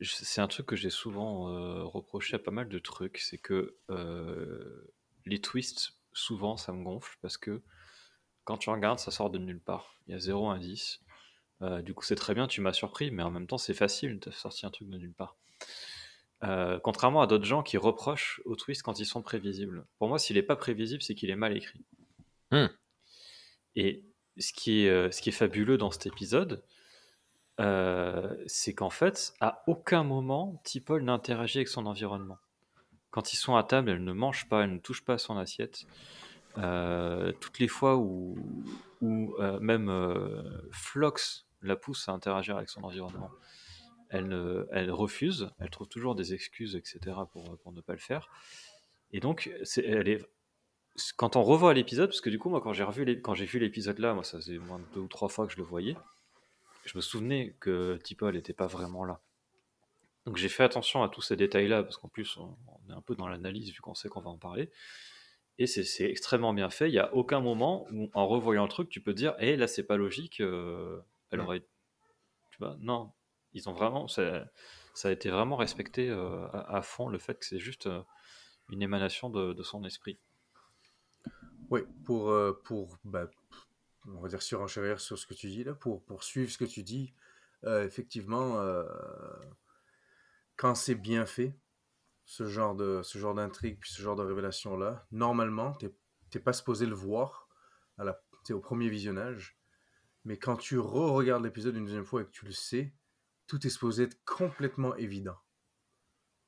c'est 0.00 0.40
un 0.40 0.48
truc 0.48 0.66
que 0.66 0.76
j'ai 0.76 0.90
souvent 0.90 1.44
reproché 1.88 2.34
à 2.34 2.38
pas 2.40 2.50
mal 2.50 2.68
de 2.68 2.78
trucs, 2.80 3.18
c'est 3.18 3.38
que 3.38 3.76
les 5.26 5.40
twists, 5.40 5.92
souvent 6.12 6.56
ça 6.56 6.72
me 6.72 6.82
gonfle 6.82 7.16
parce 7.22 7.36
que 7.36 7.62
quand 8.44 8.58
tu 8.58 8.70
regardes, 8.70 8.98
ça 8.98 9.10
sort 9.10 9.30
de 9.30 9.38
nulle 9.38 9.60
part. 9.60 9.96
Il 10.06 10.12
y 10.12 10.14
a 10.14 10.18
zéro 10.18 10.48
indice. 10.48 11.00
Euh, 11.62 11.82
du 11.82 11.94
coup, 11.94 12.04
c'est 12.04 12.16
très 12.16 12.34
bien, 12.34 12.46
tu 12.46 12.60
m'as 12.60 12.72
surpris, 12.72 13.10
mais 13.10 13.22
en 13.22 13.30
même 13.30 13.46
temps, 13.46 13.58
c'est 13.58 13.74
facile 13.74 14.18
de 14.18 14.30
sortir 14.30 14.68
un 14.68 14.72
truc 14.72 14.88
de 14.88 14.98
nulle 14.98 15.14
part. 15.14 15.36
Euh, 16.44 16.80
contrairement 16.80 17.22
à 17.22 17.26
d'autres 17.28 17.44
gens 17.44 17.62
qui 17.62 17.76
reprochent 17.76 18.40
aux 18.44 18.56
twists 18.56 18.82
quand 18.82 18.98
ils 18.98 19.06
sont 19.06 19.22
prévisibles. 19.22 19.86
Pour 19.98 20.08
moi, 20.08 20.18
s'il 20.18 20.36
n'est 20.36 20.42
pas 20.42 20.56
prévisible, 20.56 21.02
c'est 21.02 21.14
qu'il 21.14 21.30
est 21.30 21.36
mal 21.36 21.56
écrit. 21.56 21.84
Hmm. 22.50 22.66
Et 23.76 24.04
ce 24.38 24.52
qui 24.52 24.84
est, 24.84 24.88
euh, 24.88 25.10
ce 25.10 25.22
qui 25.22 25.28
est 25.28 25.32
fabuleux 25.32 25.78
dans 25.78 25.92
cet 25.92 26.06
épisode, 26.06 26.64
euh, 27.60 28.34
c'est 28.46 28.74
qu'en 28.74 28.90
fait, 28.90 29.34
à 29.40 29.62
aucun 29.68 30.02
moment, 30.02 30.60
Tipol 30.64 31.02
n'interagit 31.04 31.58
avec 31.58 31.68
son 31.68 31.86
environnement. 31.86 32.38
Quand 33.10 33.32
ils 33.32 33.36
sont 33.36 33.54
à 33.56 33.62
table, 33.62 33.90
elle 33.90 34.02
ne 34.02 34.12
mange 34.12 34.48
pas, 34.48 34.64
elle 34.64 34.72
ne 34.72 34.78
touche 34.78 35.04
pas 35.04 35.14
à 35.14 35.18
son 35.18 35.36
assiette. 35.36 35.84
Euh, 36.58 37.32
toutes 37.40 37.58
les 37.58 37.68
fois 37.68 37.96
où, 37.96 38.36
euh, 39.02 39.58
même 39.60 39.88
euh, 39.88 40.42
Flox 40.70 41.46
la 41.62 41.76
pousse 41.76 42.08
à 42.08 42.12
interagir 42.12 42.56
avec 42.56 42.68
son 42.68 42.82
environnement, 42.82 43.30
elle, 44.10 44.90
refuse, 44.90 45.48
elle 45.58 45.70
trouve 45.70 45.88
toujours 45.88 46.14
des 46.14 46.34
excuses, 46.34 46.76
etc., 46.76 47.16
pour, 47.32 47.72
ne 47.72 47.80
pas 47.80 47.94
le 47.94 47.98
faire. 47.98 48.28
Et 49.12 49.20
donc, 49.20 49.50
quand 51.16 51.36
on 51.36 51.42
revoit 51.42 51.72
l'épisode, 51.72 52.10
parce 52.10 52.20
que 52.20 52.28
du 52.28 52.38
coup, 52.38 52.50
moi, 52.50 52.60
quand 52.60 52.74
j'ai, 52.74 52.84
vu 53.46 53.58
l'épisode 53.58 53.98
là, 53.98 54.12
moi, 54.12 54.22
ça 54.22 54.36
faisait 54.36 54.58
moins 54.58 54.80
de 54.80 54.84
deux 54.94 55.00
ou 55.00 55.08
trois 55.08 55.28
fois 55.28 55.46
que 55.46 55.52
je 55.54 55.58
le 55.58 55.62
voyais, 55.62 55.96
je 56.84 56.96
me 56.98 57.00
souvenais 57.00 57.56
que 57.60 57.96
Tipol 58.02 58.34
n'était 58.34 58.52
pas 58.52 58.66
vraiment 58.66 59.04
là. 59.04 59.20
Donc 60.26 60.36
j'ai 60.36 60.48
fait 60.48 60.62
attention 60.62 61.02
à 61.02 61.08
tous 61.08 61.22
ces 61.22 61.36
détails-là, 61.36 61.82
parce 61.82 61.96
qu'en 61.96 62.08
plus, 62.08 62.36
on 62.36 62.54
est 62.90 62.92
un 62.92 63.00
peu 63.00 63.14
dans 63.14 63.28
l'analyse, 63.28 63.70
vu 63.70 63.80
qu'on 63.80 63.94
sait 63.94 64.08
qu'on 64.08 64.20
va 64.20 64.30
en 64.30 64.36
parler. 64.36 64.70
Et 65.62 65.66
c'est, 65.68 66.10
extrêmement 66.10 66.52
bien 66.52 66.70
fait. 66.70 66.88
Il 66.88 66.92
n'y 66.92 66.98
a 66.98 67.14
aucun 67.14 67.38
moment 67.38 67.86
où, 67.92 68.10
en 68.14 68.26
revoyant 68.26 68.64
le 68.64 68.68
truc, 68.68 68.88
tu 68.88 69.00
peux 69.00 69.14
dire, 69.14 69.36
hé, 69.38 69.54
là, 69.56 69.68
c'est 69.68 69.84
pas 69.84 69.96
logique, 69.96 70.40
euh, 70.40 71.00
elle 71.30 71.38
aurait. 71.38 71.60
Tu 72.50 72.58
vois, 72.58 72.76
non. 72.80 73.12
Ils 73.52 73.68
ont 73.68 73.72
vraiment. 73.72 74.08
Ça, 74.08 74.44
ça 74.92 75.08
a 75.08 75.12
été 75.12 75.30
vraiment 75.30 75.54
respecté 75.54 76.10
euh, 76.10 76.48
à, 76.48 76.78
à 76.78 76.82
fond, 76.82 77.08
le 77.08 77.18
fait 77.18 77.38
que 77.38 77.46
c'est 77.46 77.60
juste 77.60 77.86
euh, 77.86 78.02
une 78.70 78.82
émanation 78.82 79.30
de, 79.30 79.52
de 79.52 79.62
son 79.62 79.84
esprit. 79.84 80.18
Oui, 81.70 81.82
pour, 82.04 82.34
pour 82.64 82.98
bah, 83.04 83.30
on 84.08 84.20
va 84.20 84.28
dire 84.28 84.42
surenchérir 84.42 84.98
sur 84.98 85.16
ce 85.16 85.28
que 85.28 85.34
tu 85.34 85.46
dis 85.46 85.62
là, 85.62 85.74
pour, 85.74 86.02
pour 86.02 86.24
suivre 86.24 86.50
ce 86.50 86.58
que 86.58 86.64
tu 86.64 86.82
dis, 86.82 87.14
effectivement, 87.64 88.60
quand 90.56 90.74
c'est 90.74 90.96
bien 90.96 91.24
fait, 91.24 91.54
ce 92.24 92.46
genre 92.46 92.74
de 92.74 93.02
ce 93.02 93.18
genre 93.18 93.34
d'intrigue 93.34 93.78
puis 93.80 93.90
ce 93.90 94.02
genre 94.02 94.16
de 94.16 94.22
révélation 94.22 94.76
là, 94.76 95.06
normalement, 95.10 95.72
t'es 95.74 95.94
t'es 96.30 96.40
pas 96.40 96.52
supposé 96.52 96.86
le 96.86 96.94
voir 96.94 97.48
à 97.98 98.04
la, 98.04 98.22
au 98.50 98.60
premier 98.60 98.88
visionnage, 98.88 99.58
mais 100.24 100.38
quand 100.38 100.56
tu 100.56 100.78
re-regardes 100.78 101.44
l'épisode 101.44 101.76
une 101.76 101.84
deuxième 101.84 102.06
fois 102.06 102.22
et 102.22 102.24
que 102.24 102.30
tu 102.30 102.46
le 102.46 102.52
sais, 102.52 102.94
tout 103.46 103.66
est 103.66 103.70
supposé 103.70 104.04
être 104.04 104.24
complètement 104.24 104.94
évident 104.96 105.36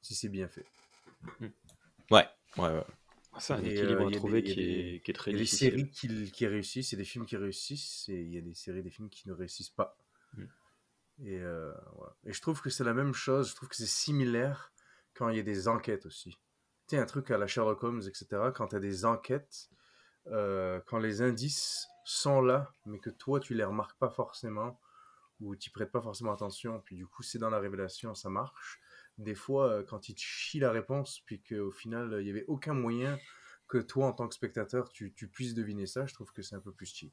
si 0.00 0.14
c'est 0.14 0.28
bien 0.28 0.48
fait. 0.48 0.66
Ouais, 2.10 2.26
ouais, 2.58 2.68
ouais. 2.68 2.84
C'est 3.38 3.54
un 3.54 3.64
Et, 3.64 3.70
équilibre 3.72 4.02
euh, 4.02 4.08
à 4.08 4.10
trouver 4.10 4.42
des- 4.42 4.50
qui, 4.50 4.54
des- 4.56 4.96
est, 4.96 5.02
qui 5.04 5.10
est 5.10 5.14
très 5.14 5.30
Il 5.32 5.34
y 5.34 5.36
a 5.36 5.38
des 5.40 5.46
séries 5.46 5.90
qui, 5.90 6.30
qui 6.30 6.46
réussissent, 6.46 6.92
il 6.92 6.94
y 6.94 6.98
a 6.98 7.02
des 7.02 7.04
films 7.08 7.26
qui 7.26 7.36
réussissent, 7.36 8.08
et 8.08 8.20
il 8.20 8.32
y 8.32 8.38
a 8.38 8.40
des 8.40 8.54
séries, 8.54 8.82
des 8.82 8.90
films 8.90 9.08
qui 9.10 9.28
ne 9.28 9.32
réussissent 9.32 9.70
pas. 9.70 9.96
Mm. 10.36 10.44
Et, 11.20 11.38
euh, 11.40 11.72
et 12.24 12.32
je 12.32 12.40
trouve 12.40 12.60
que 12.60 12.70
c'est 12.70 12.84
la 12.84 12.94
même 12.94 13.14
chose, 13.14 13.50
je 13.50 13.54
trouve 13.56 13.68
que 13.68 13.76
c'est 13.76 13.86
similaire 13.86 14.72
quand 15.14 15.28
il 15.28 15.36
y 15.36 15.40
a 15.40 15.44
des 15.44 15.68
enquêtes 15.68 16.06
aussi. 16.06 16.30
Tu 16.88 16.96
sais, 16.96 16.98
un 16.98 17.06
truc 17.06 17.30
à 17.30 17.38
la 17.38 17.46
Sherlock 17.46 17.82
Holmes, 17.82 18.02
etc., 18.06 18.26
quand 18.54 18.68
tu 18.68 18.76
as 18.76 18.80
des 18.80 19.04
enquêtes, 19.04 19.70
euh, 20.26 20.80
quand 20.86 20.98
les 20.98 21.22
indices 21.22 21.86
sont 22.04 22.40
là, 22.40 22.70
mais 22.86 22.98
que 22.98 23.10
toi, 23.10 23.40
tu 23.40 23.54
les 23.54 23.64
remarques 23.64 23.98
pas 23.98 24.10
forcément, 24.10 24.80
ou 25.40 25.56
tu 25.56 25.70
prêtes 25.70 25.90
pas 25.90 26.00
forcément 26.00 26.32
attention, 26.32 26.80
puis 26.80 26.96
du 26.96 27.06
coup, 27.06 27.22
c'est 27.22 27.38
dans 27.38 27.50
la 27.50 27.58
révélation, 27.58 28.14
ça 28.14 28.30
marche. 28.30 28.80
Des 29.18 29.34
fois, 29.34 29.70
euh, 29.70 29.82
quand 29.82 30.08
ils 30.08 30.14
te 30.14 30.20
chient 30.20 30.60
la 30.60 30.70
réponse, 30.70 31.20
puis 31.24 31.42
qu'au 31.42 31.70
final, 31.70 32.16
il 32.20 32.24
n'y 32.24 32.30
avait 32.30 32.44
aucun 32.46 32.74
moyen 32.74 33.18
que 33.68 33.78
toi, 33.78 34.06
en 34.06 34.12
tant 34.12 34.28
que 34.28 34.34
spectateur, 34.34 34.90
tu, 34.90 35.14
tu 35.14 35.28
puisses 35.28 35.54
deviner 35.54 35.86
ça, 35.86 36.06
je 36.06 36.14
trouve 36.14 36.32
que 36.32 36.42
c'est 36.42 36.54
un 36.54 36.60
peu 36.60 36.72
plus 36.72 36.86
cheap. 36.86 37.12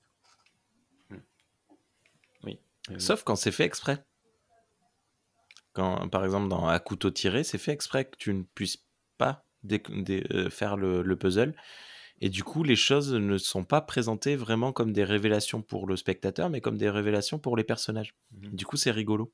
Euh, 2.90 3.00
Sauf 3.00 3.24
quand 3.24 3.36
c'est 3.36 3.52
fait 3.52 3.66
exprès. 3.66 4.04
Quand, 5.74 6.08
par 6.10 6.26
exemple, 6.26 6.50
dans 6.50 6.68
À 6.68 6.80
couteau 6.80 7.12
tiré, 7.12 7.44
c'est 7.44 7.58
fait 7.58 7.72
exprès 7.72 8.06
que 8.06 8.18
tu 8.18 8.34
ne 8.34 8.44
puisses 8.44 8.86
pas 9.18 9.46
euh, 9.72 10.50
faire 10.50 10.76
le, 10.78 11.02
le 11.02 11.16
puzzle. 11.16 11.56
Et 12.20 12.30
du 12.30 12.44
coup, 12.44 12.64
les 12.64 12.76
choses 12.76 13.14
ne 13.14 13.38
sont 13.38 13.64
pas 13.64 13.82
présentées 13.82 14.36
vraiment 14.36 14.74
comme 14.74 14.94
des 14.94 15.04
révélations 15.04 15.62
pour 15.62 15.88
le 15.88 15.96
spectateur, 15.96 16.50
mais 16.50 16.62
comme 16.62 16.78
des 16.78 16.90
révélations 16.90 17.40
pour 17.40 17.58
les 17.58 17.64
personnages. 17.64 18.14
Mhm. 18.34 18.56
Du 18.56 18.66
coup, 18.66 18.78
c'est 18.78 18.92
rigolo. 18.92 19.34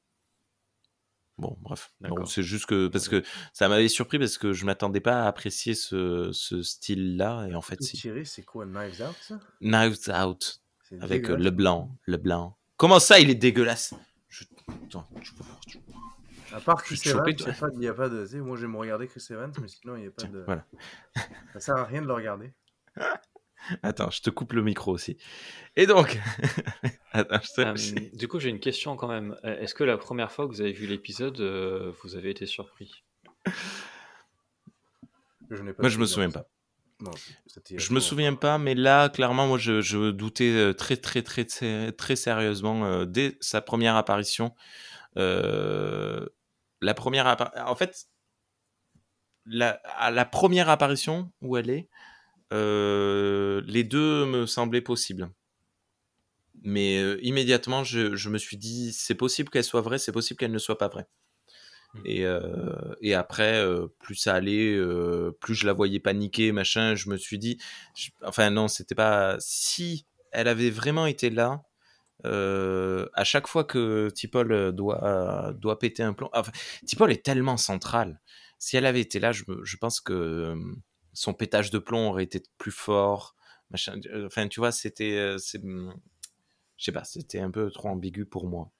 Bon, 1.37 1.55
bref. 1.61 1.93
C'est 2.25 2.41
juste 2.41 2.65
que 2.65 2.87
parce 2.87 3.07
que 3.09 3.23
ça 3.53 3.67
m'avait 3.67 3.89
surpris 3.89 4.17
parce 4.17 4.39
que 4.39 4.53
je 4.53 4.65
m'attendais 4.65 5.01
pas 5.01 5.23
à 5.23 5.27
apprécier 5.27 5.75
ce, 5.75 6.31
ce 6.31 6.63
style-là 6.63 7.45
et 7.47 7.53
en 7.53 7.61
fait 7.61 7.77
tiré, 7.77 8.25
c'est 8.25 8.41
quoi 8.41 8.65
Knives 8.65 9.01
Out, 9.01 9.15
ça? 9.21 9.39
Knives 9.61 10.09
Out 10.09 10.61
avec 10.99 11.29
euh, 11.29 11.37
le 11.37 11.51
blanc, 11.51 11.95
le 12.05 12.17
blanc. 12.17 12.57
Comment 12.75 12.99
ça, 12.99 13.19
il 13.19 13.29
est 13.29 13.35
dégueulasse? 13.35 13.93
Je- 14.29 14.45
Attends, 14.85 15.07
tu- 15.21 15.77
À 16.53 16.59
part 16.61 16.81
Chris 16.83 16.99
Evans, 17.05 17.23
il 17.27 17.39
y 17.41 17.49
a 17.49 17.53
pas- 17.53 17.67
il 17.73 17.79
n'y 17.79 17.87
a 17.87 17.93
pas 17.93 18.09
de. 18.09 18.23
tu 18.23 18.31
sais, 18.31 18.37
moi, 18.39 18.57
j'aime 18.57 18.75
regarder 18.75 19.07
Chris 19.07 19.25
Evans, 19.29 19.51
mais 19.61 19.67
sinon, 19.67 19.95
il 19.95 20.01
n'y 20.01 20.07
a 20.07 20.11
pas 20.11 20.21
Tiens, 20.23 20.29
de. 20.29 20.43
voilà. 20.45 20.65
Ça 21.53 21.59
sert 21.59 21.75
à 21.77 21.83
rien 21.85 22.01
de 22.01 22.07
le 22.07 22.13
regarder. 22.13 22.53
Attends, 23.83 24.09
je 24.11 24.21
te 24.21 24.29
coupe 24.29 24.53
le 24.53 24.61
micro 24.61 24.93
aussi. 24.93 25.17
Et 25.75 25.87
donc, 25.87 26.17
attends, 27.11 27.39
je 27.41 27.53
te- 27.53 27.61
Euh, 27.99 28.09
du 28.17 28.27
coup, 28.29 28.39
j'ai 28.39 28.49
une 28.49 28.59
question 28.61 28.95
quand 28.95 29.07
même. 29.09 29.35
Euh, 29.43 29.59
Est-ce 29.59 29.73
que 29.75 29.83
la 29.83 29.97
première 29.97 30.31
fois 30.31 30.47
que 30.47 30.51
vous 30.53 30.61
avez 30.61 30.71
vu 30.71 30.85
l'épisode, 30.87 31.39
euh, 31.41 31.91
vous 32.03 32.15
avez 32.15 32.29
été 32.29 32.45
surpris? 32.45 33.03
Je 35.49 35.61
n'ai 35.63 35.73
pas 35.73 35.83
moi 35.83 35.89
je 35.89 35.97
me 35.97 36.05
souviens 36.05 36.29
pas. 36.29 36.45
Non, 36.99 37.11
Je 37.75 37.93
me 37.93 37.99
souviens 37.99 38.33
pas, 38.33 38.57
mais 38.57 38.73
là, 38.73 39.09
clairement, 39.09 39.45
moi, 39.47 39.57
je, 39.59 39.81
je 39.81 40.09
doutais 40.11 40.51
euh, 40.51 40.73
très, 40.73 40.97
très, 40.97 41.21
très, 41.21 41.45
très, 41.45 41.91
très 41.91 42.15
sérieusement 42.15 42.85
euh, 42.85 43.05
dès 43.05 43.37
sa 43.39 43.61
première 43.61 43.95
apparition. 43.95 44.55
Euh, 45.15 46.25
la 46.81 46.93
première 46.93 47.27
En 47.65 47.75
fait, 47.75 48.07
la, 49.45 49.71
à 49.97 50.11
la 50.11 50.25
première 50.25 50.69
apparition 50.69 51.31
où 51.41 51.57
elle 51.57 51.69
est, 51.69 51.89
euh, 52.53 53.61
les 53.65 53.83
deux 53.83 54.25
me 54.25 54.45
semblaient 54.45 54.81
possibles. 54.81 55.31
Mais 56.63 56.97
euh, 57.01 57.19
immédiatement, 57.21 57.83
je, 57.83 58.15
je 58.15 58.29
me 58.29 58.37
suis 58.37 58.57
dit, 58.57 58.91
c'est 58.91 59.15
possible 59.15 59.49
qu'elle 59.49 59.63
soit 59.63 59.81
vraie, 59.81 59.99
c'est 59.99 60.11
possible 60.11 60.37
qu'elle 60.39 60.51
ne 60.51 60.57
soit 60.57 60.77
pas 60.77 60.87
vraie. 60.87 61.07
Et, 62.05 62.25
euh, 62.25 62.41
et 63.01 63.15
après, 63.15 63.63
plus 63.99 64.15
ça 64.15 64.35
allait, 64.35 64.77
plus 65.41 65.55
je 65.55 65.65
la 65.65 65.73
voyais 65.73 65.99
paniquer, 65.99 66.51
machin, 66.51 66.95
je 66.95 67.09
me 67.09 67.17
suis 67.17 67.39
dit, 67.39 67.57
je- 67.95 68.09
enfin 68.23 68.49
non, 68.49 68.67
c'était 68.67 68.95
pas... 68.95 69.37
Si 69.39 70.05
elle 70.31 70.47
avait 70.47 70.69
vraiment 70.69 71.05
été 71.07 71.29
là, 71.29 71.63
euh, 72.27 73.07
à 73.13 73.23
chaque 73.23 73.47
fois 73.47 73.63
que 73.63 74.09
Tipol 74.09 74.71
doit, 74.73 75.53
doit 75.53 75.79
péter 75.79 76.03
un 76.03 76.13
plomb, 76.13 76.29
enfin, 76.33 76.51
Tipol 76.85 77.11
est 77.11 77.23
tellement 77.25 77.57
central. 77.57 78.19
Si 78.59 78.75
elle 78.77 78.85
avait 78.85 79.01
été 79.01 79.19
là, 79.19 79.31
je, 79.31 79.43
pense 79.79 79.99
que 80.01 80.13
euh, 80.13 80.55
son 81.13 81.33
pétage 81.33 81.69
de 81.71 81.79
plomb 81.79 82.09
aurait 82.09 82.23
été 82.23 82.41
plus 82.57 82.71
fort. 82.71 83.35
Machin. 83.69 83.99
Euh, 84.07 84.25
Enfin, 84.27 84.47
tu 84.47 84.59
vois, 84.59 84.71
c'était... 84.71 85.15
euh, 85.17 85.37
c'est- 85.37 85.61
Je 85.63 86.83
sais 86.83 86.91
pas, 86.91 87.03
c'était 87.03 87.39
un 87.39 87.51
peu 87.51 87.69
trop 87.71 87.89
ambigu 87.89 88.25
pour 88.25 88.47
moi. 88.47 88.71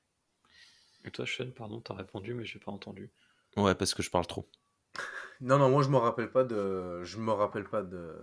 Et 1.05 1.11
toi, 1.11 1.25
Sean, 1.25 1.51
pardon, 1.55 1.79
t'as 1.79 1.93
répondu, 1.93 2.33
mais 2.33 2.43
j'ai 2.45 2.59
pas 2.59 2.71
entendu. 2.71 3.11
Ouais, 3.55 3.75
parce 3.75 3.93
que 3.93 4.03
je 4.03 4.09
parle 4.09 4.27
trop. 4.27 4.49
Non, 5.39 5.59
non, 5.59 5.69
moi, 5.69 5.83
je 5.83 5.89
me 5.89 5.97
rappelle 5.97 6.31
pas 6.31 6.43
de. 6.43 7.03
Je 7.03 7.19
me 7.19 7.31
rappelle 7.31 7.65
pas 7.65 7.83
de. 7.83 8.15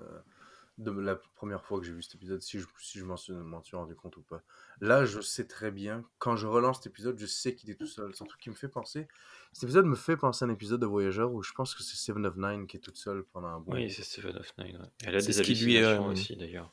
De 0.76 0.90
la 0.90 1.14
première 1.36 1.64
fois 1.64 1.78
que 1.78 1.86
j'ai 1.86 1.92
vu 1.92 2.02
cet 2.02 2.16
épisode, 2.16 2.42
si 2.42 2.58
je, 2.58 2.66
si 2.80 2.98
je 2.98 3.04
m'en 3.04 3.16
suis, 3.16 3.32
rendu 3.76 3.94
compte 3.94 4.16
ou 4.16 4.22
pas. 4.22 4.42
Là, 4.80 5.04
je 5.04 5.20
sais 5.20 5.46
très 5.46 5.70
bien. 5.70 6.04
Quand 6.18 6.34
je 6.34 6.48
relance 6.48 6.78
cet 6.78 6.88
épisode, 6.88 7.16
je 7.16 7.26
sais 7.26 7.54
qu'il 7.54 7.70
est 7.70 7.76
tout 7.76 7.86
seul. 7.86 8.12
C'est 8.14 8.24
un 8.24 8.26
truc 8.26 8.40
qui 8.40 8.50
me 8.50 8.56
fait 8.56 8.68
penser. 8.68 9.06
Cet 9.52 9.64
épisode 9.64 9.86
me 9.86 9.94
fait 9.94 10.16
penser 10.16 10.44
à 10.44 10.48
un 10.48 10.50
épisode 10.50 10.80
de 10.80 10.86
Voyageur 10.86 11.32
où 11.32 11.42
je 11.42 11.52
pense 11.52 11.76
que 11.76 11.82
c'est 11.84 11.96
Seven 11.96 12.26
of 12.26 12.36
Nine 12.36 12.66
qui 12.66 12.76
est 12.76 12.80
toute 12.80 12.96
seule 12.96 13.22
pendant 13.32 13.48
un 13.48 13.60
bon 13.60 13.72
Oui, 13.74 13.88
c'est 13.88 14.02
Seven 14.02 14.36
of 14.36 14.52
Nine. 14.58 14.76
ouais. 14.76 14.88
Elle 15.04 15.16
a 15.16 15.20
des 15.20 15.32
ce 15.32 15.42
qui 15.42 15.54
lui 15.54 15.76
est, 15.76 15.84
hallucinations 15.84 16.08
euh, 16.08 16.12
aussi, 16.12 16.36
d'ailleurs. 16.36 16.72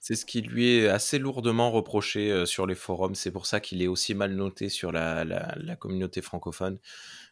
C'est 0.00 0.14
ce 0.14 0.26
qui 0.26 0.42
lui 0.42 0.76
est 0.78 0.88
assez 0.88 1.18
lourdement 1.18 1.70
reproché 1.70 2.30
euh, 2.30 2.46
sur 2.46 2.66
les 2.66 2.74
forums. 2.74 3.14
C'est 3.14 3.30
pour 3.30 3.46
ça 3.46 3.60
qu'il 3.60 3.82
est 3.82 3.86
aussi 3.86 4.14
mal 4.14 4.34
noté 4.34 4.68
sur 4.68 4.92
la, 4.92 5.24
la, 5.24 5.54
la 5.56 5.76
communauté 5.76 6.20
francophone, 6.22 6.78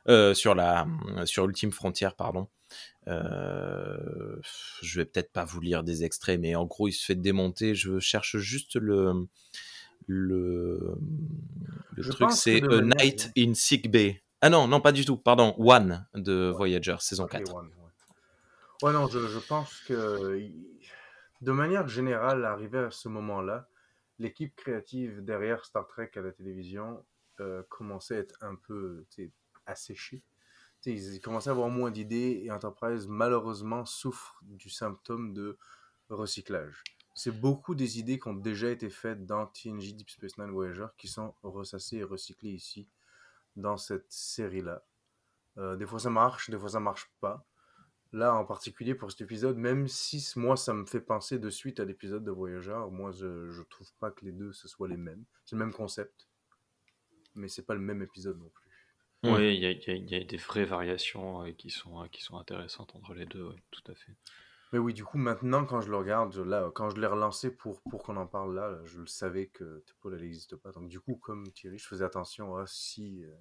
euh, 0.08 0.34
sur 0.34 0.54
la 0.54 0.86
sur 1.24 1.44
Ultime 1.44 1.72
Frontière, 1.72 2.14
pardon. 2.14 2.48
Euh, 3.08 4.36
je 4.82 5.00
vais 5.00 5.04
peut-être 5.04 5.32
pas 5.32 5.44
vous 5.44 5.60
lire 5.60 5.82
des 5.84 6.04
extraits, 6.04 6.40
mais 6.40 6.54
en 6.54 6.64
gros, 6.64 6.88
il 6.88 6.92
se 6.92 7.04
fait 7.04 7.14
démonter. 7.14 7.74
Je 7.74 7.98
cherche 7.98 8.36
juste 8.38 8.76
le 8.76 9.12
le 10.06 10.94
le 11.96 12.04
truc. 12.10 12.30
C'est 12.32 12.62
A 12.62 12.80
Night 12.80 13.30
in 13.36 13.54
Sick 13.54 13.90
Bay. 13.90 14.22
Ah 14.40 14.50
non, 14.50 14.66
non, 14.66 14.80
pas 14.80 14.92
du 14.92 15.04
tout. 15.04 15.16
Pardon, 15.16 15.54
One 15.58 16.06
de 16.14 16.50
Voyager, 16.56 16.96
saison 17.00 17.24
Ok, 17.24 17.32
4. 17.32 17.54
ouais, 17.54 17.60
ouais. 17.62 17.68
Ouais, 18.82 18.92
non, 18.92 19.06
je, 19.06 19.20
je 19.28 19.38
pense 19.38 19.72
que 19.86 20.50
de 21.42 21.52
manière 21.52 21.88
générale, 21.88 22.44
arrivé 22.44 22.78
à 22.78 22.90
ce 22.92 23.08
moment-là, 23.08 23.68
l'équipe 24.20 24.54
créative 24.54 25.24
derrière 25.24 25.64
Star 25.64 25.88
Trek 25.88 26.12
à 26.14 26.20
la 26.20 26.30
télévision 26.30 27.04
euh, 27.40 27.64
commençait 27.68 28.16
à 28.16 28.20
être 28.20 28.36
un 28.42 28.54
peu 28.54 29.04
asséchée. 29.66 30.22
Ils 30.86 31.20
commençaient 31.20 31.50
à 31.50 31.52
avoir 31.52 31.68
moins 31.68 31.90
d'idées 31.90 32.42
et 32.44 32.50
Enterprise, 32.52 33.08
malheureusement, 33.08 33.84
souffre 33.84 34.40
du 34.42 34.70
symptôme 34.70 35.34
de 35.34 35.58
recyclage. 36.10 36.84
C'est 37.14 37.40
beaucoup 37.40 37.74
des 37.74 37.98
idées 37.98 38.20
qui 38.20 38.28
ont 38.28 38.34
déjà 38.34 38.70
été 38.70 38.88
faites 38.88 39.26
dans 39.26 39.46
TNG 39.46 39.94
Deep 39.94 40.10
Space 40.10 40.38
Nine 40.38 40.50
Voyager 40.50 40.86
qui 40.96 41.08
sont 41.08 41.34
ressassées 41.42 41.98
et 41.98 42.04
recyclées 42.04 42.52
ici, 42.52 42.88
dans 43.56 43.76
cette 43.76 44.10
série-là. 44.10 44.84
Euh, 45.58 45.76
des 45.76 45.86
fois 45.86 45.98
ça 45.98 46.10
marche, 46.10 46.50
des 46.50 46.58
fois 46.58 46.70
ça 46.70 46.80
marche 46.80 47.10
pas. 47.20 47.44
Là, 48.12 48.34
en 48.34 48.44
particulier 48.44 48.94
pour 48.94 49.10
cet 49.10 49.22
épisode, 49.22 49.56
même 49.56 49.88
si 49.88 50.22
moi 50.36 50.56
ça 50.56 50.74
me 50.74 50.84
fait 50.84 51.00
penser 51.00 51.38
de 51.38 51.48
suite 51.48 51.80
à 51.80 51.86
l'épisode 51.86 52.24
de 52.24 52.30
Voyageur, 52.30 52.90
moi 52.90 53.10
je, 53.10 53.50
je 53.50 53.62
trouve 53.62 53.90
pas 54.00 54.10
que 54.10 54.24
les 54.26 54.32
deux 54.32 54.52
ce 54.52 54.68
soit 54.68 54.86
les 54.88 54.98
mêmes. 54.98 55.24
C'est 55.46 55.56
le 55.56 55.60
même 55.64 55.72
concept, 55.72 56.28
mais 57.34 57.48
c'est 57.48 57.64
pas 57.64 57.74
le 57.74 57.80
même 57.80 58.02
épisode 58.02 58.38
non 58.38 58.50
plus. 58.50 58.68
Oui, 59.24 59.54
il 59.54 59.60
y 59.60 59.66
a, 59.66 59.70
il 59.70 60.10
y 60.10 60.14
y 60.14 60.20
a 60.20 60.24
des 60.24 60.36
vraies 60.36 60.64
variations 60.64 61.44
euh, 61.44 61.52
qui, 61.52 61.70
sont, 61.70 62.02
euh, 62.02 62.08
qui 62.08 62.22
sont 62.22 62.38
intéressantes 62.38 62.94
entre 62.96 63.14
les 63.14 63.24
deux, 63.24 63.44
ouais, 63.48 63.62
tout 63.70 63.84
à 63.90 63.94
fait. 63.94 64.12
Mais 64.72 64.78
oui, 64.78 64.94
du 64.94 65.04
coup, 65.04 65.18
maintenant 65.18 65.64
quand 65.64 65.80
je 65.80 65.90
le 65.90 65.96
regarde, 65.96 66.34
là, 66.36 66.70
quand 66.74 66.90
je 66.90 67.00
l'ai 67.00 67.06
relancé 67.06 67.50
pour, 67.54 67.82
pour 67.82 68.02
qu'on 68.02 68.16
en 68.16 68.26
parle 68.26 68.54
là, 68.54 68.70
là, 68.70 68.80
je 68.84 69.00
le 69.00 69.06
savais 69.06 69.46
que 69.48 69.84
Paul 70.00 70.14
elle 70.14 70.22
n'existe 70.22 70.56
pas. 70.56 70.72
Donc 70.72 70.88
du 70.88 70.98
coup, 71.00 71.16
comme 71.16 71.50
Thierry, 71.52 71.78
je 71.78 71.86
faisais 71.86 72.04
attention 72.04 72.56
à 72.56 72.66
si, 72.66 73.24
euh, 73.24 73.34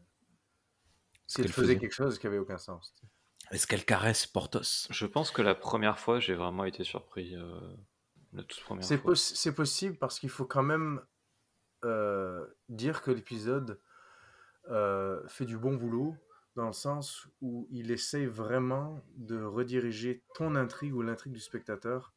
si 1.28 1.42
elle 1.42 1.50
faisait 1.50 1.76
faisait. 1.76 1.80
quelque 1.80 1.94
chose 1.94 2.20
qui 2.20 2.28
avait 2.28 2.38
aucun 2.38 2.58
sens. 2.58 2.94
Est-ce 3.52 3.68
qu'elle 3.68 3.86
caresse 3.86 4.26
Portos 4.28 4.88
Je 4.90 5.06
pense 5.06 5.32
que 5.32 5.42
la 5.42 5.56
première 5.56 6.00
fois, 6.00 6.20
j'ai 6.20 6.34
vraiment 6.36 6.66
été 6.66 6.84
surpris. 6.84 7.36
euh, 7.36 7.60
la 8.34 8.44
toute 8.44 8.62
première 8.64 8.84
C'est 8.84 8.98
fois. 8.98 9.14
possi- 9.14 9.36
c'est 9.36 9.54
possible 9.54 9.98
parce 9.98 10.20
qu'il 10.20 10.30
faut 10.30 10.46
quand 10.46 10.64
même 10.64 11.02
euh, 11.84 12.46
dire 12.70 13.02
que 13.02 13.12
l'épisode 13.12 13.80
euh, 14.70 15.22
fait 15.28 15.46
du 15.46 15.58
bon 15.58 15.76
boulot 15.76 16.16
dans 16.56 16.68
le 16.68 16.74
sens 16.74 17.28
où 17.42 17.68
il 17.72 17.92
essaie 17.92 18.26
vraiment 18.26 19.04
de 19.16 19.42
rediriger 19.42 20.24
ton 20.36 20.56
intrigue 20.56 20.94
ou 20.94 21.02
l'intrigue 21.02 21.34
du 21.34 21.40
spectateur 21.40 22.14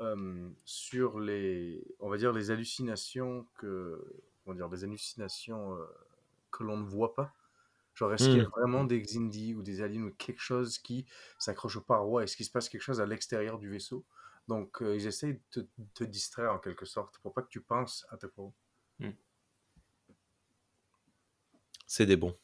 euh, 0.00 0.48
sur 0.64 1.18
les, 1.20 1.82
on 1.98 2.08
va 2.08 2.16
dire, 2.16 2.32
les 2.32 2.50
hallucinations 2.50 3.46
que, 3.58 4.22
comment 4.44 4.54
dire, 4.56 4.68
des 4.68 4.84
hallucinations 4.84 5.74
euh, 5.76 5.84
que 6.50 6.62
l'on 6.62 6.76
ne 6.78 6.84
voit 6.84 7.14
pas. 7.14 7.32
Genre, 7.94 8.12
est-ce 8.14 8.28
qu'il 8.28 8.38
y 8.38 8.40
a 8.40 8.44
Mm. 8.44 8.50
vraiment 8.56 8.84
des 8.84 9.00
Xindi 9.02 9.54
ou 9.54 9.62
des 9.62 9.82
aliens 9.82 10.04
ou 10.04 10.10
quelque 10.12 10.40
chose 10.40 10.78
qui 10.78 11.06
s'accroche 11.38 11.76
aux 11.76 11.80
parois 11.82 12.22
Est-ce 12.24 12.36
qu'il 12.36 12.46
se 12.46 12.50
passe 12.50 12.68
quelque 12.68 12.82
chose 12.82 13.00
à 13.00 13.06
l'extérieur 13.06 13.58
du 13.58 13.68
vaisseau? 13.70 14.06
Donc, 14.48 14.82
euh, 14.82 14.96
ils 14.96 15.06
essayent 15.06 15.34
de 15.34 15.60
te, 15.62 15.66
te 15.94 16.04
distraire 16.04 16.52
en 16.52 16.58
quelque 16.58 16.86
sorte 16.86 17.18
pour 17.18 17.34
pas 17.34 17.42
que 17.42 17.48
tu 17.48 17.60
penses 17.60 18.06
à 18.10 18.16
tes 18.16 18.28
propos. 18.28 18.54
C'est 21.86 22.06
des 22.06 22.16
bons. 22.16 22.36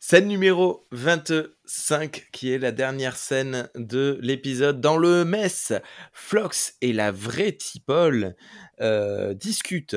Scène 0.00 0.28
numéro 0.28 0.86
25, 0.92 2.28
qui 2.32 2.50
est 2.52 2.58
la 2.58 2.72
dernière 2.72 3.16
scène 3.16 3.68
de 3.74 4.18
l'épisode. 4.22 4.80
Dans 4.80 4.96
le 4.96 5.24
mess, 5.24 5.72
Flox 6.12 6.76
et 6.80 6.92
la 6.92 7.10
vraie 7.12 7.52
Tipol 7.52 8.36
euh, 8.80 9.34
discutent. 9.34 9.96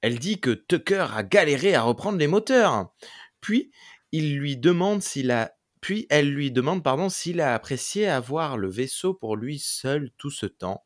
Elle 0.00 0.18
dit 0.18 0.38
que 0.40 0.50
Tucker 0.50 1.06
a 1.14 1.22
galéré 1.22 1.74
à 1.74 1.82
reprendre 1.82 2.18
les 2.18 2.26
moteurs. 2.26 2.92
Puis, 3.40 3.70
il 4.12 4.36
lui 4.38 4.56
demande 4.56 5.02
s'il 5.02 5.30
a... 5.30 5.52
Puis 5.82 6.06
elle 6.10 6.30
lui 6.32 6.50
demande 6.50 6.82
pardon 6.82 7.08
s'il 7.08 7.40
a 7.40 7.54
apprécié 7.54 8.08
avoir 8.08 8.56
le 8.56 8.68
vaisseau 8.68 9.14
pour 9.14 9.36
lui 9.36 9.58
seul 9.58 10.10
tout 10.16 10.30
ce 10.30 10.46
temps. 10.46 10.84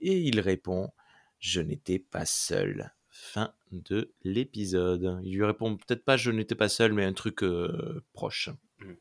Et 0.00 0.18
il 0.18 0.40
répond 0.40 0.90
Je 1.38 1.60
n'étais 1.60 1.98
pas 1.98 2.26
seul. 2.26 2.92
Fin 3.08 3.54
de 3.70 4.12
l'épisode. 4.22 5.20
Il 5.22 5.36
lui 5.36 5.44
répond 5.44 5.76
peut-être 5.76 6.04
pas 6.04 6.16
je 6.16 6.30
n'étais 6.30 6.56
pas 6.56 6.68
seul, 6.68 6.92
mais 6.92 7.04
un 7.04 7.12
truc 7.14 7.42
euh, 7.42 8.04
proche. 8.12 8.50
Bien- 8.80 8.96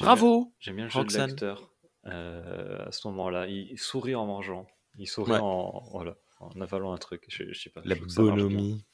Bravo 0.00 0.52
J'aime 0.60 0.76
bien 0.76 0.84
le 0.84 0.90
jeu 0.90 1.04
de 1.04 1.16
l'acteur 1.16 1.70
euh, 2.06 2.84
à 2.86 2.92
ce 2.92 3.06
moment-là. 3.08 3.46
Il 3.46 3.78
sourit 3.78 4.14
en 4.14 4.26
mangeant. 4.26 4.66
Il 4.98 5.06
sourit 5.08 5.32
Ouais. 5.32 5.38
en, 5.40 5.82
voilà, 5.92 6.16
en 6.42 6.60
avalant 6.60 6.92
un 6.92 6.98
truc. 6.98 7.24
Je, 7.28 7.44
je 7.52 7.60
sais 7.60 7.70
pas. 7.70 7.82
La 7.84 7.94
je 7.94 8.16
bonhomie. 8.16 8.84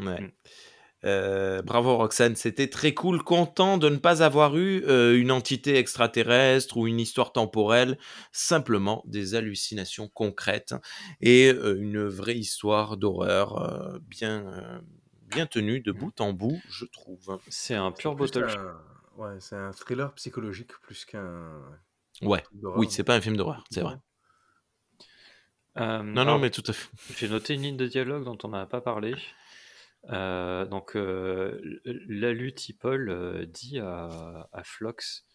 Ouais. 0.00 0.20
Mm. 0.20 0.30
Euh, 1.04 1.62
bravo 1.62 1.96
Roxane, 1.96 2.36
c'était 2.36 2.68
très 2.68 2.94
cool, 2.94 3.22
content 3.22 3.78
de 3.78 3.88
ne 3.88 3.96
pas 3.96 4.22
avoir 4.22 4.56
eu 4.56 4.82
euh, 4.86 5.16
une 5.16 5.30
entité 5.30 5.76
extraterrestre 5.76 6.76
ou 6.78 6.86
une 6.86 6.98
histoire 6.98 7.32
temporelle, 7.32 7.98
simplement 8.32 9.04
des 9.06 9.34
hallucinations 9.34 10.08
concrètes 10.08 10.74
et 11.20 11.52
euh, 11.52 11.76
une 11.78 12.04
vraie 12.06 12.36
histoire 12.36 12.96
d'horreur 12.96 13.58
euh, 13.58 13.98
bien, 14.00 14.46
euh, 14.46 14.80
bien 15.28 15.46
tenu 15.46 15.80
de 15.80 15.92
bout 15.92 16.18
en 16.20 16.32
bout, 16.32 16.60
je 16.70 16.86
trouve. 16.86 17.38
C'est 17.48 17.74
un 17.74 17.92
pur 17.92 18.16
bottle 18.16 18.44
un... 18.48 19.22
Ouais, 19.22 19.36
c'est 19.38 19.56
un 19.56 19.72
thriller 19.72 20.12
psychologique 20.14 20.72
plus 20.82 21.04
qu'un 21.04 21.62
Ouais, 22.22 22.42
oui, 22.76 22.86
c'est 22.90 23.04
pas 23.04 23.14
un 23.14 23.20
film 23.20 23.36
d'horreur, 23.36 23.64
c'est 23.70 23.82
vrai. 23.82 23.96
Euh, 25.78 26.02
Non, 26.02 26.24
non, 26.24 26.38
mais 26.38 26.50
tout 26.50 26.62
à 26.66 26.72
fait. 26.72 26.88
J'ai 27.18 27.28
noté 27.28 27.54
une 27.54 27.62
ligne 27.62 27.76
de 27.76 27.86
dialogue 27.86 28.24
dont 28.24 28.38
on 28.44 28.48
n'a 28.48 28.66
pas 28.66 28.80
parlé. 28.80 29.14
Euh, 30.10 30.64
donc, 30.66 30.96
euh, 30.96 31.60
Lalu 31.84 32.54
Tipol 32.54 33.08
euh, 33.10 33.44
dit 33.46 33.78
à, 33.78 34.48
à 34.52 34.62
Flox 34.64 35.26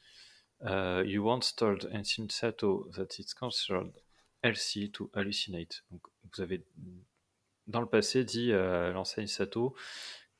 You 0.63 1.27
once 1.29 1.55
told 1.55 1.89
Ancient 1.93 2.29
Sato 2.31 2.89
that 2.95 3.07
it's 3.19 3.33
considered 3.33 3.91
healthy 4.43 4.91
to 4.91 5.09
hallucinate. 5.13 5.83
Donc, 5.91 6.01
vous 6.23 6.41
avez 6.41 6.63
dans 7.67 7.81
le 7.81 7.87
passé 7.87 8.23
dit 8.23 8.53
à 8.53 8.91
l'enseigne 8.91 9.27
Sato 9.27 9.75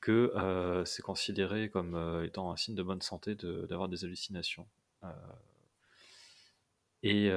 que 0.00 0.32
c'est 0.86 1.02
considéré 1.02 1.70
comme 1.70 2.22
étant 2.24 2.50
un 2.52 2.56
signe 2.56 2.74
de 2.74 2.82
bonne 2.82 3.02
santé 3.02 3.34
de- 3.36 3.66
d'avoir 3.66 3.88
des 3.88 4.04
hallucinations. 4.04 4.66
Et 7.02 7.30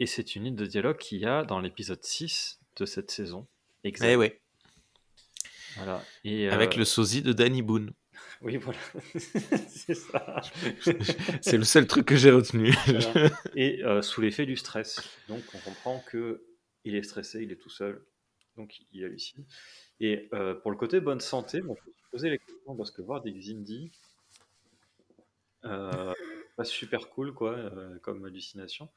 et 0.00 0.06
c'est 0.06 0.34
une 0.34 0.44
ligne 0.44 0.56
de 0.56 0.64
dialogue 0.64 0.96
qu'il 0.96 1.18
y 1.18 1.26
a 1.26 1.44
dans 1.44 1.60
l'épisode 1.60 2.02
6 2.02 2.58
de 2.76 2.86
cette 2.86 3.10
saison. 3.10 3.46
Exact. 3.84 4.08
Eh 4.08 4.16
ouais, 4.16 4.40
Voilà. 5.76 6.02
Et, 6.24 6.48
euh, 6.48 6.52
avec 6.52 6.74
le 6.74 6.86
sosie 6.86 7.22
de 7.22 7.32
Danny 7.32 7.62
Boone. 7.62 7.92
Oui, 8.42 8.56
voilà. 8.56 8.78
c'est 9.68 9.94
ça. 9.94 10.40
C'est 11.42 11.58
le 11.58 11.64
seul 11.64 11.86
truc 11.86 12.06
que 12.06 12.16
j'ai 12.16 12.30
retenu. 12.30 12.72
Voilà. 12.86 13.30
Et 13.54 13.84
euh, 13.84 14.00
sous 14.00 14.22
l'effet 14.22 14.46
du 14.46 14.56
stress. 14.56 15.02
Donc, 15.28 15.42
on 15.52 15.58
comprend 15.58 16.02
que 16.06 16.42
il 16.84 16.94
est 16.94 17.02
stressé, 17.02 17.42
il 17.42 17.52
est 17.52 17.56
tout 17.56 17.68
seul. 17.68 18.02
Donc, 18.56 18.80
il 18.92 19.04
hallucine. 19.04 19.44
Et 20.00 20.30
euh, 20.32 20.54
pour 20.54 20.70
le 20.70 20.78
côté 20.78 21.00
bonne 21.00 21.20
santé, 21.20 21.60
bon, 21.60 21.76
je 21.78 21.90
me 21.90 21.94
posé 22.10 22.30
les 22.30 22.38
questions 22.38 22.74
parce 22.76 22.90
que 22.90 23.02
voir 23.02 23.20
des 23.20 23.32
Xindi, 23.32 23.92
pas 25.62 26.14
super 26.64 27.10
cool, 27.10 27.34
quoi, 27.34 27.70
comme 28.00 28.24
hallucination. 28.24 28.88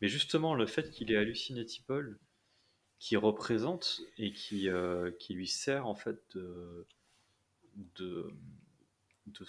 Mais 0.00 0.08
justement, 0.08 0.54
le 0.54 0.66
fait 0.66 0.90
qu'il 0.90 1.10
ait 1.12 1.16
halluciné 1.16 1.64
Tipol, 1.64 2.18
qui 2.98 3.16
représente 3.16 4.00
et 4.18 4.32
qui, 4.32 4.68
euh, 4.68 5.10
qui 5.18 5.34
lui 5.34 5.48
sert 5.48 5.86
en 5.86 5.94
fait 5.94 6.18
de, 6.34 6.86
de, 7.96 8.30
de, 9.26 9.44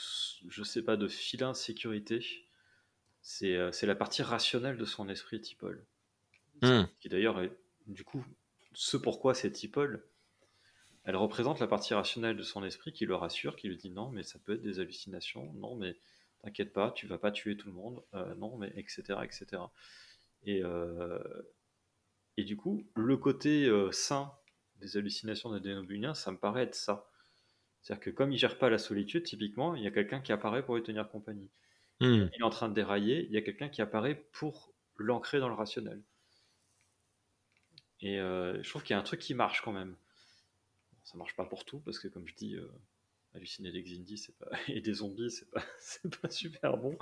je 0.47 0.63
sais 0.63 0.81
pas, 0.81 0.97
de 0.97 1.07
filin 1.07 1.53
sécurité, 1.53 2.25
c'est 3.21 3.55
euh, 3.55 3.71
c'est 3.71 3.87
la 3.87 3.95
partie 3.95 4.21
rationnelle 4.21 4.77
de 4.77 4.85
son 4.85 5.09
esprit 5.09 5.41
Tipol. 5.41 5.85
Hmm. 6.61 6.83
Qui 6.99 7.09
d'ailleurs 7.09 7.41
est, 7.41 7.51
du 7.87 8.03
coup, 8.03 8.25
ce 8.73 8.97
pourquoi 8.97 9.33
c'est 9.33 9.51
Tipol, 9.51 10.03
elle 11.03 11.15
représente 11.15 11.59
la 11.59 11.67
partie 11.67 11.93
rationnelle 11.93 12.35
de 12.35 12.43
son 12.43 12.63
esprit 12.65 12.91
qui 12.91 13.05
le 13.05 13.15
rassure, 13.15 13.55
qui 13.55 13.69
lui 13.69 13.77
dit 13.77 13.89
non, 13.89 14.09
mais 14.09 14.23
ça 14.23 14.39
peut 14.39 14.53
être 14.53 14.61
des 14.61 14.79
hallucinations, 14.79 15.53
non, 15.53 15.75
mais 15.75 15.95
t'inquiète 16.43 16.73
pas, 16.73 16.91
tu 16.91 17.07
vas 17.07 17.17
pas 17.17 17.31
tuer 17.31 17.55
tout 17.55 17.69
le 17.69 17.73
monde, 17.73 18.03
euh, 18.13 18.35
non, 18.35 18.57
mais 18.57 18.73
etc. 18.75 19.19
etc. 19.23 19.61
Et, 20.47 20.63
euh, 20.63 21.19
et 22.37 22.43
du 22.43 22.55
coup, 22.55 22.89
le 22.95 23.17
côté 23.17 23.65
euh, 23.65 23.91
sain 23.91 24.33
des 24.77 24.95
hallucinations 24.95 25.53
des 25.53 25.59
dénobuliens, 25.59 26.13
ça 26.13 26.31
me 26.31 26.37
paraît 26.37 26.63
être 26.63 26.75
ça. 26.75 27.09
C'est-à-dire 27.81 28.05
que 28.05 28.09
comme 28.09 28.31
il 28.31 28.37
gère 28.37 28.57
pas 28.57 28.69
la 28.69 28.77
solitude, 28.77 29.23
typiquement, 29.23 29.75
il 29.75 29.83
y 29.83 29.87
a 29.87 29.91
quelqu'un 29.91 30.21
qui 30.21 30.31
apparaît 30.31 30.63
pour 30.63 30.75
lui 30.75 30.83
tenir 30.83 31.09
compagnie. 31.09 31.51
Hmm. 31.99 32.27
Il 32.33 32.39
est 32.39 32.43
en 32.43 32.49
train 32.49 32.69
de 32.69 32.73
dérailler, 32.73 33.25
il 33.25 33.31
y 33.31 33.37
a 33.37 33.41
quelqu'un 33.41 33.69
qui 33.69 33.81
apparaît 33.81 34.27
pour 34.31 34.73
l'ancrer 34.95 35.39
dans 35.39 35.49
le 35.49 35.55
rationnel. 35.55 36.01
Et 37.99 38.19
euh, 38.19 38.61
je 38.63 38.69
trouve 38.69 38.83
qu'il 38.83 38.93
y 38.93 38.97
a 38.97 38.99
un 38.99 39.03
truc 39.03 39.19
qui 39.19 39.33
marche 39.33 39.61
quand 39.61 39.73
même. 39.73 39.95
Bon, 40.93 40.99
ça 41.03 41.17
marche 41.17 41.35
pas 41.35 41.45
pour 41.45 41.65
tout, 41.65 41.79
parce 41.79 41.99
que 41.99 42.07
comme 42.07 42.27
je 42.27 42.35
dis, 42.35 42.55
euh, 42.55 42.71
halluciner 43.37 43.71
des 43.71 43.81
Xindi 43.83 44.17
c'est 44.17 44.37
pas... 44.37 44.49
et 44.67 44.81
des 44.81 44.93
zombies, 44.95 45.31
c'est 45.31 45.49
pas... 45.49 45.63
pas 46.21 46.29
super 46.29 46.77
bon. 46.77 46.97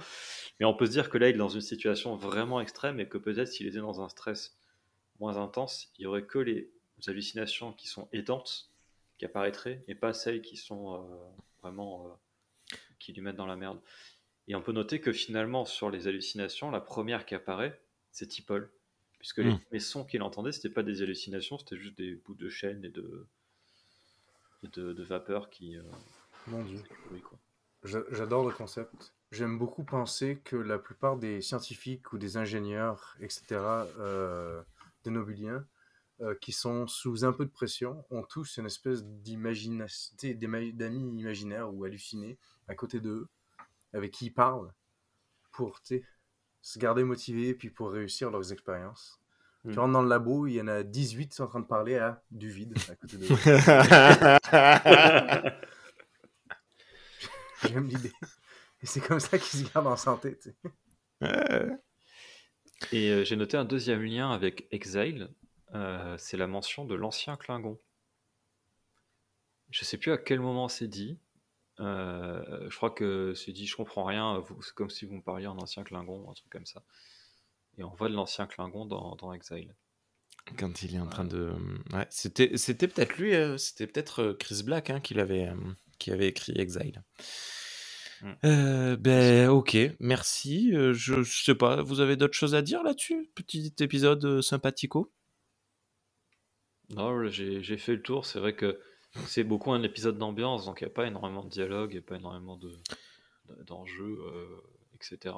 Mais 0.59 0.65
on 0.65 0.73
peut 0.75 0.85
se 0.85 0.91
dire 0.91 1.09
que 1.09 1.17
là, 1.17 1.29
il 1.29 1.35
est 1.35 1.39
dans 1.39 1.49
une 1.49 1.61
situation 1.61 2.15
vraiment 2.15 2.61
extrême 2.61 2.99
et 2.99 3.07
que 3.07 3.17
peut-être 3.17 3.47
s'il 3.47 3.67
était 3.67 3.79
dans 3.79 4.01
un 4.01 4.09
stress 4.09 4.57
moins 5.19 5.37
intense, 5.37 5.91
il 5.97 6.03
y 6.03 6.05
aurait 6.05 6.25
que 6.25 6.39
les 6.39 6.69
hallucinations 7.07 7.73
qui 7.73 7.87
sont 7.87 8.07
aidantes 8.13 8.69
qui 9.17 9.25
apparaîtraient 9.25 9.83
et 9.87 9.95
pas 9.95 10.13
celles 10.13 10.41
qui 10.41 10.57
sont 10.57 10.93
euh, 10.95 11.15
vraiment 11.61 12.07
euh, 12.07 12.75
qui 12.99 13.13
lui 13.13 13.21
mettent 13.21 13.35
dans 13.37 13.45
la 13.45 13.55
merde. 13.55 13.79
Et 14.47 14.55
on 14.55 14.61
peut 14.61 14.73
noter 14.73 14.99
que 15.01 15.11
finalement, 15.11 15.65
sur 15.65 15.89
les 15.89 16.07
hallucinations, 16.07 16.69
la 16.69 16.81
première 16.81 17.25
qui 17.25 17.33
apparaît, 17.33 17.81
c'est 18.11 18.27
Tipol. 18.27 18.69
Puisque 19.19 19.39
les, 19.39 19.51
Mm. 19.51 19.59
les 19.71 19.79
sons 19.79 20.05
qu'il 20.05 20.21
entendait, 20.21 20.51
c'était 20.51 20.69
pas 20.69 20.83
des 20.83 21.01
hallucinations, 21.01 21.57
c'était 21.57 21.77
juste 21.77 21.97
des 21.97 22.15
bouts 22.15 22.35
de 22.35 22.47
chaîne 22.49 22.83
et 22.85 22.89
de, 22.89 23.25
et 24.63 24.67
de, 24.67 24.93
de 24.93 25.03
vapeur 25.03 25.49
qui. 25.49 25.77
euh, 25.77 25.83
Mon 26.47 26.63
dieu. 26.63 26.81
J'adore 27.83 28.47
le 28.47 28.53
concept. 28.53 29.13
J'aime 29.31 29.57
beaucoup 29.57 29.83
penser 29.83 30.39
que 30.43 30.55
la 30.55 30.77
plupart 30.77 31.17
des 31.17 31.41
scientifiques 31.41 32.13
ou 32.13 32.17
des 32.17 32.37
ingénieurs, 32.37 33.15
etc., 33.19 33.43
euh, 33.99 34.61
des 35.03 35.11
nobiliens, 35.11 35.65
euh, 36.21 36.35
qui 36.35 36.51
sont 36.51 36.87
sous 36.87 37.25
un 37.25 37.33
peu 37.33 37.45
de 37.45 37.51
pression, 37.51 38.05
ont 38.11 38.23
tous 38.23 38.57
une 38.57 38.67
espèce 38.67 39.03
d'amis 39.03 41.09
imaginaires 41.19 41.73
ou 41.73 41.83
hallucinés 41.83 42.37
à 42.67 42.75
côté 42.75 42.99
d'eux, 42.99 43.27
avec 43.93 44.11
qui 44.11 44.27
ils 44.27 44.33
parlent, 44.33 44.71
pour 45.51 45.81
se 46.61 46.79
garder 46.79 47.03
motivés 47.03 47.53
puis 47.53 47.69
pour 47.69 47.91
réussir 47.91 48.31
leurs 48.31 48.51
expériences. 48.51 49.19
Tu 49.71 49.79
rentres 49.79 49.93
dans 49.93 50.03
le 50.03 50.09
labo, 50.09 50.45
il 50.45 50.53
y 50.53 50.61
en 50.61 50.67
a 50.67 50.83
18 50.83 51.29
qui 51.29 51.35
sont 51.35 51.45
en 51.45 51.47
train 51.47 51.59
de 51.59 51.65
parler 51.65 51.97
à 51.97 52.21
du 52.29 52.49
vide 52.49 52.77
à 52.87 52.95
côté 52.95 53.17
d'eux. 53.17 53.27
J'aime 57.63 57.87
l'idée. 57.87 58.11
Et 58.81 58.85
c'est 58.85 59.01
comme 59.01 59.19
ça 59.19 59.37
qu'ils 59.37 59.65
se 59.65 59.73
gardent 59.73 59.87
en 59.87 59.95
santé. 59.97 60.37
tu 60.37 60.51
sais. 60.51 61.77
Et 62.91 63.09
euh, 63.09 63.23
j'ai 63.23 63.35
noté 63.35 63.57
un 63.57 63.65
deuxième 63.65 64.03
lien 64.03 64.31
avec 64.31 64.67
Exile, 64.71 65.29
euh, 65.73 66.15
c'est 66.17 66.37
la 66.37 66.47
mention 66.47 66.85
de 66.85 66.93
l'ancien 66.95 67.37
Klingon. 67.37 67.79
Je 69.69 69.83
sais 69.85 69.97
plus 69.97 70.11
à 70.11 70.17
quel 70.17 70.39
moment 70.39 70.67
c'est 70.67 70.87
dit. 70.87 71.17
Euh, 71.79 72.69
je 72.69 72.75
crois 72.75 72.91
que 72.91 73.33
c'est 73.33 73.51
dit 73.51 73.65
je 73.65 73.75
comprends 73.75 74.05
rien, 74.05 74.39
vous- 74.39 74.61
c'est 74.61 74.73
comme 74.73 74.89
si 74.89 75.05
vous 75.05 75.15
me 75.15 75.21
parliez 75.21 75.47
en 75.47 75.57
ancien 75.57 75.83
Klingon, 75.83 76.29
un 76.29 76.33
truc 76.33 76.49
comme 76.49 76.65
ça. 76.65 76.83
Et 77.77 77.83
on 77.83 77.93
voit 77.93 78.07
de 78.09 78.13
l'ancien 78.13 78.45
Klingon 78.47 78.85
dans, 78.85 79.15
dans 79.15 79.33
Exile. 79.33 79.73
Quand 80.57 80.83
il 80.83 80.95
est 80.95 80.99
en 80.99 81.07
train 81.07 81.25
de. 81.25 81.53
Ouais, 81.91 82.05
c'était, 82.09 82.55
c'était 82.57 82.87
peut-être 82.87 83.17
lui, 83.17 83.33
euh, 83.33 83.57
c'était 83.57 83.87
peut-être 83.87 84.33
Chris 84.39 84.61
Black 84.63 84.89
hein, 84.91 84.99
qui, 84.99 85.15
l'avait, 85.15 85.47
euh, 85.47 85.55
qui 85.97 86.11
avait 86.11 86.27
écrit 86.27 86.53
Exile. 86.57 87.03
Mm. 88.21 88.31
Euh, 88.45 88.97
ben, 88.97 89.49
ok, 89.49 89.77
merci. 89.99 90.73
Euh, 90.73 90.93
je, 90.93 91.23
je 91.23 91.43
sais 91.43 91.55
pas, 91.55 91.81
vous 91.81 91.99
avez 91.99 92.15
d'autres 92.15 92.33
choses 92.33 92.55
à 92.55 92.61
dire 92.61 92.83
là-dessus? 92.83 93.29
Petit 93.35 93.73
épisode 93.79 94.23
euh, 94.25 94.41
sympathico? 94.41 95.11
Non, 96.89 97.27
j'ai 97.27 97.77
fait 97.77 97.95
le 97.95 98.01
tour. 98.01 98.25
C'est 98.25 98.39
vrai 98.39 98.55
que 98.55 98.79
c'est 99.27 99.43
beaucoup 99.43 99.71
un 99.71 99.83
épisode 99.83 100.17
d'ambiance, 100.17 100.65
donc 100.65 100.81
il 100.81 100.85
n'y 100.85 100.91
a 100.91 100.93
pas 100.93 101.07
énormément 101.07 101.43
de 101.43 101.49
dialogue, 101.49 101.91
il 101.91 101.95
n'y 101.95 102.03
a 102.03 102.07
pas 102.07 102.15
énormément 102.17 102.57
de- 102.57 102.77
de- 103.49 103.63
d'enjeux, 103.63 104.19
etc. 104.93 105.35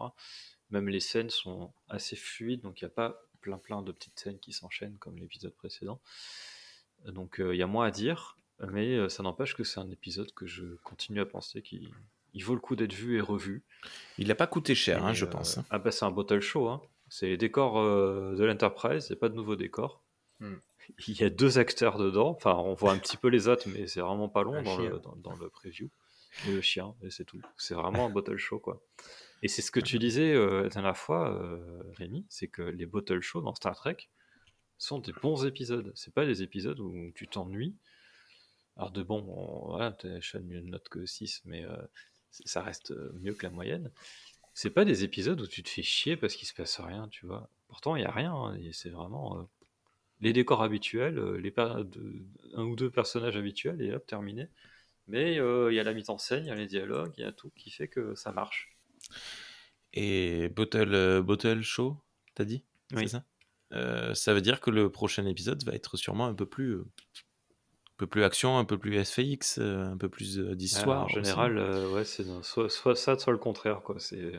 Même 0.72 0.90
les 0.90 1.00
scènes 1.00 1.30
sont 1.30 1.74
assez 1.88 2.16
fluides, 2.16 2.62
donc 2.62 2.82
il 2.82 2.86
n'y 2.86 2.92
a 2.92 2.94
pas 2.94 3.22
plein 3.40 3.58
plein 3.60 3.82
de 3.82 3.92
petites 3.92 4.20
scènes 4.20 4.40
qui 4.40 4.52
s'enchaînent 4.52 4.98
comme 4.98 5.18
l'épisode 5.18 5.54
précédent. 5.56 6.02
Donc 7.06 7.36
il 7.40 7.56
y 7.56 7.64
a 7.64 7.68
moins 7.68 7.86
à 7.86 7.92
dire, 7.92 8.38
mais 8.72 8.96
euh, 8.96 9.10
ça 9.10 9.24
n'empêche 9.24 9.56
que 9.56 9.64
c'est 9.64 9.80
un 9.80 9.90
épisode 9.92 10.32
que 10.34 10.46
je 10.46 10.66
continue 10.84 11.20
à 11.20 11.26
penser 11.26 11.62
qu'il 11.62 11.90
il 12.34 12.44
vaut 12.44 12.54
le 12.54 12.60
coup 12.60 12.76
d'être 12.76 12.94
vu 12.94 13.18
et 13.18 13.22
revu. 13.22 13.64
Il 14.18 14.28
n'a 14.28 14.36
pas 14.36 14.48
coûté 14.48 14.76
cher, 14.76 15.04
hein, 15.06 15.14
je 15.14 15.26
euh, 15.26 15.30
pense. 15.30 15.58
hein. 15.58 15.66
Ah 15.70 15.80
bah 15.80 15.92
c'est 15.92 16.06
un 16.06 16.12
bottle 16.12 16.40
show, 16.42 16.68
hein. 16.68 16.82
c'est 17.10 17.28
les 17.28 17.38
décors 17.38 17.80
euh, 17.80 18.36
de 18.36 18.44
l'Enterprise, 18.44 19.06
c'est 19.08 19.16
pas 19.16 19.30
de 19.30 19.36
nouveaux 19.36 19.56
décors. 19.56 20.04
Hmm. 20.40 20.56
Il 21.08 21.20
y 21.20 21.24
a 21.24 21.30
deux 21.30 21.58
acteurs 21.58 21.98
dedans, 21.98 22.30
enfin 22.30 22.54
on 22.56 22.74
voit 22.74 22.92
un 22.92 22.98
petit 22.98 23.18
peu 23.18 23.28
les 23.28 23.48
autres, 23.48 23.68
mais 23.68 23.88
c'est 23.88 24.02
vraiment 24.02 24.30
pas 24.30 24.44
long 24.44 24.62
dans 24.62 24.78
le, 24.78 25.00
dans, 25.00 25.16
dans 25.18 25.36
le 25.36 25.50
preview. 25.50 25.90
Et 26.48 26.52
le 26.52 26.62
chien, 26.62 26.94
et 27.04 27.10
c'est 27.10 27.26
tout. 27.26 27.42
C'est 27.58 27.74
vraiment 27.74 28.06
un 28.06 28.10
bottle 28.10 28.38
show 28.38 28.60
quoi. 28.60 28.82
Et 29.42 29.48
c'est 29.48 29.62
ce 29.62 29.72
que 29.72 29.80
tu 29.80 30.00
disais 30.00 30.34
euh, 30.34 30.64
la 30.64 30.70
dernière 30.70 30.98
fois, 30.98 31.32
euh, 31.34 31.82
Rémi, 31.96 32.26
c'est 32.30 32.48
que 32.48 32.62
les 32.62 32.86
bottle 32.86 33.22
shows 33.22 33.42
dans 33.42 33.54
Star 33.56 33.76
Trek 33.76 33.98
sont 34.78 35.00
des 35.00 35.14
bons 35.22 35.46
épisodes. 35.46 35.92
C'est 35.96 36.14
pas 36.14 36.26
des 36.26 36.44
épisodes 36.44 36.80
où 36.80 37.12
tu 37.16 37.28
t'ennuies. 37.28 37.76
Alors 38.78 38.92
de 38.92 39.04
bon, 39.04 39.24
on- 39.28 39.68
voilà, 39.72 39.96
Sean 40.22 40.42
mieux 40.42 40.62
de 40.62 40.68
note 40.68 40.88
que 40.90 41.06
6, 41.06 41.42
mais 41.46 41.66
euh, 41.66 41.76
ça 42.32 42.62
reste 42.62 42.92
euh, 42.92 43.12
mieux 43.22 43.34
que 43.34 43.46
la 43.46 43.52
moyenne. 43.52 43.92
C'est 44.54 44.70
pas 44.72 44.86
des 44.86 45.04
épisodes 45.04 45.40
où 45.42 45.48
tu 45.48 45.64
te 45.64 45.70
fais 45.70 45.84
chier 45.84 46.18
parce 46.18 46.36
qu'il 46.36 46.48
se 46.48 46.54
passe 46.54 46.80
rien, 46.80 47.08
tu 47.10 47.26
vois. 47.26 47.50
Pourtant, 47.68 47.96
il 47.96 48.04
y 48.04 48.06
a 48.06 48.12
rien, 48.12 48.34
hein, 48.34 48.58
c'est 48.74 48.90
vraiment 48.90 49.40
euh, 49.40 49.44
les 50.22 50.34
décors 50.34 50.64
habituels, 50.64 51.20
les 51.36 51.52
de- 51.52 52.26
un 52.56 52.64
ou 52.64 52.76
deux 52.76 52.90
personnages 52.92 53.38
habituels, 53.38 53.82
et 53.82 53.94
hop, 53.94 54.06
terminé. 54.08 54.50
Mais 55.08 55.40
euh, 55.40 55.72
il 55.72 55.76
y 55.76 55.80
a 55.80 55.84
la 55.84 55.94
mise 55.94 56.10
en 56.10 56.18
scène, 56.18 56.46
il 56.46 56.48
y 56.48 56.52
a 56.52 56.56
les 56.56 56.68
dialogues, 56.68 57.14
il 57.18 57.22
y 57.22 57.26
a 57.26 57.32
tout 57.32 57.52
qui 57.56 57.72
fait 57.72 57.88
que 57.88 58.16
ça 58.16 58.32
marche. 58.32 58.78
Et 59.94 60.50
Bottle, 60.50 61.22
Bottle 61.24 61.62
Show, 61.62 61.98
t'as 62.36 62.46
dit? 62.46 62.64
Oui. 62.94 63.04
C'est 63.04 63.08
ça? 63.08 63.24
Ça 64.16 64.34
veut 64.34 64.42
dire 64.42 64.62
que 64.62 64.72
le 64.72 64.90
prochain 64.92 65.26
épisode 65.26 65.64
va 65.64 65.74
être 65.74 65.98
sûrement 65.98 66.28
un 66.28 66.34
peu 66.34 66.46
plus 66.46 66.78
peu 67.98 68.08
plus 68.08 68.24
action, 68.24 68.58
un 68.58 68.66
peu 68.66 68.78
plus 68.78 68.96
SFX, 69.04 69.58
euh, 69.60 69.86
un 69.92 69.98
peu 69.98 70.10
plus 70.10 70.40
euh, 70.40 70.50
Ah, 70.52 70.56
d'histoire. 70.56 71.04
en 71.06 71.08
général, 71.08 71.58
euh, 71.58 71.92
ouais, 71.94 72.04
c'est 72.06 72.24
soit, 72.44 72.70
soit 72.70 72.96
ça, 72.96 73.18
soit 73.18 73.34
le 73.34 73.40
contraire, 73.40 73.82
quoi. 73.82 73.96
C'est 74.00 74.32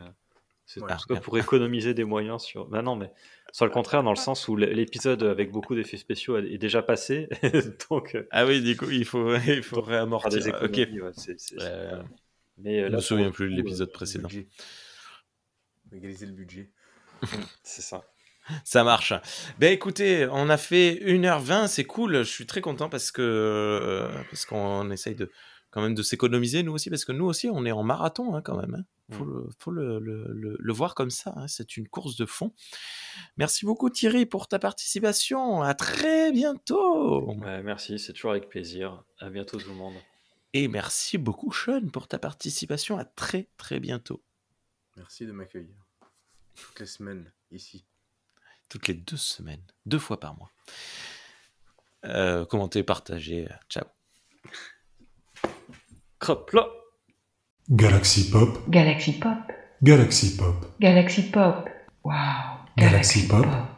c'est 0.67 0.83
Ouais. 0.83 0.93
tout 0.93 0.99
ça 1.09 1.15
Ah, 1.17 1.21
pour 1.21 1.39
économiser 1.39 1.95
des 1.95 2.05
moyens 2.05 2.43
sur. 2.43 2.67
Bah 2.67 2.83
non, 2.83 2.95
mais 2.95 3.11
soit 3.53 3.67
le 3.67 3.73
contraire 3.73 4.03
dans 4.03 4.11
le 4.11 4.17
sens 4.17 4.47
où 4.49 4.57
l'épisode 4.57 5.23
avec 5.23 5.51
beaucoup 5.51 5.75
d'effets 5.75 5.97
spéciaux 5.97 6.37
est 6.39 6.59
déjà 6.59 6.83
passé, 6.83 7.29
donc 7.91 8.17
Ah 8.31 8.45
oui, 8.47 8.61
du 8.63 8.77
coup, 8.77 8.91
il 8.91 9.05
faut, 9.07 9.35
il 9.47 9.63
faut 9.63 9.81
réamortir. 9.81 10.31
des 10.43 10.51
Ok. 10.51 10.77
ouais, 10.77 11.11
c'est- 11.15 11.39
c'est- 11.41 11.59
c'est- 11.59 11.63
Euh, 11.63 11.89
voilà. 11.89 12.05
Mais 12.59 12.81
euh, 12.81 12.87
Je 12.87 12.91
là, 12.91 12.97
me 12.97 13.03
souviens 13.03 13.27
le 13.27 13.33
plus 13.33 13.51
de 13.51 13.57
l'épisode 13.57 13.89
euh, 13.89 13.93
précédent. 13.93 14.29
Budget. 14.29 14.47
Égaliser 15.93 16.27
le 16.27 16.33
budget. 16.33 16.71
c'est 17.63 17.83
ça. 17.83 18.05
Ça 18.65 18.85
marche. 18.85 19.13
Ben 19.59 19.73
écoutez, 19.73 20.27
on 20.31 20.49
a 20.49 20.57
fait 20.57 21.01
1h20, 21.05 21.67
c'est 21.69 21.85
cool. 21.85 22.19
Je 22.19 22.31
suis 22.31 22.47
très 22.47 22.61
content 22.61 22.89
parce 22.89 23.11
que 23.11 23.23
euh, 23.23 24.09
parce 24.31 24.45
qu'on 24.47 24.91
essaye 24.91 25.15
de 25.15 25.31
quand 25.71 25.83
même 25.83 25.95
de 25.95 26.03
s'économiser 26.03 26.63
nous 26.63 26.73
aussi 26.73 26.89
parce 26.89 27.05
que 27.05 27.13
nous 27.13 27.27
aussi 27.27 27.49
on 27.53 27.65
est 27.67 27.73
en 27.73 27.83
marathon 27.83 28.35
hein, 28.35 28.43
quand 28.43 28.57
même. 28.57 28.75
hein. 28.75 28.85
Faut, 29.11 29.25
Mm. 29.25 29.33
le, 29.35 29.49
faut 29.59 29.71
le, 29.71 29.99
le- 30.01 30.33
le- 30.35 30.57
le 30.59 30.73
voir 30.73 30.95
comme 30.95 31.11
ça. 31.11 31.33
hein. 31.37 31.49
C'est 31.49 31.77
une 31.79 31.89
course 31.89 32.17
de 32.17 32.27
fond. 32.27 32.53
Merci 33.39 33.65
beaucoup 33.65 33.89
Thierry 33.91 34.27
pour 34.27 34.49
ta 34.49 34.59
participation. 34.59 35.63
À 35.63 35.73
très 35.75 36.31
bientôt. 36.33 37.33
Ouais, 37.41 37.63
merci, 37.63 37.99
c'est 37.99 38.13
toujours 38.13 38.33
avec 38.33 38.49
plaisir. 38.51 39.03
À 39.19 39.31
bientôt 39.31 39.59
tout 39.59 39.69
le 39.69 39.75
monde. 39.75 39.95
Et 40.55 40.69
merci 40.69 41.17
beaucoup 41.19 41.53
Sean 41.53 41.87
pour 41.93 42.07
ta 42.09 42.19
participation. 42.19 42.99
À 42.99 43.05
très 43.05 43.49
très 43.57 43.81
bientôt. 43.81 44.23
Merci 44.97 45.25
de 45.27 45.33
m'accueillir. 45.33 45.75
Toutes 46.55 46.81
les 46.81 46.87
semaines, 46.87 47.31
ici. 47.53 47.85
Toutes 48.69 48.89
les 48.89 48.95
deux 48.95 49.17
semaines, 49.17 49.63
deux 49.87 49.99
fois 49.99 50.21
par 50.21 50.37
mois. 50.37 50.51
Euh, 52.05 52.45
commentez, 52.45 52.83
partagez. 52.83 53.49
Ciao. 53.69 53.85
Crop 56.19 56.51
là. 56.53 56.67
Galaxy 57.71 58.31
Pop, 58.31 58.69
Galaxy 58.69 59.19
Pop. 59.19 59.37
Galaxy 59.83 60.37
Pop, 60.37 60.67
Galaxy 60.81 61.31
Pop. 61.31 61.69
Wow. 62.03 62.15
Galaxy 62.77 63.29
Pop. 63.29 63.45
Pop. 63.45 63.78